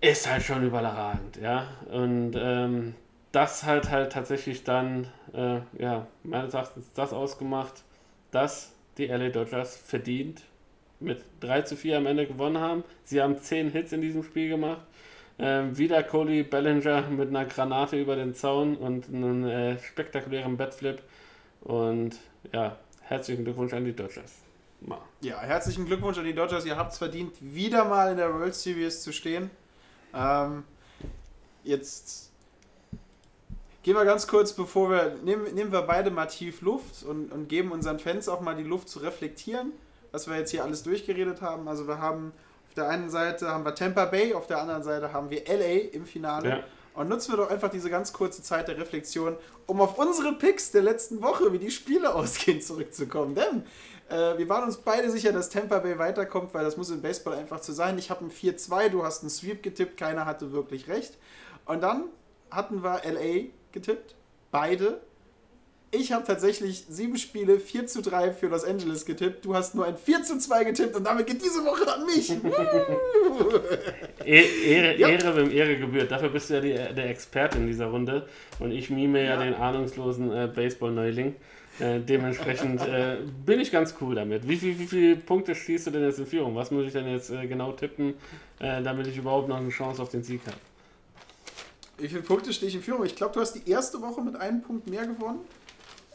ist 0.00 0.30
halt 0.30 0.42
schon 0.42 0.64
überragend, 0.64 1.38
ja. 1.42 1.66
Und 1.90 2.32
ähm, 2.36 2.94
das 3.32 3.64
hat 3.64 3.90
halt 3.90 4.12
tatsächlich 4.12 4.64
dann, 4.64 5.06
äh, 5.32 5.60
ja, 5.78 6.06
meines 6.22 6.54
Erachtens 6.54 6.92
das 6.94 7.12
ausgemacht, 7.12 7.82
dass 8.30 8.72
die 8.98 9.06
LA 9.06 9.28
Dodgers 9.30 9.76
verdient 9.76 10.42
mit 10.98 11.24
3 11.40 11.62
zu 11.62 11.76
4 11.76 11.98
am 11.98 12.06
Ende 12.06 12.26
gewonnen 12.26 12.58
haben. 12.58 12.84
Sie 13.04 13.22
haben 13.22 13.38
10 13.38 13.70
Hits 13.70 13.92
in 13.92 14.00
diesem 14.00 14.22
Spiel 14.22 14.48
gemacht 14.48 14.82
ähm, 15.40 15.76
wieder 15.76 16.02
Cody 16.02 16.42
Bellinger 16.42 17.02
mit 17.08 17.28
einer 17.30 17.46
Granate 17.46 17.98
über 17.98 18.14
den 18.14 18.34
Zaun 18.34 18.76
und 18.76 19.08
einem 19.08 19.44
äh, 19.44 19.78
spektakulären 19.78 20.56
Batflip. 20.56 21.02
Und 21.62 22.16
ja, 22.52 22.76
herzlichen 23.00 23.44
Glückwunsch 23.44 23.72
an 23.72 23.84
die 23.84 23.94
Dodgers. 23.94 24.42
Ma. 24.82 25.00
Ja, 25.20 25.40
herzlichen 25.40 25.86
Glückwunsch 25.86 26.18
an 26.18 26.24
die 26.24 26.34
Dodgers. 26.34 26.66
Ihr 26.66 26.76
habt 26.76 26.92
es 26.92 26.98
verdient, 26.98 27.34
wieder 27.40 27.86
mal 27.86 28.10
in 28.10 28.18
der 28.18 28.32
World 28.34 28.54
Series 28.54 29.02
zu 29.02 29.12
stehen. 29.12 29.50
Ähm, 30.14 30.64
jetzt 31.64 32.29
gehen 33.82 33.94
wir 33.94 34.04
ganz 34.04 34.26
kurz, 34.26 34.52
bevor 34.52 34.90
wir, 34.90 35.16
nehmen, 35.24 35.54
nehmen 35.54 35.72
wir 35.72 35.82
beide 35.82 36.10
mal 36.10 36.26
tief 36.26 36.60
Luft 36.60 37.02
und, 37.02 37.32
und 37.32 37.48
geben 37.48 37.72
unseren 37.72 37.98
Fans 37.98 38.28
auch 38.28 38.40
mal 38.40 38.56
die 38.56 38.64
Luft 38.64 38.88
zu 38.88 38.98
reflektieren, 38.98 39.72
was 40.12 40.28
wir 40.28 40.36
jetzt 40.36 40.50
hier 40.50 40.64
alles 40.64 40.82
durchgeredet 40.82 41.40
haben. 41.40 41.68
Also 41.68 41.86
wir 41.86 41.98
haben 41.98 42.32
auf 42.68 42.74
der 42.74 42.88
einen 42.88 43.10
Seite 43.10 43.48
haben 43.48 43.64
wir 43.64 43.74
Tampa 43.74 44.04
Bay, 44.04 44.34
auf 44.34 44.46
der 44.46 44.58
anderen 44.58 44.82
Seite 44.82 45.12
haben 45.12 45.30
wir 45.30 45.42
LA 45.46 45.92
im 45.92 46.06
Finale. 46.06 46.48
Ja. 46.48 46.64
Und 46.94 47.08
nutzen 47.08 47.32
wir 47.32 47.36
doch 47.36 47.50
einfach 47.50 47.70
diese 47.70 47.88
ganz 47.88 48.12
kurze 48.12 48.42
Zeit 48.42 48.68
der 48.68 48.76
Reflexion, 48.76 49.36
um 49.66 49.80
auf 49.80 49.98
unsere 49.98 50.34
Picks 50.34 50.70
der 50.70 50.82
letzten 50.82 51.22
Woche, 51.22 51.52
wie 51.52 51.58
die 51.58 51.70
Spiele 51.70 52.14
ausgehen, 52.14 52.60
zurückzukommen. 52.60 53.34
Denn 53.34 53.64
äh, 54.08 54.38
wir 54.38 54.48
waren 54.48 54.64
uns 54.64 54.76
beide 54.76 55.10
sicher, 55.10 55.32
dass 55.32 55.50
Tampa 55.50 55.78
Bay 55.78 55.98
weiterkommt, 55.98 56.52
weil 56.52 56.64
das 56.64 56.76
muss 56.76 56.90
im 56.90 57.00
Baseball 57.00 57.34
einfach 57.34 57.60
zu 57.60 57.72
sein. 57.72 57.96
Ich 57.98 58.10
habe 58.10 58.24
ein 58.24 58.30
4-2, 58.30 58.88
du 58.90 59.04
hast 59.04 59.22
einen 59.22 59.30
Sweep 59.30 59.62
getippt, 59.62 59.96
keiner 59.96 60.26
hatte 60.26 60.52
wirklich 60.52 60.88
recht. 60.88 61.16
Und 61.64 61.82
dann 61.82 62.04
hatten 62.50 62.82
wir 62.82 63.00
LA 63.04 63.50
getippt, 63.72 64.14
beide. 64.50 65.00
Ich 65.92 66.12
habe 66.12 66.24
tatsächlich 66.24 66.84
sieben 66.88 67.16
Spiele 67.18 67.58
4 67.58 67.88
zu 67.88 68.00
3 68.00 68.32
für 68.32 68.46
Los 68.46 68.62
Angeles 68.62 69.04
getippt. 69.04 69.44
Du 69.44 69.56
hast 69.56 69.74
nur 69.74 69.86
ein 69.86 69.96
4 69.96 70.22
zu 70.22 70.38
2 70.38 70.62
getippt 70.62 70.94
und 70.94 71.02
damit 71.02 71.26
geht 71.26 71.42
diese 71.42 71.64
Woche 71.64 71.92
an 71.92 72.06
mich. 72.06 72.30
E-, 74.24 74.70
Ehre, 74.72 74.96
ja. 74.96 75.08
Ehre, 75.08 75.36
wem 75.36 75.50
Ehre 75.50 75.76
gebührt. 75.78 76.12
Dafür 76.12 76.28
bist 76.28 76.48
du 76.48 76.54
ja 76.54 76.60
die, 76.60 76.94
der 76.94 77.10
Experte 77.10 77.58
in 77.58 77.66
dieser 77.66 77.86
Runde. 77.86 78.28
Und 78.60 78.70
ich 78.70 78.88
mime 78.88 79.24
ja, 79.24 79.30
ja 79.30 79.44
den 79.44 79.54
ahnungslosen 79.54 80.30
äh, 80.30 80.48
Baseball-Neuling. 80.54 81.34
Äh, 81.80 82.00
dementsprechend 82.00 82.86
äh, 82.86 83.16
bin 83.44 83.58
ich 83.58 83.72
ganz 83.72 83.94
cool 84.00 84.14
damit. 84.14 84.46
Wie, 84.46 84.60
wie, 84.62 84.78
wie 84.78 84.86
viele 84.86 85.16
Punkte 85.16 85.56
schießt 85.56 85.88
du 85.88 85.90
denn 85.90 86.04
jetzt 86.04 86.20
in 86.20 86.26
Führung? 86.26 86.54
Was 86.54 86.70
muss 86.70 86.86
ich 86.86 86.92
denn 86.92 87.08
jetzt 87.10 87.30
äh, 87.30 87.46
genau 87.46 87.72
tippen, 87.72 88.14
äh, 88.60 88.82
damit 88.82 89.08
ich 89.08 89.16
überhaupt 89.16 89.48
noch 89.48 89.56
eine 89.56 89.70
Chance 89.70 90.02
auf 90.02 90.10
den 90.10 90.22
Sieg 90.22 90.42
habe? 90.46 90.56
Wie 92.00 92.08
viele 92.08 92.22
Punkte 92.22 92.52
stehe 92.52 92.68
ich 92.68 92.74
in 92.74 92.82
Führung? 92.82 93.04
Ich 93.04 93.14
glaube, 93.14 93.34
du 93.34 93.40
hast 93.40 93.52
die 93.52 93.68
erste 93.70 94.00
Woche 94.00 94.22
mit 94.22 94.36
einem 94.36 94.62
Punkt 94.62 94.88
mehr 94.88 95.06
gewonnen. 95.06 95.40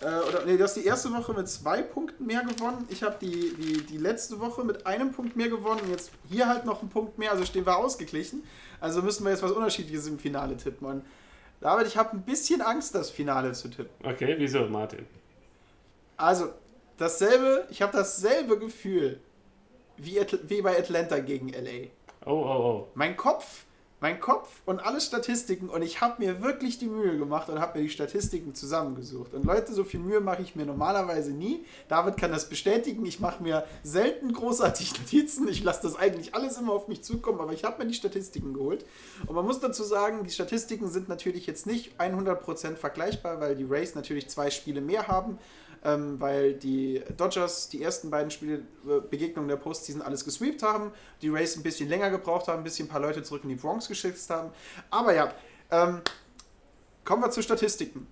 Äh, 0.01 0.05
oder 0.05 0.45
nee, 0.45 0.57
du 0.57 0.63
hast 0.63 0.75
die 0.75 0.85
erste 0.85 1.11
Woche 1.13 1.33
mit 1.33 1.47
zwei 1.47 1.81
Punkten 1.81 2.25
mehr 2.25 2.43
gewonnen. 2.43 2.85
Ich 2.89 3.03
habe 3.03 3.15
die, 3.21 3.53
die, 3.55 3.81
die 3.85 3.97
letzte 3.97 4.39
Woche 4.39 4.63
mit 4.63 4.85
einem 4.85 5.11
Punkt 5.11 5.35
mehr 5.35 5.49
gewonnen. 5.49 5.81
Jetzt 5.89 6.11
hier 6.29 6.47
halt 6.47 6.65
noch 6.65 6.81
einen 6.81 6.89
Punkt 6.89 7.17
mehr, 7.17 7.31
also 7.31 7.45
stehen 7.45 7.65
wir 7.65 7.77
ausgeglichen. 7.77 8.43
Also 8.81 9.01
müssen 9.01 9.23
wir 9.23 9.31
jetzt 9.31 9.43
was 9.43 9.51
Unterschiedliches 9.51 10.07
im 10.07 10.19
Finale 10.19 10.57
tippen. 10.57 10.87
Und 10.87 11.05
David, 11.61 11.87
ich 11.87 11.97
habe 11.97 12.11
ein 12.11 12.23
bisschen 12.23 12.61
Angst, 12.61 12.93
das 12.95 13.09
Finale 13.09 13.53
zu 13.53 13.69
tippen. 13.69 14.05
Okay, 14.05 14.35
wieso, 14.37 14.65
Martin? 14.67 15.05
Also, 16.17 16.49
dasselbe, 16.97 17.67
ich 17.69 17.81
habe 17.81 17.95
dasselbe 17.95 18.57
Gefühl 18.59 19.19
wie, 19.97 20.19
wie 20.47 20.61
bei 20.61 20.77
Atlanta 20.77 21.19
gegen 21.19 21.49
LA. 21.49 21.89
Oh, 22.25 22.31
oh, 22.31 22.45
oh. 22.45 22.87
Mein 22.95 23.15
Kopf 23.15 23.65
mein 24.01 24.19
Kopf 24.19 24.61
und 24.65 24.79
alle 24.79 24.99
Statistiken 24.99 25.69
und 25.69 25.81
ich 25.81 26.01
habe 26.01 26.23
mir 26.23 26.41
wirklich 26.41 26.77
die 26.77 26.87
Mühe 26.87 27.17
gemacht 27.17 27.49
und 27.49 27.59
habe 27.59 27.79
mir 27.79 27.85
die 27.85 27.89
Statistiken 27.89 28.53
zusammengesucht. 28.53 29.33
Und 29.33 29.45
Leute, 29.45 29.73
so 29.73 29.83
viel 29.83 30.01
Mühe 30.01 30.19
mache 30.19 30.41
ich 30.41 30.55
mir 30.55 30.65
normalerweise 30.65 31.31
nie. 31.31 31.65
David 31.87 32.17
kann 32.17 32.31
das 32.31 32.49
bestätigen. 32.49 33.05
Ich 33.05 33.19
mache 33.19 33.41
mir 33.41 33.65
selten 33.83 34.33
großartig 34.33 34.99
Notizen. 34.99 35.47
Ich 35.47 35.63
lasse 35.63 35.83
das 35.83 35.95
eigentlich 35.95 36.35
alles 36.35 36.57
immer 36.57 36.73
auf 36.73 36.87
mich 36.87 37.03
zukommen, 37.03 37.39
aber 37.39 37.53
ich 37.53 37.63
habe 37.63 37.81
mir 37.81 37.89
die 37.89 37.95
Statistiken 37.95 38.53
geholt. 38.53 38.85
Und 39.27 39.35
man 39.35 39.45
muss 39.45 39.61
dazu 39.61 39.83
sagen, 39.83 40.23
die 40.23 40.31
Statistiken 40.31 40.89
sind 40.89 41.07
natürlich 41.07 41.47
jetzt 41.47 41.65
nicht 41.65 41.99
100% 41.99 42.75
vergleichbar, 42.75 43.39
weil 43.39 43.55
die 43.55 43.63
Rays 43.63 43.95
natürlich 43.95 44.27
zwei 44.29 44.49
Spiele 44.49 44.81
mehr 44.81 45.07
haben 45.07 45.39
ähm, 45.85 46.19
weil 46.19 46.55
die 46.55 47.01
Dodgers 47.15 47.69
die 47.69 47.81
ersten 47.83 48.09
beiden 48.09 48.31
Spiele, 48.31 48.63
äh, 48.87 48.99
Begegnungen 49.07 49.47
der 49.47 49.55
Postseason 49.55 50.01
alles 50.01 50.25
gesweept 50.25 50.63
haben, 50.63 50.91
die 51.21 51.29
Rays 51.29 51.55
ein 51.55 51.63
bisschen 51.63 51.87
länger 51.87 52.09
gebraucht 52.09 52.47
haben, 52.47 52.57
ein 52.59 52.63
bisschen 52.63 52.87
ein 52.87 52.89
paar 52.89 52.99
Leute 52.99 53.21
zurück 53.21 53.43
in 53.43 53.49
die 53.49 53.55
Bronx 53.55 53.87
geschickt 53.87 54.19
haben. 54.29 54.49
Aber 54.89 55.13
ja, 55.13 55.31
ähm, 55.69 56.01
kommen 57.05 57.21
wir 57.21 57.29
zu 57.29 57.43
Statistiken. 57.43 58.07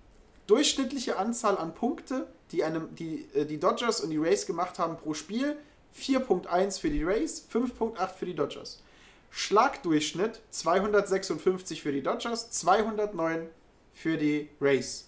Durchschnittliche 0.45 1.17
Anzahl 1.17 1.57
an 1.57 1.73
Punkte, 1.73 2.27
die, 2.51 2.63
einem, 2.63 2.93
die 2.95 3.27
äh, 3.33 3.45
die 3.45 3.59
Dodgers 3.59 4.01
und 4.01 4.11
die 4.11 4.17
Rays 4.17 4.45
gemacht 4.45 4.77
haben 4.77 4.97
pro 4.97 5.15
Spiel, 5.15 5.57
4.1 5.97 6.79
für 6.79 6.91
die 6.91 7.03
Rays, 7.03 7.47
5.8 7.51 8.07
für 8.13 8.25
die 8.25 8.35
Dodgers. 8.35 8.83
Schlagdurchschnitt 9.31 10.41
256 10.51 11.81
für 11.81 11.91
die 11.91 12.03
Dodgers, 12.03 12.51
209 12.51 13.47
für 13.93 14.17
die 14.17 14.49
Rays 14.61 15.05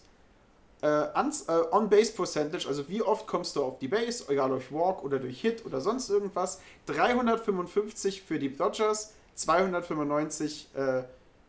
äh, 0.85 1.07
äh, 1.07 1.65
On-Base-Percentage, 1.71 2.67
also 2.67 2.87
wie 2.87 3.01
oft 3.01 3.25
kommst 3.25 3.55
du 3.55 3.63
auf 3.63 3.79
die 3.79 3.87
Base, 3.87 4.25
egal 4.27 4.49
durch 4.49 4.71
Walk 4.71 5.03
oder 5.03 5.17
durch 5.17 5.41
Hit 5.41 5.65
oder 5.65 5.81
sonst 5.81 6.09
irgendwas, 6.09 6.61
355 6.85 8.21
für 8.21 8.37
die 8.37 8.55
Dodgers, 8.55 9.13
295 9.33 10.69
äh, 10.75 11.03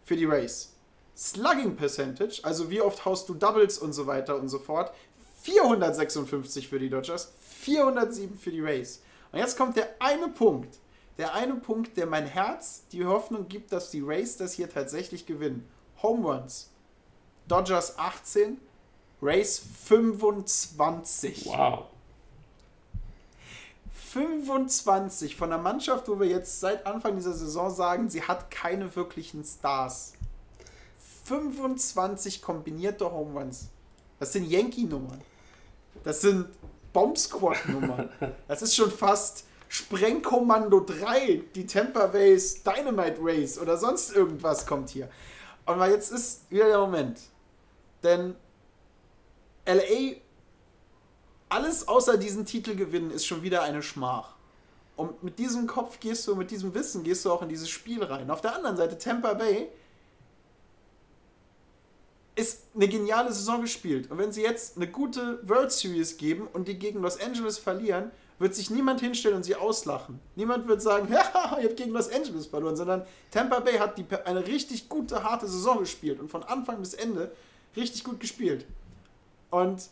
für 0.05 0.17
die 0.17 0.25
Rays. 0.25 0.73
Slugging 1.15 1.77
Percentage, 1.77 2.41
also 2.43 2.71
wie 2.71 2.81
oft 2.81 3.05
haust 3.05 3.29
du 3.29 3.35
Doubles 3.35 3.79
und 3.79 3.93
so 3.93 4.07
weiter 4.07 4.37
und 4.37 4.49
so 4.49 4.59
fort, 4.59 4.93
456 5.43 6.69
für 6.69 6.79
die 6.79 6.89
Dodgers, 6.89 7.33
407 7.41 8.39
für 8.39 8.51
die 8.51 8.61
Rays. 8.61 9.03
Und 9.33 9.39
jetzt 9.39 9.59
kommt 9.59 9.77
der 9.77 9.91
eine 9.99 10.29
Punkt, 10.29 10.79
der 11.19 11.35
eine 11.35 11.57
Punkt, 11.57 11.97
der 11.97 12.07
mein 12.07 12.27
Herz 12.27 12.85
die 12.91 13.05
Hoffnung 13.05 13.49
gibt, 13.49 13.73
dass 13.73 13.91
die 13.91 14.01
Rays 14.01 14.37
das 14.37 14.55
hier 14.55 14.71
tatsächlich 14.71 15.27
gewinnen. 15.27 15.69
Home 16.03 16.27
Runs. 16.27 16.71
Dodgers 17.49 17.99
18, 17.99 18.59
Rays 19.27 19.61
25. 19.87 21.47
Wow. 21.47 21.87
25 24.13 25.37
von 25.37 25.53
einer 25.53 25.61
Mannschaft, 25.61 26.09
wo 26.09 26.19
wir 26.19 26.29
jetzt 26.29 26.61
seit 26.61 26.87
Anfang 26.87 27.17
dieser 27.17 27.35
Saison 27.35 27.71
sagen, 27.71 28.09
sie 28.09 28.23
hat 28.23 28.51
keine 28.51 28.95
wirklichen 28.95 29.45
Stars. 29.45 30.15
25 31.25 32.41
kombinierte 32.41 33.11
Home 33.11 33.39
Runs. 33.39 33.69
Das 34.19 34.33
sind 34.33 34.49
Yankee-Nummern. 34.49 35.21
Das 36.05 36.21
sind 36.21 36.47
Bomb 36.93 37.19
Squad-Nummern. 37.19 38.09
Das 38.49 38.63
ist 38.63 38.77
schon 38.77 38.91
fast 38.91 39.45
Sprengkommando 39.69 40.81
3, 40.81 41.43
die 41.55 41.67
Tampa 41.67 42.07
Bays 42.07 42.63
Dynamite 42.63 43.19
Race 43.21 43.59
oder 43.59 43.77
sonst 43.77 44.15
irgendwas 44.15 44.65
kommt 44.65 44.91
hier. 44.91 45.11
Aber 45.67 45.91
jetzt 45.91 46.13
ist 46.13 46.49
wieder 46.51 46.69
der 46.69 46.79
Moment. 46.79 47.19
Denn 48.05 48.37
LA, 49.67 50.17
alles 51.49 51.87
außer 51.87 52.17
diesen 52.17 52.47
Titel 52.47 52.75
gewinnen, 52.75 53.11
ist 53.11 53.27
schon 53.27 53.43
wieder 53.43 53.63
eine 53.63 53.83
Schmach. 53.83 54.37
Und 54.97 55.23
mit 55.23 55.39
diesem 55.39 55.67
Kopf 55.67 56.01
gehst 56.01 56.27
du, 56.27 56.35
mit 56.35 56.51
diesem 56.51 56.75
Wissen 56.75 57.05
gehst 57.05 57.25
du 57.25 57.31
auch 57.31 57.43
in 57.43 57.49
dieses 57.49 57.69
Spiel 57.69 58.03
rein. 58.03 58.31
Auf 58.31 58.41
der 58.41 58.57
anderen 58.57 58.77
Seite, 58.77 58.97
Tampa 58.97 59.35
Bay 59.35 59.69
ist 62.35 62.65
eine 62.75 62.89
geniale 62.89 63.33
Saison 63.33 63.61
gespielt. 63.61 64.11
Und 64.11 64.19
wenn 64.19 64.33
sie 64.33 64.43
jetzt 64.43 64.77
eine 64.77 64.89
gute 64.89 65.41
World 65.49 65.73
Series 65.73 66.17
geben 66.17 66.47
und 66.53 66.69
die 66.69 66.79
gegen 66.79 67.03
Los 67.03 67.21
Angeles 67.21 67.59
verlieren, 67.59 68.11
wird 68.39 68.55
sich 68.55 68.71
niemand 68.71 69.01
hinstellen 69.01 69.37
und 69.37 69.45
sie 69.45 69.57
auslachen. 69.57 70.21
Niemand 70.35 70.69
wird 70.69 70.83
sagen, 70.83 71.09
ja, 71.13 71.59
ihr 71.59 71.69
habt 71.69 71.77
gegen 71.77 71.93
Los 71.93 72.11
Angeles 72.11 72.47
verloren, 72.47 72.77
sondern 72.77 73.07
Tampa 73.31 73.61
Bay 73.61 73.79
hat 73.79 73.99
die, 73.99 74.05
eine 74.25 74.47
richtig 74.47 74.89
gute, 74.89 75.25
harte 75.25 75.47
Saison 75.47 75.79
gespielt 75.79 76.21
und 76.21 76.31
von 76.31 76.43
Anfang 76.43 76.79
bis 76.79 76.95
Ende 76.95 77.33
richtig 77.75 78.05
gut 78.05 78.21
gespielt. 78.21 78.67
Und 79.51 79.89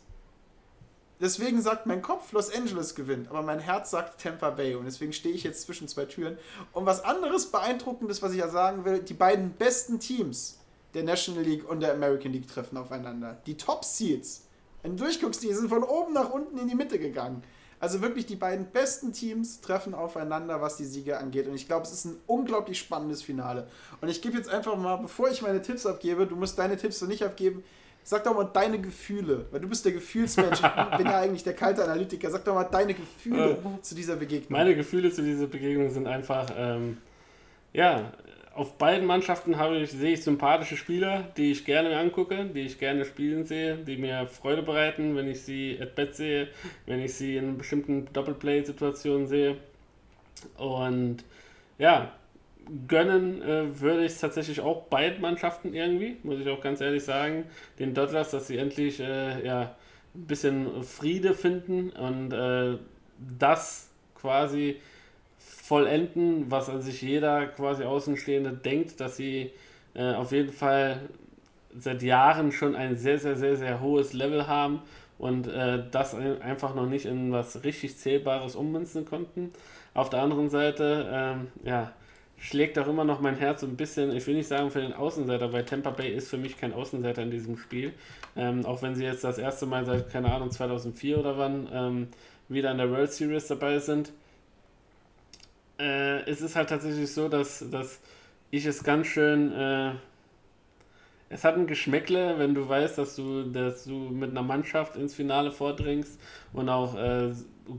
deswegen 1.20 1.62
sagt 1.62 1.86
mein 1.86 2.02
Kopf, 2.02 2.32
Los 2.32 2.55
Angeles 2.55 2.94
gewinnt, 2.94 3.28
aber 3.28 3.43
mein 3.43 3.60
Herz 3.60 3.90
sagt 3.90 4.20
Tampa 4.20 4.51
Bay 4.51 4.74
und 4.74 4.85
deswegen 4.85 5.12
stehe 5.12 5.35
ich 5.35 5.44
jetzt 5.44 5.62
zwischen 5.62 5.89
zwei 5.89 6.05
Türen. 6.05 6.39
Und 6.72 6.86
was 6.86 7.05
anderes 7.05 7.51
Beeindruckendes, 7.51 8.22
was 8.22 8.32
ich 8.32 8.39
ja 8.39 8.48
sagen 8.48 8.85
will, 8.85 9.01
die 9.01 9.14
beiden 9.14 9.52
besten 9.52 10.01
Teams 10.01 10.59
der 10.94 11.02
National 11.02 11.43
League 11.43 11.68
und 11.68 11.81
der 11.81 11.93
American 11.93 12.32
League 12.32 12.48
treffen 12.48 12.76
aufeinander. 12.76 13.39
Die 13.47 13.56
Top 13.56 13.85
Seeds. 13.85 14.43
Wenn 14.82 14.97
du 14.97 15.05
durchguckst, 15.05 15.43
die 15.43 15.52
sind 15.52 15.68
von 15.68 15.82
oben 15.82 16.12
nach 16.12 16.31
unten 16.31 16.59
in 16.59 16.68
die 16.68 16.74
Mitte 16.74 16.98
gegangen. 16.98 17.43
Also 17.81 18.01
wirklich 18.01 18.26
die 18.26 18.36
beiden 18.36 18.66
besten 18.66 19.12
Teams 19.12 19.60
treffen 19.60 19.94
aufeinander, 19.94 20.60
was 20.62 20.76
die 20.76 20.85
Siege 20.85 21.18
angeht. 21.18 21.48
Und 21.48 21.55
ich 21.55 21.66
glaube, 21.66 21.85
es 21.85 21.93
ist 21.93 22.05
ein 22.06 22.16
unglaublich 22.26 22.78
spannendes 22.78 23.22
Finale. 23.22 23.68
Und 24.01 24.09
ich 24.09 24.22
gebe 24.22 24.36
jetzt 24.36 24.48
einfach 24.48 24.76
mal, 24.76 24.97
bevor 24.97 25.28
ich 25.28 25.43
meine 25.43 25.60
Tipps 25.60 25.85
abgebe, 25.85 26.26
du 26.26 26.36
musst 26.36 26.59
deine 26.59 26.76
Tipps 26.76 26.98
so 26.98 27.06
nicht 27.06 27.24
abgeben, 27.24 27.64
sag 28.05 28.22
doch 28.24 28.35
mal 28.35 28.44
deine 28.44 28.78
Gefühle, 28.78 29.47
weil 29.51 29.60
du 29.60 29.68
bist 29.68 29.85
der 29.85 29.93
Gefühlsmensch. 29.93 30.60
ich 30.60 30.97
bin 30.98 31.06
ja 31.06 31.18
eigentlich 31.18 31.43
der 31.43 31.55
kalte 31.55 31.82
Analytiker. 31.82 32.31
Sag 32.31 32.44
doch 32.44 32.55
mal 32.55 32.64
deine 32.64 32.94
Gefühle 32.94 33.52
äh, 33.52 33.82
zu 33.82 33.94
dieser 33.94 34.16
Begegnung. 34.16 34.52
Meine 34.52 34.76
Gefühle 34.76 35.10
zu 35.10 35.22
dieser 35.22 35.47
Begegnung 35.47 35.90
sind 35.90 36.06
einfach, 36.06 36.51
ähm, 36.56 36.98
ja, 37.72 38.12
auf 38.55 38.78
beiden 38.78 39.06
Mannschaften 39.06 39.59
habe 39.59 39.78
ich, 39.78 39.90
sehe 39.90 40.12
ich 40.12 40.22
sympathische 40.22 40.76
Spieler, 40.76 41.24
die 41.36 41.51
ich 41.51 41.64
gerne 41.64 41.89
mir 41.89 41.98
angucke, 41.98 42.44
die 42.44 42.60
ich 42.60 42.78
gerne 42.78 43.05
spielen 43.05 43.44
sehe, 43.44 43.76
die 43.76 43.97
mir 43.97 44.28
Freude 44.28 44.62
bereiten, 44.62 45.16
wenn 45.16 45.28
ich 45.28 45.43
sie 45.43 45.76
at 45.81 45.97
bat 45.97 46.14
sehe, 46.14 46.48
wenn 46.86 47.01
ich 47.01 47.14
sie 47.14 47.36
in 47.36 47.59
bestimmten 47.59 48.06
Doppelplay-Situationen 48.12 49.26
sehe. 49.26 49.56
Und 50.56 51.24
ja, 51.78 52.12
gönnen 52.88 53.42
äh, 53.42 53.80
würde 53.80 54.04
ich 54.04 54.12
es 54.12 54.20
tatsächlich 54.20 54.60
auch 54.60 54.84
beiden 54.84 55.20
Mannschaften 55.20 55.74
irgendwie, 55.74 56.16
muss 56.22 56.40
ich 56.40 56.48
auch 56.48 56.60
ganz 56.60 56.80
ehrlich 56.80 57.04
sagen. 57.04 57.44
Den 57.78 57.94
Dodgers, 57.94 58.30
dass 58.30 58.46
sie 58.46 58.58
endlich 58.58 59.00
äh, 59.00 59.44
ja, 59.46 59.74
ein 60.14 60.26
bisschen 60.26 60.82
Friede 60.82 61.34
finden 61.34 61.90
und 61.90 62.32
äh, 62.32 62.78
das 63.38 63.90
quasi 64.14 64.76
vollenden, 65.38 66.50
was 66.50 66.68
an 66.68 66.82
sich 66.82 67.02
jeder 67.02 67.46
quasi 67.46 67.84
Außenstehende 67.84 68.52
denkt, 68.52 69.00
dass 69.00 69.16
sie 69.16 69.52
äh, 69.94 70.14
auf 70.14 70.32
jeden 70.32 70.52
Fall 70.52 71.00
seit 71.76 72.02
Jahren 72.02 72.52
schon 72.52 72.74
ein 72.74 72.96
sehr, 72.96 73.18
sehr, 73.18 73.36
sehr, 73.36 73.56
sehr 73.56 73.80
hohes 73.80 74.12
Level 74.12 74.46
haben 74.46 74.82
und 75.18 75.46
äh, 75.46 75.82
das 75.90 76.14
einfach 76.14 76.74
noch 76.74 76.86
nicht 76.86 77.06
in 77.06 77.32
was 77.32 77.64
richtig 77.64 77.96
Zählbares 77.96 78.56
ummünzen 78.56 79.04
konnten. 79.04 79.52
Auf 79.94 80.10
der 80.10 80.22
anderen 80.22 80.50
Seite, 80.50 81.08
ähm, 81.10 81.48
ja, 81.64 81.92
schlägt 82.44 82.78
auch 82.78 82.86
immer 82.86 83.04
noch 83.04 83.20
mein 83.20 83.36
Herz 83.36 83.62
ein 83.62 83.76
bisschen, 83.76 84.14
ich 84.14 84.26
will 84.26 84.34
nicht 84.34 84.48
sagen 84.48 84.70
für 84.70 84.80
den 84.80 84.92
Außenseiter, 84.92 85.52
weil 85.52 85.64
Tampa 85.64 85.90
Bay 85.90 86.12
ist 86.12 86.28
für 86.28 86.38
mich 86.38 86.56
kein 86.56 86.72
Außenseiter 86.72 87.22
in 87.22 87.30
diesem 87.30 87.56
Spiel. 87.56 87.92
Ähm, 88.36 88.64
auch 88.66 88.82
wenn 88.82 88.94
sie 88.94 89.04
jetzt 89.04 89.24
das 89.24 89.38
erste 89.38 89.66
Mal 89.66 89.84
seit, 89.84 90.10
keine 90.10 90.32
Ahnung, 90.32 90.50
2004 90.50 91.18
oder 91.18 91.38
wann 91.38 91.68
ähm, 91.72 92.08
wieder 92.48 92.70
in 92.70 92.78
der 92.78 92.90
World 92.90 93.12
Series 93.12 93.46
dabei 93.46 93.78
sind 93.78 94.12
äh, 95.78 96.22
es 96.30 96.40
ist 96.40 96.56
halt 96.56 96.68
tatsächlich 96.68 97.12
so, 97.12 97.28
dass, 97.28 97.64
dass 97.70 98.00
ich 98.50 98.66
es 98.66 98.84
ganz 98.84 99.06
schön. 99.06 99.52
Äh, 99.52 99.92
es 101.30 101.42
hat 101.42 101.56
ein 101.56 101.66
Geschmäckle, 101.66 102.38
wenn 102.38 102.54
du 102.54 102.68
weißt, 102.68 102.98
dass 102.98 103.16
du, 103.16 103.44
dass 103.44 103.84
du 103.84 103.94
mit 103.94 104.30
einer 104.30 104.42
Mannschaft 104.42 104.96
ins 104.96 105.14
Finale 105.14 105.50
vordringst 105.50 106.20
und 106.52 106.68
auch 106.68 106.96
äh, 106.96 107.32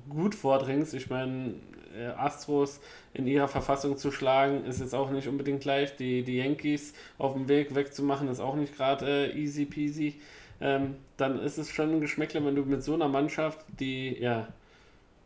gut 0.09 0.35
vordringst. 0.35 0.93
Ich 0.93 1.09
meine, 1.09 1.53
äh, 1.97 2.07
Astros 2.17 2.79
in 3.13 3.27
ihrer 3.27 3.47
Verfassung 3.47 3.97
zu 3.97 4.11
schlagen, 4.11 4.65
ist 4.65 4.79
jetzt 4.79 4.93
auch 4.93 5.09
nicht 5.11 5.27
unbedingt 5.27 5.65
leicht. 5.65 5.99
Die, 5.99 6.23
die 6.23 6.37
Yankees 6.37 6.93
auf 7.17 7.33
dem 7.33 7.47
Weg 7.47 7.75
wegzumachen, 7.75 8.27
ist 8.27 8.39
auch 8.39 8.55
nicht 8.55 8.75
gerade 8.75 9.31
äh, 9.31 9.37
easy 9.37 9.65
peasy. 9.65 10.15
Ähm, 10.61 10.95
dann 11.17 11.39
ist 11.39 11.57
es 11.57 11.69
schon 11.69 11.91
ein 11.91 12.01
Geschmäckle, 12.01 12.43
wenn 12.45 12.55
du 12.55 12.63
mit 12.63 12.83
so 12.83 12.93
einer 12.93 13.07
Mannschaft, 13.07 13.59
die 13.79 14.17
ja, 14.19 14.47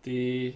die 0.06 0.54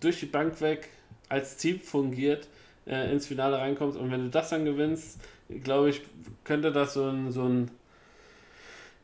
durch 0.00 0.20
die 0.20 0.26
Bank 0.26 0.60
weg 0.60 0.88
als 1.28 1.56
Team 1.56 1.80
fungiert, 1.80 2.48
äh, 2.86 3.12
ins 3.12 3.26
Finale 3.26 3.58
reinkommst. 3.58 3.96
Und 3.98 4.10
wenn 4.10 4.24
du 4.24 4.30
das 4.30 4.50
dann 4.50 4.64
gewinnst, 4.64 5.20
glaube 5.62 5.90
ich, 5.90 6.02
könnte 6.44 6.72
das 6.72 6.94
so 6.94 7.08
ein, 7.08 7.30
so 7.30 7.44
ein, 7.44 7.70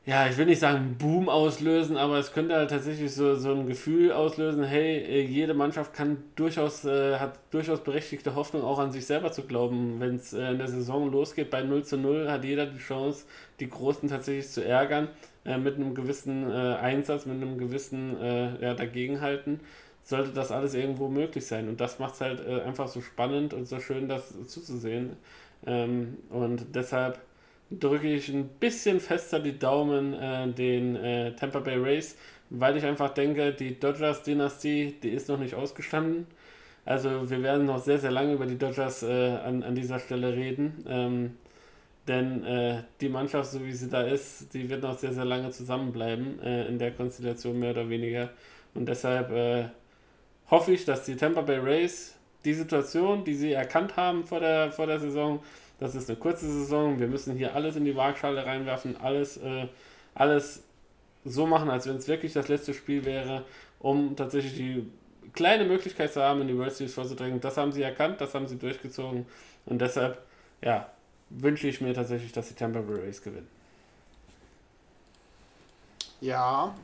ja, 0.09 0.27
ich 0.27 0.39
will 0.39 0.47
nicht 0.47 0.61
sagen 0.61 0.97
Boom 0.99 1.29
auslösen, 1.29 1.99
aber 1.99 2.17
es 2.17 2.33
könnte 2.33 2.55
halt 2.55 2.71
tatsächlich 2.71 3.13
so, 3.13 3.35
so 3.35 3.53
ein 3.53 3.67
Gefühl 3.67 4.11
auslösen, 4.11 4.65
hey, 4.65 4.97
äh, 4.97 5.21
jede 5.21 5.53
Mannschaft 5.53 5.93
kann 5.93 6.17
durchaus, 6.35 6.87
äh, 6.87 7.19
hat 7.19 7.39
durchaus 7.51 7.85
berechtigte 7.85 8.35
Hoffnung, 8.35 8.63
auch 8.63 8.79
an 8.79 8.91
sich 8.91 9.05
selber 9.05 9.33
zu 9.33 9.43
glauben. 9.43 10.01
Wenn 10.01 10.17
es 10.17 10.33
äh, 10.33 10.53
in 10.53 10.57
der 10.57 10.69
Saison 10.69 11.13
losgeht 11.13 11.51
bei 11.51 11.63
0 11.63 11.85
zu 11.85 11.99
0, 11.99 12.31
hat 12.31 12.43
jeder 12.43 12.65
die 12.65 12.79
Chance, 12.79 13.27
die 13.61 13.69
Großen 13.69 14.09
tatsächlich 14.09 14.49
zu 14.49 14.65
ärgern, 14.65 15.09
äh, 15.45 15.59
mit 15.59 15.77
einem 15.77 15.95
gewissen 15.95 16.51
äh, 16.51 16.55
Einsatz, 16.55 17.27
mit 17.27 17.43
einem 17.43 17.59
gewissen 17.59 18.19
äh, 18.19 18.65
ja, 18.65 18.73
Dagegenhalten 18.73 19.61
sollte 20.05 20.31
das 20.31 20.53
alles 20.53 20.73
irgendwo 20.73 21.09
möglich 21.09 21.45
sein. 21.45 21.69
Und 21.69 21.83
das 21.83 21.99
macht 21.99 22.15
es 22.15 22.23
halt 22.23 22.41
einfach 22.47 22.89
so 22.89 23.03
spannend 23.03 23.53
und 23.53 23.69
so 23.69 23.79
schön, 23.79 24.09
das 24.09 24.33
zuzusehen. 24.47 25.17
Ähm, 25.67 26.17
und 26.31 26.75
deshalb 26.75 27.19
drücke 27.71 28.09
ich 28.09 28.29
ein 28.29 28.49
bisschen 28.49 29.01
fester 29.01 29.41
die 29.41 29.59
Daumen 29.59 30.15
äh, 30.15 30.49
den 30.49 30.97
äh, 30.97 31.35
Tampa 31.35 31.61
Bay 31.61 31.77
Rays, 31.77 32.17
weil 32.51 32.77
ich 32.77 32.85
einfach 32.85 33.11
denke, 33.11 33.53
die 33.53 33.79
Dodgers-Dynastie, 33.79 34.97
die 35.03 35.11
ist 35.11 35.29
noch 35.29 35.39
nicht 35.39 35.55
ausgestanden. 35.55 36.27
Also 36.85 37.29
wir 37.29 37.43
werden 37.43 37.67
noch 37.67 37.83
sehr, 37.83 37.99
sehr 37.99 38.11
lange 38.11 38.33
über 38.33 38.47
die 38.47 38.57
Dodgers 38.57 39.03
äh, 39.03 39.37
an, 39.45 39.63
an 39.63 39.75
dieser 39.75 39.99
Stelle 39.99 40.35
reden. 40.35 40.85
Ähm, 40.89 41.35
denn 42.07 42.43
äh, 42.45 42.83
die 43.03 43.11
Mannschaft, 43.11 43.51
so 43.51 43.63
wie 43.63 43.73
sie 43.73 43.91
da 43.91 44.01
ist, 44.01 44.55
die 44.55 44.71
wird 44.71 44.83
noch 44.83 44.99
sehr, 44.99 45.13
sehr 45.13 45.27
lange 45.27 45.51
zusammenbleiben, 45.51 46.41
äh, 46.43 46.67
in 46.67 46.79
der 46.79 46.93
Konstellation 46.93 47.59
mehr 47.59 47.73
oder 47.73 47.91
weniger. 47.91 48.31
Und 48.75 48.89
deshalb 48.89 49.31
äh, 49.31 49.67
hoffe 50.51 50.73
ich, 50.73 50.87
dass 50.87 51.05
die 51.05 51.17
Tampa 51.17 51.43
Bay 51.43 51.59
Rays 51.59 52.15
die 52.47 52.55
Situation, 52.55 53.25
die 53.25 53.35
sie 53.35 53.53
erkannt 53.53 53.97
haben 53.97 54.25
vor 54.25 54.41
der, 54.41 54.73
vor 54.73 54.87
der 54.87 54.99
Saison, 55.01 55.41
das 55.81 55.95
ist 55.95 56.09
eine 56.09 56.19
kurze 56.19 56.47
Saison, 56.47 56.99
wir 56.99 57.07
müssen 57.07 57.37
hier 57.37 57.55
alles 57.55 57.77
in 57.77 57.85
die 57.85 57.95
Waagschale 57.95 58.45
reinwerfen, 58.45 58.97
alles, 59.01 59.37
äh, 59.37 59.69
alles 60.15 60.63
so 61.25 61.47
machen, 61.47 61.71
als 61.71 61.87
wenn 61.87 61.97
es 61.97 62.09
wirklich 62.09 62.33
das 62.33 62.49
letzte 62.49 62.75
Spiel 62.75 63.05
wäre, 63.05 63.45
um 63.79 64.17
tatsächlich 64.17 64.57
die 64.57 64.91
kleine 65.35 65.65
Möglichkeit 65.65 66.13
zu 66.13 66.23
haben, 66.23 66.41
in 66.41 66.49
die 66.49 66.57
World 66.57 66.73
Series 66.73 66.95
vorzudrängen. 66.95 67.41
Das 67.41 67.57
haben 67.57 67.73
sie 67.73 67.83
erkannt, 67.83 68.21
das 68.21 68.35
haben 68.35 68.49
sie 68.49 68.57
durchgezogen 68.57 69.27
und 69.67 69.81
deshalb, 69.81 70.21
ja, 70.63 70.91
wünsche 71.31 71.69
ich 71.69 71.81
mir 71.81 71.95
tatsächlich, 71.95 72.33
dass 72.33 72.49
die 72.49 72.55
Tampa 72.55 72.81
Bay 72.81 73.11
gewinnen. 73.23 73.49
Ja, 76.21 76.75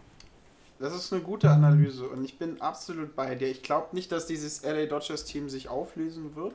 das 0.78 0.94
ist 0.94 1.12
eine 1.12 1.22
gute 1.22 1.50
Analyse 1.50 2.06
und 2.08 2.24
ich 2.24 2.38
bin 2.38 2.60
absolut 2.60 3.16
bei 3.16 3.34
dir. 3.34 3.48
Ich 3.48 3.62
glaube 3.62 3.88
nicht, 3.92 4.12
dass 4.12 4.26
dieses 4.26 4.62
LA 4.62 4.86
Dodgers 4.86 5.24
Team 5.24 5.48
sich 5.48 5.68
auflösen 5.68 6.36
wird. 6.36 6.54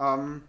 Ähm, 0.00 0.42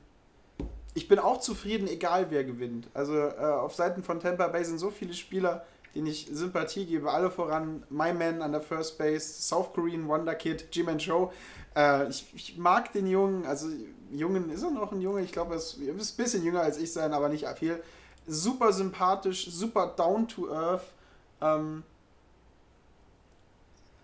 ich 0.99 1.07
bin 1.07 1.17
auch 1.17 1.39
zufrieden, 1.39 1.87
egal 1.87 2.27
wer 2.29 2.43
gewinnt. 2.43 2.89
Also 2.93 3.15
äh, 3.15 3.37
auf 3.37 3.73
Seiten 3.73 4.03
von 4.03 4.19
Tampa 4.19 4.49
Bay 4.49 4.65
sind 4.65 4.79
so 4.79 4.91
viele 4.91 5.13
Spieler, 5.13 5.65
denen 5.95 6.07
ich 6.07 6.27
Sympathie 6.29 6.85
gebe. 6.85 7.09
Alle 7.09 7.31
voran 7.31 7.83
My 7.89 8.13
Man 8.13 8.41
an 8.41 8.51
der 8.51 8.59
First 8.59 8.97
Base, 8.97 9.41
South 9.41 9.71
Korean 9.73 10.09
Wonder 10.09 10.35
Kid, 10.35 10.71
G-Man 10.71 10.99
Show. 10.99 11.31
Äh, 11.73 12.09
ich, 12.09 12.25
ich, 12.35 12.57
mag 12.57 12.91
den 12.91 13.07
Jungen, 13.07 13.45
also 13.45 13.69
Jungen 14.11 14.49
ist 14.49 14.61
er 14.61 14.71
noch 14.71 14.91
ein 14.91 14.99
Junge, 14.99 15.21
ich 15.21 15.31
glaube, 15.31 15.53
er 15.53 15.57
ist, 15.57 15.79
ein 15.79 16.17
bisschen 16.17 16.43
jünger 16.43 16.63
als 16.63 16.77
ich 16.77 16.91
sein, 16.91 17.13
aber 17.13 17.29
nicht 17.29 17.47
viel 17.57 17.81
super 18.27 18.73
sympathisch, 18.73 19.49
super 19.49 19.93
down 19.95 20.27
to 20.27 20.51
earth. 20.51 20.91
Ähm, 21.39 21.83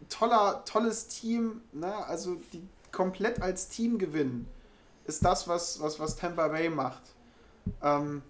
toller, 0.08 0.64
tolles 0.64 1.10
Team, 1.10 1.62
ne? 1.74 1.94
also 2.08 2.38
die 2.54 2.64
komplett 2.94 3.42
als 3.42 3.68
Team 3.68 3.98
gewinnen, 3.98 4.48
ist 5.06 5.24
das, 5.24 5.48
was, 5.48 5.80
was, 5.82 6.00
was 6.00 6.16
Tampa 6.16 6.48
Bay 6.48 6.70
macht. 6.70 7.02
Ähm, 7.82 8.22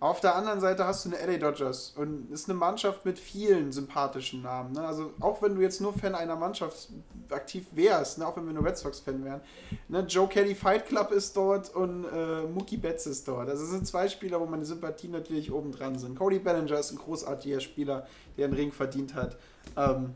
auf 0.00 0.20
der 0.20 0.36
anderen 0.36 0.60
Seite 0.60 0.86
hast 0.86 1.04
du 1.04 1.10
eine 1.10 1.26
LA 1.26 1.38
Dodgers 1.38 1.92
und 1.96 2.30
ist 2.30 2.48
eine 2.48 2.56
Mannschaft 2.56 3.04
mit 3.04 3.18
vielen 3.18 3.72
sympathischen 3.72 4.42
Namen. 4.42 4.72
Ne? 4.72 4.80
Also 4.86 5.12
auch 5.18 5.42
wenn 5.42 5.56
du 5.56 5.60
jetzt 5.60 5.80
nur 5.80 5.92
Fan 5.92 6.14
einer 6.14 6.36
Mannschaft 6.36 6.90
aktiv 7.30 7.66
wärst, 7.72 8.18
ne? 8.18 8.26
auch 8.26 8.36
wenn 8.36 8.46
wir 8.46 8.52
nur 8.52 8.64
Red 8.64 8.78
Sox-Fan 8.78 9.24
wären. 9.24 9.40
Ne? 9.88 10.04
Joe 10.06 10.28
Kelly 10.28 10.54
Fight 10.54 10.86
Club 10.86 11.10
ist 11.10 11.36
dort 11.36 11.74
und 11.74 12.04
äh, 12.04 12.42
Mookie 12.42 12.76
Betts 12.76 13.06
ist 13.06 13.26
dort. 13.26 13.48
Also 13.48 13.64
es 13.64 13.70
sind 13.70 13.88
zwei 13.88 14.08
Spieler, 14.08 14.40
wo 14.40 14.46
meine 14.46 14.64
Sympathien 14.64 15.10
natürlich 15.10 15.50
oben 15.50 15.72
dran 15.72 15.98
sind. 15.98 16.16
Cody 16.16 16.38
Bellinger 16.38 16.78
ist 16.78 16.92
ein 16.92 16.98
großartiger 16.98 17.58
Spieler, 17.58 18.06
der 18.36 18.44
einen 18.44 18.54
Ring 18.54 18.70
verdient 18.70 19.14
hat. 19.14 19.36
Ähm, 19.76 20.14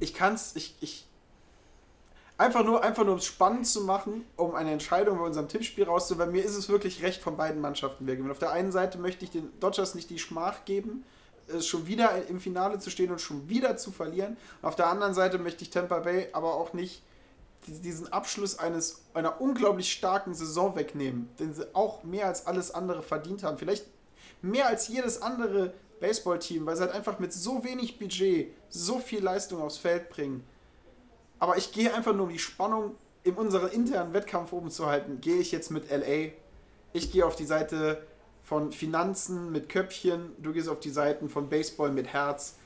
ich 0.00 0.14
kann's, 0.14 0.56
ich, 0.56 0.74
ich, 0.80 1.07
Einfach 2.38 2.64
nur, 2.64 2.84
einfach 2.84 3.02
nur 3.02 3.14
um 3.14 3.18
es 3.18 3.24
spannend 3.24 3.66
zu 3.66 3.80
machen, 3.80 4.24
um 4.36 4.54
eine 4.54 4.70
Entscheidung 4.70 5.18
bei 5.18 5.24
unserem 5.24 5.48
Tippspiel 5.48 5.84
rauszuholen. 5.84 6.28
Bei 6.28 6.32
mir 6.32 6.44
ist 6.44 6.54
es 6.54 6.68
wirklich 6.68 7.02
recht 7.02 7.20
von 7.20 7.36
beiden 7.36 7.60
Mannschaften 7.60 8.06
wer. 8.06 8.30
Auf 8.30 8.38
der 8.38 8.52
einen 8.52 8.70
Seite 8.70 8.96
möchte 8.96 9.24
ich 9.24 9.32
den 9.32 9.50
Dodgers 9.58 9.96
nicht 9.96 10.08
die 10.08 10.20
Schmach 10.20 10.64
geben, 10.64 11.04
schon 11.60 11.88
wieder 11.88 12.26
im 12.28 12.38
Finale 12.38 12.78
zu 12.78 12.90
stehen 12.90 13.10
und 13.10 13.20
schon 13.20 13.48
wieder 13.48 13.76
zu 13.76 13.90
verlieren. 13.90 14.36
Und 14.62 14.68
auf 14.68 14.76
der 14.76 14.86
anderen 14.86 15.14
Seite 15.14 15.38
möchte 15.38 15.64
ich 15.64 15.70
Tampa 15.70 15.98
Bay 15.98 16.28
aber 16.32 16.54
auch 16.54 16.72
nicht 16.74 17.02
diesen 17.66 18.12
Abschluss 18.12 18.56
eines, 18.56 19.02
einer 19.14 19.40
unglaublich 19.40 19.90
starken 19.90 20.32
Saison 20.32 20.76
wegnehmen, 20.76 21.28
den 21.40 21.52
sie 21.54 21.66
auch 21.74 22.04
mehr 22.04 22.26
als 22.26 22.46
alles 22.46 22.70
andere 22.70 23.02
verdient 23.02 23.42
haben. 23.42 23.58
Vielleicht 23.58 23.84
mehr 24.42 24.68
als 24.68 24.86
jedes 24.86 25.22
andere 25.22 25.74
Baseballteam, 25.98 26.66
weil 26.66 26.76
sie 26.76 26.82
halt 26.82 26.92
einfach 26.92 27.18
mit 27.18 27.32
so 27.32 27.64
wenig 27.64 27.98
Budget 27.98 28.52
so 28.68 29.00
viel 29.00 29.24
Leistung 29.24 29.60
aufs 29.60 29.76
Feld 29.76 30.08
bringen. 30.08 30.44
Aber 31.38 31.56
ich 31.56 31.72
gehe 31.72 31.92
einfach 31.94 32.14
nur, 32.14 32.26
um 32.26 32.32
die 32.32 32.38
Spannung 32.38 32.94
in 33.24 33.34
unserem 33.34 33.70
internen 33.70 34.12
Wettkampf 34.12 34.52
oben 34.52 34.70
zu 34.70 34.86
halten, 34.86 35.20
gehe 35.20 35.38
ich 35.38 35.52
jetzt 35.52 35.70
mit 35.70 35.90
LA. 35.90 36.32
Ich 36.92 37.12
gehe 37.12 37.24
auf 37.24 37.36
die 37.36 37.44
Seite 37.44 38.02
von 38.42 38.72
Finanzen 38.72 39.52
mit 39.52 39.68
Köpfchen, 39.68 40.32
du 40.38 40.52
gehst 40.52 40.68
auf 40.68 40.80
die 40.80 40.90
Seiten 40.90 41.28
von 41.28 41.48
Baseball 41.48 41.90
mit 41.90 42.08
Herz. 42.08 42.56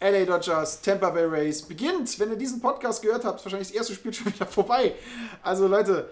LA 0.00 0.24
Dodgers, 0.24 0.82
Tampa 0.82 1.10
Bay 1.10 1.24
Rays 1.24 1.62
beginnt. 1.62 2.18
Wenn 2.18 2.30
ihr 2.30 2.36
diesen 2.36 2.60
Podcast 2.60 3.02
gehört 3.02 3.24
habt, 3.24 3.44
wahrscheinlich 3.44 3.68
das 3.68 3.76
erste 3.76 3.94
Spiel 3.94 4.12
schon 4.12 4.26
wieder 4.34 4.46
vorbei. 4.46 4.94
Also 5.42 5.68
Leute, 5.68 6.10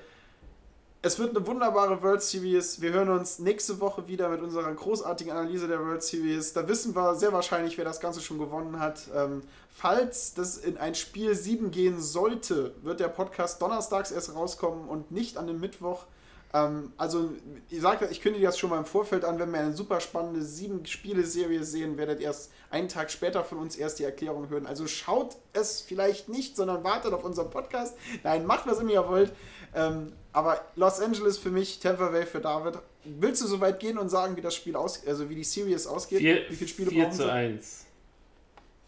es 1.02 1.18
wird 1.18 1.34
eine 1.34 1.46
wunderbare 1.46 2.02
World 2.02 2.20
Series. 2.20 2.82
Wir 2.82 2.92
hören 2.92 3.08
uns 3.08 3.38
nächste 3.38 3.80
Woche 3.80 4.06
wieder 4.06 4.28
mit 4.28 4.42
unserer 4.42 4.70
großartigen 4.72 5.32
Analyse 5.32 5.66
der 5.66 5.80
World 5.80 6.02
Series. 6.02 6.52
Da 6.52 6.68
wissen 6.68 6.94
wir 6.94 7.14
sehr 7.14 7.32
wahrscheinlich, 7.32 7.78
wer 7.78 7.86
das 7.86 8.00
Ganze 8.00 8.20
schon 8.20 8.38
gewonnen 8.38 8.78
hat. 8.78 9.08
Ähm, 9.14 9.42
falls 9.70 10.34
das 10.34 10.58
in 10.58 10.76
ein 10.76 10.94
Spiel 10.94 11.34
7 11.34 11.70
gehen 11.70 12.02
sollte, 12.02 12.74
wird 12.82 13.00
der 13.00 13.08
Podcast 13.08 13.62
donnerstags 13.62 14.10
erst 14.10 14.34
rauskommen 14.34 14.88
und 14.88 15.10
nicht 15.10 15.38
an 15.38 15.46
dem 15.46 15.58
Mittwoch. 15.58 16.04
Ähm, 16.52 16.92
also, 16.96 17.32
ich 17.68 17.80
sage, 17.80 18.08
ich 18.10 18.20
kündige 18.20 18.46
das 18.46 18.58
schon 18.58 18.70
mal 18.70 18.78
im 18.78 18.84
Vorfeld 18.84 19.24
an, 19.24 19.38
wenn 19.38 19.52
wir 19.52 19.60
eine 19.60 19.72
super 19.72 20.00
spannende 20.00 20.40
7-Spiele-Serie 20.40 21.62
sehen, 21.62 21.96
werdet 21.96 22.20
erst 22.20 22.50
einen 22.70 22.88
Tag 22.88 23.10
später 23.10 23.44
von 23.44 23.58
uns 23.58 23.76
erst 23.76 23.98
die 23.98 24.04
Erklärung 24.04 24.48
hören. 24.48 24.66
Also 24.66 24.86
schaut 24.86 25.36
es 25.52 25.80
vielleicht 25.80 26.28
nicht, 26.28 26.56
sondern 26.56 26.82
wartet 26.82 27.12
auf 27.12 27.24
unseren 27.24 27.50
Podcast. 27.50 27.96
Nein, 28.24 28.46
macht 28.46 28.66
was 28.66 28.80
immer 28.80 28.90
ihr 28.90 29.08
wollt. 29.08 29.32
Ähm, 29.74 30.12
aber 30.32 30.60
Los 30.76 31.00
Angeles 31.00 31.38
für 31.38 31.50
mich, 31.50 31.78
Tampa 31.78 32.08
Bay 32.08 32.26
für 32.26 32.40
David. 32.40 32.78
Willst 33.04 33.42
du 33.42 33.46
so 33.46 33.60
weit 33.60 33.80
gehen 33.80 33.98
und 33.98 34.08
sagen, 34.08 34.36
wie 34.36 34.40
das 34.40 34.54
Spiel 34.54 34.76
aus, 34.76 35.06
also 35.06 35.30
wie 35.30 35.36
die 35.36 35.44
Series 35.44 35.86
ausgeht? 35.86 36.18
Vier, 36.18 36.42
wie 36.48 36.56
viele 36.56 36.68
Spiele 36.68 36.90
4 36.90 37.04
brauchen 37.04 37.16
zu 37.16 37.22
sie? 37.22 37.30
1. 37.30 37.86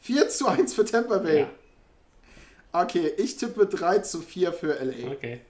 4 0.01 0.29
zu 0.29 0.47
1 0.49 0.75
für 0.75 0.85
Tampa 0.85 1.19
Bay. 1.19 1.41
Ja. 1.41 1.51
Okay, 2.73 3.13
ich 3.17 3.37
tippe 3.37 3.67
3 3.67 4.01
zu 4.01 4.21
4 4.21 4.53
für 4.53 4.75
LA. 4.83 5.13
Okay. 5.13 5.41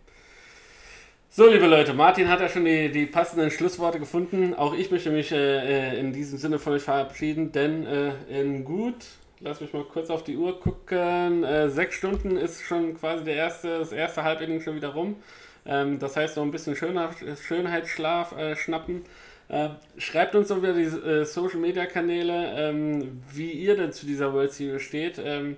So, 1.35 1.47
liebe 1.47 1.67
Leute, 1.67 1.95
Martin 1.95 2.29
hat 2.29 2.41
ja 2.43 2.49
schon 2.51 2.67
die, 2.67 2.93
die 2.93 3.07
passenden 3.07 3.51
Schlussworte 3.51 3.99
gefunden. 3.99 4.53
Auch 4.53 4.75
ich 4.75 4.91
möchte 4.91 5.09
mich 5.09 5.33
äh, 5.33 5.95
äh, 5.95 5.99
in 5.99 6.13
diesem 6.13 6.37
Sinne 6.37 6.59
von 6.59 6.75
euch 6.75 6.83
verabschieden, 6.83 7.53
denn 7.53 7.87
äh, 7.87 8.13
in 8.29 8.67
gut, 8.67 8.97
lass 9.41 9.63
mich 9.63 9.73
mal 9.73 9.83
kurz 9.85 10.11
auf 10.11 10.25
die 10.25 10.37
Uhr 10.37 10.61
gucken, 10.61 11.43
äh, 11.43 11.71
sechs 11.71 11.95
Stunden 11.95 12.37
ist 12.37 12.61
schon 12.61 12.99
quasi 12.99 13.25
der 13.25 13.37
erste, 13.37 13.79
das 13.79 13.93
erste 13.93 14.25
Halbinning 14.25 14.61
schon 14.61 14.77
wieder 14.77 14.91
rum. 14.91 15.17
Ähm, 15.65 15.99
das 15.99 16.19
heißt, 16.19 16.37
noch 16.37 16.43
ein 16.43 16.51
bisschen 16.51 16.77
Schönheit, 16.77 17.15
Schönheitsschlaf 17.43 18.37
äh, 18.37 18.55
schnappen. 18.55 19.03
Äh, 19.49 19.71
schreibt 19.97 20.35
uns 20.35 20.55
wieder 20.55 20.75
die 20.75 21.25
Social 21.25 21.61
Media 21.61 21.87
Kanäle, 21.87 22.53
ähm, 22.59 23.23
wie 23.33 23.53
ihr 23.53 23.75
denn 23.75 23.93
zu 23.93 24.05
dieser 24.05 24.35
World 24.35 24.53
Series 24.53 24.83
steht. 24.83 25.19
Ähm, 25.25 25.57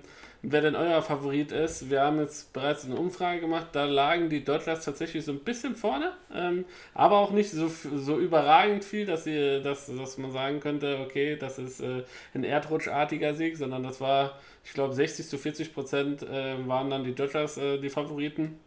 wer 0.51 0.61
denn 0.61 0.75
euer 0.75 1.01
Favorit 1.01 1.51
ist. 1.51 1.89
Wir 1.89 2.01
haben 2.01 2.19
jetzt 2.19 2.53
bereits 2.53 2.85
eine 2.85 2.95
Umfrage 2.95 3.41
gemacht, 3.41 3.67
da 3.73 3.85
lagen 3.85 4.29
die 4.29 4.43
Dodgers 4.43 4.85
tatsächlich 4.85 5.25
so 5.25 5.31
ein 5.31 5.39
bisschen 5.39 5.75
vorne, 5.75 6.13
ähm, 6.33 6.65
aber 6.93 7.17
auch 7.17 7.31
nicht 7.31 7.51
so, 7.51 7.67
so 7.67 8.19
überragend 8.19 8.83
viel, 8.83 9.05
dass, 9.05 9.23
sie, 9.23 9.61
dass, 9.61 9.87
dass 9.87 10.17
man 10.17 10.31
sagen 10.31 10.59
könnte, 10.59 10.99
okay, 11.03 11.35
das 11.35 11.59
ist 11.59 11.81
äh, 11.81 12.03
ein 12.33 12.43
erdrutschartiger 12.43 13.33
Sieg, 13.33 13.57
sondern 13.57 13.83
das 13.83 14.01
war, 14.01 14.39
ich 14.63 14.73
glaube, 14.73 14.93
60 14.93 15.27
zu 15.27 15.37
40 15.37 15.73
Prozent 15.73 16.23
äh, 16.23 16.55
waren 16.67 16.89
dann 16.89 17.03
die 17.03 17.15
Dodgers 17.15 17.57
äh, 17.57 17.77
die 17.79 17.89
Favoriten 17.89 18.59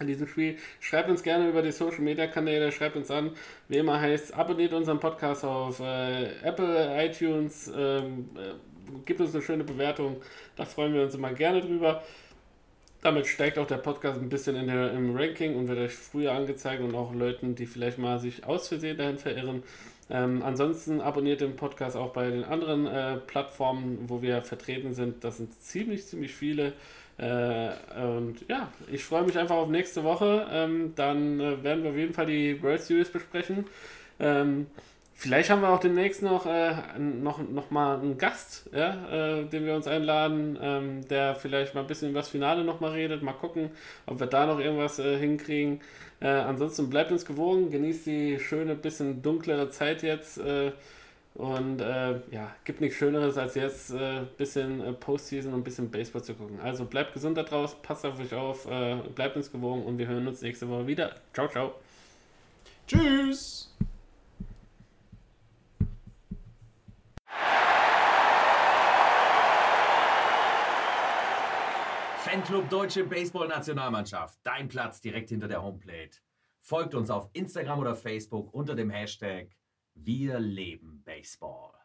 in 0.00 0.06
diesem 0.06 0.26
Spiel. 0.26 0.56
Schreibt 0.80 1.08
uns 1.08 1.22
gerne 1.22 1.48
über 1.48 1.62
die 1.62 1.72
Social 1.72 2.00
Media 2.00 2.26
Kanäle, 2.26 2.72
schreibt 2.72 2.96
uns 2.96 3.10
an. 3.10 3.32
Wie 3.68 3.78
immer 3.78 4.00
heißt, 4.00 4.34
abonniert 4.34 4.72
unseren 4.72 5.00
Podcast 5.00 5.44
auf 5.44 5.80
äh, 5.80 6.32
Apple, 6.42 7.04
iTunes, 7.04 7.70
ähm, 7.74 8.30
äh, 8.36 8.54
gibt 9.04 9.20
uns 9.20 9.34
eine 9.34 9.42
schöne 9.42 9.64
Bewertung. 9.64 10.16
Da 10.56 10.64
freuen 10.64 10.94
wir 10.94 11.02
uns 11.02 11.14
immer 11.14 11.32
gerne 11.32 11.60
drüber. 11.60 12.02
Damit 13.02 13.26
steigt 13.26 13.58
auch 13.58 13.66
der 13.66 13.78
Podcast 13.78 14.20
ein 14.20 14.28
bisschen 14.28 14.54
in 14.54 14.68
der, 14.68 14.92
im 14.92 15.16
Ranking 15.16 15.56
und 15.56 15.66
wird 15.66 15.78
euch 15.78 15.92
früher 15.92 16.32
angezeigt 16.32 16.82
und 16.82 16.94
auch 16.94 17.12
Leuten, 17.12 17.56
die 17.56 17.66
vielleicht 17.66 17.98
mal 17.98 18.20
sich 18.20 18.44
aus 18.44 18.68
Versehen 18.68 18.96
dahin 18.96 19.18
verirren. 19.18 19.64
Ähm, 20.08 20.42
ansonsten 20.44 21.00
abonniert 21.00 21.40
den 21.40 21.56
Podcast 21.56 21.96
auch 21.96 22.12
bei 22.12 22.30
den 22.30 22.44
anderen 22.44 22.86
äh, 22.86 23.16
Plattformen, 23.16 24.04
wo 24.06 24.22
wir 24.22 24.42
vertreten 24.42 24.94
sind. 24.94 25.24
Das 25.24 25.38
sind 25.38 25.52
ziemlich, 25.60 26.06
ziemlich 26.06 26.32
viele. 26.34 26.74
Äh, 27.18 27.70
und 27.96 28.36
ja, 28.48 28.72
ich 28.90 29.04
freue 29.04 29.24
mich 29.24 29.38
einfach 29.38 29.56
auf 29.56 29.68
nächste 29.68 30.04
Woche. 30.04 30.46
Ähm, 30.50 30.92
dann 30.94 31.40
äh, 31.40 31.62
werden 31.62 31.82
wir 31.82 31.90
auf 31.90 31.96
jeden 31.96 32.14
Fall 32.14 32.26
die 32.26 32.62
World 32.62 32.82
Series 32.82 33.10
besprechen. 33.10 33.66
Ähm, 34.20 34.66
vielleicht 35.22 35.50
haben 35.50 35.62
wir 35.62 35.68
auch 35.68 35.78
demnächst 35.78 36.20
noch, 36.20 36.46
äh, 36.46 36.74
noch, 36.98 37.38
noch 37.38 37.70
mal 37.70 38.00
einen 38.00 38.18
Gast, 38.18 38.68
ja, 38.74 39.38
äh, 39.38 39.44
den 39.44 39.64
wir 39.64 39.76
uns 39.76 39.86
einladen, 39.86 40.58
ähm, 40.60 41.08
der 41.08 41.36
vielleicht 41.36 41.74
mal 41.74 41.82
ein 41.82 41.86
bisschen 41.86 42.10
über 42.10 42.18
das 42.18 42.28
Finale 42.28 42.64
noch 42.64 42.80
mal 42.80 42.90
redet. 42.90 43.22
Mal 43.22 43.32
gucken, 43.32 43.70
ob 44.06 44.18
wir 44.18 44.26
da 44.26 44.46
noch 44.46 44.58
irgendwas 44.58 44.98
äh, 44.98 45.16
hinkriegen. 45.16 45.80
Äh, 46.20 46.26
ansonsten 46.26 46.90
bleibt 46.90 47.12
uns 47.12 47.24
gewogen, 47.24 47.70
genießt 47.70 48.04
die 48.04 48.40
schöne, 48.40 48.74
bisschen 48.74 49.22
dunklere 49.22 49.70
Zeit 49.70 50.02
jetzt. 50.02 50.38
Äh, 50.38 50.72
und 51.34 51.80
äh, 51.80 52.20
ja, 52.32 52.54
gibt 52.64 52.80
nichts 52.80 52.98
Schöneres, 52.98 53.38
als 53.38 53.54
jetzt 53.54 53.94
ein 53.94 54.28
bisschen 54.36 54.96
Postseason 55.00 55.54
und 55.54 55.60
ein 55.60 55.64
bisschen 55.64 55.90
Baseball 55.90 56.22
zu 56.22 56.34
gucken. 56.34 56.60
Also 56.60 56.84
bleibt 56.84 57.14
gesund 57.14 57.38
da 57.38 57.44
draußen, 57.44 57.78
passt 57.80 58.04
auf 58.04 58.20
euch 58.20 58.34
auf, 58.34 58.68
bleibt 59.14 59.36
uns 59.36 59.50
gewogen 59.50 59.82
und 59.84 59.96
wir 59.96 60.08
hören 60.08 60.26
uns 60.26 60.42
nächste 60.42 60.68
Woche 60.68 60.86
wieder. 60.86 61.14
Ciao, 61.32 61.48
ciao. 61.48 61.72
Tschüss! 62.86 63.72
Fanclub 72.32 72.70
Deutsche 72.70 73.04
Baseball-Nationalmannschaft. 73.04 74.38
Dein 74.42 74.66
Platz 74.66 75.02
direkt 75.02 75.28
hinter 75.28 75.48
der 75.48 75.62
Homeplate. 75.62 76.16
Folgt 76.62 76.94
uns 76.94 77.10
auf 77.10 77.28
Instagram 77.34 77.80
oder 77.80 77.94
Facebook 77.94 78.54
unter 78.54 78.74
dem 78.74 78.88
Hashtag 78.88 79.48
Wir 79.92 80.40
leben 80.40 81.02
Baseball. 81.04 81.81